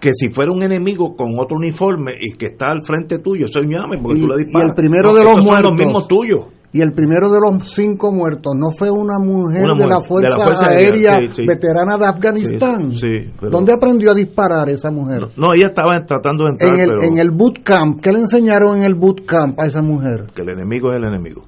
que 0.00 0.10
si 0.14 0.28
fuera 0.30 0.52
un 0.52 0.62
enemigo 0.62 1.14
con 1.16 1.38
otro 1.38 1.56
uniforme 1.56 2.12
y 2.20 2.32
que 2.36 2.46
está 2.46 2.70
al 2.70 2.82
frente 2.82 3.18
tuyo, 3.18 3.46
eso 3.46 3.60
llame 3.62 3.98
porque 3.98 4.18
Y- 4.18 4.22
tú 4.22 4.28
le 4.28 4.34
y 4.42 4.44
disparas. 4.44 4.68
el 4.70 4.74
primero 4.74 5.08
No, 5.08 5.14
de 5.14 5.20
los 5.24 5.30
estos 5.32 5.44
son 5.44 5.52
muertos 5.52 5.72
los 5.76 5.84
mismos 5.86 6.08
tuyos. 6.08 6.46
Y 6.72 6.80
el 6.82 6.92
primero 6.92 7.28
de 7.30 7.40
los 7.40 7.68
cinco 7.68 8.12
muertos 8.12 8.54
no 8.54 8.70
fue 8.70 8.90
una 8.92 9.18
mujer, 9.18 9.64
Una 9.64 9.74
de, 9.74 9.88
la 9.88 9.96
mujer, 9.96 10.08
Fuerza 10.08 10.32
de 10.34 10.38
la 10.38 10.44
Fuerza 10.44 10.66
Aérea 10.68 11.12
Aérea, 11.14 11.28
sí, 11.34 11.42
sí. 11.42 11.46
veterana 11.46 11.98
de 11.98 12.06
Afganistán. 12.06 12.92
Sí, 12.92 12.98
sí, 13.00 13.30
pero- 13.40 13.50
¿Dónde 13.50 13.72
aprendió 13.72 14.12
a 14.12 14.14
disparar 14.14 14.68
esa 14.70 14.90
mujer? 14.92 15.28
No, 15.36 15.52
ella 15.52 15.66
estaba 15.66 16.00
tratando 16.06 16.44
de 16.44 16.50
entrar, 16.50 16.74
en, 16.74 16.80
el, 16.80 16.90
pero 16.90 17.02
en 17.02 17.18
el 17.18 17.30
bootcamp. 17.32 18.00
¿Qué 18.00 18.12
le 18.12 18.20
enseñaron 18.20 18.76
en 18.78 18.84
el 18.84 18.94
bootcamp 18.94 19.58
a 19.58 19.66
esa 19.66 19.82
mujer? 19.82 20.26
que 20.32 20.42
el 20.42 20.50
enemigo 20.50 20.92
es 20.92 20.98
el 20.98 21.04
enemigo. 21.08 21.44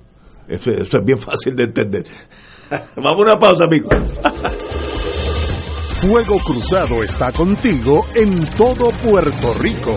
Eso, 0.49 0.73
eso 0.73 0.99
es 0.99 1.05
bien 1.05 1.19
fácil 1.19 1.55
de 1.55 1.65
entender. 1.65 2.03
Vamos 2.97 3.13
a 3.13 3.23
una 3.33 3.39
pausa, 3.39 3.65
amigos. 3.65 3.95
Fuego 6.01 6.37
Cruzado 6.45 7.05
está 7.05 7.31
contigo 7.31 8.07
en 8.17 8.45
todo 8.57 8.91
Puerto 9.09 9.55
Rico. 9.61 9.97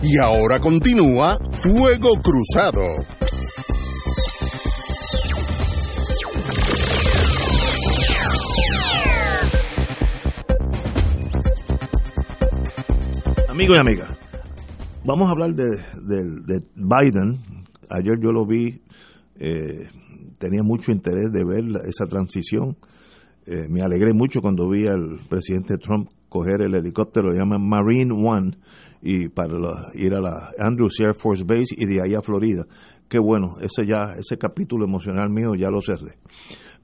Y 0.02 0.18
ahora 0.18 0.60
continúa 0.60 1.38
Fuego 1.62 2.14
Cruzado. 2.22 2.82
Amigos 13.48 13.76
y 13.76 13.80
amigas, 13.80 14.08
vamos 15.04 15.28
a 15.28 15.32
hablar 15.32 15.54
de, 15.54 15.64
de- 16.02 16.40
de 16.46 16.60
Biden. 16.76 17.40
Ayer 17.90 18.18
yo 18.20 18.30
lo 18.32 18.46
vi, 18.46 18.80
eh, 19.36 19.88
tenía 20.38 20.62
mucho 20.62 20.92
interés 20.92 21.32
de 21.32 21.44
ver 21.44 21.64
esa 21.86 22.06
transición. 22.06 22.76
Eh, 23.46 23.66
me 23.68 23.80
alegré 23.82 24.12
mucho 24.12 24.40
cuando 24.40 24.68
vi 24.68 24.86
al 24.86 25.18
presidente 25.28 25.78
Trump 25.78 26.08
coger 26.28 26.60
el 26.62 26.74
helicóptero, 26.74 27.30
lo 27.30 27.34
llaman 27.38 27.66
Marine 27.66 28.12
One, 28.12 28.58
y 29.02 29.28
para 29.28 29.54
ir 29.94 30.14
a 30.14 30.20
la 30.20 30.50
Andrews 30.58 30.98
Air 31.00 31.14
Force 31.14 31.44
Base 31.44 31.74
y 31.76 31.86
de 31.86 32.02
ahí 32.02 32.14
a 32.14 32.22
Florida. 32.22 32.64
Qué 33.08 33.18
bueno, 33.18 33.54
ese 33.60 33.86
ya, 33.86 34.12
ese 34.18 34.36
capítulo 34.36 34.84
emocional 34.84 35.30
mío 35.30 35.54
ya 35.56 35.70
lo 35.70 35.80
cerré. 35.80 36.18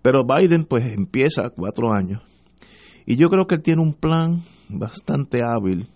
Pero 0.03 0.25
Biden 0.25 0.65
pues 0.65 0.85
empieza 0.85 1.51
cuatro 1.51 1.93
años 1.93 2.23
y 3.07 3.17
yo 3.17 3.29
creo 3.29 3.47
que 3.47 3.57
él 3.57 3.63
tiene 3.63 3.83
un 3.83 3.95
plan 3.95 4.43
bastante 4.69 5.41
hábil 5.43 5.89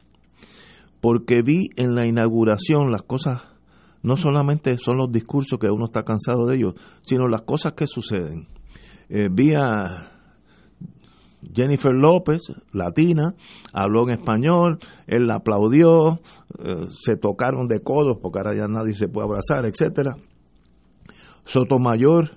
porque 1.01 1.43
vi 1.43 1.69
en 1.77 1.95
la 1.95 2.07
inauguración 2.07 2.90
las 2.90 3.03
cosas, 3.03 3.43
no 4.03 4.16
solamente 4.16 4.77
son 4.78 4.99
los 4.99 5.12
discursos 5.12 5.59
que 5.59 5.69
uno 5.70 5.86
está 5.86 6.03
cansado 6.03 6.47
de 6.47 6.57
ellos, 6.57 6.74
sino 7.03 7.28
las 7.28 7.43
cosas 7.43 7.73
que 7.74 7.86
suceden. 7.86 8.49
Eh, 9.09 9.28
vi 9.31 9.53
a 9.55 10.18
Jennifer 11.55 11.93
López, 11.93 12.43
latina, 12.73 13.35
habló 13.73 14.02
en 14.09 14.19
español, 14.19 14.78
él 15.06 15.27
la 15.27 15.36
aplaudió, 15.36 16.20
eh, 16.59 16.86
se 16.90 17.16
tocaron 17.16 17.69
de 17.69 17.81
codos 17.81 18.19
porque 18.20 18.39
ahora 18.40 18.55
ya 18.56 18.66
nadie 18.66 18.94
se 18.94 19.09
puede 19.09 19.27
abrazar, 19.28 19.65
etcétera. 19.65 20.16
Sotomayor 21.44 22.31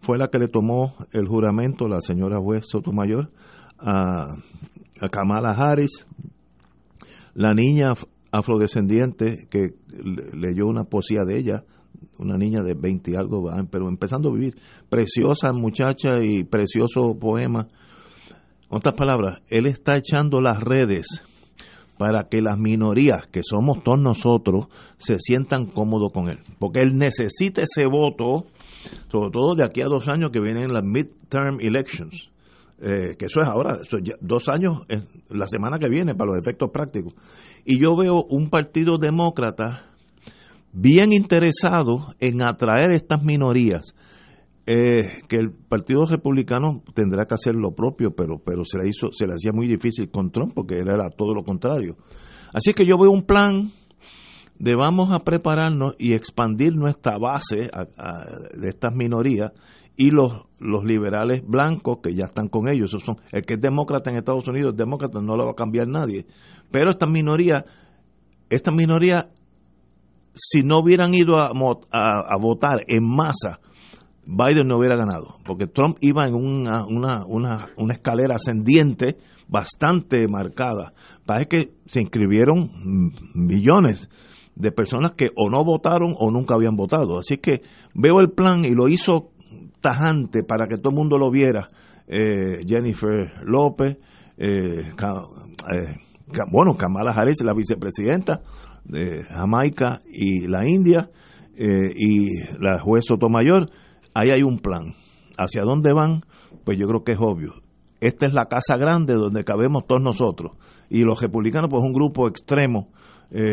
fue 0.00 0.18
la 0.18 0.28
que 0.28 0.38
le 0.38 0.48
tomó 0.48 0.94
el 1.12 1.26
juramento, 1.26 1.88
la 1.88 2.00
señora 2.00 2.38
juez 2.40 2.64
Sotomayor, 2.66 3.30
a, 3.78 4.34
a 5.00 5.08
Kamala 5.10 5.50
Harris, 5.50 6.06
la 7.34 7.52
niña 7.54 7.86
af- 7.90 8.06
afrodescendiente 8.32 9.46
que 9.50 9.74
le- 9.88 10.30
leyó 10.36 10.66
una 10.66 10.84
poesía 10.84 11.24
de 11.24 11.38
ella, 11.38 11.64
una 12.18 12.36
niña 12.36 12.62
de 12.62 12.74
20 12.74 13.10
y 13.12 13.14
algo, 13.16 13.48
pero 13.70 13.88
empezando 13.88 14.28
a 14.28 14.32
vivir, 14.32 14.56
preciosa 14.88 15.52
muchacha 15.52 16.18
y 16.22 16.44
precioso 16.44 17.16
poema. 17.18 17.66
Otras 18.68 18.94
palabras, 18.94 19.40
él 19.48 19.66
está 19.66 19.96
echando 19.96 20.40
las 20.40 20.60
redes 20.60 21.24
para 21.98 22.28
que 22.28 22.40
las 22.40 22.58
minorías, 22.58 23.26
que 23.26 23.40
somos 23.42 23.82
todos 23.82 24.00
nosotros, 24.00 24.66
se 24.98 25.18
sientan 25.18 25.66
cómodos 25.66 26.12
con 26.12 26.28
él. 26.28 26.38
Porque 26.58 26.80
él 26.80 26.96
necesita 26.96 27.62
ese 27.62 27.86
voto, 27.86 28.44
sobre 29.08 29.30
todo 29.30 29.54
de 29.56 29.64
aquí 29.64 29.82
a 29.82 29.86
dos 29.86 30.06
años 30.08 30.30
que 30.32 30.40
vienen 30.40 30.72
las 30.72 30.84
midterm 30.84 31.60
elections. 31.60 32.30
Eh, 32.80 33.16
que 33.18 33.24
eso 33.24 33.40
es 33.40 33.48
ahora, 33.48 33.76
ya 34.02 34.14
dos 34.20 34.48
años, 34.48 34.86
la 35.30 35.48
semana 35.48 35.78
que 35.80 35.88
viene, 35.88 36.14
para 36.14 36.32
los 36.32 36.38
efectos 36.40 36.70
prácticos. 36.70 37.14
Y 37.64 37.80
yo 37.80 37.96
veo 37.96 38.22
un 38.28 38.50
partido 38.50 38.98
demócrata 38.98 39.86
bien 40.72 41.12
interesado 41.12 42.06
en 42.20 42.46
atraer 42.46 42.92
estas 42.92 43.22
minorías. 43.24 43.94
Eh, 44.70 45.22
que 45.26 45.36
el 45.36 45.50
Partido 45.50 46.04
Republicano 46.04 46.82
tendrá 46.92 47.24
que 47.24 47.32
hacer 47.32 47.54
lo 47.54 47.74
propio, 47.74 48.10
pero, 48.14 48.38
pero 48.44 48.66
se, 48.66 48.76
le 48.76 48.90
hizo, 48.90 49.10
se 49.12 49.26
le 49.26 49.32
hacía 49.32 49.50
muy 49.50 49.66
difícil 49.66 50.10
con 50.10 50.30
Trump 50.30 50.52
porque 50.54 50.74
él 50.74 50.88
era 50.88 51.08
todo 51.08 51.32
lo 51.32 51.42
contrario. 51.42 51.96
Así 52.52 52.74
que 52.74 52.84
yo 52.84 52.98
veo 52.98 53.10
un 53.10 53.22
plan 53.22 53.72
de 54.58 54.74
vamos 54.74 55.10
a 55.10 55.20
prepararnos 55.20 55.94
y 55.98 56.12
expandir 56.12 56.74
nuestra 56.74 57.16
base 57.16 57.70
de 58.58 58.68
estas 58.68 58.94
minorías 58.94 59.52
y 59.96 60.10
los, 60.10 60.32
los 60.58 60.84
liberales 60.84 61.42
blancos 61.46 62.00
que 62.02 62.14
ya 62.14 62.26
están 62.26 62.48
con 62.48 62.68
ellos. 62.68 62.90
Esos 62.90 63.04
son, 63.04 63.16
el 63.32 63.46
que 63.46 63.54
es 63.54 63.60
demócrata 63.62 64.10
en 64.10 64.18
Estados 64.18 64.48
Unidos, 64.48 64.76
demócrata 64.76 65.18
no 65.22 65.34
lo 65.34 65.46
va 65.46 65.52
a 65.52 65.56
cambiar 65.56 65.88
nadie. 65.88 66.26
Pero 66.70 66.90
estas 66.90 67.08
minorías, 67.08 67.64
estas 68.50 68.74
minorías, 68.74 69.28
si 70.34 70.62
no 70.62 70.80
hubieran 70.80 71.14
ido 71.14 71.38
a 71.38 72.36
votar 72.38 72.84
en 72.86 73.08
masa, 73.08 73.60
Biden 74.30 74.68
no 74.68 74.76
hubiera 74.76 74.94
ganado, 74.94 75.38
porque 75.46 75.66
Trump 75.66 75.96
iba 76.02 76.26
en 76.26 76.34
una, 76.34 76.84
una, 76.86 77.24
una, 77.24 77.68
una 77.78 77.94
escalera 77.94 78.34
ascendiente 78.34 79.16
bastante 79.48 80.28
marcada. 80.28 80.92
Parece 81.24 81.48
que 81.48 81.70
se 81.86 82.02
inscribieron 82.02 82.68
millones 83.34 84.10
de 84.54 84.70
personas 84.70 85.12
que 85.12 85.28
o 85.34 85.48
no 85.48 85.64
votaron 85.64 86.14
o 86.18 86.30
nunca 86.30 86.56
habían 86.56 86.76
votado. 86.76 87.18
Así 87.18 87.38
que 87.38 87.62
veo 87.94 88.20
el 88.20 88.30
plan 88.30 88.66
y 88.66 88.74
lo 88.74 88.88
hizo 88.88 89.30
tajante 89.80 90.42
para 90.42 90.66
que 90.66 90.76
todo 90.76 90.90
el 90.90 90.96
mundo 90.96 91.16
lo 91.16 91.30
viera. 91.30 91.68
Eh, 92.06 92.66
Jennifer 92.66 93.32
López, 93.44 93.96
eh, 94.36 94.90
eh, 94.90 95.96
bueno, 96.52 96.74
Kamala 96.76 97.12
Harris, 97.12 97.42
la 97.42 97.54
vicepresidenta 97.54 98.42
de 98.84 99.24
Jamaica 99.24 100.00
y 100.06 100.46
la 100.46 100.68
India, 100.68 101.08
y 101.60 102.28
la 102.60 102.78
juez 102.78 103.04
Sotomayor, 103.04 103.66
ahí 104.18 104.30
hay 104.30 104.42
un 104.42 104.58
plan. 104.58 104.94
¿Hacia 105.36 105.62
dónde 105.62 105.92
van? 105.92 106.20
Pues 106.64 106.78
yo 106.78 106.86
creo 106.86 107.04
que 107.04 107.12
es 107.12 107.18
obvio. 107.20 107.54
Esta 108.00 108.26
es 108.26 108.32
la 108.32 108.46
casa 108.46 108.76
grande 108.76 109.14
donde 109.14 109.44
cabemos 109.44 109.86
todos 109.86 110.02
nosotros. 110.02 110.52
Y 110.90 111.02
los 111.02 111.20
republicanos, 111.20 111.70
pues 111.70 111.82
un 111.82 111.92
grupo 111.92 112.28
extremo, 112.28 112.90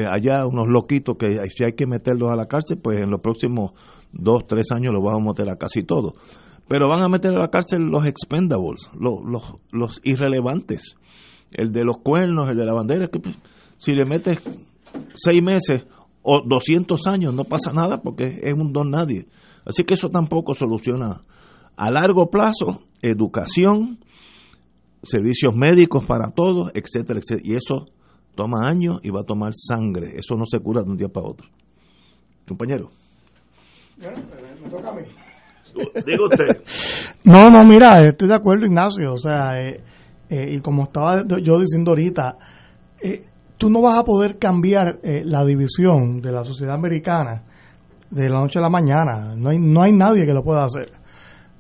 allá 0.09 0.45
unos 0.45 0.67
loquitos 0.67 1.17
que 1.17 1.37
si 1.49 1.63
hay 1.63 1.73
que 1.73 1.85
meterlos 1.85 2.31
a 2.31 2.35
la 2.35 2.45
cárcel, 2.45 2.79
pues 2.81 2.99
en 2.99 3.09
los 3.09 3.21
próximos 3.21 3.71
dos, 4.11 4.47
tres 4.47 4.71
años 4.71 4.93
los 4.93 5.03
vamos 5.03 5.21
a 5.21 5.31
meter 5.31 5.49
a 5.49 5.57
casi 5.57 5.83
todos 5.83 6.13
pero 6.67 6.89
van 6.89 7.03
a 7.03 7.07
meter 7.07 7.33
a 7.33 7.39
la 7.39 7.49
cárcel 7.49 7.83
los 7.83 8.05
expendables, 8.05 8.89
los, 8.99 9.23
los, 9.23 9.53
los 9.71 10.01
irrelevantes, 10.03 10.97
el 11.51 11.71
de 11.71 11.83
los 11.83 11.97
cuernos, 11.97 12.49
el 12.49 12.57
de 12.57 12.65
la 12.65 12.73
bandera, 12.73 13.07
que 13.07 13.19
pues, 13.19 13.37
si 13.77 13.93
le 13.93 14.05
metes 14.05 14.39
seis 15.13 15.43
meses 15.43 15.85
o 16.23 16.41
200 16.43 17.05
años 17.07 17.35
no 17.35 17.43
pasa 17.43 17.71
nada 17.71 18.01
porque 18.01 18.39
es 18.41 18.53
un 18.53 18.73
don 18.73 18.89
nadie. 18.89 19.27
Así 19.65 19.83
que 19.83 19.95
eso 19.95 20.09
tampoco 20.09 20.53
soluciona 20.53 21.21
a 21.75 21.91
largo 21.91 22.29
plazo 22.29 22.83
educación, 23.01 23.99
servicios 25.03 25.55
médicos 25.55 26.05
para 26.05 26.31
todos, 26.31 26.71
etcétera, 26.73 27.19
etcétera. 27.19 27.41
Y 27.43 27.55
eso 27.55 27.87
toma 28.35 28.61
años 28.69 28.99
y 29.03 29.09
va 29.09 29.21
a 29.21 29.25
tomar 29.25 29.53
sangre. 29.55 30.13
Eso 30.17 30.35
no 30.35 30.45
se 30.45 30.59
cura 30.59 30.83
de 30.83 30.89
un 30.89 30.97
día 30.97 31.07
para 31.07 31.27
otro. 31.27 31.47
Compañero. 32.47 32.91
me 33.97 34.69
toca 34.69 34.89
a 34.89 34.93
mí. 34.93 35.01
Digo 36.05 36.27
usted. 36.29 36.63
No, 37.23 37.49
no, 37.49 37.65
mira, 37.65 38.01
estoy 38.07 38.27
de 38.27 38.35
acuerdo, 38.35 38.65
Ignacio. 38.65 39.13
O 39.13 39.17
sea, 39.17 39.61
eh, 39.61 39.83
eh, 40.29 40.53
y 40.53 40.59
como 40.61 40.83
estaba 40.83 41.23
yo 41.41 41.59
diciendo 41.59 41.91
ahorita, 41.91 42.37
eh, 43.01 43.25
tú 43.57 43.69
no 43.69 43.81
vas 43.81 43.97
a 43.97 44.03
poder 44.03 44.37
cambiar 44.37 44.99
la 45.03 45.43
división 45.43 46.21
de 46.21 46.31
la 46.31 46.43
sociedad 46.43 46.75
americana 46.75 47.43
de 48.15 48.29
la 48.29 48.39
noche 48.39 48.59
a 48.59 48.61
la 48.61 48.69
mañana. 48.69 49.35
No 49.35 49.49
hay, 49.49 49.59
no 49.59 49.83
hay 49.83 49.91
nadie 49.91 50.25
que 50.25 50.33
lo 50.33 50.43
pueda 50.43 50.63
hacer. 50.63 50.91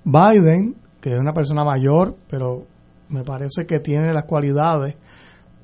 Biden, 0.03 0.75
que 1.01 1.13
es 1.13 1.19
una 1.19 1.33
persona 1.33 1.63
mayor, 1.63 2.15
pero 2.29 2.65
me 3.09 3.23
parece 3.23 3.65
que 3.65 3.79
tiene 3.79 4.13
las 4.13 4.23
cualidades 4.23 4.95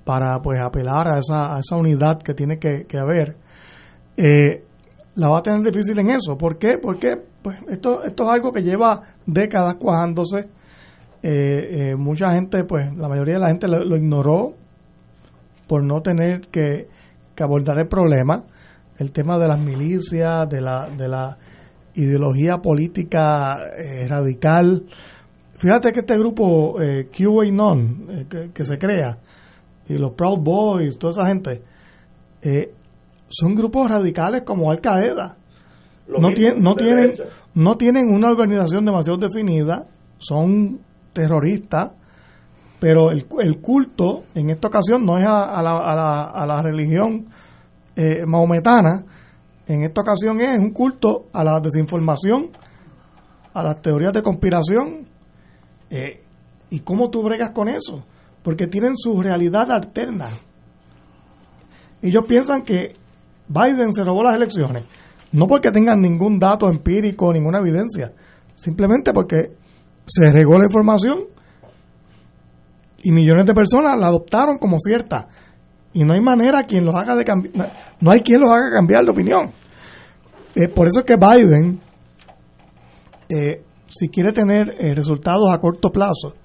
para 0.04 0.40
pues 0.42 0.60
apelar 0.60 1.08
a 1.08 1.20
esa, 1.20 1.56
a 1.56 1.60
esa 1.60 1.76
unidad 1.76 2.22
que 2.22 2.34
tiene 2.34 2.58
que, 2.58 2.86
que 2.88 2.98
haber, 2.98 3.38
la 5.16 5.30
va 5.30 5.40
a 5.40 5.44
tener 5.44 5.62
difícil 5.62 5.98
en 6.00 6.12
eso. 6.12 6.38
¿Por 6.38 6.58
qué? 6.58 6.78
Porque 6.78 7.18
pues 7.42 7.58
esto, 7.70 8.04
esto 8.04 8.24
es 8.24 8.30
algo 8.30 8.52
que 8.52 8.62
lleva 8.62 9.02
décadas 9.26 9.76
cuajándose. 9.76 10.50
Eh, 11.24 11.92
eh, 11.92 11.96
mucha 11.96 12.32
gente, 12.32 12.64
pues 12.64 12.96
la 12.96 13.08
mayoría 13.08 13.36
de 13.36 13.40
la 13.40 13.48
gente 13.48 13.68
lo, 13.68 13.96
ignoró 13.96 14.54
por 15.68 15.84
no 15.84 16.02
tener 16.02 16.42
que, 16.50 16.88
abordar 17.40 17.80
el 17.80 17.88
problema. 17.88 18.44
El 19.02 19.12
tema 19.12 19.38
de 19.38 19.48
las 19.48 19.60
milicias, 19.60 20.48
de 20.50 20.62
la, 20.62 20.86
de 20.96 21.08
la 21.08 21.38
ideología 21.96 22.58
política 22.58 23.58
eh, 23.78 24.08
radical. 24.08 24.84
Fíjate 25.58 25.92
que 25.92 26.00
este 26.02 26.18
grupo 26.18 26.82
eh, 26.82 27.10
QAnon 27.10 28.28
que, 28.30 28.52
que, 28.52 28.66
se 28.66 28.78
crea, 28.78 29.18
y 29.88 29.98
los 29.98 30.14
Proud 30.14 30.40
Boys, 30.40 30.98
toda 30.98 31.12
esa 31.12 31.26
gente, 31.26 31.64
son 33.28 33.56
grupos 33.56 33.90
radicales 33.90 34.44
como 34.44 34.72
Al 34.72 34.82
Qaeda 34.82 35.38
no, 36.20 36.30
no, 36.58 36.76
tienen, 36.76 37.14
no 37.54 37.78
tienen 37.78 38.10
una 38.10 38.30
organización 38.30 38.86
demasiado 38.86 39.18
definida, 39.18 39.86
son 40.18 40.80
terroristas, 41.14 41.92
pero 42.80 43.12
el, 43.12 43.26
el 43.40 43.62
culto 43.62 44.24
en 44.36 44.50
esta 44.50 44.68
ocasión 44.68 45.06
no 45.06 45.18
es 45.18 45.26
a, 45.26 45.62
la, 45.62 45.78
a 45.78 45.96
la, 45.96 46.24
a 46.24 46.46
la 46.46 46.62
religión 46.62 47.28
eh, 47.96 48.26
maometana, 48.26 49.06
en 49.68 49.84
esta 49.84 50.02
ocasión 50.02 50.42
es 50.42 50.58
un 50.58 50.72
culto 50.72 51.28
a 51.34 51.44
la 51.44 51.60
desinformación, 51.60 52.52
a 53.54 53.64
las 53.64 53.82
teorías 53.82 54.14
de 54.14 54.22
conspiración. 54.22 55.08
Eh, 55.90 56.24
¿Y 56.70 56.80
cómo 56.80 57.10
tú 57.10 57.22
bregas 57.22 57.52
con 57.52 57.68
eso? 57.68 58.04
Porque 58.44 58.68
tienen 58.68 58.96
su 58.96 59.22
realidad 59.22 59.72
alterna. 59.72 60.28
Ellos 62.02 62.26
piensan 62.26 62.64
que 62.64 62.96
Biden 63.48 63.94
se 63.94 64.04
robó 64.04 64.24
las 64.24 64.36
elecciones. 64.36 64.84
No 65.32 65.48
porque 65.48 65.72
tengan 65.72 66.02
ningún 66.02 66.40
dato 66.40 66.70
empírico, 66.70 67.32
ninguna 67.32 67.60
evidencia, 67.60 68.14
simplemente 68.54 69.14
porque 69.14 69.54
se 70.06 70.32
regó 70.32 70.58
la 70.58 70.66
información 70.66 71.20
y 73.04 73.12
millones 73.12 73.46
de 73.46 73.54
personas 73.54 73.98
la 73.98 74.08
adoptaron 74.08 74.58
como 74.58 74.78
cierta 74.80 75.28
y 75.94 76.04
no 76.04 76.14
hay 76.14 76.22
manera 76.22 76.64
quien 76.64 76.86
los 76.86 76.96
haga 76.96 77.16
de 77.16 77.26
cambiar, 77.26 77.72
no 78.00 78.12
hay 78.12 78.22
quien 78.22 78.40
los 78.40 78.50
haga 78.50 78.72
cambiar 78.72 79.04
de 79.06 79.12
opinión. 79.12 79.52
Eh, 80.56 80.68
por 80.68 80.88
eso 80.88 81.00
es 81.00 81.06
que 81.06 81.18
Biden, 81.18 81.80
eh, 83.30 83.64
si 83.88 84.10
quiere 84.10 84.34
tener 84.34 84.76
eh, 84.80 84.94
resultados 84.94 85.50
a 85.52 85.60
corto 85.60 85.92
plazo, 85.92 86.36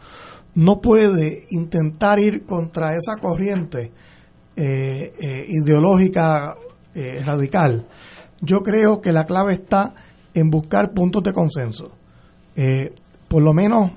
no 0.55 0.81
puede 0.81 1.47
intentar 1.51 2.19
ir 2.19 2.45
contra 2.45 2.97
esa 2.97 3.17
corriente 3.17 3.93
ideológica 4.59 6.55
radical 7.27 7.85
yo 8.41 8.61
creo 8.61 9.01
que 9.01 9.13
la 9.13 9.25
clave 9.25 9.55
está 9.55 9.95
en 10.35 10.51
buscar 10.51 10.93
puntos 10.93 11.23
de 11.23 11.33
consenso, 11.33 11.93
eh, 12.55 12.93
por 13.29 13.43
lo 13.43 13.53
menos 13.53 13.93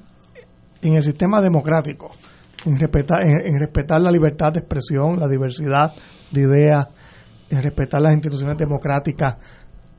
en 0.82 0.96
el 0.96 1.04
sistema 1.04 1.42
democrático, 1.42 2.12
en 2.66 2.80
respetar, 2.80 3.22
en, 3.24 3.60
respetar 3.60 4.02
la 4.02 4.12
libertad 4.12 4.52
de 4.54 4.60
expresión, 4.60 5.20
la 5.20 5.28
diversidad 5.28 5.94
de 6.32 6.42
ideas, 6.42 6.88
en 7.50 7.64
respetar 7.64 8.02
las 8.02 8.14
instituciones 8.14 8.58
democráticas. 8.58 9.38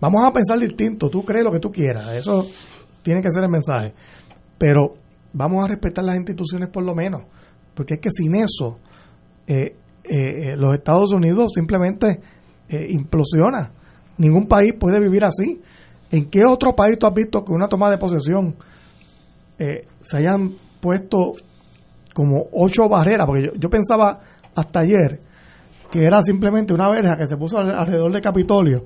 Vamos 0.00 0.26
a 0.26 0.32
pensar 0.32 0.58
distinto, 0.58 1.08
tú 1.08 1.24
crees 1.24 1.44
lo 1.44 1.52
que 1.52 1.60
tú 1.60 1.70
quieras, 1.70 2.14
eso 2.14 2.46
tiene 3.02 3.20
que 3.20 3.30
ser 3.30 3.44
el 3.44 3.50
mensaje, 3.50 3.92
pero 4.58 4.94
vamos 5.32 5.64
a 5.64 5.68
respetar 5.68 6.04
las 6.04 6.16
instituciones 6.16 6.68
por 6.68 6.84
lo 6.84 6.94
menos, 6.94 7.22
porque 7.74 7.94
es 7.94 8.00
que 8.00 8.10
sin 8.10 8.34
eso 8.34 8.78
eh, 9.46 9.76
eh, 10.04 10.56
los 10.56 10.74
Estados 10.74 11.12
Unidos 11.12 11.52
simplemente 11.54 12.20
implosiona 12.88 13.72
Ningún 14.20 14.46
país 14.46 14.74
puede 14.78 15.00
vivir 15.00 15.24
así. 15.24 15.62
¿En 16.10 16.28
qué 16.28 16.44
otro 16.44 16.76
país 16.76 16.98
tú 16.98 17.06
has 17.06 17.14
visto 17.14 17.42
que 17.42 17.52
una 17.52 17.68
toma 17.68 17.90
de 17.90 17.96
posesión 17.96 18.54
eh, 19.58 19.86
se 20.02 20.18
hayan 20.18 20.56
puesto 20.78 21.32
como 22.20 22.48
ocho 22.52 22.86
barreras? 22.86 23.26
Porque 23.26 23.50
yo, 23.58 23.70
pensaba 23.70 24.20
hasta 24.54 24.80
ayer 24.80 25.20
que 25.90 26.04
era 26.04 26.20
simplemente 26.22 26.74
una 26.74 26.90
verja 26.90 27.16
que 27.16 27.26
se 27.26 27.38
puso 27.38 27.58
alrededor 27.58 28.12
del 28.12 28.20
Capitolio 28.20 28.84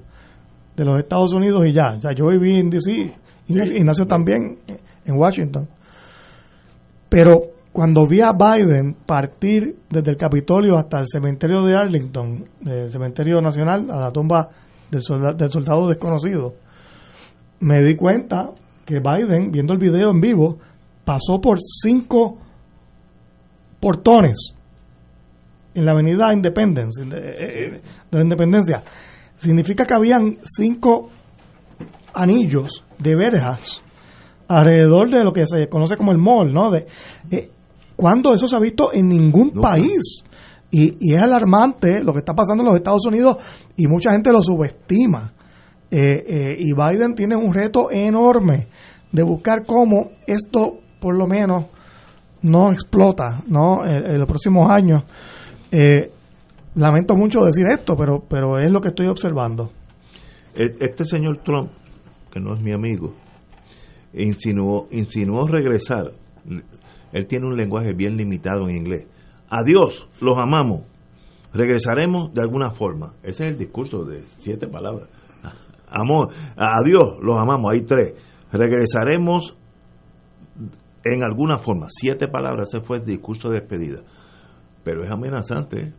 de 0.77 0.85
los 0.85 1.01
Estados 1.01 1.35
Unidos 1.35 1.65
y 1.67 1.73
ya. 1.73 1.99
Ya 1.99 2.13
yo 2.13 2.27
viví 2.29 2.61
en 2.61 2.71
DC, 2.71 3.13
y 3.49 3.85
nació 3.85 4.07
también 4.07 4.59
en 5.05 5.17
Washington. 5.17 5.69
Pero 7.09 7.41
cuando 7.73 8.07
vi 8.07 8.21
a 8.21 8.31
Biden 8.33 8.95
partir 9.05 9.79
desde 9.91 10.13
el 10.13 10.17
Capitolio 10.17 10.77
hasta 10.77 11.01
el 11.01 11.07
cementerio 11.09 11.63
de 11.63 11.77
Arlington, 11.77 12.45
el 12.65 12.91
cementerio 12.93 13.41
nacional, 13.41 13.91
a 13.91 13.99
la 13.99 14.13
tumba 14.13 14.49
del 14.91 15.03
soldado, 15.03 15.89
desconocido, 15.89 16.55
me 17.59 17.83
di 17.83 17.97
cuenta 17.97 18.51
que 18.85 19.01
Biden, 19.01 19.51
viendo 19.51 19.73
el 19.73 19.81
video 19.81 20.13
en 20.13 20.21
vivo, 20.21 20.59
pasó 21.05 21.41
por 21.43 21.59
cinco 21.61 22.39
portones 23.85 24.55
en 25.75 25.85
la 25.85 25.93
avenida 25.93 26.33
Independence, 26.33 27.05
de, 27.05 27.19
eh, 27.19 27.81
la 28.11 28.23
Independencia. 28.23 28.83
Significa 29.37 29.85
que 29.85 29.93
habían 29.93 30.39
cinco 30.43 31.11
anillos 32.15 32.83
de 32.99 33.15
verjas 33.15 33.85
alrededor 34.49 35.11
de 35.11 35.23
lo 35.23 35.35
que 35.35 35.47
se 35.47 35.69
conoce 35.69 35.99
como 35.99 36.13
el 36.13 36.19
mall, 36.19 36.55
¿no? 36.55 36.71
De, 36.71 36.87
cuando 37.95 38.33
eso 38.33 38.49
se 38.49 38.57
ha 38.57 38.59
visto 38.59 38.91
en 38.91 39.09
ningún 39.09 39.51
país. 39.51 40.25
Y, 40.71 41.15
es 41.15 41.23
alarmante 41.23 42.03
lo 42.03 42.15
que 42.15 42.21
está 42.21 42.33
pasando 42.33 42.63
en 42.63 42.69
los 42.69 42.77
Estados 42.77 43.07
Unidos 43.07 43.37
y 43.77 43.87
mucha 43.87 44.13
gente 44.13 44.33
lo 44.33 44.43
subestima. 44.43 45.35
Eh, 45.91 46.25
eh, 46.27 46.57
y 46.59 46.73
Biden 46.73 47.15
tiene 47.15 47.37
un 47.37 47.53
reto 47.53 47.91
enorme 47.91 48.69
de 49.13 49.23
buscar 49.23 49.67
cómo 49.67 50.13
esto, 50.27 50.79
por 51.01 51.15
lo 51.17 51.27
menos, 51.27 51.67
no 52.45 52.71
explota 52.71 53.43
¿no? 53.49 53.85
En, 53.85 54.19
los 54.19 54.29
próximos 54.29 54.71
años. 54.71 55.03
Eh, 55.71 56.11
lamento 56.77 57.17
mucho 57.17 57.45
decir 57.45 57.67
esto, 57.67 57.97
pero, 57.97 58.23
pero 58.29 58.59
es 58.59 58.71
lo 58.71 58.81
que 58.81 58.89
estoy 58.89 59.07
observando. 59.09 59.71
E, 60.55 60.77
este 60.81 61.05
señor 61.05 61.39
Trump, 61.39 61.71
que 62.31 62.41
no 62.41 62.55
es 62.55 62.61
mi 62.61 62.73
amigo, 62.73 63.15
insinuó, 64.13 64.87
insinuó 64.91 65.47
regresar. 65.47 66.13
Él 67.13 67.27
tiene 67.27 67.47
un 67.47 67.57
lenguaje 67.57 67.93
bien 67.95 68.17
limitado 68.17 68.69
en 68.69 68.77
inglés 68.77 69.07
Adiós, 69.51 70.09
los 70.21 70.37
amamos. 70.39 70.83
regresaremos 71.53 72.35
de 72.35 72.41
alguna 72.41 72.71
forma. 72.73 73.15
Ese 73.23 73.45
es 73.45 73.53
el 73.53 73.59
discurso 73.59 74.05
de 74.05 74.25
siete 74.39 74.67
palabras. 74.67 75.09
Amor, 75.89 76.31
a 76.57 76.83
Dios 76.85 77.19
los 77.23 77.37
amamos, 77.39 77.73
hay 77.73 77.83
tres. 77.83 78.15
Regresaremos 78.51 79.57
en 81.05 81.23
alguna 81.23 81.59
forma, 81.59 81.87
siete 81.91 82.29
palabras, 82.29 82.69
ese 82.69 82.83
fue 82.83 82.99
el 82.99 83.05
discurso 83.05 83.51
de 83.51 83.61
despedida. 83.61 84.01
Pero 84.83 85.05
es 85.05 85.11
amenazante, 85.11 85.81
¿eh? 85.81 85.93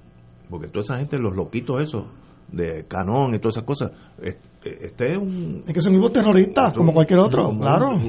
porque 0.50 0.68
toda 0.68 0.82
esa 0.82 0.98
gente, 0.98 1.18
los 1.18 1.36
loquitos 1.36 1.82
esos, 1.82 2.06
de 2.52 2.86
Canón 2.88 3.34
y 3.36 3.40
todas 3.40 3.58
esas 3.58 3.66
cosas, 3.66 3.92
este 4.22 5.12
es 5.12 5.18
un... 5.18 5.64
Es 5.68 5.74
que 5.74 5.82
son 5.82 5.94
mismos 5.94 6.12
terroristas, 6.12 6.74
como 6.74 6.94
cualquier 6.94 7.20
otro, 7.20 7.52
claro. 7.60 8.00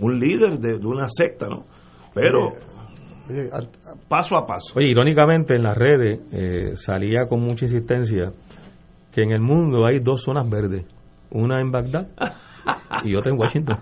Un, 0.00 0.18
líder 0.18 0.58
de, 0.58 0.74
una 0.86 1.08
secta, 1.08 1.46
¿no? 1.48 1.64
Pero... 2.12 2.54
paso 4.08 4.36
a 4.36 4.44
paso. 4.44 4.74
Oye, 4.76 4.88
irónicamente 4.90 5.54
en 5.54 5.62
las 5.62 5.76
redes 5.76 6.20
eh, 6.30 6.76
salía 6.76 7.26
con 7.26 7.40
mucha 7.40 7.64
insistencia 7.64 8.32
que 9.10 9.22
en 9.22 9.32
el 9.32 9.40
mundo 9.40 9.86
hay 9.86 10.00
dos 10.00 10.22
zonas 10.22 10.48
verdes, 10.48 10.84
una 11.30 11.60
en 11.60 11.70
Bagdad 11.70 12.08
y 13.04 13.14
otra 13.14 13.32
en 13.32 13.38
Washington. 13.38 13.76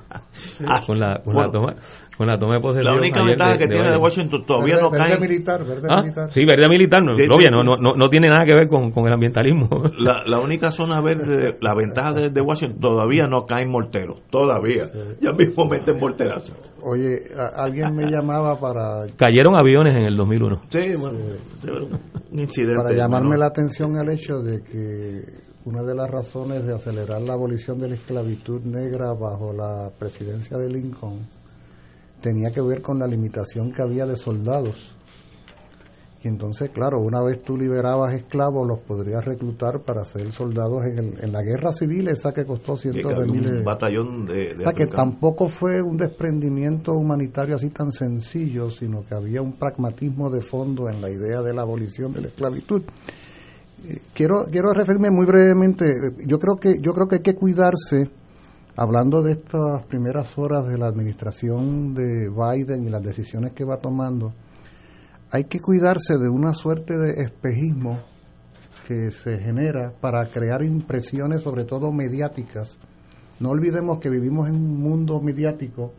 con, 0.87 0.99
la, 0.99 1.21
con, 1.25 1.35
la 1.35 1.51
toma, 1.51 1.75
con 2.17 2.27
la 2.27 2.39
toma 2.39 2.55
de 2.55 2.61
posesión. 2.61 2.95
La 2.95 3.01
única 3.01 3.25
ventaja 3.25 3.59
que 3.59 3.67
tiene 3.67 3.91
de 3.91 3.97
Washington 3.97 4.45
todavía 4.47 4.77
no 4.81 4.91
cae. 4.91 5.11
Verde 5.11 5.21
militar, 5.21 5.67
verde 5.67 5.89
¿Ah? 5.91 6.03
militar. 6.03 6.31
Sí, 6.31 6.45
verde 6.45 6.69
militar, 6.69 7.03
no, 7.03 7.13
no, 7.15 7.77
no, 7.77 7.95
no, 7.95 8.09
tiene 8.09 8.29
nada 8.29 8.45
que 8.45 8.55
ver 8.55 8.69
con, 8.69 8.91
con 8.91 9.07
el 9.07 9.13
ambientalismo. 9.13 9.69
La, 9.99 10.23
la, 10.27 10.41
única 10.41 10.71
zona 10.71 11.01
verde, 11.01 11.57
la 11.61 11.75
ventaja 11.75 12.13
de, 12.13 12.31
de, 12.31 12.41
Washington, 12.41 12.81
todavía 12.81 13.25
no 13.29 13.45
caen 13.47 13.71
morteros, 13.71 14.23
todavía. 14.31 14.85
Ya 15.21 15.33
mismo 15.33 15.65
meten 15.71 15.99
morterazos. 15.99 16.57
Oye, 16.83 17.21
alguien 17.57 17.95
me 17.95 18.11
llamaba 18.11 18.59
para. 18.59 19.07
Cayeron 19.17 19.55
aviones 19.55 19.97
en 19.97 20.05
el 20.05 20.17
2001. 20.17 20.63
Sí, 20.69 20.79
bueno, 20.99 21.19
un 22.33 22.39
incidente. 22.39 22.83
Para 22.83 22.95
llamarme 22.97 23.37
la 23.37 23.47
atención 23.47 23.97
al 23.97 24.09
hecho 24.09 24.39
de 24.39 24.63
que 24.63 25.52
una 25.65 25.83
de 25.83 25.95
las 25.95 26.11
razones 26.11 26.67
de 26.67 26.75
acelerar 26.75 27.23
la 27.23 27.35
abolición 27.35 27.79
de 27.79 27.89
la 27.89 27.95
esclavitud 27.95 28.63
negra 28.63 29.13
bajo 29.13 29.53
la 29.53 29.91
presidencia 29.99 30.59
de 30.59 30.69
Lincoln 30.69 31.27
tenía 32.21 32.51
que 32.51 32.63
ver 32.63 32.81
con 32.81 32.99
la 32.99 33.07
limitación 33.07 33.73
que 33.73 33.83
había 33.83 34.07
de 34.07 34.17
soldados. 34.17 34.97
Y 36.25 36.29
entonces, 36.29 36.71
claro, 36.71 37.01
una 37.01 37.21
vez 37.21 37.43
tú 37.43 37.59
liberabas 37.59 38.15
esclavos, 38.15 38.65
los 38.67 38.79
podrías 38.79 39.25
reclutar 39.25 39.81
para 39.81 40.05
ser 40.05 40.31
soldados 40.31 40.85
en, 40.87 41.15
en 41.21 41.33
la 41.33 41.43
guerra 41.43 41.73
civil, 41.73 42.07
esa 42.07 42.33
que 42.33 42.45
costó 42.45 42.77
cientos 42.77 43.19
de 43.19 43.27
miles 43.27 43.51
de... 43.51 43.63
batallón 43.65 44.27
de... 44.27 44.55
o 44.55 44.63
sea, 44.63 44.73
que 44.73 44.87
tampoco 44.87 45.49
fue 45.49 45.83
un 45.83 45.97
desprendimiento 45.97 46.93
humanitario 46.93 47.57
así 47.57 47.71
tan 47.71 47.91
sencillo, 47.91 48.71
sino 48.71 49.05
que 49.05 49.17
había 49.17 49.43
un 49.43 49.55
pragmatismo 49.55 50.31
de 50.31 50.43
fondo 50.43 50.89
en 50.89 51.01
la 51.01 51.11
idea 51.11 51.43
de 51.43 51.53
la 51.53 51.63
abolición 51.63 52.13
de 52.13 52.21
la 52.21 52.29
esclavitud 52.29 52.83
quiero 54.15 54.47
quiero 54.51 54.73
referirme 54.73 55.11
muy 55.11 55.27
brevemente 55.27 55.85
yo 56.27 56.39
creo 56.39 56.57
que 56.57 56.81
yo 56.81 56.93
creo 56.93 57.09
que 57.09 57.17
hay 57.17 57.23
que 57.23 57.35
cuidarse 57.35 58.11
hablando 58.77 59.23
de 59.23 59.33
estas 59.33 59.85
primeras 59.87 60.39
horas 60.39 60.69
de 60.69 60.79
la 60.79 60.87
administración 60.87 61.95
de 61.95 62.29
Biden 62.29 62.85
y 62.85 62.91
las 62.91 63.03
decisiones 63.03 63.53
que 63.53 63.65
va 63.65 63.79
tomando 63.79 64.33
hay 65.31 65.45
que 65.45 65.61
cuidarse 65.61 66.19
de 66.19 66.29
una 66.29 66.53
suerte 66.53 66.97
de 66.99 67.23
espejismo 67.23 68.01
que 68.87 69.11
se 69.11 69.39
genera 69.39 69.93
para 69.99 70.27
crear 70.27 70.63
impresiones 70.63 71.41
sobre 71.41 71.65
todo 71.65 71.91
mediáticas. 71.91 72.77
No 73.41 73.51
olvidemos 73.51 73.99
que 73.99 74.11
vivimos 74.11 74.49
en 74.49 74.57
un 74.57 74.79
mundo 74.79 75.21
mediático 75.23 75.95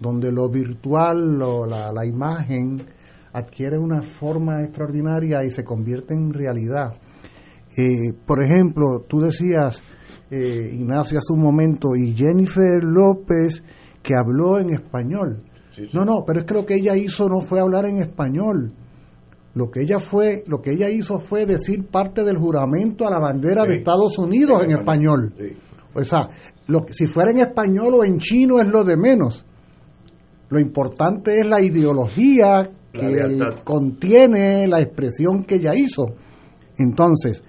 donde 0.00 0.32
lo 0.32 0.48
virtual 0.48 1.38
la, 1.38 1.92
la 1.92 2.04
imagen 2.04 2.84
adquiere 3.32 3.78
una 3.78 4.02
forma 4.02 4.62
extraordinaria 4.62 5.44
y 5.44 5.50
se 5.50 5.62
convierte 5.62 6.14
en 6.14 6.32
realidad 6.32 6.94
eh, 7.76 8.12
por 8.26 8.42
ejemplo, 8.42 9.04
tú 9.08 9.20
decías, 9.20 9.82
eh, 10.30 10.70
Ignacio, 10.72 11.18
hace 11.18 11.32
un 11.32 11.42
momento, 11.42 11.96
y 11.96 12.14
Jennifer 12.14 12.82
López, 12.82 13.62
que 14.02 14.14
habló 14.14 14.58
en 14.58 14.70
español. 14.70 15.42
No, 15.92 16.04
no, 16.04 16.24
pero 16.24 16.40
es 16.40 16.44
que 16.44 16.54
lo 16.54 16.64
que 16.64 16.74
ella 16.74 16.96
hizo 16.96 17.28
no 17.28 17.40
fue 17.40 17.58
hablar 17.58 17.86
en 17.86 17.98
español. 17.98 18.72
Lo 19.54 19.70
que 19.70 19.82
ella 19.82 19.98
fue, 19.98 20.44
lo 20.46 20.60
que 20.60 20.72
ella 20.72 20.88
hizo 20.88 21.18
fue 21.18 21.46
decir 21.46 21.86
parte 21.86 22.24
del 22.24 22.38
juramento 22.38 23.06
a 23.06 23.10
la 23.10 23.18
bandera 23.18 23.64
de 23.64 23.76
Estados 23.76 24.18
Unidos 24.18 24.62
en 24.64 24.72
español. 24.72 25.32
O 25.94 26.02
sea, 26.02 26.28
lo, 26.66 26.86
si 26.90 27.06
fuera 27.06 27.30
en 27.30 27.38
español 27.38 27.94
o 27.94 28.04
en 28.04 28.18
chino 28.18 28.60
es 28.60 28.66
lo 28.66 28.84
de 28.84 28.96
menos. 28.96 29.44
Lo 30.48 30.58
importante 30.58 31.38
es 31.38 31.46
la 31.46 31.60
ideología 31.60 32.70
que 32.92 33.38
contiene 33.64 34.66
la 34.66 34.80
expresión 34.80 35.44
que 35.44 35.56
ella 35.56 35.74
hizo. 35.74 36.04
Entonces, 36.78 37.42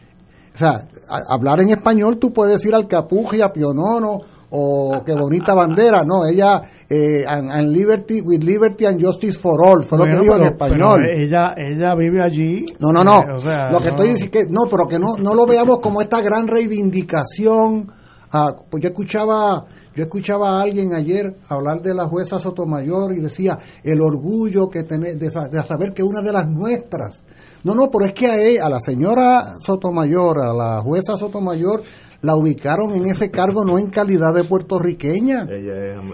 o 0.56 0.58
sea, 0.58 0.88
hablar 1.30 1.60
en 1.62 1.70
español 1.70 2.18
tú 2.18 2.32
puedes 2.32 2.58
decir 2.58 2.74
al 2.74 2.88
capuji, 2.88 3.42
a 3.42 3.52
pionono, 3.52 4.22
o 4.50 5.04
qué 5.06 5.14
bonita 5.14 5.54
bandera, 5.54 6.04
no, 6.06 6.26
ella, 6.26 6.62
eh, 6.90 7.26
and, 7.28 7.74
liberty, 7.74 8.22
with 8.22 8.42
liberty 8.42 8.86
and 8.86 9.04
justice 9.04 9.38
for 9.38 9.60
all, 9.62 9.84
fue 9.84 9.98
lo 9.98 10.06
que 10.06 10.18
dijo 10.18 10.36
en 10.38 10.44
español. 10.44 11.06
ella, 11.10 11.54
ella 11.58 11.94
vive 11.96 12.22
allí. 12.22 12.66
No, 12.80 12.94
no, 12.94 13.04
no, 13.04 13.22
eh, 13.22 13.72
lo 13.72 13.82
que 13.82 13.90
estoy 13.90 14.10
diciendo 14.12 14.32
que, 14.32 14.46
no, 14.50 14.62
pero 14.70 14.86
que 14.86 14.98
no, 14.98 15.16
no 15.20 15.34
lo 15.34 15.46
veamos 15.46 15.80
como 15.80 16.02
esta 16.02 16.22
gran 16.22 16.48
reivindicación. 16.48 17.92
Ah, 18.32 18.54
pues 18.70 18.82
yo 18.82 18.90
escuchaba, 18.90 19.62
yo 19.94 20.04
escuchaba 20.04 20.60
a 20.60 20.62
alguien 20.62 20.94
ayer 20.94 21.36
hablar 21.50 21.82
de 21.82 21.94
la 21.94 22.06
jueza 22.06 22.40
Sotomayor 22.40 23.14
y 23.14 23.22
decía 23.22 23.58
el 23.84 24.00
orgullo 24.02 24.68
que 24.68 24.84
tener, 24.84 25.18
de, 25.18 25.30
de 25.30 25.64
saber 25.64 25.94
que 25.94 26.04
una 26.04 26.22
de 26.22 26.32
las 26.32 26.48
nuestras 26.48 27.24
no, 27.66 27.74
no, 27.74 27.90
pero 27.90 28.06
es 28.06 28.14
que 28.14 28.28
a, 28.28 28.40
ella, 28.40 28.68
a 28.68 28.70
la 28.70 28.80
señora 28.80 29.56
Sotomayor, 29.60 30.40
a 30.40 30.54
la 30.54 30.82
jueza 30.82 31.18
Sotomayor, 31.18 31.82
la 32.22 32.36
ubicaron 32.36 32.94
en 32.94 33.08
ese 33.08 33.32
cargo 33.32 33.66
no 33.66 33.80
en 33.80 33.88
calidad 33.88 34.36
de 34.36 34.44
puertorriqueña. 34.44 35.48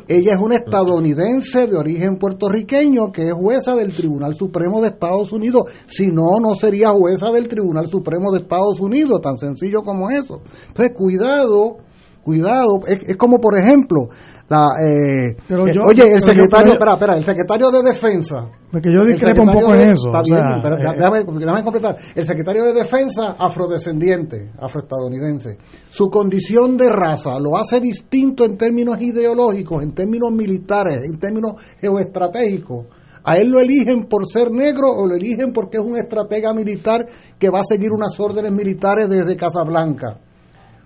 Ella 0.07 0.33
es, 0.33 0.39
una 0.39 0.55
estadounidense 0.55 1.67
de 1.67 1.75
origen 1.75 2.17
puertorriqueño 2.17 3.11
que 3.11 3.27
es 3.27 3.33
jueza 3.33 3.75
del 3.75 3.93
Tribunal 3.93 4.33
Supremo 4.33 4.81
de 4.81 4.87
Estados 4.87 5.33
Unidos. 5.33 5.63
Si 5.87 6.07
no, 6.07 6.39
no 6.41 6.55
sería 6.55 6.89
jueza 6.89 7.29
del 7.31 7.49
Tribunal 7.49 7.87
Supremo 7.87 8.31
de 8.31 8.39
Estados 8.39 8.79
Unidos, 8.79 9.21
tan 9.21 9.37
sencillo 9.37 9.81
como 9.81 10.09
eso. 10.09 10.41
Entonces, 10.69 10.95
cuidado, 10.95 11.79
cuidado. 12.23 12.79
es 12.87 13.17
como, 13.17 13.39
por 13.39 13.59
ejemplo, 13.59 14.09
eh, 14.51 15.35
eh, 15.49 15.79
oye, 15.79 16.11
el 16.11 16.21
secretario, 16.21 16.73
espera, 16.73 16.93
espera, 16.93 17.15
el 17.15 17.23
secretario 17.23 17.71
de 17.71 17.83
Defensa. 17.83 18.49
Porque 18.71 18.89
yo 18.93 19.03
discrepo 19.05 19.43
un 19.43 19.51
poco 19.51 19.75
en 19.75 19.89
eso. 19.89 20.07
Está 20.07 20.21
bien, 20.21 20.37
eh, 20.37 21.25
déjame, 21.35 21.63
completar. 21.63 21.97
El 22.15 22.25
secretario 22.25 22.63
de 22.65 22.73
Defensa, 22.73 23.35
afrodescendiente, 23.37 24.51
afroestadounidense. 24.57 25.57
Su 25.89 26.09
condición 26.09 26.77
de 26.77 26.89
raza 26.89 27.37
lo 27.39 27.57
hace 27.57 27.81
distinto 27.81 28.45
en 28.45 28.57
términos 28.57 29.01
ideológicos, 29.01 29.83
en 29.83 29.91
términos 29.91 30.31
militares, 30.31 31.01
en 31.03 31.19
términos 31.19 31.55
geoestratégicos. 31.81 32.85
A 33.23 33.37
él 33.37 33.49
lo 33.49 33.59
eligen 33.59 34.05
por 34.05 34.25
ser 34.25 34.49
negro 34.51 34.87
o 34.89 35.05
lo 35.05 35.15
eligen 35.15 35.51
porque 35.51 35.77
es 35.77 35.83
un 35.83 35.97
estratega 35.97 36.53
militar 36.53 37.05
que 37.37 37.49
va 37.49 37.59
a 37.59 37.63
seguir 37.63 37.91
unas 37.91 38.19
órdenes 38.19 38.51
militares 38.51 39.09
desde 39.09 39.35
Casablanca. 39.35 40.17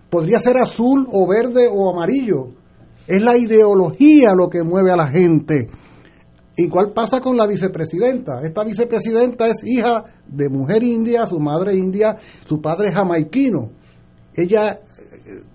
Podría 0.09 0.39
ser 0.39 0.57
azul 0.57 1.07
o 1.11 1.27
verde 1.27 1.69
o 1.71 1.93
amarillo 1.93 2.49
es 3.07 3.21
la 3.21 3.37
ideología 3.37 4.33
lo 4.33 4.49
que 4.49 4.63
mueve 4.63 4.91
a 4.91 4.97
la 4.97 5.07
gente. 5.07 5.67
Igual 6.57 6.93
pasa 6.93 7.19
con 7.19 7.35
la 7.35 7.45
vicepresidenta. 7.45 8.39
Esta 8.41 8.63
vicepresidenta 8.63 9.47
es 9.47 9.63
hija 9.65 10.05
de 10.25 10.49
mujer 10.49 10.83
india, 10.83 11.27
su 11.27 11.39
madre 11.39 11.75
india, 11.75 12.15
su 12.45 12.61
padre 12.61 12.91
jamaiquino. 12.93 13.71
Ella 14.33 14.71
eh, 14.71 14.79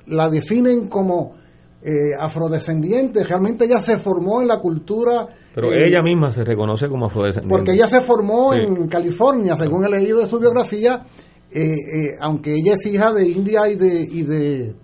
la 0.06 0.28
definen 0.28 0.88
como 0.88 1.36
eh, 1.82 2.14
afrodescendiente. 2.18 3.24
Realmente 3.24 3.64
ella 3.64 3.80
se 3.80 3.96
formó 3.96 4.42
en 4.42 4.48
la 4.48 4.58
cultura. 4.58 5.26
Pero 5.54 5.72
ella 5.72 6.02
misma 6.02 6.30
se 6.30 6.44
reconoce 6.44 6.86
como 6.88 7.06
afrodescendiente. 7.06 7.54
Porque 7.54 7.72
ella 7.72 7.88
se 7.88 8.02
formó 8.02 8.52
en 8.52 8.86
California, 8.88 9.56
según 9.56 9.84
he 9.86 9.88
leído 9.88 10.20
de 10.20 10.26
su 10.26 10.38
biografía, 10.38 11.06
eh, 11.50 11.76
aunque 12.20 12.52
ella 12.54 12.74
es 12.74 12.84
hija 12.86 13.12
de 13.14 13.26
India 13.26 13.68
y 13.70 13.74
de, 13.74 14.02
y 14.02 14.22
de 14.22 14.74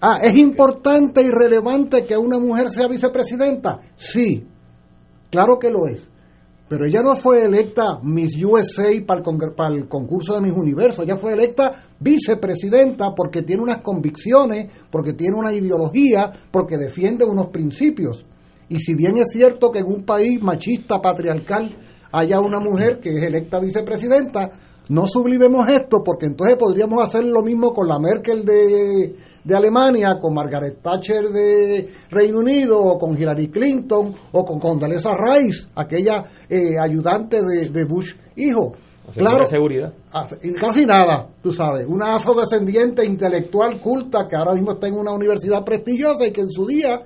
ah, 0.00 0.18
¿es 0.22 0.36
importante 0.36 1.22
y 1.22 1.30
relevante 1.30 2.04
que 2.04 2.16
una 2.16 2.38
mujer 2.38 2.68
sea 2.70 2.88
vicepresidenta? 2.88 3.80
Sí, 3.94 4.46
claro 5.30 5.58
que 5.58 5.70
lo 5.70 5.86
es. 5.86 6.08
Pero 6.68 6.84
ella 6.84 7.00
no 7.00 7.14
fue 7.14 7.44
electa 7.44 8.00
Miss 8.02 8.36
USA 8.42 8.90
para 9.06 9.20
el, 9.20 9.54
para 9.54 9.74
el 9.74 9.88
concurso 9.88 10.34
de 10.34 10.40
Miss 10.40 10.52
Universo, 10.52 11.04
ella 11.04 11.16
fue 11.16 11.32
electa 11.32 11.84
vicepresidenta 12.00 13.14
porque 13.14 13.42
tiene 13.42 13.62
unas 13.62 13.82
convicciones, 13.82 14.68
porque 14.90 15.12
tiene 15.12 15.36
una 15.36 15.52
ideología, 15.52 16.32
porque 16.50 16.76
defiende 16.76 17.24
unos 17.24 17.48
principios. 17.48 18.24
Y 18.68 18.80
si 18.80 18.96
bien 18.96 19.16
es 19.16 19.28
cierto 19.30 19.70
que 19.70 19.78
en 19.78 19.86
un 19.86 20.04
país 20.04 20.42
machista, 20.42 21.00
patriarcal, 21.00 21.70
haya 22.10 22.40
una 22.40 22.58
mujer 22.58 22.98
que 22.98 23.10
es 23.10 23.22
electa 23.22 23.60
vicepresidenta, 23.60 24.50
no 24.88 25.06
sublimemos 25.06 25.68
esto 25.68 26.02
porque 26.04 26.26
entonces 26.26 26.56
podríamos 26.56 27.02
hacer 27.04 27.24
lo 27.24 27.42
mismo 27.42 27.72
con 27.72 27.88
la 27.88 27.98
Merkel 27.98 28.44
de, 28.44 29.16
de 29.42 29.56
Alemania, 29.56 30.18
con 30.20 30.34
Margaret 30.34 30.80
Thatcher 30.80 31.28
de 31.28 31.88
Reino 32.10 32.38
Unido, 32.38 32.80
o 32.80 32.98
con 32.98 33.20
Hillary 33.20 33.48
Clinton, 33.48 34.14
o 34.32 34.44
con 34.44 34.60
Condoleezza 34.60 35.16
Rice, 35.16 35.66
aquella 35.74 36.24
eh, 36.48 36.78
ayudante 36.78 37.42
de, 37.42 37.84
Bush 37.84 38.14
hijo. 38.36 38.74
Claro. 39.12 39.48
seguridad. 39.48 39.92
Casi 40.60 40.84
nada, 40.84 41.28
tú 41.40 41.52
sabes. 41.52 41.86
Una 41.86 42.16
afrodescendiente 42.16 43.04
intelectual 43.04 43.80
culta 43.80 44.26
que 44.28 44.34
ahora 44.34 44.52
mismo 44.54 44.72
está 44.72 44.88
en 44.88 44.98
una 44.98 45.12
universidad 45.12 45.64
prestigiosa 45.64 46.26
y 46.26 46.32
que 46.32 46.40
en 46.40 46.50
su 46.50 46.66
día 46.66 47.02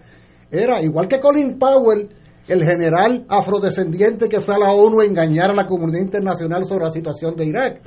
era, 0.51 0.83
igual 0.83 1.09
que 1.09 1.21
Colin 1.21 1.59
Powell, 1.59 2.09
el 2.49 2.65
general 2.65 3.25
afrodescendiente 3.29 4.29
que 4.29 4.41
fue 4.41 4.55
a 4.55 4.59
la 4.59 4.73
ONU 4.73 5.01
a 5.01 5.05
engañar 5.05 5.51
a 5.51 5.55
la 5.55 5.67
comunidad 5.67 6.01
internacional 6.01 6.65
sobre 6.65 6.87
la 6.87 6.93
situación 6.93 7.37
de 7.37 7.47
Irak. 7.47 7.81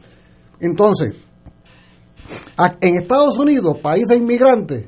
Entonces, 0.60 1.16
en 2.82 2.96
Estados 2.96 3.38
Unidos, 3.38 3.78
país 3.82 4.06
de 4.08 4.16
inmigrantes, 4.16 4.86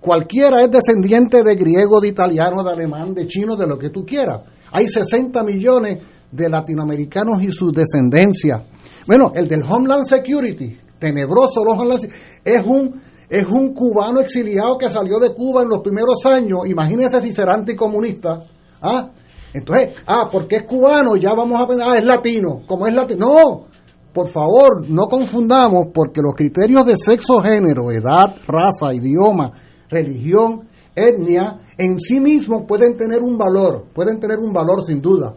cualquiera 0.00 0.62
es 0.62 0.70
descendiente 0.70 1.42
de 1.42 1.54
griego, 1.54 2.00
de 2.00 2.08
italiano, 2.08 2.62
de 2.62 2.70
alemán, 2.70 3.14
de 3.14 3.26
chino, 3.26 3.56
de 3.56 3.66
lo 3.66 3.78
que 3.78 3.90
tú 3.90 4.04
quieras. 4.04 4.42
Hay 4.72 4.88
60 4.88 5.42
millones 5.44 5.98
de 6.30 6.48
latinoamericanos 6.48 7.42
y 7.42 7.50
su 7.50 7.72
descendencia. 7.72 8.66
Bueno, 9.06 9.32
el 9.34 9.48
del 9.48 9.62
Homeland 9.62 10.04
Security, 10.04 10.76
tenebroso 10.98 11.64
los 11.64 11.78
Homeland 11.78 12.12
es 12.44 12.62
un 12.64 13.08
es 13.30 13.46
un 13.46 13.74
cubano 13.74 14.20
exiliado 14.20 14.78
que 14.78 14.88
salió 14.88 15.18
de 15.18 15.34
Cuba 15.34 15.62
en 15.62 15.68
los 15.68 15.80
primeros 15.80 16.24
años. 16.24 16.60
Imagínense 16.66 17.20
si 17.20 17.32
será 17.32 17.54
anticomunista. 17.54 18.38
¿Ah? 18.80 19.10
Entonces, 19.52 19.96
ah, 20.06 20.28
porque 20.30 20.56
es 20.56 20.62
cubano, 20.62 21.16
ya 21.16 21.34
vamos 21.34 21.60
a 21.60 21.66
pensar, 21.66 21.88
ah, 21.90 21.98
es 21.98 22.04
latino. 22.04 22.62
Como 22.66 22.86
es 22.86 22.94
latino. 22.94 23.26
No, 23.26 23.66
por 24.12 24.28
favor, 24.28 24.88
no 24.88 25.06
confundamos, 25.06 25.88
porque 25.92 26.20
los 26.20 26.34
criterios 26.34 26.84
de 26.86 26.96
sexo, 26.96 27.40
género, 27.40 27.90
edad, 27.90 28.34
raza, 28.46 28.94
idioma, 28.94 29.52
religión, 29.88 30.60
etnia, 30.94 31.60
en 31.76 31.98
sí 31.98 32.20
mismos 32.20 32.64
pueden 32.66 32.96
tener 32.96 33.22
un 33.22 33.38
valor, 33.38 33.86
pueden 33.94 34.18
tener 34.18 34.38
un 34.38 34.52
valor 34.52 34.84
sin 34.84 35.00
duda. 35.00 35.34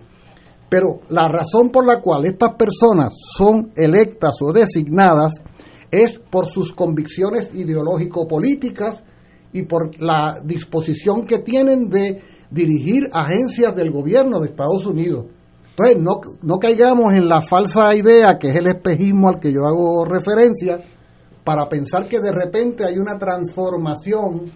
Pero 0.70 1.02
la 1.10 1.28
razón 1.28 1.70
por 1.70 1.86
la 1.86 2.02
cual 2.02 2.26
estas 2.26 2.56
personas 2.56 3.14
son 3.38 3.72
electas 3.76 4.36
o 4.42 4.54
designadas 4.54 5.34
es 5.92 6.18
por 6.18 6.48
sus 6.48 6.74
convicciones 6.74 7.54
ideológico-políticas 7.54 9.04
y 9.54 9.64
por 9.64 10.02
la 10.02 10.40
disposición 10.44 11.26
que 11.26 11.40
tienen 11.40 11.90
de 11.90 12.22
dirigir 12.52 13.10
agencias 13.12 13.76
del 13.76 13.90
gobierno 13.90 14.40
de 14.40 14.50
Estados 14.50 14.86
Unidos. 14.86 15.26
Entonces, 15.72 15.98
no, 16.00 16.22
no 16.44 16.60
caigamos 16.60 17.14
en 17.14 17.28
la 17.28 17.42
falsa 17.42 17.96
idea, 17.96 18.38
que 18.38 18.50
es 18.50 18.56
el 18.56 18.68
espejismo 18.68 19.30
al 19.30 19.40
que 19.40 19.52
yo 19.52 19.66
hago 19.66 20.06
referencia, 20.06 20.80
para 21.44 21.68
pensar 21.68 22.08
que 22.08 22.20
de 22.20 22.32
repente 22.32 22.86
hay 22.86 23.00
una 23.00 23.18
transformación 23.18 24.52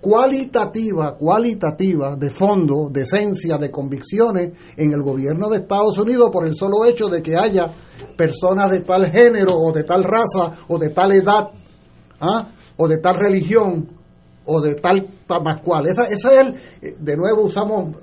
cualitativa, 0.00 1.16
cualitativa, 1.16 2.14
de 2.16 2.30
fondo, 2.30 2.88
de 2.90 3.02
esencia, 3.02 3.58
de 3.58 3.70
convicciones 3.70 4.52
en 4.76 4.92
el 4.92 5.02
gobierno 5.02 5.48
de 5.48 5.58
Estados 5.58 5.98
Unidos 5.98 6.30
por 6.32 6.46
el 6.46 6.54
solo 6.54 6.84
hecho 6.84 7.08
de 7.08 7.22
que 7.22 7.36
haya 7.36 7.72
personas 8.16 8.70
de 8.70 8.80
tal 8.80 9.10
género 9.10 9.54
o 9.56 9.72
de 9.72 9.82
tal 9.82 10.04
raza 10.04 10.52
o 10.68 10.78
de 10.78 10.90
tal 10.90 11.12
edad 11.12 11.48
¿ah? 12.20 12.52
o 12.76 12.86
de 12.86 12.98
tal 12.98 13.16
religión 13.16 13.97
o 14.50 14.60
de 14.62 14.74
tal 14.76 15.06
más 15.44 15.60
cual. 15.62 15.86
Esa, 15.86 16.06
esa 16.06 16.32
es 16.32 16.38
el, 16.38 16.54
eh, 16.80 16.96
de 16.98 17.16
nuevo 17.16 17.42
usamos 17.42 17.94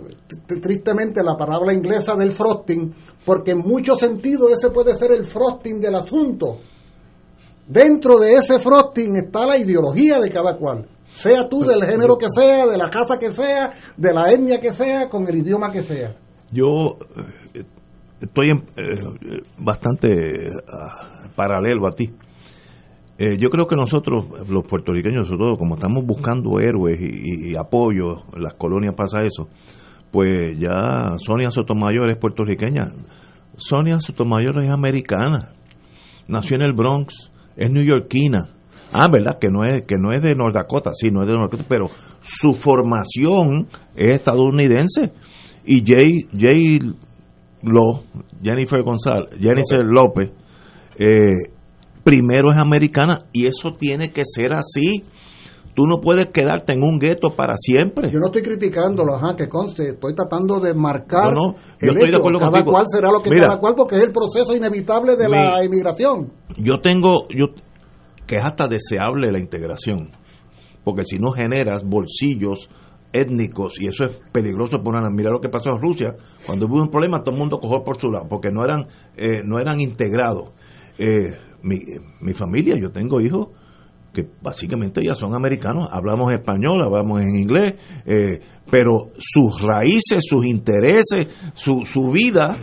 tristemente 0.61 1.23
la 1.23 1.35
palabra 1.35 1.73
inglesa 1.73 2.15
del 2.15 2.31
frosting, 2.31 2.93
porque 3.26 3.51
en 3.51 3.59
muchos 3.59 3.99
sentidos 3.99 4.51
ese 4.51 4.69
puede 4.69 4.95
ser 4.95 5.11
el 5.11 5.23
frosting 5.23 5.81
del 5.81 5.95
asunto. 5.95 6.59
Dentro 7.67 8.19
de 8.19 8.34
ese 8.35 8.59
frosting 8.59 9.15
está 9.17 9.45
la 9.47 9.57
ideología 9.57 10.19
de 10.19 10.30
cada 10.30 10.55
cual. 10.55 10.88
Sea 11.11 11.47
tú 11.49 11.61
del 11.63 11.84
género 11.84 12.17
que 12.17 12.30
sea, 12.30 12.67
de 12.67 12.77
la 12.77 12.89
casa 12.89 13.17
que 13.17 13.31
sea, 13.31 13.72
de 13.97 14.13
la 14.13 14.31
etnia 14.31 14.59
que 14.61 14.73
sea, 14.73 15.09
con 15.09 15.27
el 15.27 15.38
idioma 15.38 15.72
que 15.72 15.81
sea. 15.81 16.15
Yo 16.51 16.99
eh, 17.55 17.63
estoy 18.22 18.49
en- 18.49 18.65
eh, 18.76 19.41
bastante 19.57 20.09
ah, 20.67 21.27
paralelo 21.35 21.88
a 21.88 21.91
ti. 21.91 22.13
Eh, 23.17 23.37
yo 23.37 23.49
creo 23.49 23.67
que 23.67 23.75
nosotros, 23.75 24.25
los 24.49 24.63
puertorriqueños, 24.65 25.27
sobre 25.27 25.39
todo, 25.39 25.57
como 25.57 25.75
estamos 25.75 26.05
buscando 26.05 26.59
héroes 26.59 26.99
y, 26.99 27.51
y 27.51 27.55
apoyo, 27.55 28.23
las 28.37 28.53
colonias 28.55 28.93
pasa 28.95 29.19
eso, 29.25 29.47
pues 30.11 30.57
ya 30.57 31.17
Sonia 31.17 31.49
Sotomayor 31.49 32.09
es 32.11 32.17
puertorriqueña. 32.17 32.93
Sonia 33.55 33.99
Sotomayor 33.99 34.61
es 34.63 34.69
americana. 34.69 35.53
Nació 36.27 36.57
en 36.57 36.63
el 36.63 36.73
Bronx, 36.73 37.31
es 37.55 37.71
neoyorquina. 37.71 38.49
Ah, 38.93 39.07
¿verdad? 39.11 39.37
Que 39.39 39.49
no 39.49 39.63
es 39.63 39.85
que 39.85 39.95
no 39.97 40.13
es 40.13 40.21
de 40.21 40.35
North 40.35 40.53
Dakota, 40.53 40.91
sí, 40.93 41.09
no 41.09 41.21
es 41.21 41.27
de 41.27 41.33
North 41.33 41.51
Dakota, 41.51 41.67
pero 41.67 41.87
su 42.21 42.53
formación 42.53 43.67
es 43.95 44.15
estadounidense. 44.15 45.11
Y 45.65 45.83
Jay, 45.85 46.27
Jay 46.37 46.79
Lo, 47.63 48.03
Jennifer 48.41 48.81
González, 48.83 49.31
Jennifer 49.39 49.83
López, 49.83 50.31
eh, 50.97 51.51
primero 52.06 52.53
es 52.53 52.61
americana 52.61 53.19
y 53.34 53.48
eso 53.48 53.72
tiene 53.77 54.11
que 54.11 54.22
ser 54.23 54.53
así. 54.53 55.03
Tú 55.73 55.86
no 55.88 55.99
puedes 55.99 56.27
quedarte 56.27 56.72
en 56.72 56.84
un 56.84 56.99
gueto 56.99 57.36
para 57.36 57.56
siempre. 57.57 58.10
Yo 58.10 58.19
no 58.19 58.27
estoy 58.27 58.44
criticándolo, 58.44 59.15
ajá, 59.15 59.36
que 59.36 59.49
conste, 59.49 59.90
estoy 59.90 60.15
tratando 60.15 60.61
de 60.61 60.73
marcar 60.73 61.34
No, 61.34 61.48
no, 61.52 61.53
yo 61.53 61.60
el 61.82 61.90
estoy 61.90 61.95
de 62.03 62.07
hecho, 62.11 62.18
acuerdo 62.19 62.40
cada 62.40 62.52
contigo. 62.52 62.72
cual 62.72 62.86
será 62.88 63.11
lo 63.11 63.19
que 63.19 63.30
Mira. 63.32 63.48
cada 63.48 63.60
cual, 63.60 63.73
porque 63.76 63.95
es 63.95 64.03
el 64.06 64.14
proceso 64.14 64.56
inevitable 64.56 65.18
de 65.18 65.27
la 65.27 65.57
Mi- 65.60 65.65
inmigración. 65.65 66.32
Yo 66.56 66.80
tengo, 66.82 67.27
yo 67.36 67.48
que 68.26 68.38
es 68.38 68.44
hasta 68.45 68.68
deseable 68.69 69.32
la 69.34 69.40
integración, 69.40 70.11
porque 70.86 71.03
si 71.03 71.18
no 71.18 71.32
generas 71.32 71.84
bolsillos 71.84 72.69
étnicos 73.11 73.73
y 73.82 73.88
eso 73.88 74.06
es 74.06 74.11
peligroso 74.32 74.77
por 74.84 74.95
una 74.95 75.10
mira 75.10 75.30
lo 75.32 75.40
que 75.41 75.49
pasó 75.49 75.69
en 75.72 75.82
Rusia 75.82 76.15
cuando 76.45 76.65
hubo 76.68 76.82
un 76.82 76.90
problema 76.90 77.22
todo 77.23 77.34
el 77.36 77.40
mundo 77.40 77.60
cogió 77.60 77.82
por 77.84 77.98
su 77.98 78.11
lado 78.11 78.26
porque 78.30 78.49
no 78.52 78.64
eran 78.65 78.88
eh, 79.15 79.41
no 79.45 79.57
eran 79.60 79.80
integrados 79.80 80.49
Eh, 80.98 81.38
mi, 81.64 81.80
mi 82.22 82.34
familia 82.34 82.76
yo 82.82 82.91
tengo 82.91 83.19
hijos 83.22 83.48
que 84.14 84.26
básicamente 84.41 85.03
ya 85.03 85.14
son 85.14 85.36
americanos, 85.36 85.90
hablamos 85.91 86.34
español, 86.34 86.82
hablamos 86.86 87.22
en 87.22 87.36
inglés, 87.36 87.73
eh, 88.06 88.40
pero 88.72 89.11
sus 89.18 89.61
raíces, 89.61 90.23
sus 90.26 90.45
intereses, 90.45 91.27
su, 91.53 91.82
su 91.86 92.11
vida 92.11 92.57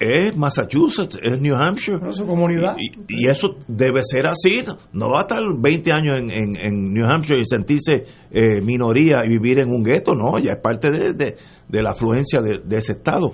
es 0.00 0.36
Massachusetts, 0.36 1.20
es 1.22 1.40
New 1.40 1.54
Hampshire. 1.54 1.98
su 2.12 2.26
comunidad. 2.26 2.76
Y, 2.80 2.90
y 3.24 3.28
eso 3.28 3.50
debe 3.68 4.00
ser 4.02 4.26
así. 4.26 4.64
No 4.92 5.10
va 5.10 5.18
a 5.18 5.20
estar 5.20 5.38
20 5.56 5.92
años 5.92 6.18
en, 6.18 6.30
en- 6.32 6.56
en 6.56 6.92
New 6.92 7.04
Hampshire 7.06 7.40
y 7.40 7.46
sentirse 7.46 8.02
eh, 8.32 8.60
minoría 8.60 9.18
y 9.24 9.28
vivir 9.28 9.60
en 9.60 9.68
un 9.70 9.84
gueto. 9.84 10.12
No, 10.14 10.32
ya 10.42 10.54
es 10.54 10.60
parte 10.60 10.90
de, 10.90 11.12
de- 11.12 11.36
de 11.68 11.82
la 11.84 11.90
afluencia 11.90 12.40
de, 12.42 12.58
de 12.64 12.76
ese 12.78 12.92
estado. 12.92 13.32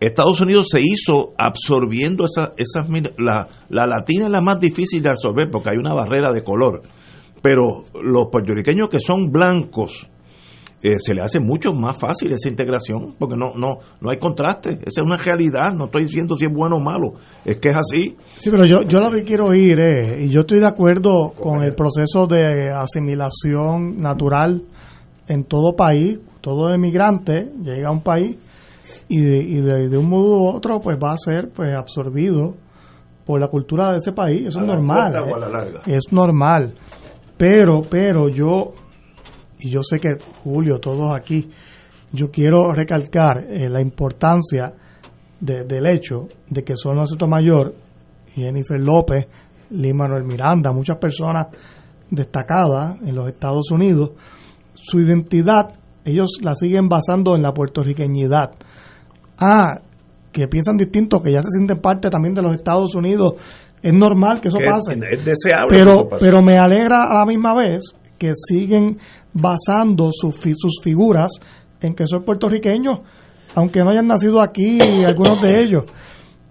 Estados 0.00 0.40
Unidos 0.40 0.68
se 0.70 0.80
hizo 0.80 1.32
absorbiendo 1.36 2.24
esa- 2.24 2.52
esas... 2.56 2.88
min- 2.88 3.10
La, 3.18 3.48
la 3.68 3.86
latina 3.86 4.26
es 4.26 4.30
la 4.32 4.40
más 4.40 4.60
difícil 4.60 5.02
de 5.02 5.08
absorber 5.08 5.50
porque 5.50 5.70
hay 5.70 5.76
una 5.76 5.94
barrera 5.94 6.32
de 6.32 6.42
color. 6.42 6.82
Pero 7.42 7.84
los 8.02 8.26
puertorriqueños 8.30 8.88
que 8.88 9.00
son 9.00 9.30
blancos, 9.30 10.08
eh, 10.80 10.98
se 10.98 11.12
le 11.14 11.22
hace 11.22 11.40
mucho 11.40 11.72
más 11.72 11.98
fácil 12.00 12.32
esa 12.32 12.48
integración 12.48 13.16
porque 13.18 13.34
no 13.36 13.52
no 13.56 13.78
no 14.00 14.10
hay 14.10 14.18
contraste. 14.18 14.70
Esa 14.70 15.00
es 15.00 15.04
una 15.04 15.16
realidad. 15.16 15.72
No 15.76 15.86
estoy 15.86 16.04
diciendo 16.04 16.36
si 16.36 16.44
es 16.46 16.52
bueno 16.54 16.76
o 16.76 16.80
malo. 16.80 17.14
Es 17.44 17.58
que 17.58 17.70
es 17.70 17.76
así. 17.76 18.16
Sí, 18.36 18.50
pero 18.50 18.64
yo, 18.64 18.82
yo 18.82 19.00
lo 19.00 19.10
que 19.10 19.24
quiero 19.24 19.52
ir 19.54 19.78
es, 19.80 20.26
y 20.26 20.30
yo 20.30 20.40
estoy 20.42 20.60
de 20.60 20.66
acuerdo 20.68 21.32
con 21.40 21.62
el 21.64 21.74
proceso 21.74 22.26
de 22.28 22.70
asimilación 22.72 23.98
natural 23.98 24.62
en 25.26 25.44
todo 25.44 25.74
país, 25.76 26.20
todo 26.40 26.72
emigrante 26.72 27.50
llega 27.62 27.88
a 27.88 27.92
un 27.92 28.02
país 28.02 28.36
y 29.08 29.20
de, 29.20 29.36
y 29.38 29.60
de, 29.60 29.88
de 29.88 29.98
un 29.98 30.08
modo 30.08 30.36
u 30.38 30.48
otro 30.56 30.80
pues 30.80 30.96
va 31.02 31.12
a 31.12 31.16
ser 31.18 31.50
pues 31.50 31.74
absorbido 31.74 32.54
por 33.24 33.40
la 33.40 33.48
cultura 33.48 33.90
de 33.92 33.98
ese 33.98 34.12
país, 34.12 34.46
eso 34.48 34.58
A 34.60 34.62
es 34.62 34.68
la 34.68 34.74
normal, 34.74 35.12
corta 35.12 35.22
o 35.30 35.34
a 35.36 35.38
la 35.38 35.48
larga. 35.48 35.80
es 35.86 36.04
normal, 36.10 36.74
pero, 37.36 37.82
pero 37.82 38.28
yo, 38.28 38.72
y 39.58 39.70
yo 39.70 39.82
sé 39.82 39.98
que 40.00 40.16
Julio, 40.44 40.78
todos 40.78 41.14
aquí, 41.14 41.50
yo 42.12 42.30
quiero 42.30 42.72
recalcar 42.72 43.44
eh, 43.50 43.68
la 43.68 43.80
importancia 43.82 44.72
de- 45.40 45.64
del 45.64 45.86
hecho 45.86 46.26
de 46.48 46.64
que 46.64 46.74
Sonia 46.76 47.04
Sotomayor, 47.04 47.74
Jennifer 48.34 48.82
López, 48.82 49.26
Lee 49.70 49.92
Manuel 49.92 50.24
Miranda, 50.24 50.72
muchas 50.72 50.96
personas 50.96 51.48
destacadas 52.10 52.96
en 53.06 53.14
los 53.14 53.28
Estados 53.28 53.70
Unidos, 53.70 54.12
su 54.74 55.00
identidad, 55.00 55.74
ellos 56.04 56.38
la 56.42 56.54
siguen 56.54 56.88
basando 56.88 57.36
en 57.36 57.42
la 57.42 57.52
puertorriqueñidad. 57.52 58.52
Ah, 59.38 59.80
que 60.32 60.48
piensan 60.48 60.76
distinto, 60.76 61.20
que 61.20 61.32
ya 61.32 61.42
se 61.42 61.50
sienten 61.50 61.80
parte 61.80 62.10
también 62.10 62.34
de 62.34 62.42
los 62.42 62.54
Estados 62.54 62.94
Unidos, 62.94 63.34
es 63.82 63.92
normal 63.92 64.40
que 64.40 64.48
eso 64.48 64.58
pase. 64.58 64.98
es 65.12 65.24
deseable 65.24 65.68
que 65.68 65.76
pero, 65.78 65.92
eso 65.92 66.08
pase. 66.08 66.24
pero 66.24 66.42
me 66.42 66.58
alegra 66.58 67.04
a 67.04 67.14
la 67.14 67.26
misma 67.26 67.54
vez 67.54 67.94
que 68.18 68.32
siguen 68.34 68.98
basando 69.32 70.10
sus 70.12 70.36
sus 70.56 70.80
figuras 70.82 71.30
en 71.80 71.94
que 71.94 72.06
son 72.06 72.24
puertorriqueños, 72.24 73.00
aunque 73.54 73.80
no 73.80 73.90
hayan 73.90 74.06
nacido 74.06 74.40
aquí 74.40 74.80
algunos 74.80 75.40
de 75.40 75.62
ellos. 75.62 75.84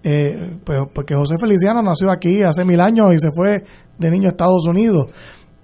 Eh, 0.03 0.57
pues 0.64 0.80
porque 0.93 1.15
José 1.15 1.35
Feliciano 1.38 1.81
nació 1.81 2.09
aquí 2.09 2.41
hace 2.41 2.64
mil 2.64 2.80
años 2.80 3.14
y 3.14 3.19
se 3.19 3.30
fue 3.35 3.64
de 3.97 4.11
niño 4.11 4.27
a 4.27 4.31
Estados 4.31 4.65
Unidos. 4.68 5.11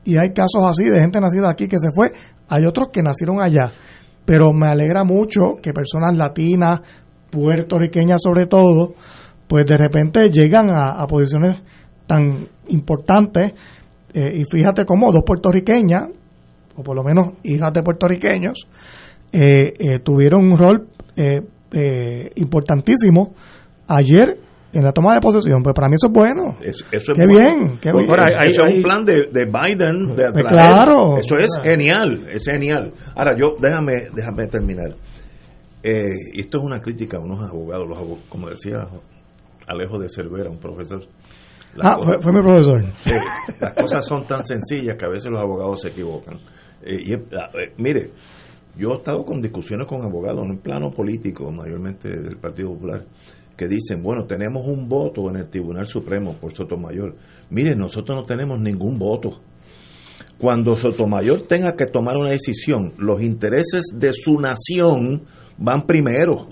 Y 0.03 0.17
hay 0.17 0.33
casos 0.33 0.63
así 0.63 0.83
de 0.83 0.99
gente 0.99 1.21
nacida 1.21 1.49
aquí 1.49 1.67
que 1.67 1.79
se 1.79 1.87
fue. 1.95 2.11
Hay 2.49 2.65
otros 2.65 2.89
que 2.91 3.01
nacieron 3.01 3.41
allá. 3.41 3.71
Pero 4.25 4.51
me 4.53 4.67
alegra 4.67 5.03
mucho 5.03 5.55
que 5.61 5.71
personas 5.71 6.15
latinas, 6.17 6.81
puertorriqueñas 7.33 8.21
sobre 8.21 8.45
todo, 8.45 8.93
pues 9.47 9.65
de 9.65 9.77
repente 9.77 10.29
llegan 10.29 10.69
a, 10.69 10.91
a 11.01 11.07
posiciones 11.07 11.61
tan 12.07 12.47
importantes. 12.69 13.53
eh, 14.13 14.31
y 14.35 14.43
fíjate 14.45 14.85
cómo 14.85 15.11
dos 15.11 15.23
puertorriqueñas, 15.25 16.07
o 16.75 16.83
por 16.83 16.95
lo 16.95 17.03
menos 17.03 17.33
hijas 17.43 17.73
de 17.73 17.81
puertorriqueños, 17.83 18.67
eh, 19.31 19.73
eh, 19.79 19.99
tuvieron 20.03 20.51
un 20.51 20.57
rol 20.57 20.85
eh, 21.15 21.41
eh, 21.71 22.31
importantísimo 22.35 23.33
ayer 23.87 24.37
en 24.71 24.83
la 24.83 24.91
toma 24.91 25.13
de 25.15 25.21
posesión. 25.21 25.61
Pues 25.63 25.73
para 25.75 25.87
mí 25.87 25.95
eso 25.95 26.07
es 26.07 26.13
bueno. 26.13 26.57
Eso, 26.61 26.85
eso 26.91 27.11
es 27.11 27.17
Qué 27.17 27.25
bueno. 27.25 27.39
bien, 27.39 27.77
qué 27.81 27.91
Pues, 27.91 28.05
bien. 28.05 28.05
eso 28.05 28.11
Ahora, 28.11 28.23
hay- 28.41 28.51
es 28.51 28.57
un 28.57 28.65
hay- 28.65 28.81
plan 28.83 29.05
de, 29.05 29.13
de 29.31 29.45
Biden 29.45 30.15
de 30.15 30.27
atraer. 30.27 30.47
claro. 30.47 31.17
Eso 31.17 31.37
es 31.37 31.49
genial, 31.63 32.19
es 32.31 32.43
genial. 32.45 32.91
Ahora, 33.15 33.35
yo, 33.37 33.55
déjame, 33.59 33.93
déjame 34.15 34.47
terminar. 34.47 34.95
Eh, 35.83 36.15
y 36.33 36.39
esto 36.41 36.59
es 36.59 36.63
una 36.63 36.79
crítica 36.81 37.17
a 37.17 37.19
unos 37.19 37.49
abogados, 37.49 37.87
los 37.87 37.97
abo- 37.97 38.19
como 38.29 38.49
decía 38.49 38.87
Alejo 39.67 39.99
de 39.99 40.07
Cervera, 40.09 40.49
un 40.49 40.57
profesor. 40.59 41.03
Las 41.75 41.85
Ah, 41.87 41.95
cosas- 41.97 42.15
fue, 42.15 42.23
fue 42.23 42.31
mi 42.33 42.41
profesor. 42.41 42.83
Las 43.59 43.73
cosas 43.73 44.05
son 44.05 44.25
tan 44.25 44.45
sencillas 44.45 44.95
que 44.97 45.05
a 45.05 45.09
veces 45.09 45.29
los 45.29 45.41
abogados 45.41 45.81
se 45.81 45.89
equivocan. 45.89 46.35
Eh, 46.83 46.97
y, 47.05 47.13
eh, 47.13 47.19
mire, 47.77 48.11
yo 48.77 48.91
he 48.93 48.95
estado 48.97 49.23
con 49.25 49.41
discusiones 49.41 49.85
con 49.87 50.01
abogados 50.03 50.43
en 50.45 50.51
un 50.51 50.57
plano 50.59 50.91
político, 50.91 51.51
mayormente 51.51 52.09
del 52.09 52.37
Partido 52.37 52.69
Popular, 52.69 53.03
que 53.57 53.67
dicen, 53.67 54.01
bueno, 54.01 54.25
tenemos 54.25 54.65
un 54.65 54.87
voto 54.87 55.29
en 55.29 55.35
el 55.37 55.49
Tribunal 55.49 55.85
Supremo 55.85 56.33
por 56.33 56.53
Sotomayor. 56.53 57.15
Mire, 57.49 57.75
nosotros 57.75 58.17
no 58.17 58.23
tenemos 58.25 58.59
ningún 58.59 58.97
voto. 58.97 59.41
Cuando 60.37 60.75
Sotomayor 60.75 61.41
tenga 61.47 61.73
que 61.73 61.85
tomar 61.85 62.17
una 62.17 62.29
decisión, 62.29 62.93
los 62.97 63.21
intereses 63.21 63.85
de 63.95 64.11
su 64.11 64.39
nación 64.39 65.23
van 65.57 65.85
primero. 65.85 66.47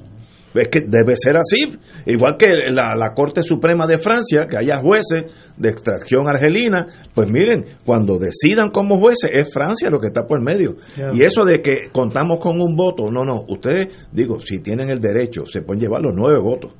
Es 0.53 0.67
que 0.67 0.81
debe 0.81 1.15
ser 1.15 1.37
así. 1.37 1.77
Igual 2.05 2.35
que 2.37 2.47
la, 2.71 2.95
la 2.95 3.13
Corte 3.13 3.41
Suprema 3.41 3.87
de 3.87 3.97
Francia, 3.97 4.47
que 4.47 4.57
haya 4.57 4.81
jueces 4.81 5.25
de 5.55 5.69
extracción 5.69 6.27
argelina, 6.27 6.87
pues 7.13 7.31
miren, 7.31 7.65
cuando 7.85 8.17
decidan 8.17 8.69
como 8.69 8.99
jueces, 8.99 9.31
es 9.33 9.53
Francia 9.53 9.89
lo 9.89 9.99
que 9.99 10.07
está 10.07 10.25
por 10.27 10.41
medio. 10.41 10.75
Y 11.13 11.23
eso 11.23 11.45
de 11.45 11.61
que 11.61 11.89
contamos 11.91 12.39
con 12.39 12.59
un 12.59 12.75
voto, 12.75 13.09
no, 13.09 13.23
no, 13.23 13.45
ustedes, 13.47 14.07
digo, 14.11 14.39
si 14.39 14.59
tienen 14.59 14.89
el 14.89 14.99
derecho, 14.99 15.45
se 15.45 15.61
pueden 15.61 15.81
llevar 15.81 16.01
los 16.01 16.13
nueve 16.15 16.39
votos. 16.41 16.73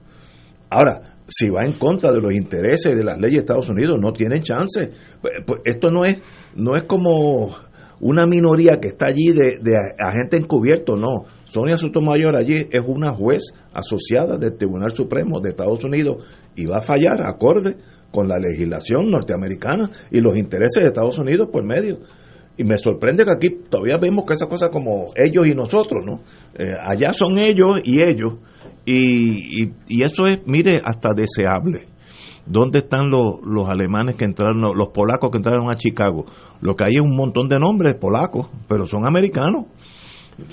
Ahora, 0.69 1.01
si 1.27 1.49
va 1.49 1.63
en 1.63 1.73
contra 1.73 2.11
de 2.11 2.21
los 2.21 2.33
intereses 2.33 2.95
de 2.95 3.03
las 3.03 3.17
leyes 3.17 3.35
de 3.35 3.39
Estados 3.39 3.69
Unidos, 3.69 3.97
no 4.01 4.11
tienen 4.11 4.41
chance. 4.41 4.89
Pues, 5.21 5.33
pues, 5.45 5.61
esto 5.65 5.89
no 5.89 6.03
es, 6.03 6.17
no 6.55 6.75
es 6.75 6.83
como 6.83 7.55
una 8.01 8.25
minoría 8.25 8.79
que 8.79 8.89
está 8.89 9.07
allí 9.07 9.31
de, 9.31 9.59
de 9.61 9.77
agente 9.99 10.37
encubierto, 10.37 10.95
no. 10.95 11.25
Sonia 11.51 11.77
Sotomayor 11.77 12.37
allí 12.37 12.65
es 12.71 12.81
una 12.87 13.11
juez 13.11 13.53
asociada 13.73 14.37
del 14.37 14.55
Tribunal 14.55 14.91
Supremo 14.91 15.41
de 15.41 15.49
Estados 15.49 15.83
Unidos 15.83 16.23
y 16.55 16.65
va 16.65 16.77
a 16.77 16.81
fallar 16.81 17.21
acorde 17.27 17.75
con 18.09 18.29
la 18.29 18.39
legislación 18.39 19.11
norteamericana 19.11 19.91
y 20.11 20.21
los 20.21 20.37
intereses 20.37 20.81
de 20.81 20.87
Estados 20.87 21.19
Unidos 21.19 21.49
por 21.51 21.65
medio. 21.65 21.99
Y 22.55 22.63
me 22.63 22.77
sorprende 22.77 23.25
que 23.25 23.31
aquí 23.31 23.49
todavía 23.69 23.97
vemos 23.97 24.23
que 24.25 24.35
esa 24.35 24.47
cosa 24.47 24.69
como 24.69 25.07
ellos 25.13 25.45
y 25.45 25.53
nosotros, 25.53 26.05
¿no? 26.05 26.21
Eh, 26.57 26.71
allá 26.81 27.11
son 27.11 27.37
ellos 27.37 27.81
y 27.83 28.01
ellos. 28.01 28.35
Y, 28.85 29.61
y, 29.61 29.73
y 29.89 30.05
eso 30.05 30.27
es, 30.27 30.39
mire, 30.45 30.79
hasta 30.81 31.09
deseable. 31.13 31.89
¿Dónde 32.45 32.79
están 32.79 33.09
los, 33.09 33.41
los 33.43 33.67
alemanes 33.67 34.15
que 34.15 34.23
entraron, 34.23 34.61
los 34.61 34.87
polacos 34.89 35.31
que 35.31 35.37
entraron 35.37 35.69
a 35.69 35.75
Chicago? 35.75 36.27
Lo 36.61 36.77
que 36.77 36.85
hay 36.85 36.91
es 36.95 37.01
un 37.01 37.17
montón 37.17 37.49
de 37.49 37.59
nombres 37.59 37.95
polacos, 37.95 38.47
pero 38.69 38.87
son 38.87 39.05
americanos. 39.05 39.65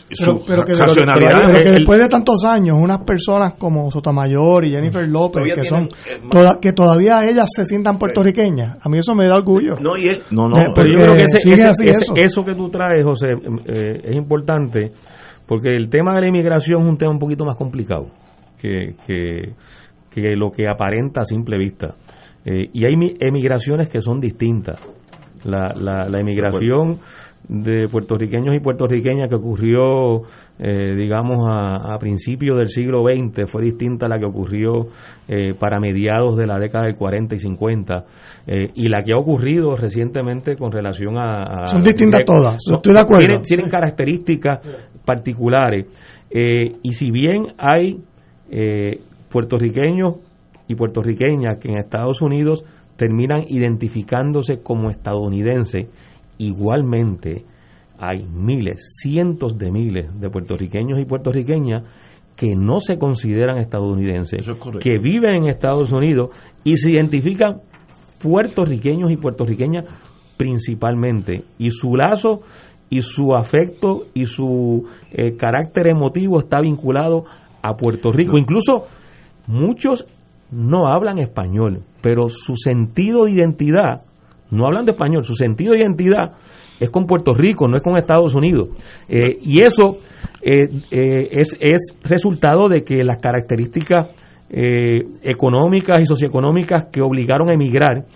Pero, 0.08 0.32
Su 0.38 0.44
pero 0.46 0.62
que, 0.64 0.74
racionalidad 0.74 1.30
pero 1.46 1.48
que 1.52 1.58
es 1.62 1.66
el- 1.70 1.74
después 1.76 1.98
de 1.98 2.08
tantos 2.08 2.44
años, 2.44 2.76
unas 2.80 2.98
personas 3.00 3.54
como 3.58 3.90
Sotomayor 3.90 4.64
y 4.64 4.70
Jennifer 4.70 5.06
López, 5.06 5.42
Todavía 5.42 5.54
que, 5.56 5.62
son, 5.68 5.84
eh, 5.84 6.20
toda- 6.30 6.58
que 6.60 6.72
todavía 6.72 7.24
ellas 7.28 7.48
se 7.54 7.64
sientan 7.64 7.98
puertorriqueñas, 7.98 8.76
a 8.80 8.88
mí 8.88 8.98
eso 8.98 9.14
me 9.14 9.26
da 9.26 9.36
orgullo. 9.36 9.74
No, 9.80 9.96
y 9.96 10.06
es- 10.08 10.22
no, 10.32 10.48
no, 10.48 10.56
Eh, 10.58 10.66
Pero 10.74 10.88
yo 10.88 10.94
porque 10.96 11.02
creo 11.04 11.14
que 11.16 11.22
ese- 11.24 11.38
sigue 11.38 11.54
ese- 11.54 11.68
así 11.68 11.88
ese- 11.88 12.00
eso. 12.04 12.12
eso 12.16 12.42
que 12.44 12.54
tú 12.54 12.68
traes, 12.70 13.04
José, 13.04 13.28
eh, 13.66 14.00
es 14.04 14.16
importante 14.16 14.92
porque 15.46 15.74
el 15.76 15.88
tema 15.88 16.14
de 16.14 16.20
la 16.22 16.26
inmigración 16.28 16.82
es 16.82 16.86
un 16.88 16.98
tema 16.98 17.12
un 17.12 17.18
poquito 17.18 17.44
más 17.44 17.56
complicado 17.56 18.06
que, 18.60 18.94
que, 19.06 19.52
que 20.10 20.36
lo 20.36 20.50
que 20.50 20.68
aparenta 20.68 21.20
a 21.20 21.24
simple 21.24 21.56
vista. 21.58 21.94
Eh, 22.44 22.68
y 22.72 22.84
hay 22.86 22.96
mi- 22.96 23.14
emigraciones 23.20 23.88
que 23.88 24.00
son 24.00 24.20
distintas. 24.20 24.80
La, 25.44 25.72
la, 25.80 26.08
la 26.08 26.20
emigración 26.20 26.98
de 27.48 27.88
puertorriqueños 27.88 28.54
y 28.54 28.60
puertorriqueñas 28.60 29.28
que 29.28 29.34
ocurrió, 29.36 30.22
eh, 30.58 30.94
digamos, 30.94 31.48
a, 31.48 31.94
a 31.94 31.98
principios 31.98 32.58
del 32.58 32.68
siglo 32.68 33.04
XX 33.04 33.50
fue 33.50 33.62
distinta 33.64 34.04
a 34.06 34.08
la 34.10 34.18
que 34.18 34.26
ocurrió 34.26 34.88
eh, 35.26 35.54
para 35.58 35.80
mediados 35.80 36.36
de 36.36 36.46
la 36.46 36.58
década 36.58 36.84
del 36.86 36.96
40 36.96 37.34
y 37.36 37.38
50 37.38 38.04
eh, 38.46 38.70
y 38.74 38.88
la 38.88 39.02
que 39.02 39.12
ha 39.14 39.16
ocurrido 39.16 39.76
recientemente 39.76 40.56
con 40.56 40.70
relación 40.72 41.16
a... 41.16 41.64
a- 41.64 41.66
Son 41.68 41.82
distintas 41.82 42.20
todas, 42.26 42.56
son- 42.62 42.74
estoy 42.76 42.92
de 42.92 43.00
acuerdo. 43.00 43.22
Tienen, 43.22 43.42
tienen 43.42 43.70
características 43.70 44.58
particulares 45.04 45.86
y 46.30 46.92
si 46.92 47.10
bien 47.10 47.54
hay 47.56 48.00
eh, 48.50 49.00
puertorriqueños 49.30 50.16
y 50.66 50.74
puertorriqueñas 50.74 51.56
que 51.58 51.68
en 51.70 51.78
Estados 51.78 52.20
Unidos 52.20 52.62
terminan 52.96 53.44
identificándose 53.48 54.60
como 54.62 54.90
estadounidenses, 54.90 55.86
igualmente 56.38 57.44
hay 57.98 58.24
miles, 58.24 58.96
cientos 59.00 59.58
de 59.58 59.70
miles 59.70 60.20
de 60.20 60.30
puertorriqueños 60.30 61.00
y 61.00 61.04
puertorriqueñas 61.04 61.82
que 62.36 62.54
no 62.54 62.78
se 62.80 62.98
consideran 62.98 63.58
estadounidenses, 63.58 64.46
correcto. 64.46 64.78
que 64.78 64.98
viven 64.98 65.34
en 65.34 65.48
Estados 65.48 65.90
Unidos 65.90 66.30
y 66.62 66.76
se 66.76 66.90
identifican 66.90 67.62
puertorriqueños 68.22 69.10
y 69.10 69.16
puertorriqueñas 69.16 69.84
principalmente, 70.36 71.44
y 71.58 71.72
su 71.72 71.96
lazo 71.96 72.42
y 72.90 73.02
su 73.02 73.34
afecto 73.34 74.06
y 74.14 74.26
su 74.26 74.88
eh, 75.12 75.36
carácter 75.36 75.88
emotivo 75.88 76.38
está 76.38 76.60
vinculado 76.60 77.24
a 77.60 77.76
Puerto 77.76 78.12
Rico. 78.12 78.38
Incluso 78.38 78.86
muchos 79.46 80.06
no 80.50 80.86
hablan 80.86 81.18
español, 81.18 81.82
pero 82.00 82.28
su 82.28 82.56
sentido 82.56 83.24
de 83.24 83.32
identidad, 83.32 84.02
no 84.50 84.66
hablan 84.66 84.84
de 84.84 84.92
español, 84.92 85.24
su 85.24 85.34
sentido 85.34 85.72
de 85.72 85.80
identidad 85.80 86.32
es 86.80 86.90
con 86.90 87.06
Puerto 87.06 87.34
Rico, 87.34 87.66
no 87.68 87.76
es 87.76 87.82
con 87.82 87.96
Estados 87.96 88.34
Unidos. 88.34 88.68
Eh, 89.08 89.38
y 89.42 89.62
eso 89.62 89.98
eh, 90.42 90.68
eh, 90.90 91.28
es, 91.32 91.56
es 91.60 91.94
resultado 92.04 92.68
de 92.68 92.82
que 92.82 93.02
las 93.04 93.18
características 93.18 94.08
económicas 94.50 96.00
y 96.00 96.06
socioeconómicas 96.06 96.86
que 96.90 97.02
obligaron 97.02 97.50
a 97.50 97.52
emigrar 97.52 98.06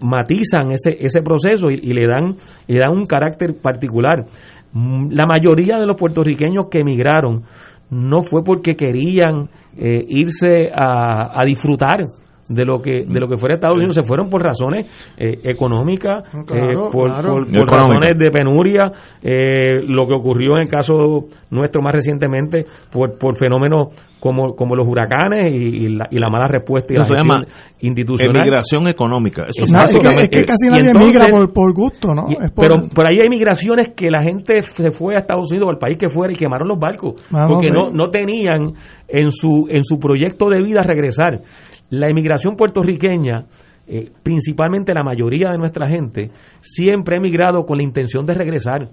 matizan 0.00 0.70
ese, 0.70 0.96
ese 1.00 1.22
proceso 1.22 1.70
y, 1.70 1.92
le 1.92 2.06
dan 2.06 2.36
le 2.68 2.78
dan 2.78 2.92
un 2.92 3.04
carácter 3.04 3.56
particular. 3.60 4.26
Mm, 4.72 5.08
La 5.10 5.26
mayoría 5.26 5.80
de 5.80 5.86
los 5.86 5.96
puertorriqueños 5.96 6.66
que 6.70 6.78
emigraron 6.78 7.42
no 7.90 8.22
fue 8.22 8.44
porque 8.44 8.76
querían 8.76 9.48
irse 9.76 10.70
a, 10.72 11.32
a 11.34 11.44
disfrutar 11.44 12.04
de 12.48 12.64
lo 12.64 12.80
que 12.82 13.04
de 13.06 13.20
lo 13.20 13.26
que 13.28 13.38
fuera 13.38 13.54
Estados 13.54 13.76
Unidos 13.76 13.94
se 13.94 14.02
fueron 14.02 14.28
por 14.28 14.42
razones 14.42 14.86
eh, 15.16 15.38
económicas 15.44 16.24
Claro, 16.46 16.70
eh, 16.70 16.90
por, 16.92 17.06
claro. 17.10 17.32
por- 17.32 17.46
por 17.46 17.56
Económica. 17.56 17.76
razones 17.76 18.18
de 18.18 18.30
penuria 18.30 18.92
eh, 19.22 19.80
lo 19.86 20.06
que 20.06 20.14
ocurrió 20.14 20.56
en 20.56 20.62
el 20.62 20.68
caso 20.68 21.24
nuestro 21.50 21.80
más 21.82 21.92
recientemente 21.94 22.66
por, 22.92 23.16
por 23.18 23.36
fenómenos 23.36 23.88
como, 24.20 24.54
como 24.56 24.74
los 24.74 24.86
huracanes 24.88 25.52
y, 25.52 25.56
y 25.56 25.88
la, 25.96 26.06
y 26.10 26.18
la 26.18 26.28
mala 26.30 26.46
respuesta 26.46 26.94
y 26.94 26.96
la 26.96 27.02
Eso 27.02 27.14
se 27.14 27.18
gestión 27.20 27.40
llama 27.40 27.46
institucional 27.80 28.36
emigración 28.36 28.88
económica. 28.88 29.42
Eso 29.42 29.60
No, 29.60 29.64
es, 29.64 29.70
que, 29.70 29.76
básicamente- 29.98 30.22
es 30.24 30.28
que 30.30 30.44
casi 30.46 30.68
nadie 30.70 30.90
entonces- 30.90 31.16
emigra 31.20 31.26
por, 31.38 31.52
por 31.52 31.74
gusto, 31.74 32.14
¿no? 32.14 32.26
y- 32.30 32.42
Es 32.44 32.50
por- 32.50 32.66
pero, 32.68 32.76
pero 32.94 33.08
ahí 33.08 33.18
hay 33.20 33.28
migraciones 33.28 33.90
que 33.94 34.10
la 34.10 34.22
gente 34.22 34.62
se 34.62 34.90
fue 34.92 35.14
a 35.14 35.18
Estados 35.18 35.50
Unidos 35.50 35.68
o 35.68 35.70
al 35.70 35.78
país 35.78 35.98
que 35.98 36.08
fuera 36.08 36.32
y 36.32 36.36
quemaron 36.36 36.68
los 36.68 36.78
barcos 36.78 37.14
Ah, 37.32 37.42
no 37.42 37.48
porque 37.54 37.66
sé. 37.66 37.72
no, 37.72 37.90
no 37.90 38.08
tenían 38.10 38.72
en 39.08 39.30
su, 39.30 39.66
en 39.68 39.84
su 39.84 39.98
proyecto 39.98 40.48
de 40.48 40.62
vida 40.62 40.82
regresar. 40.82 41.40
La 41.90 42.10
inmigración 42.10 42.56
puertorriqueña, 42.56 43.46
eh, 43.86 44.10
principalmente 44.22 44.94
la 44.94 45.02
mayoría 45.02 45.50
de 45.50 45.58
nuestra 45.58 45.88
gente, 45.88 46.30
siempre 46.60 47.16
ha 47.16 47.18
emigrado 47.18 47.64
con 47.64 47.78
la 47.78 47.84
intención 47.84 48.24
de 48.26 48.34
regresar, 48.34 48.88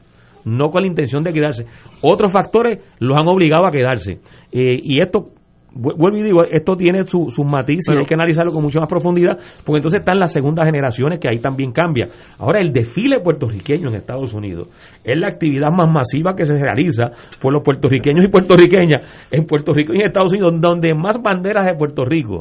no 0.46 0.70
con 0.70 0.82
la 0.82 0.88
intención 0.88 1.24
de 1.24 1.34
quedarse. 1.34 1.66
Otros 2.02 2.32
factores 2.32 2.80
los 3.00 3.20
han 3.20 3.28
obligado 3.28 3.66
a 3.66 3.72
quedarse. 3.72 4.20
Eh, 4.52 4.80
y 4.84 5.02
esto 5.02 5.30
vuelvo 5.74 6.18
y 6.18 6.24
digo, 6.24 6.44
esto 6.44 6.76
tiene 6.76 7.04
su- 7.04 7.30
sus 7.30 7.46
matices 7.46 7.86
y 7.90 7.98
hay 8.00 8.06
que 8.06 8.14
analizarlo 8.14 8.52
con 8.52 8.62
mucha 8.64 8.80
más 8.82 8.90
profundidad, 8.90 9.38
porque 9.66 9.78
entonces 9.78 10.00
están 10.02 10.20
las 10.20 10.32
segundas 10.34 10.66
generaciones 10.66 11.20
que 11.20 11.30
ahí 11.30 11.40
también 11.40 11.72
cambia. 11.72 12.08
Ahora, 12.40 12.60
el 12.60 12.74
desfile 12.74 13.20
puertorriqueño 13.22 13.90
en 13.90 13.96
Estados 13.96 14.34
Unidos 14.34 14.68
es 15.04 15.18
la 15.18 15.28
actividad 15.28 15.70
más 15.72 15.92
masiva 15.92 16.36
que 16.36 16.46
se 16.46 16.56
realiza 16.58 17.12
por 17.42 17.54
los 17.54 17.64
puertorriqueños 17.64 18.26
y 18.26 18.28
puertorriqueñas 18.28 19.28
en 19.32 19.46
Puerto 19.46 19.72
Rico 19.74 19.94
y 19.94 19.98
en 20.02 20.08
Estados 20.08 20.32
Unidos, 20.34 20.60
donde 20.60 20.94
más 20.94 21.22
banderas 21.22 21.66
de 21.66 21.74
Puerto 21.76 22.04
Rico, 22.06 22.38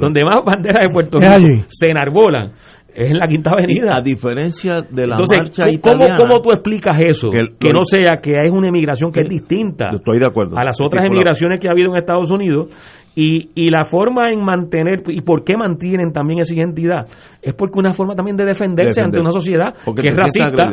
donde 0.00 0.24
más 0.24 0.44
banderas 0.44 0.86
de 0.86 0.92
Puerto 0.92 1.18
Rico 1.18 1.64
se 1.68 1.90
enarbolan 1.90 2.52
es 2.94 3.10
en 3.10 3.18
la 3.18 3.26
Quinta 3.26 3.50
Avenida. 3.52 3.92
a 3.96 4.02
diferencia 4.02 4.82
de 4.82 5.06
la 5.06 5.14
Entonces, 5.14 5.38
marcha 5.38 5.62
¿cómo, 5.64 5.72
italiana. 5.74 6.14
¿cómo 6.16 6.40
tú 6.40 6.50
explicas 6.52 6.96
eso? 7.04 7.30
Que 7.30 7.38
el- 7.38 7.56
Que, 7.58 7.72
no 7.72 7.84
sea 7.84 8.18
que 8.22 8.32
es 8.32 8.50
una 8.50 8.68
emigración 8.68 9.10
que 9.12 9.20
es 9.20 9.28
distinta 9.28 9.90
Estoy 9.94 10.18
de 10.18 10.26
acuerdo. 10.26 10.56
a 10.58 10.64
las 10.64 10.76
otras 10.80 11.04
emigraciones 11.04 11.60
que 11.60 11.68
ha 11.68 11.72
habido 11.72 11.90
en 11.92 11.96
Estados 11.98 12.30
Unidos 12.30 12.68
y, 13.14 13.50
y 13.54 13.70
la 13.70 13.84
forma 13.86 14.30
en 14.32 14.44
mantener 14.44 15.02
y 15.08 15.20
por 15.22 15.42
qué 15.44 15.56
mantienen 15.56 16.12
también 16.12 16.40
esa 16.40 16.54
identidad 16.54 17.06
es 17.42 17.54
porque 17.54 17.78
una 17.78 17.92
forma 17.92 18.14
también 18.14 18.36
de 18.36 18.44
defenderse, 18.44 19.00
ante 19.02 19.18
una 19.20 19.30
sociedad 19.30 19.74
Porque 19.84 20.02
que 20.02 20.08
es 20.10 20.16
racista 20.16 20.70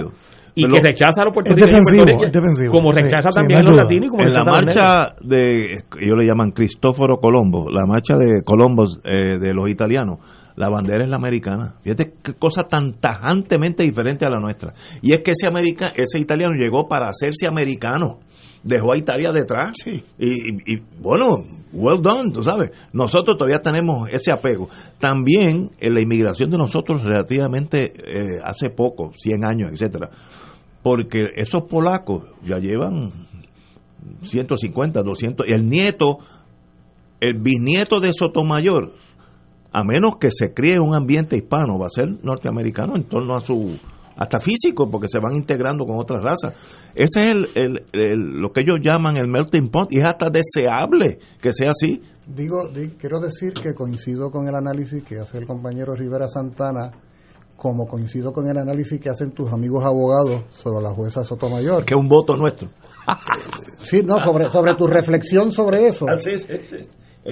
y 0.56 0.64
Pero- 0.64 0.74
que 0.76 0.82
rechaza 0.88 1.22
a 1.22 1.26
los 1.26 1.34
puertorriqueños 1.34 1.84
como 2.72 2.92
rechaza 2.92 3.30
sí, 3.32 3.36
también 3.42 3.60
a 3.60 3.64
los 3.64 3.76
latinos 3.76 4.06
y 4.06 4.10
como 4.10 4.24
en 4.24 4.34
la 4.34 4.44
marcha 4.44 5.14
de 5.22 5.74
ellos 5.74 6.18
le 6.18 6.26
llaman 6.26 6.52
Cristóforo 6.52 7.18
Colombo 7.18 7.70
la 7.70 7.86
marcha 7.86 8.18
de 8.18 8.44
Colombo 8.44 8.86
eh, 9.06 9.38
de 9.40 9.54
los 9.54 9.70
italianos 9.70 10.20
la 10.58 10.68
bandera 10.70 11.04
es 11.04 11.10
la 11.10 11.16
americana. 11.16 11.76
Fíjate 11.84 12.14
qué 12.22 12.34
cosa 12.34 12.64
tan 12.64 12.94
tajantemente 13.00 13.84
diferente 13.84 14.26
a 14.26 14.30
la 14.30 14.40
nuestra. 14.40 14.74
Y 15.02 15.14
es 15.14 15.20
que 15.20 15.32
ese 15.32 15.48
america, 15.48 15.94
ese 15.96 16.20
italiano 16.20 16.54
llegó 16.56 16.88
para 16.90 17.08
hacerse 17.08 17.48
americano. 17.48 18.20
Dejó 18.64 18.94
a 18.94 18.98
Italia 18.98 19.32
detrás. 19.32 19.76
Y, 19.86 20.04
y- 20.28 20.74
y, 20.74 20.82
bueno 21.00 21.28
well 21.72 22.02
done 22.02 22.32
tú 22.34 22.44
sabes. 22.44 22.72
Nosotros 22.92 23.38
todavía 23.38 23.62
tenemos 23.62 24.10
ese 24.12 24.32
apego. 24.34 24.68
También 25.00 25.70
en 25.80 25.94
la 25.94 26.02
inmigración 26.02 26.50
de 26.50 26.58
nosotros 26.58 27.04
relativamente 27.04 27.94
eh, 28.06 28.40
hace 28.44 28.70
poco 28.70 29.14
100 29.16 29.46
años 29.46 29.72
etcétera 29.72 30.10
porque 30.84 31.26
esos 31.36 31.64
polacos 31.64 32.24
ya 32.46 32.60
llevan 32.60 33.12
150, 34.22 35.02
200, 35.02 35.48
el 35.50 35.68
nieto, 35.70 36.20
el 37.20 37.40
bisnieto 37.40 38.00
de 38.00 38.14
Sotomayor, 38.14 38.94
a 39.72 39.84
menos 39.84 40.18
que 40.20 40.30
se 40.32 40.54
críe 40.54 40.80
un 40.80 40.96
ambiente 40.96 41.36
hispano, 41.38 41.78
va 41.80 41.88
a 41.88 41.90
ser 41.90 42.08
norteamericano 42.24 42.96
en 42.96 43.04
torno 43.04 43.36
a 43.36 43.42
su, 43.44 43.78
hasta 44.18 44.40
físico, 44.40 44.90
porque 44.90 45.08
se 45.10 45.20
van 45.20 45.36
integrando 45.36 45.86
con 45.86 45.98
otras 46.00 46.24
razas. 46.24 46.54
Ese 46.96 47.28
es 47.28 47.32
el, 47.34 47.50
el- 47.56 47.84
el- 47.94 48.40
lo 48.42 48.52
que 48.52 48.62
ellos 48.62 48.80
llaman 48.82 49.18
el 49.18 49.28
melting 49.28 49.70
pot, 49.70 49.92
y 49.92 50.00
es 50.00 50.06
hasta 50.06 50.30
deseable 50.30 51.20
que 51.42 51.52
sea 51.54 51.72
así. 51.72 52.02
Digo, 52.28 52.68
di- 52.68 52.90
quiero 53.00 53.20
decir 53.20 53.54
que 53.54 53.74
coincido 53.74 54.30
con 54.32 54.48
el 54.48 54.56
análisis 54.56 55.04
que 55.04 55.20
hace 55.20 55.38
el 55.38 55.46
compañero 55.48 55.96
Rivera 55.96 56.28
Santana, 56.28 56.92
como 57.56 57.88
coincido 57.88 58.34
con 58.34 58.48
el 58.48 58.58
análisis 58.58 59.00
que 59.00 59.10
hacen 59.10 59.32
tus 59.32 59.52
amigos 59.52 59.84
abogados 59.84 60.44
sobre 60.52 60.82
la 60.84 60.90
jueza 60.92 61.24
Sotomayor. 61.24 61.86
Que 61.86 61.94
es 61.96 62.00
un 62.00 62.08
voto 62.08 62.36
nuestro. 62.36 62.70
Sí, 63.82 64.02
no, 64.04 64.22
sobre, 64.22 64.50
sobre 64.50 64.76
tu 64.76 64.86
reflexión 64.88 65.52
sobre 65.52 65.88
eso. 65.88 66.06
Ah, 66.10 66.20
sí, 66.20 66.38
sí, 66.38 66.54
sí. 66.70 66.76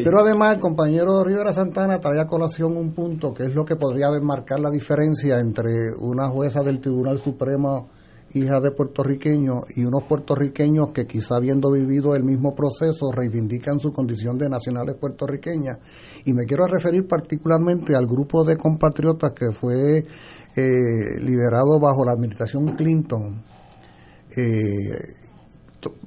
Pero 0.03 0.19
además 0.19 0.55
el 0.55 0.59
compañero 0.59 1.23
Rivera 1.23 1.53
Santana 1.53 2.01
trae 2.01 2.19
a 2.19 2.27
colación 2.27 2.76
un 2.76 2.93
punto 2.93 3.34
que 3.34 3.43
es 3.45 3.55
lo 3.55 3.63
que 3.63 3.77
podría 3.77 4.11
marcar 4.22 4.59
la 4.59 4.69
diferencia 4.69 5.39
entre 5.39 5.93
una 5.97 6.27
jueza 6.27 6.63
del 6.63 6.81
Tribunal 6.81 7.19
Supremo 7.19 7.88
hija 8.35 8.59
de 8.59 8.72
puertorriqueños 8.72 9.63
y 9.77 9.85
unos 9.85 10.03
puertorriqueños 10.03 10.91
que 10.93 11.05
quizá 11.05 11.38
habiendo 11.38 11.72
vivido 11.72 12.15
el 12.15 12.26
mismo 12.26 12.53
proceso 12.53 13.09
reivindican 13.13 13.80
su 13.80 13.93
condición 13.93 14.38
de 14.38 14.49
nacionales 14.49 14.95
puertorriqueñas. 14.95 15.77
Y 16.26 16.34
me 16.34 16.43
quiero 16.43 16.67
referir 16.67 17.07
particularmente 17.07 17.95
al 17.95 18.05
grupo 18.05 18.43
de 18.43 18.57
compatriotas 18.57 19.31
que 19.31 19.53
fue 19.53 19.99
eh, 19.99 21.19
liberado 21.22 21.80
bajo 21.80 22.03
la 22.03 22.11
administración 22.11 22.76
Clinton, 22.76 23.41
eh, 24.35 25.15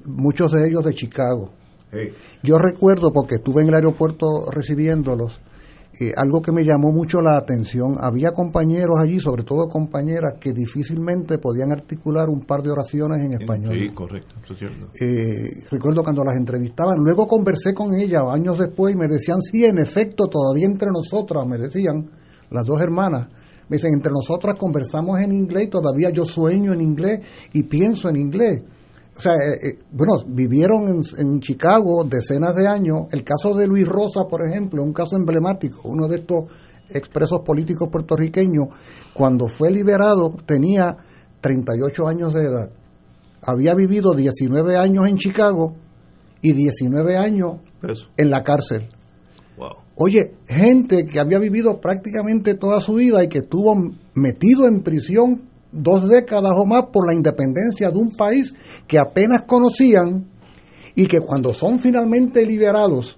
muchos 0.05 0.53
de 0.53 0.69
ellos 0.69 0.85
de 0.85 0.93
Chicago. 0.93 1.58
Yo 2.43 2.59
recuerdo, 2.59 3.13
porque 3.13 3.37
estuve 3.37 3.63
en 3.63 3.69
el 3.69 3.75
aeropuerto 3.75 4.51
recibiéndolos, 4.51 5.41
eh, 6.01 6.13
algo 6.17 6.41
que 6.41 6.53
me 6.53 6.65
llamó 6.65 6.93
mucho 6.93 7.21
la 7.21 7.37
atención. 7.37 7.97
Había 7.99 8.31
compañeros 8.31 9.01
allí, 9.01 9.19
sobre 9.19 9.43
todo 9.43 9.69
compañeras, 9.69 10.35
que 10.41 10.53
difícilmente 10.53 11.39
podían 11.39 11.73
articular 11.73 12.29
un 12.29 12.43
par 12.43 12.63
de 12.63 12.71
oraciones 12.71 13.21
en 13.25 13.33
español. 13.33 13.75
Sí, 13.77 13.93
correcto, 13.95 14.37
eso 14.45 14.53
es 14.53 14.59
cierto. 14.61 14.89
Eh, 15.01 15.65
recuerdo 15.71 16.05
cuando 16.05 16.23
las 16.23 16.37
entrevistaban. 16.37 16.99
Luego 17.03 17.27
conversé 17.27 17.75
con 17.75 17.95
ella 17.95 18.21
años 18.31 18.59
después 18.59 18.95
y 18.95 18.99
me 18.99 19.09
decían, 19.09 19.41
sí, 19.43 19.65
en 19.65 19.79
efecto, 19.79 20.29
todavía 20.29 20.67
entre 20.67 20.89
nosotras, 20.93 21.45
me 21.47 21.59
decían, 21.59 22.09
las 22.51 22.65
dos 22.65 22.81
hermanas. 22.81 23.29
Me 23.69 23.77
dicen, 23.77 23.93
entre 23.93 24.13
nosotras 24.13 24.55
conversamos 24.55 25.21
en 25.21 25.33
inglés 25.33 25.65
y 25.65 25.69
todavía 25.69 26.11
yo 26.11 26.25
sueño 26.25 26.73
en 26.73 26.81
inglés 26.81 27.21
y 27.53 27.65
pienso 27.65 28.09
en 28.09 28.17
inglés. 28.17 28.63
O 29.19 29.21
sea, 29.21 29.33
eh, 29.35 29.71
eh, 29.71 29.75
bueno, 29.91 30.13
vivieron 30.29 30.87
en, 30.87 31.03
en 31.19 31.41
Chicago 31.41 32.05
decenas 32.05 32.55
de 32.55 32.69
años. 32.69 33.07
El 33.11 33.25
caso 33.25 33.53
de 33.53 33.67
Luis 33.67 33.87
Rosa, 33.87 34.29
por 34.31 34.49
ejemplo, 34.49 34.81
un 34.81 34.93
caso 34.93 35.17
emblemático, 35.17 35.89
uno 35.89 36.07
de 36.07 36.19
estos 36.19 36.45
expresos 36.89 37.41
políticos 37.41 37.89
puertorriqueños, 37.91 38.69
cuando 39.13 39.49
fue 39.49 39.73
liberado 39.73 40.37
tenía 40.47 40.97
38 41.41 42.07
años 42.07 42.33
de 42.33 42.43
edad. 42.43 42.71
Había 43.43 43.75
vivido 43.75 44.15
19 44.15 44.77
años 44.77 45.09
en 45.09 45.17
Chicago 45.17 45.75
y 46.41 46.53
19 46.53 47.17
años 47.17 47.57
en 48.17 48.31
la 48.31 48.45
cárcel. 48.45 48.89
Wow. 49.57 49.83
Oye, 49.97 50.35
gente 50.47 51.07
que 51.07 51.19
había 51.19 51.41
vivido 51.41 51.81
prácticamente 51.81 52.55
toda 52.55 52.81
su 52.81 52.95
vida 52.95 53.25
y 53.25 53.29
que 53.29 53.39
estuvo 53.39 53.75
metido 54.15 54.69
en 54.69 54.83
prisión 54.83 55.48
dos 55.73 56.09
décadas 56.09 56.53
o 56.57 56.65
más 56.65 56.85
por 56.93 57.07
la 57.07 57.15
independencia 57.15 57.91
de 57.91 57.99
un 57.99 58.15
país 58.15 58.55
que 58.87 58.99
apenas 58.99 59.43
conocían 59.43 60.27
y 60.95 61.07
que 61.07 61.21
cuando 61.21 61.53
son 61.53 61.79
finalmente 61.79 62.45
liberados, 62.45 63.17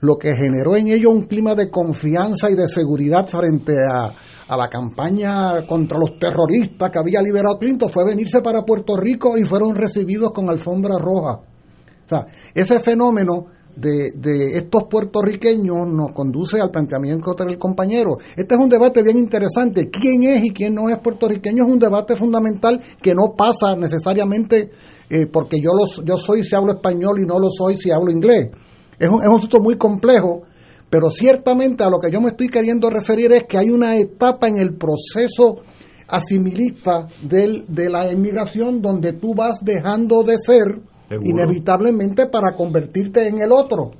lo 0.00 0.16
que 0.16 0.34
generó 0.34 0.76
en 0.76 0.88
ellos 0.88 1.12
un 1.12 1.24
clima 1.24 1.54
de 1.54 1.70
confianza 1.70 2.50
y 2.50 2.54
de 2.54 2.68
seguridad 2.68 3.26
frente 3.26 3.74
a, 3.84 4.12
a 4.48 4.56
la 4.56 4.68
campaña 4.68 5.66
contra 5.66 5.98
los 5.98 6.18
terroristas 6.18 6.90
que 6.90 6.98
había 6.98 7.20
liberado 7.20 7.58
Clinton 7.58 7.90
fue 7.90 8.04
venirse 8.04 8.40
para 8.40 8.62
Puerto 8.62 8.96
Rico 8.96 9.36
y 9.36 9.44
fueron 9.44 9.74
recibidos 9.74 10.30
con 10.30 10.48
alfombra 10.48 10.96
roja. 10.98 11.32
O 11.32 12.08
sea, 12.08 12.26
ese 12.54 12.80
fenómeno 12.80 13.46
de, 13.78 14.56
estos 14.56 14.84
puertorriqueños 14.90 15.86
nos 15.86 16.12
conduce 16.12 16.60
al 16.60 16.70
planteamiento 16.70 17.34
del 17.34 17.58
compañero. 17.58 18.16
Este 18.36 18.54
es 18.54 18.60
un 18.60 18.68
debate 18.68 19.02
bien 19.02 19.18
interesante. 19.18 19.88
¿Quién 19.88 20.24
es 20.24 20.44
y 20.44 20.50
quién 20.50 20.74
no 20.74 20.88
es 20.88 20.98
puertorriqueño? 20.98 21.64
Es 21.64 21.72
un 21.72 21.78
debate 21.78 22.16
fundamental 22.16 22.80
que 23.00 23.14
no 23.14 23.34
pasa 23.36 23.76
necesariamente 23.76 24.70
eh, 25.08 25.26
porque 25.26 25.58
yo, 25.62 25.70
los, 25.72 26.04
yo 26.04 26.16
soy 26.16 26.42
si 26.42 26.54
hablo 26.54 26.72
español 26.72 27.20
y 27.20 27.26
no 27.26 27.38
lo 27.38 27.50
soy 27.50 27.76
si 27.76 27.90
hablo 27.90 28.10
inglés. 28.10 28.50
Es 28.98 29.08
un, 29.08 29.22
es 29.22 29.28
un 29.28 29.36
asunto 29.36 29.60
muy 29.60 29.76
complejo, 29.76 30.42
pero 30.90 31.10
ciertamente 31.10 31.84
a 31.84 31.90
lo 31.90 31.98
que 31.98 32.10
yo 32.10 32.20
me 32.20 32.30
estoy 32.30 32.48
queriendo 32.48 32.90
referir 32.90 33.32
es 33.32 33.44
que 33.48 33.58
hay 33.58 33.70
una 33.70 33.96
etapa 33.96 34.48
en 34.48 34.58
el 34.58 34.74
proceso 34.74 35.62
asimilista 36.08 37.06
del, 37.22 37.64
de 37.68 37.90
la 37.90 38.10
inmigración 38.10 38.80
donde 38.80 39.12
tú 39.12 39.34
vas 39.34 39.60
dejando 39.62 40.22
de 40.22 40.36
ser 40.38 40.80
Seguro. 41.08 41.26
inevitablemente 41.28 42.26
para 42.26 42.54
convertirte 42.54 43.26
en 43.28 43.40
el 43.40 43.50
otro. 43.52 43.92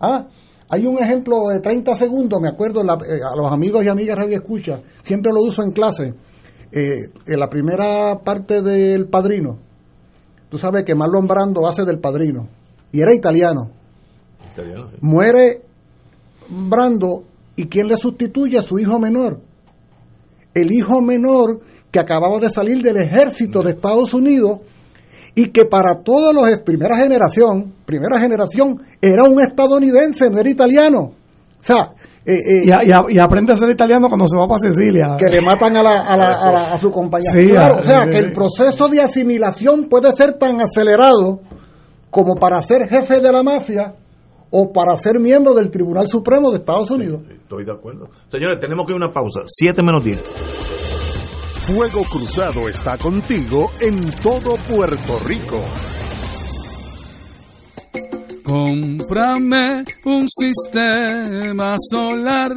Ah, 0.00 0.26
hay 0.68 0.86
un 0.86 0.98
ejemplo 0.98 1.48
de 1.48 1.60
30 1.60 1.94
segundos, 1.94 2.40
me 2.40 2.48
acuerdo 2.48 2.82
la- 2.82 2.94
eh, 2.94 3.20
a 3.32 3.36
los 3.36 3.50
amigos 3.52 3.84
y 3.84 3.88
amigas 3.88 4.16
Radio 4.16 4.36
Escucha, 4.38 4.80
siempre 5.02 5.32
lo 5.32 5.40
uso 5.42 5.62
en 5.62 5.72
clase. 5.72 6.14
Eh, 6.72 7.08
en 7.26 7.38
la 7.40 7.48
primera 7.48 8.20
parte 8.24 8.62
del 8.62 9.06
Padrino, 9.08 9.58
tú 10.48 10.58
sabes 10.58 10.84
que 10.84 10.94
Marlon 10.94 11.26
Brando 11.26 11.66
hace 11.66 11.84
del 11.84 11.98
Padrino 11.98 12.48
y 12.92 13.00
era 13.00 13.12
italiano. 13.12 13.70
Italiano. 14.52 14.88
Muere 15.00 15.62
Brando 16.48 17.24
y 17.56 17.66
¿quién 17.66 17.86
le 17.88 17.96
sustituye? 17.96 18.58
A 18.58 18.62
su 18.62 18.78
hijo 18.78 18.98
menor. 18.98 19.40
El 20.54 20.72
hijo 20.72 21.00
menor 21.00 21.60
que 21.90 21.98
acababa 22.00 22.38
de 22.40 22.50
salir 22.50 22.82
del 22.82 22.96
ejército 22.96 23.62
de 23.62 23.70
Estados 23.72 24.14
Unidos 24.14 24.58
y 25.40 25.46
que 25.50 25.64
para 25.64 26.02
todos 26.02 26.34
los 26.34 26.60
primera 26.60 26.96
generación, 26.96 27.72
primera 27.86 28.18
generación 28.20 28.82
era 29.00 29.24
un 29.24 29.40
estadounidense, 29.40 30.28
no 30.30 30.38
era 30.38 30.48
italiano. 30.50 31.00
O 31.00 31.62
sea, 31.62 31.92
eh, 32.26 32.34
eh, 32.34 32.62
Y, 32.64 32.70
a- 32.70 32.84
y 32.84 32.90
a- 32.92 33.04
y 33.08 33.18
aprende 33.18 33.52
a 33.52 33.56
ser 33.56 33.70
italiano 33.70 34.08
cuando 34.08 34.26
se 34.26 34.36
va 34.38 34.46
para 34.46 34.58
Sicilia. 34.70 35.16
que 35.18 35.26
le 35.30 35.40
matan 35.40 35.74
a, 35.76 35.82
la, 35.82 36.00
a, 36.02 36.16
la- 36.16 36.34
a 36.40 36.52
la- 36.52 36.72
a 36.74 36.78
su 36.78 36.90
compañero. 36.90 37.32
Sí, 37.32 37.48
Claro, 37.48 37.76
o 37.78 37.82
sea, 37.82 38.08
que 38.10 38.18
el 38.18 38.32
proceso 38.32 38.88
de 38.88 39.00
asimilación 39.00 39.84
puede 39.88 40.12
ser 40.12 40.34
tan 40.34 40.60
acelerado 40.60 41.40
como 42.10 42.34
para 42.36 42.60
ser 42.62 42.88
jefe 42.88 43.20
de 43.20 43.32
la 43.32 43.42
mafia 43.42 43.94
o 44.50 44.72
para 44.72 44.96
ser 44.98 45.18
miembro 45.20 45.54
del 45.54 45.70
Tribunal 45.70 46.08
Supremo 46.08 46.50
de 46.50 46.58
Estados 46.58 46.90
Unidos. 46.90 47.22
Estoy 47.30 47.64
de 47.64 47.72
acuerdo. 47.72 48.08
Señores, 48.28 48.58
tenemos 48.60 48.84
que 48.86 48.92
ir 48.92 49.00
a 49.00 49.04
una 49.06 49.12
pausa. 49.14 49.40
7 49.46 49.82
menos 49.82 50.02
10. 50.04 50.22
Fuego 51.72 52.02
Cruzado 52.02 52.68
está 52.68 52.98
contigo 52.98 53.70
en 53.78 54.10
todo 54.22 54.56
Puerto 54.56 55.20
Rico. 55.20 55.62
Cómprame 58.42 59.84
un 60.04 60.26
sistema 60.28 61.76
solar 61.88 62.56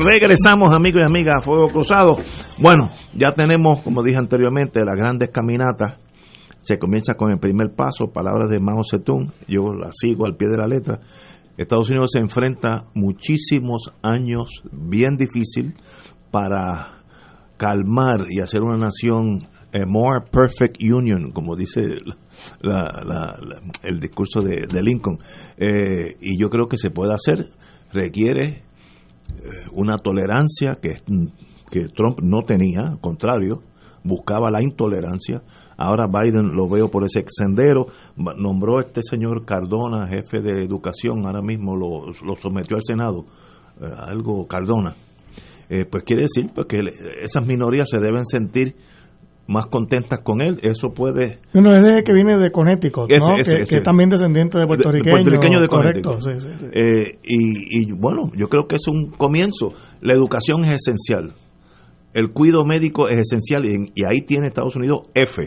Regresamos, 0.00 0.74
amigos 0.74 1.02
y 1.02 1.04
amigas, 1.04 1.36
a 1.36 1.40
Fuego 1.40 1.68
Cruzado. 1.68 2.16
Bueno, 2.58 2.90
ya 3.14 3.32
tenemos, 3.32 3.80
como 3.82 4.02
dije 4.02 4.16
anteriormente, 4.18 4.80
las 4.84 4.96
grandes 4.96 5.30
caminatas. 5.30 5.98
Se 6.62 6.78
comienza 6.78 7.14
con 7.14 7.30
el 7.30 7.38
primer 7.38 7.74
paso, 7.74 8.12
palabras 8.12 8.48
de 8.48 8.58
Mao 8.58 8.82
Zedong. 8.88 9.32
Yo 9.46 9.74
la 9.74 9.90
sigo 9.92 10.26
al 10.26 10.36
pie 10.36 10.48
de 10.48 10.56
la 10.56 10.66
letra. 10.66 11.00
Estados 11.56 11.90
Unidos 11.90 12.10
se 12.12 12.20
enfrenta 12.20 12.84
muchísimos 12.94 13.92
años 14.02 14.62
bien 14.72 15.16
difícil 15.16 15.74
para 16.30 17.02
calmar 17.56 18.26
y 18.30 18.40
hacer 18.40 18.62
una 18.62 18.78
nación 18.78 19.40
a 19.74 19.86
more 19.86 20.20
perfect 20.30 20.82
union, 20.82 21.32
como 21.32 21.54
dice 21.54 21.80
el 23.82 24.00
discurso 24.00 24.40
de, 24.40 24.82
Lincoln. 24.82 25.18
Eh, 25.56 26.16
y 26.20 26.38
yo 26.38 26.48
creo 26.48 26.66
que 26.66 26.76
se 26.76 26.90
puede 26.90 27.12
hacer. 27.14 27.50
Requiere 27.92 28.48
eh, 28.48 28.71
una 29.72 29.98
tolerancia 29.98 30.76
que, 30.80 30.96
que 31.70 31.86
Trump 31.94 32.20
no 32.22 32.42
tenía, 32.42 32.82
al 32.92 33.00
contrario, 33.00 33.62
buscaba 34.04 34.50
la 34.50 34.62
intolerancia. 34.62 35.42
Ahora 35.76 36.06
Biden 36.06 36.54
lo 36.54 36.68
veo 36.68 36.90
por 36.90 37.04
ese 37.04 37.24
sendero. 37.28 37.86
Nombró 38.16 38.78
a 38.78 38.82
este 38.82 39.02
señor 39.02 39.44
Cardona, 39.44 40.06
jefe 40.06 40.40
de 40.40 40.64
educación, 40.64 41.26
ahora 41.26 41.42
mismo 41.42 41.76
lo, 41.76 42.06
lo 42.06 42.36
sometió 42.36 42.76
al 42.76 42.82
Senado, 42.84 43.24
eh, 43.80 43.86
algo 43.96 44.46
Cardona. 44.46 44.94
Eh, 45.68 45.86
pues 45.90 46.04
quiere 46.04 46.22
decir 46.22 46.50
pues, 46.54 46.66
que 46.66 46.80
esas 47.20 47.46
minorías 47.46 47.88
se 47.88 47.98
deben 47.98 48.26
sentir 48.26 48.76
más 49.48 49.66
contentas 49.66 50.20
con 50.20 50.40
él. 50.40 50.58
Eso 50.62 50.90
puede 50.94 51.40
Uno 51.54 51.74
es 51.74 51.82
de 51.82 52.02
que 52.04 52.12
viene 52.12 52.36
de 52.38 52.50
Connecticut, 52.50 53.10
¿no? 53.10 53.16
Ese, 53.16 53.40
ese, 53.42 53.56
que, 53.56 53.62
ese. 53.62 53.70
que 53.70 53.76
es 53.78 53.82
también 53.82 54.08
descendiente 54.10 54.58
de 54.58 54.66
puertorriqueño. 54.66 55.12
puertorriqueño 55.14 55.60
de 55.60 55.68
correcto, 55.68 56.18
Connecticut. 56.18 56.42
sí, 56.42 56.48
sí, 56.48 56.56
sí. 56.60 56.66
Eh, 56.72 57.18
y, 57.24 57.82
y, 57.88 57.92
bueno, 57.92 58.30
yo 58.36 58.48
creo 58.48 58.66
que 58.66 58.76
es 58.76 58.86
un 58.88 59.10
comienzo. 59.10 59.72
La 60.00 60.14
educación 60.14 60.64
es 60.64 60.72
esencial. 60.86 61.32
El 62.14 62.32
cuidado 62.32 62.64
médico 62.64 63.08
es 63.08 63.18
esencial 63.20 63.64
y, 63.64 63.74
en- 63.74 63.88
y 63.94 64.04
ahí 64.04 64.20
tiene 64.20 64.46
Estados 64.48 64.76
Unidos 64.76 65.08
F, 65.14 65.42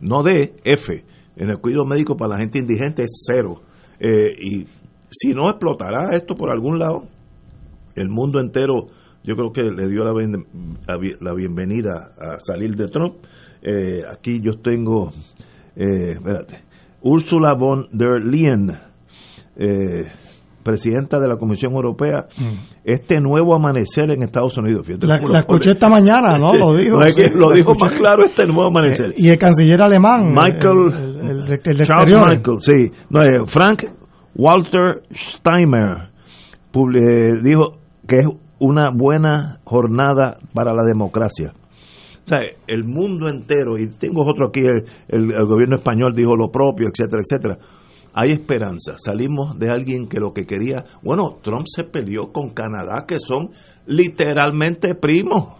no 0.00 0.22
D, 0.22 0.54
F. 0.64 1.04
En 1.36 1.50
el 1.50 1.58
cuidado 1.58 1.84
médico 1.84 2.16
para 2.16 2.34
la 2.34 2.38
gente 2.40 2.58
indigente 2.58 3.02
es 3.04 3.22
cero. 3.26 3.62
Eh, 4.00 4.32
y 4.38 4.66
si 5.10 5.34
no 5.34 5.48
explotará 5.50 6.08
esto 6.16 6.34
por 6.34 6.50
algún 6.50 6.78
lado, 6.78 7.04
el 7.96 8.08
mundo 8.08 8.40
entero 8.40 8.86
yo 9.22 9.36
creo 9.36 9.52
que 9.52 9.62
le 9.62 9.88
dio 9.88 10.04
la, 10.04 10.12
bien- 10.12 10.46
la 10.86 10.96
bi- 10.96 11.16
la 11.20 11.34
bienvenida 11.34 12.12
a 12.18 12.38
salir 12.38 12.74
de 12.76 12.88
Trump. 12.88 13.16
Eh, 13.62 14.02
aquí 14.10 14.40
yo 14.42 14.58
tengo, 14.62 15.12
eh, 15.76 16.12
espérate, 16.14 16.60
Ursula 17.02 17.54
von 17.54 17.86
der 17.92 18.22
Leyen, 18.24 18.70
eh, 19.56 20.06
presidenta 20.62 21.18
de 21.18 21.26
la 21.28 21.36
Comisión 21.36 21.72
Europea, 21.74 22.26
este 22.84 23.18
nuevo 23.20 23.54
amanecer 23.54 24.10
en 24.10 24.22
Estados 24.22 24.56
Unidos. 24.58 24.86
Fíjate 24.86 25.06
La, 25.06 25.16
escuché 25.40 25.70
esta 25.70 25.88
mañana, 25.88 26.38
¿no? 26.38 26.48
Sí, 26.50 26.58
Lo 26.58 26.74
dijo. 26.76 26.98
no 26.98 27.04
es 27.04 27.16
que 27.16 27.28
sí, 27.28 27.34
lo 27.38 27.50
dijo 27.50 27.72
escuché. 27.72 27.84
más 27.86 27.94
claro 28.00 28.22
este 28.24 28.46
nuevo 28.46 28.66
amanecer. 28.66 29.14
Y 29.16 29.28
el 29.30 29.38
canciller 29.38 29.80
alemán. 29.80 30.28
Michael 30.34 30.78
el- 30.88 31.30
el- 31.30 31.46
Charles 31.46 31.50
exteriores. 31.50 32.36
Michael, 32.36 32.60
sí. 32.60 32.90
No, 33.08 33.22
eh, 33.22 33.46
Frank 33.46 33.84
Walter 34.34 35.02
publi- 36.72 36.98
eh, 37.00 37.40
dijo 37.42 37.78
que 38.06 38.18
es 38.20 38.26
una 38.60 38.90
buena 38.94 39.58
jornada 39.64 40.38
para 40.54 40.72
la 40.72 40.84
democracia. 40.84 41.52
O 42.24 42.28
sea, 42.28 42.40
el 42.68 42.84
mundo 42.84 43.28
entero, 43.28 43.78
y 43.78 43.88
tengo 43.88 44.22
otro 44.24 44.48
aquí, 44.48 44.60
el, 45.08 45.46
gobierno 45.46 45.76
español 45.76 46.14
dijo 46.14 46.36
lo 46.36 46.50
propio, 46.50 46.88
etcétera, 46.88 47.22
etcétera. 47.22 47.58
Hay 48.12 48.32
esperanza. 48.32 48.96
Salimos 49.02 49.58
de 49.58 49.70
alguien 49.70 50.06
que 50.06 50.20
lo 50.20 50.32
que 50.32 50.44
quería. 50.44 50.84
Bueno, 51.02 51.38
Trump 51.42 51.64
se 51.66 51.84
peleó 51.84 52.32
con 52.32 52.50
Canadá, 52.50 53.04
que 53.06 53.18
son 53.18 53.50
literalmente 53.86 54.94
primos. 54.94 55.58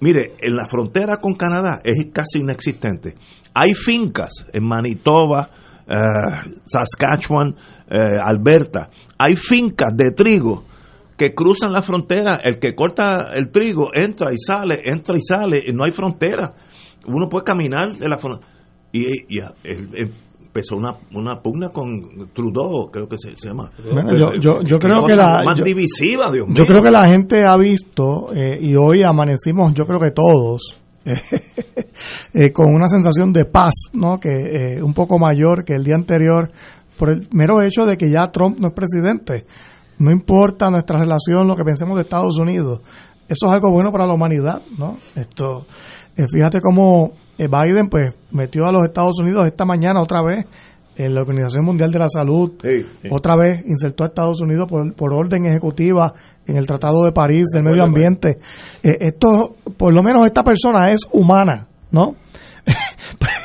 Mire, 0.00 0.34
en 0.40 0.56
la 0.56 0.66
frontera 0.66 1.18
con 1.18 1.34
Canadá 1.34 1.80
es 1.84 2.06
casi 2.12 2.40
inexistente. 2.40 3.14
Hay 3.54 3.74
fincas 3.74 4.46
en 4.52 4.66
Manitoba, 4.66 5.50
eh, 5.86 6.50
Saskatchewan, 6.64 7.54
eh, 7.88 8.18
Alberta. 8.20 8.88
Hay 9.18 9.36
fincas 9.36 9.92
de 9.94 10.10
trigo 10.12 10.64
que 11.28 11.34
cruzan 11.34 11.70
la 11.72 11.82
frontera. 11.82 12.40
El 12.42 12.58
que 12.58 12.74
corta 12.74 13.32
el 13.36 13.50
trigo 13.50 13.90
entra 13.94 14.32
y 14.32 14.36
sale, 14.38 14.80
entra 14.84 15.16
y 15.16 15.20
sale. 15.22 15.62
Y 15.66 15.72
no 15.72 15.84
hay 15.84 15.92
frontera. 15.92 16.52
Uno 17.06 17.28
puede 17.28 17.44
caminar 17.44 17.92
de 17.92 18.08
la 18.08 18.18
frontera. 18.18 18.48
Y, 18.92 19.06
él 19.64 20.12
empezó 20.46 20.76
una, 20.76 20.96
una 21.14 21.40
pugna 21.40 21.70
con 21.70 22.28
Trudeau, 22.34 22.90
creo 22.90 23.08
que 23.08 23.16
se, 23.18 23.36
se 23.36 23.48
llama. 23.48 23.70
Bueno, 23.90 24.14
yo- 24.16 24.34
yo- 24.34 24.62
yo 24.62 24.78
creo 24.78 25.04
que 25.04 25.14
la- 25.16 25.42
Más 25.44 25.58
yo- 25.58 25.64
divisiva, 25.64 26.30
Dios 26.30 26.46
mío. 26.48 26.56
Yo 26.56 26.66
creo 26.66 26.82
que 26.82 26.90
la 26.90 27.06
gente 27.08 27.44
ha 27.46 27.56
visto, 27.56 28.34
eh, 28.34 28.58
y 28.60 28.74
hoy 28.76 29.02
amanecimos, 29.02 29.72
yo 29.74 29.86
creo 29.86 29.98
que 30.00 30.10
todos, 30.10 30.78
eh, 32.34 32.52
con 32.52 32.66
una 32.74 32.88
sensación 32.88 33.32
de 33.32 33.44
paz, 33.44 33.72
¿no? 33.92 34.18
Que 34.20 34.28
eh, 34.76 34.82
un 34.82 34.92
poco 34.94 35.18
mayor 35.18 35.64
que 35.64 35.74
el 35.74 35.84
día 35.84 35.94
anterior, 35.94 36.50
por 36.98 37.10
el 37.10 37.28
mero 37.32 37.62
hecho 37.62 37.86
de 37.86 37.96
que 37.96 38.10
ya 38.10 38.30
Trump 38.30 38.58
no 38.58 38.68
es 38.68 38.74
presidente. 38.74 39.44
No 40.02 40.10
importa 40.10 40.68
nuestra 40.68 40.98
relación, 40.98 41.46
lo 41.46 41.54
que 41.54 41.62
pensemos 41.62 41.96
de 41.96 42.02
Estados 42.02 42.36
Unidos. 42.36 42.80
Eso 43.28 43.46
es 43.46 43.52
algo 43.52 43.70
bueno 43.70 43.92
para 43.92 44.04
la 44.04 44.14
humanidad, 44.14 44.60
¿no? 44.76 44.96
Esto, 45.14 45.64
eh, 46.16 46.26
fíjate 46.28 46.60
cómo 46.60 47.12
eh, 47.38 47.46
Biden, 47.46 47.88
pues, 47.88 48.12
metió 48.32 48.66
a 48.66 48.72
los 48.72 48.84
Estados 48.84 49.20
Unidos 49.20 49.46
esta 49.46 49.64
mañana 49.64 50.02
otra 50.02 50.20
vez 50.20 50.44
en 50.96 51.14
la 51.14 51.20
Organización 51.20 51.64
Mundial 51.64 51.92
de 51.92 51.98
la 52.00 52.08
Salud, 52.08 52.50
otra 53.10 53.36
vez 53.36 53.64
insertó 53.64 54.02
a 54.02 54.08
Estados 54.08 54.40
Unidos 54.40 54.66
por, 54.68 54.92
por, 54.94 55.14
orden 55.14 55.46
ejecutiva 55.46 56.12
en 56.48 56.56
el 56.56 56.66
Tratado 56.66 57.04
de 57.04 57.12
París 57.12 57.46
del 57.54 57.62
Medio 57.62 57.84
Ambiente. 57.84 58.38
Eh, 58.82 58.98
esto, 59.00 59.54
por 59.76 59.94
lo 59.94 60.02
menos 60.02 60.26
esta 60.26 60.42
persona 60.42 60.90
es 60.90 61.02
humana, 61.12 61.68
¿no? 61.92 62.16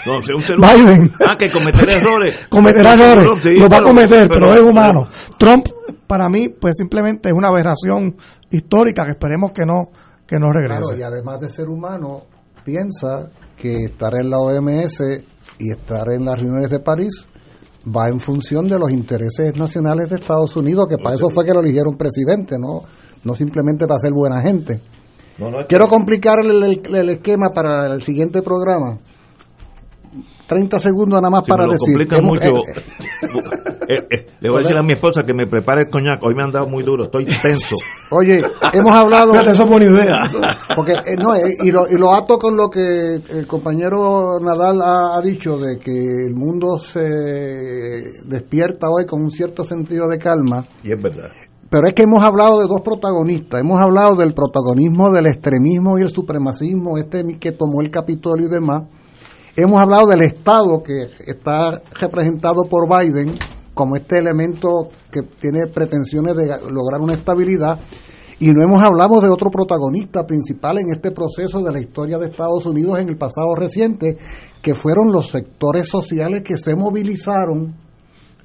No, 0.06 0.18
un 0.18 0.42
ser 0.42 0.58
Biden. 0.60 1.12
Ah, 1.26 1.36
que 1.38 1.50
cometer 1.50 1.90
errores. 2.02 2.48
Cometerá 2.50 2.96
errores. 2.96 3.46
lo 3.60 3.70
va 3.70 3.78
a 3.78 3.82
cometer, 3.82 4.28
pero, 4.28 4.54
es 4.54 4.62
humano. 4.62 5.08
Trump, 5.38 5.68
para 6.08 6.30
mí, 6.30 6.50
pues 6.50 6.76
simplemente 6.78 7.30
es 7.30 7.36
una 7.36 7.50
aberración 7.50 8.16
histórica 8.50 9.04
que 9.06 9.12
esperemos 9.12 9.52
que 9.52 9.66
no, 9.66 9.90
que 10.26 10.38
no 10.40 10.52
regrese. 10.52 10.98
y 10.98 11.04
además 11.04 11.40
de 11.40 11.50
ser 11.50 11.68
humano, 11.68 12.24
piensa 12.64 13.30
que 13.56 13.76
estar 13.86 14.14
en 14.16 14.30
la 14.30 14.38
OMS 14.38 15.02
y 15.60 15.72
estar 15.72 16.10
en 16.12 16.26
las 16.26 16.40
reuniones 16.40 16.70
de 16.70 16.80
París 16.80 17.26
va 17.96 18.10
en 18.10 18.20
función 18.20 18.68
de 18.68 18.78
los 18.78 18.92
intereses 18.92 19.56
nacionales 19.56 20.10
de 20.10 20.16
Estados 20.16 20.56
Unidos, 20.56 20.88
que 20.90 20.98
para 20.98 21.16
eso 21.16 21.30
fue 21.30 21.46
que 21.46 21.54
lo 21.54 21.62
eligieron 21.62 21.96
presidente, 21.98 22.58
no, 22.60 22.82
no 23.24 23.36
simplemente 23.36 23.88
para 23.88 24.00
ser 24.00 24.12
buena 24.14 24.42
gente. 24.42 24.82
Quiero 25.68 25.88
complicar 25.88 26.40
el, 26.40 27.10
esquema 27.10 27.50
para 27.50 27.94
el 27.94 28.02
siguiente 28.02 28.42
programa. 28.42 28.98
30 30.48 30.80
segundos 30.80 31.22
nada 31.22 31.30
más 31.30 31.44
para 31.48 31.66
decir. 31.68 31.96
mucho. 32.24 32.46
Eh, 32.46 32.84
eh, 33.88 34.08
eh, 34.10 34.28
le 34.40 34.50
voy 34.50 34.60
a 34.60 34.62
decir 34.62 34.78
a 34.78 34.84
mi 34.84 34.94
esposa 34.94 35.24
que 35.24 35.34
me 35.34 35.46
prepare 35.46 35.84
el 35.84 35.90
coñac. 35.90 36.22
Hoy 36.22 36.36
me 36.36 36.44
han 36.44 36.52
dado 36.52 36.68
muy 36.68 36.84
duro, 36.84 37.06
estoy 37.06 37.26
tenso. 37.26 37.76
Oye, 38.12 38.42
hemos 38.74 38.98
hablado. 38.98 39.34
eso 39.36 39.52
es 39.52 39.70
buena 39.70 39.86
idea. 39.86 40.14
Porque, 40.76 40.94
no, 41.18 41.34
y, 41.36 41.72
lo, 41.72 41.88
y 41.90 41.98
lo 41.98 42.14
ato 42.14 42.38
con 42.38 42.56
lo 42.56 42.70
que 42.70 43.16
el 43.16 43.48
compañero 43.48 44.40
Nadal 44.42 44.82
ha, 44.82 45.22
dicho 45.22 45.58
de 45.58 45.78
que 45.80 45.92
el 45.92 46.36
mundo 46.36 46.78
se 46.80 47.02
despierta 48.26 48.88
hoy 48.90 49.06
con 49.06 49.22
un 49.22 49.32
cierto 49.32 49.64
sentido 49.64 50.08
de 50.08 50.18
calma. 50.18 50.66
Y 50.84 50.92
es 50.92 51.02
verdad. 51.02 51.30
Pero 51.70 51.88
es 51.88 51.94
que 51.94 52.04
hemos 52.04 52.24
hablado 52.24 52.62
de 52.62 52.68
dos 52.68 52.82
protagonistas. 52.82 53.60
Hemos 53.60 53.80
hablado 53.82 54.16
del 54.16 54.34
protagonismo 54.34 55.12
del 55.12 55.26
extremismo 55.26 55.98
y 55.98 56.04
el 56.04 56.10
supremacismo, 56.10 56.98
este 56.98 57.24
que 57.40 57.52
tomó 57.52 57.82
el 57.82 57.90
Capitolio 57.90 58.48
y 58.48 58.50
demás 58.50 58.84
Hemos 59.60 59.82
hablado 59.82 60.06
del 60.06 60.22
Estado 60.22 60.84
que 60.84 61.08
está 61.26 61.82
representado 62.00 62.62
por 62.70 62.88
Biden 62.88 63.34
como 63.78 63.96
este 63.96 64.18
elemento 64.18 64.90
que 65.12 65.22
tiene 65.22 65.68
pretensiones 65.68 66.36
de 66.36 66.48
lograr 66.72 67.00
una 67.00 67.14
estabilidad 67.14 67.80
y 68.40 68.48
no 68.52 68.64
hemos 68.64 68.84
hablado 68.84 69.22
de 69.22 69.30
otro 69.30 69.52
protagonista 69.52 70.26
principal 70.26 70.80
en 70.80 70.90
este 70.90 71.12
proceso 71.12 71.62
de 71.62 71.72
la 71.72 71.80
historia 71.80 72.18
de 72.18 72.26
Estados 72.26 72.66
Unidos 72.66 73.00
en 73.00 73.10
el 73.10 73.18
pasado 73.18 73.54
reciente, 73.56 74.18
que 74.64 74.74
fueron 74.74 75.12
los 75.12 75.30
sectores 75.30 75.88
sociales 75.88 76.42
que 76.42 76.58
se 76.58 76.76
movilizaron 76.76 77.76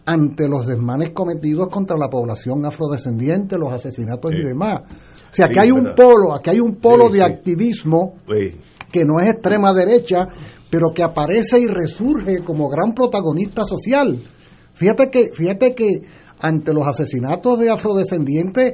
ante 0.04 0.48
los 0.48 0.66
desmanes 0.66 1.10
cometidos 1.10 1.68
contra 1.68 1.96
la 1.96 2.10
población 2.10 2.66
afrodescendiente, 2.66 3.56
los 3.56 3.72
asesinatos 3.72 4.32
y 4.32 4.42
demás. 4.42 4.80
O 5.30 5.34
sea, 5.34 5.46
aquí 5.46 5.58
hay 5.60 5.70
un 5.70 5.94
polo, 5.94 6.34
aquí 6.34 6.50
hay 6.50 6.60
un 6.60 6.76
polo 6.76 7.08
de 7.08 7.22
activismo 7.22 8.16
que 8.92 9.04
no 9.06 9.18
es 9.18 9.30
extrema 9.30 9.72
derecha, 9.72 10.28
pero 10.70 10.88
que 10.94 11.02
aparece 11.02 11.58
y 11.58 11.66
resurge 11.66 12.40
como 12.44 12.68
gran 12.68 12.92
protagonista 12.92 13.64
social. 13.64 14.22
Fíjate 14.74 15.10
que, 15.10 15.30
fíjate 15.32 15.74
que 15.74 16.02
ante 16.40 16.72
los 16.72 16.86
asesinatos 16.86 17.58
de 17.60 17.70
afrodescendientes, 17.70 18.72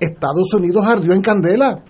Estados 0.00 0.52
Unidos 0.54 0.86
ardió 0.86 1.12
en 1.12 1.20
candela. 1.20 1.84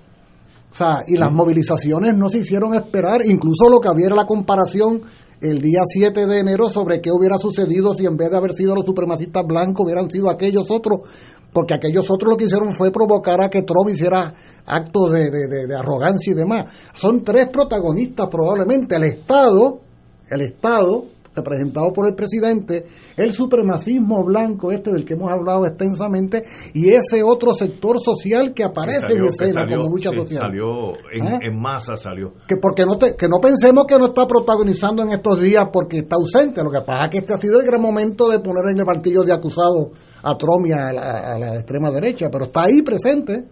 O 0.70 0.74
sea, 0.74 1.04
y 1.06 1.16
las 1.16 1.30
movilizaciones 1.30 2.16
no 2.16 2.30
se 2.30 2.38
hicieron 2.38 2.74
esperar, 2.74 3.20
incluso 3.24 3.68
lo 3.70 3.78
que 3.78 3.88
había 3.88 4.06
era 4.06 4.16
la 4.16 4.26
comparación 4.26 5.02
el 5.40 5.60
día 5.60 5.82
7 5.84 6.26
de 6.26 6.38
enero 6.38 6.70
sobre 6.70 7.00
qué 7.00 7.10
hubiera 7.10 7.36
sucedido 7.36 7.94
si 7.94 8.06
en 8.06 8.16
vez 8.16 8.30
de 8.30 8.36
haber 8.36 8.54
sido 8.54 8.74
los 8.74 8.84
supremacistas 8.84 9.44
blancos 9.44 9.84
hubieran 9.84 10.08
sido 10.08 10.30
aquellos 10.30 10.70
otros 10.70 11.00
porque 11.52 11.74
aquellos 11.74 12.10
otros 12.10 12.30
lo 12.30 12.36
que 12.36 12.44
hicieron 12.44 12.72
fue 12.72 12.90
provocar 12.90 13.42
a 13.42 13.50
que 13.50 13.62
Trump 13.62 13.90
hiciera 13.90 14.32
actos 14.64 15.12
de, 15.12 15.30
de, 15.30 15.76
arrogancia 15.76 16.32
y 16.32 16.34
demás. 16.34 16.64
Son 16.94 17.22
tres 17.22 17.46
protagonistas 17.52 18.28
probablemente, 18.28 18.96
el 18.96 19.04
Estado, 19.04 19.80
el 20.30 20.40
Estado, 20.40 21.04
representado 21.34 21.92
por 21.92 22.06
el 22.06 22.14
presidente, 22.14 22.86
el 23.16 23.32
supremacismo 23.32 24.24
blanco 24.24 24.70
este 24.70 24.90
del 24.90 25.04
que 25.04 25.14
hemos 25.14 25.30
hablado 25.30 25.66
extensamente, 25.66 26.44
y 26.74 26.90
ese 26.90 27.22
otro 27.22 27.54
sector 27.54 27.98
social 28.00 28.52
que 28.52 28.64
aparece 28.64 29.14
en 29.14 29.24
escena 29.24 29.64
como 29.66 29.88
lucha 29.88 30.10
social. 30.10 30.42
Salió, 30.42 30.92
en, 31.12 31.60
masa 31.60 31.96
salió. 31.96 32.34
Que 32.46 32.56
porque 32.56 32.84
no 32.84 32.98
te, 32.98 33.16
que 33.16 33.28
no 33.28 33.38
pensemos 33.40 33.84
que 33.86 33.98
no 33.98 34.06
está 34.06 34.26
protagonizando 34.26 35.02
en 35.02 35.10
estos 35.10 35.40
días 35.40 35.66
porque 35.72 35.98
está 35.98 36.16
ausente, 36.16 36.62
lo 36.62 36.70
que 36.70 36.80
pasa 36.82 37.06
es 37.06 37.10
que 37.10 37.18
este 37.18 37.34
ha 37.34 37.40
sido 37.40 37.60
el 37.60 37.66
gran 37.66 37.80
momento 37.80 38.28
de 38.28 38.38
poner 38.40 38.72
en 38.72 38.78
el 38.78 38.84
banquillo 38.84 39.22
de 39.22 39.32
acusados 39.32 39.88
a 40.22 40.36
Trump 40.36 40.66
y 40.66 40.72
a 40.72 40.92
la, 40.92 41.54
extrema 41.56 41.90
derecha, 41.90 42.28
pero 42.30 42.46
está 42.46 42.64
ahí 42.64 42.82
presente. 42.82 43.44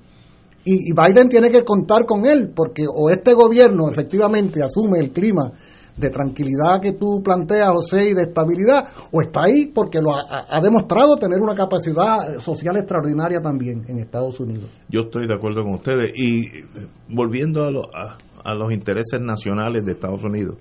Y, 0.62 0.93
Biden 0.93 1.31
tiene 1.31 1.51
que 1.51 1.65
contar 1.65 2.05
con 2.05 2.27
él, 2.27 2.52
porque 2.55 2.85
o 2.86 3.09
este 3.09 3.32
gobierno 3.32 3.89
efectivamente 3.89 4.62
asume 4.62 4.98
el 4.98 5.11
clima 5.11 5.52
de 5.96 6.10
tranquilidad 6.10 6.80
que 6.80 6.92
tú 6.92 7.22
planteas, 7.22 7.70
José, 7.70 8.10
y 8.10 8.14
de 8.14 8.22
estabilidad, 8.22 8.88
o 9.10 9.20
está 9.20 9.42
ahí 9.44 9.66
porque 9.66 10.00
lo 10.00 10.12
ha, 10.14 10.60
demostrado 10.60 11.16
tener 11.16 11.40
una 11.40 11.54
capacidad 11.54 12.38
social 12.38 12.76
extraordinaria 12.76 13.40
también 13.40 13.84
en 13.88 13.98
Estados 13.98 14.38
Unidos. 14.40 14.70
Yo 14.88 15.00
estoy 15.02 15.26
de 15.26 15.34
acuerdo 15.34 15.62
con 15.62 15.74
ustedes. 15.74 16.12
Y 16.14 16.46
eh, 16.46 16.64
volviendo 17.08 17.64
a, 17.64 18.18
a, 18.44 18.54
los 18.54 18.72
intereses 18.72 19.20
nacionales 19.20 19.84
de 19.84 19.92
Estados 19.92 20.22
Unidos, 20.22 20.56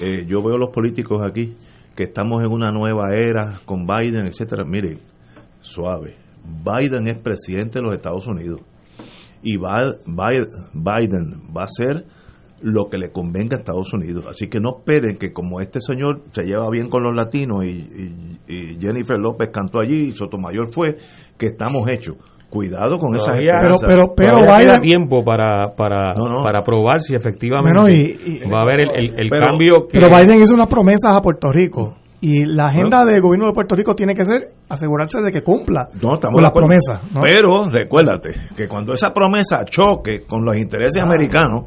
eh, 0.00 0.24
yo 0.26 0.42
veo 0.42 0.58
los 0.58 0.70
políticos 0.70 1.20
aquí 1.28 1.56
que 1.94 2.04
estamos 2.04 2.44
en 2.44 2.52
una 2.52 2.70
nueva 2.70 3.14
era 3.14 3.60
con 3.64 3.86
Biden, 3.86 4.26
etcétera. 4.26 4.64
Mire, 4.64 4.98
suave. 5.60 6.16
Biden 6.44 7.08
es 7.08 7.18
presidente 7.18 7.78
de 7.78 7.84
los 7.84 7.94
Estados 7.94 8.26
Unidos 8.26 8.60
y 9.42 9.56
Biden 9.58 10.02
va 11.56 11.62
a 11.62 11.68
ser 11.68 12.04
lo 12.62 12.86
que 12.86 12.98
le 12.98 13.10
convenga 13.10 13.56
a 13.56 13.58
Estados 13.60 13.92
Unidos. 13.92 14.26
Así 14.28 14.48
que 14.48 14.60
no 14.60 14.78
esperen 14.78 15.16
que 15.16 15.32
como 15.32 15.60
este 15.60 15.80
señor 15.80 16.22
se 16.30 16.44
lleva 16.44 16.68
bien 16.70 16.88
con 16.88 17.02
los 17.02 17.14
latinos 17.14 17.64
y, 17.64 18.36
Jennifer 18.80 19.18
López 19.18 19.50
cantó 19.52 19.80
allí 19.80 20.10
y 20.10 20.12
Sotomayor 20.14 20.72
fue, 20.72 20.96
que 21.36 21.46
estamos 21.46 21.88
hechos. 21.88 22.16
Cuidado 22.48 22.98
con 22.98 23.14
esa 23.16 23.34
Pero, 23.34 23.76
pero, 23.84 24.14
pero 24.14 24.46
vaya 24.46 24.80
tiempo 24.80 25.24
para, 25.24 25.74
para, 25.76 26.14
para 26.42 26.62
probar 26.62 27.00
si 27.00 27.16
efectivamente 27.16 28.16
va 28.50 28.60
a 28.60 28.62
haber 28.62 28.80
el, 28.80 29.30
cambio. 29.30 29.88
Pero 29.90 30.06
Biden 30.08 30.40
hizo 30.40 30.54
unas 30.54 30.68
promesas 30.68 31.16
a 31.16 31.20
Puerto 31.20 31.50
Rico 31.50 31.96
y 32.20 32.44
la 32.44 32.68
agenda 32.68 33.04
del 33.04 33.20
gobierno 33.20 33.46
de 33.46 33.52
Puerto 33.52 33.74
Rico 33.74 33.94
tiene 33.94 34.14
que 34.14 34.24
ser 34.24 34.52
asegurarse 34.68 35.20
de 35.20 35.30
que 35.30 35.42
cumpla 35.42 35.88
con 36.00 36.42
las 36.42 36.52
promesas. 36.52 37.02
Pero 37.24 37.68
recuérdate 37.68 38.30
que 38.56 38.66
cuando 38.68 38.94
esa 38.94 39.12
promesa 39.12 39.64
choque 39.64 40.22
con 40.26 40.44
los 40.44 40.56
intereses 40.56 41.02
americanos, 41.02 41.64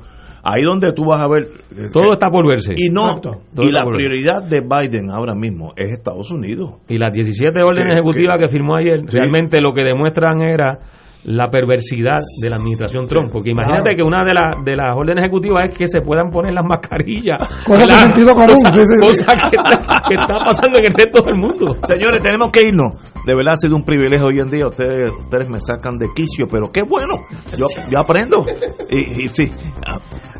ahí 0.51 0.63
donde 0.63 0.93
tú 0.93 1.05
vas 1.05 1.21
a 1.21 1.27
ver 1.27 1.43
eh, 1.43 1.89
todo 1.91 2.13
está 2.13 2.29
por 2.29 2.47
verse. 2.47 2.73
y 2.75 2.89
no 2.89 3.19
y 3.57 3.71
la 3.71 3.81
prioridad 3.85 4.43
de 4.43 4.61
Biden 4.61 5.09
ahora 5.09 5.35
mismo 5.35 5.73
es 5.75 5.91
Estados 5.91 6.31
Unidos. 6.31 6.75
Y 6.87 6.97
las 6.97 7.13
17 7.13 7.61
órdenes 7.63 7.95
ejecutivas 7.95 8.39
que, 8.39 8.47
firmó 8.47 8.75
ayer 8.75 9.01
realmente 9.05 9.61
lo 9.61 9.73
que 9.73 9.83
demuestran 9.83 10.41
era 10.41 10.79
la 11.23 11.49
perversidad 11.49 12.21
de 12.41 12.49
la 12.49 12.55
administración 12.55 13.07
Trump. 13.07 13.29
Porque 13.31 13.51
imagínate 13.51 13.95
que 13.95 14.03
una 14.03 14.23
de, 14.23 14.33
las 14.33 14.63
de 14.63 14.75
las 14.75 14.95
órdenes 14.95 15.23
ejecutivas 15.23 15.63
es 15.69 15.77
que 15.77 15.87
se 15.87 16.01
puedan 16.01 16.29
poner 16.29 16.53
las 16.53 16.65
mascarillas. 16.65 17.37
Con 17.65 17.81
el 17.81 17.89
sentido 17.89 18.33
común. 18.33 18.55
Cosa, 18.55 18.69
que, 18.69 20.15
está, 20.15 20.33
pasando 20.45 20.79
en 20.79 20.85
el 20.85 20.93
resto 20.93 21.21
del 21.21 21.35
mundo. 21.35 21.75
Señores, 21.83 22.21
tenemos 22.21 22.51
que 22.51 22.61
irnos. 22.61 22.93
De 23.25 23.35
verdad 23.35 23.55
ha 23.55 23.57
sido 23.57 23.75
un 23.75 23.83
privilegio 23.83 24.27
hoy 24.27 24.39
en 24.39 24.49
día. 24.49 24.67
Ustedes, 24.67 25.11
ustedes 25.11 25.49
me 25.49 25.59
sacan 25.59 25.97
de 25.97 26.07
quicio, 26.15 26.47
pero 26.49 26.71
qué 26.71 26.81
bueno. 26.83 27.15
Yo, 27.57 27.67
yo 27.89 27.99
aprendo. 27.99 28.45
Y, 28.89 29.25
y 29.25 29.27
sí, 29.27 29.51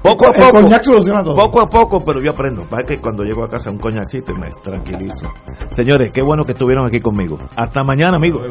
poco 0.02 0.28
a 0.28 0.32
poco. 0.32 0.70
Poco 1.36 1.62
a 1.62 1.68
poco, 1.68 2.00
pero 2.06 2.22
yo 2.24 2.32
aprendo. 2.32 2.64
Para 2.70 2.84
que 2.84 3.00
cuando 3.00 3.24
llego 3.24 3.44
a 3.44 3.50
casa 3.50 3.70
un 3.70 3.78
coñacito 3.78 4.34
me 4.34 4.50
tranquilizo. 4.64 5.30
Señores, 5.72 6.12
qué 6.14 6.22
bueno 6.22 6.44
que 6.44 6.54
estuvieron 6.54 6.88
aquí 6.88 7.00
conmigo. 7.00 7.38
Hasta 7.56 7.84
mañana, 7.84 8.16
amigos. 8.16 8.42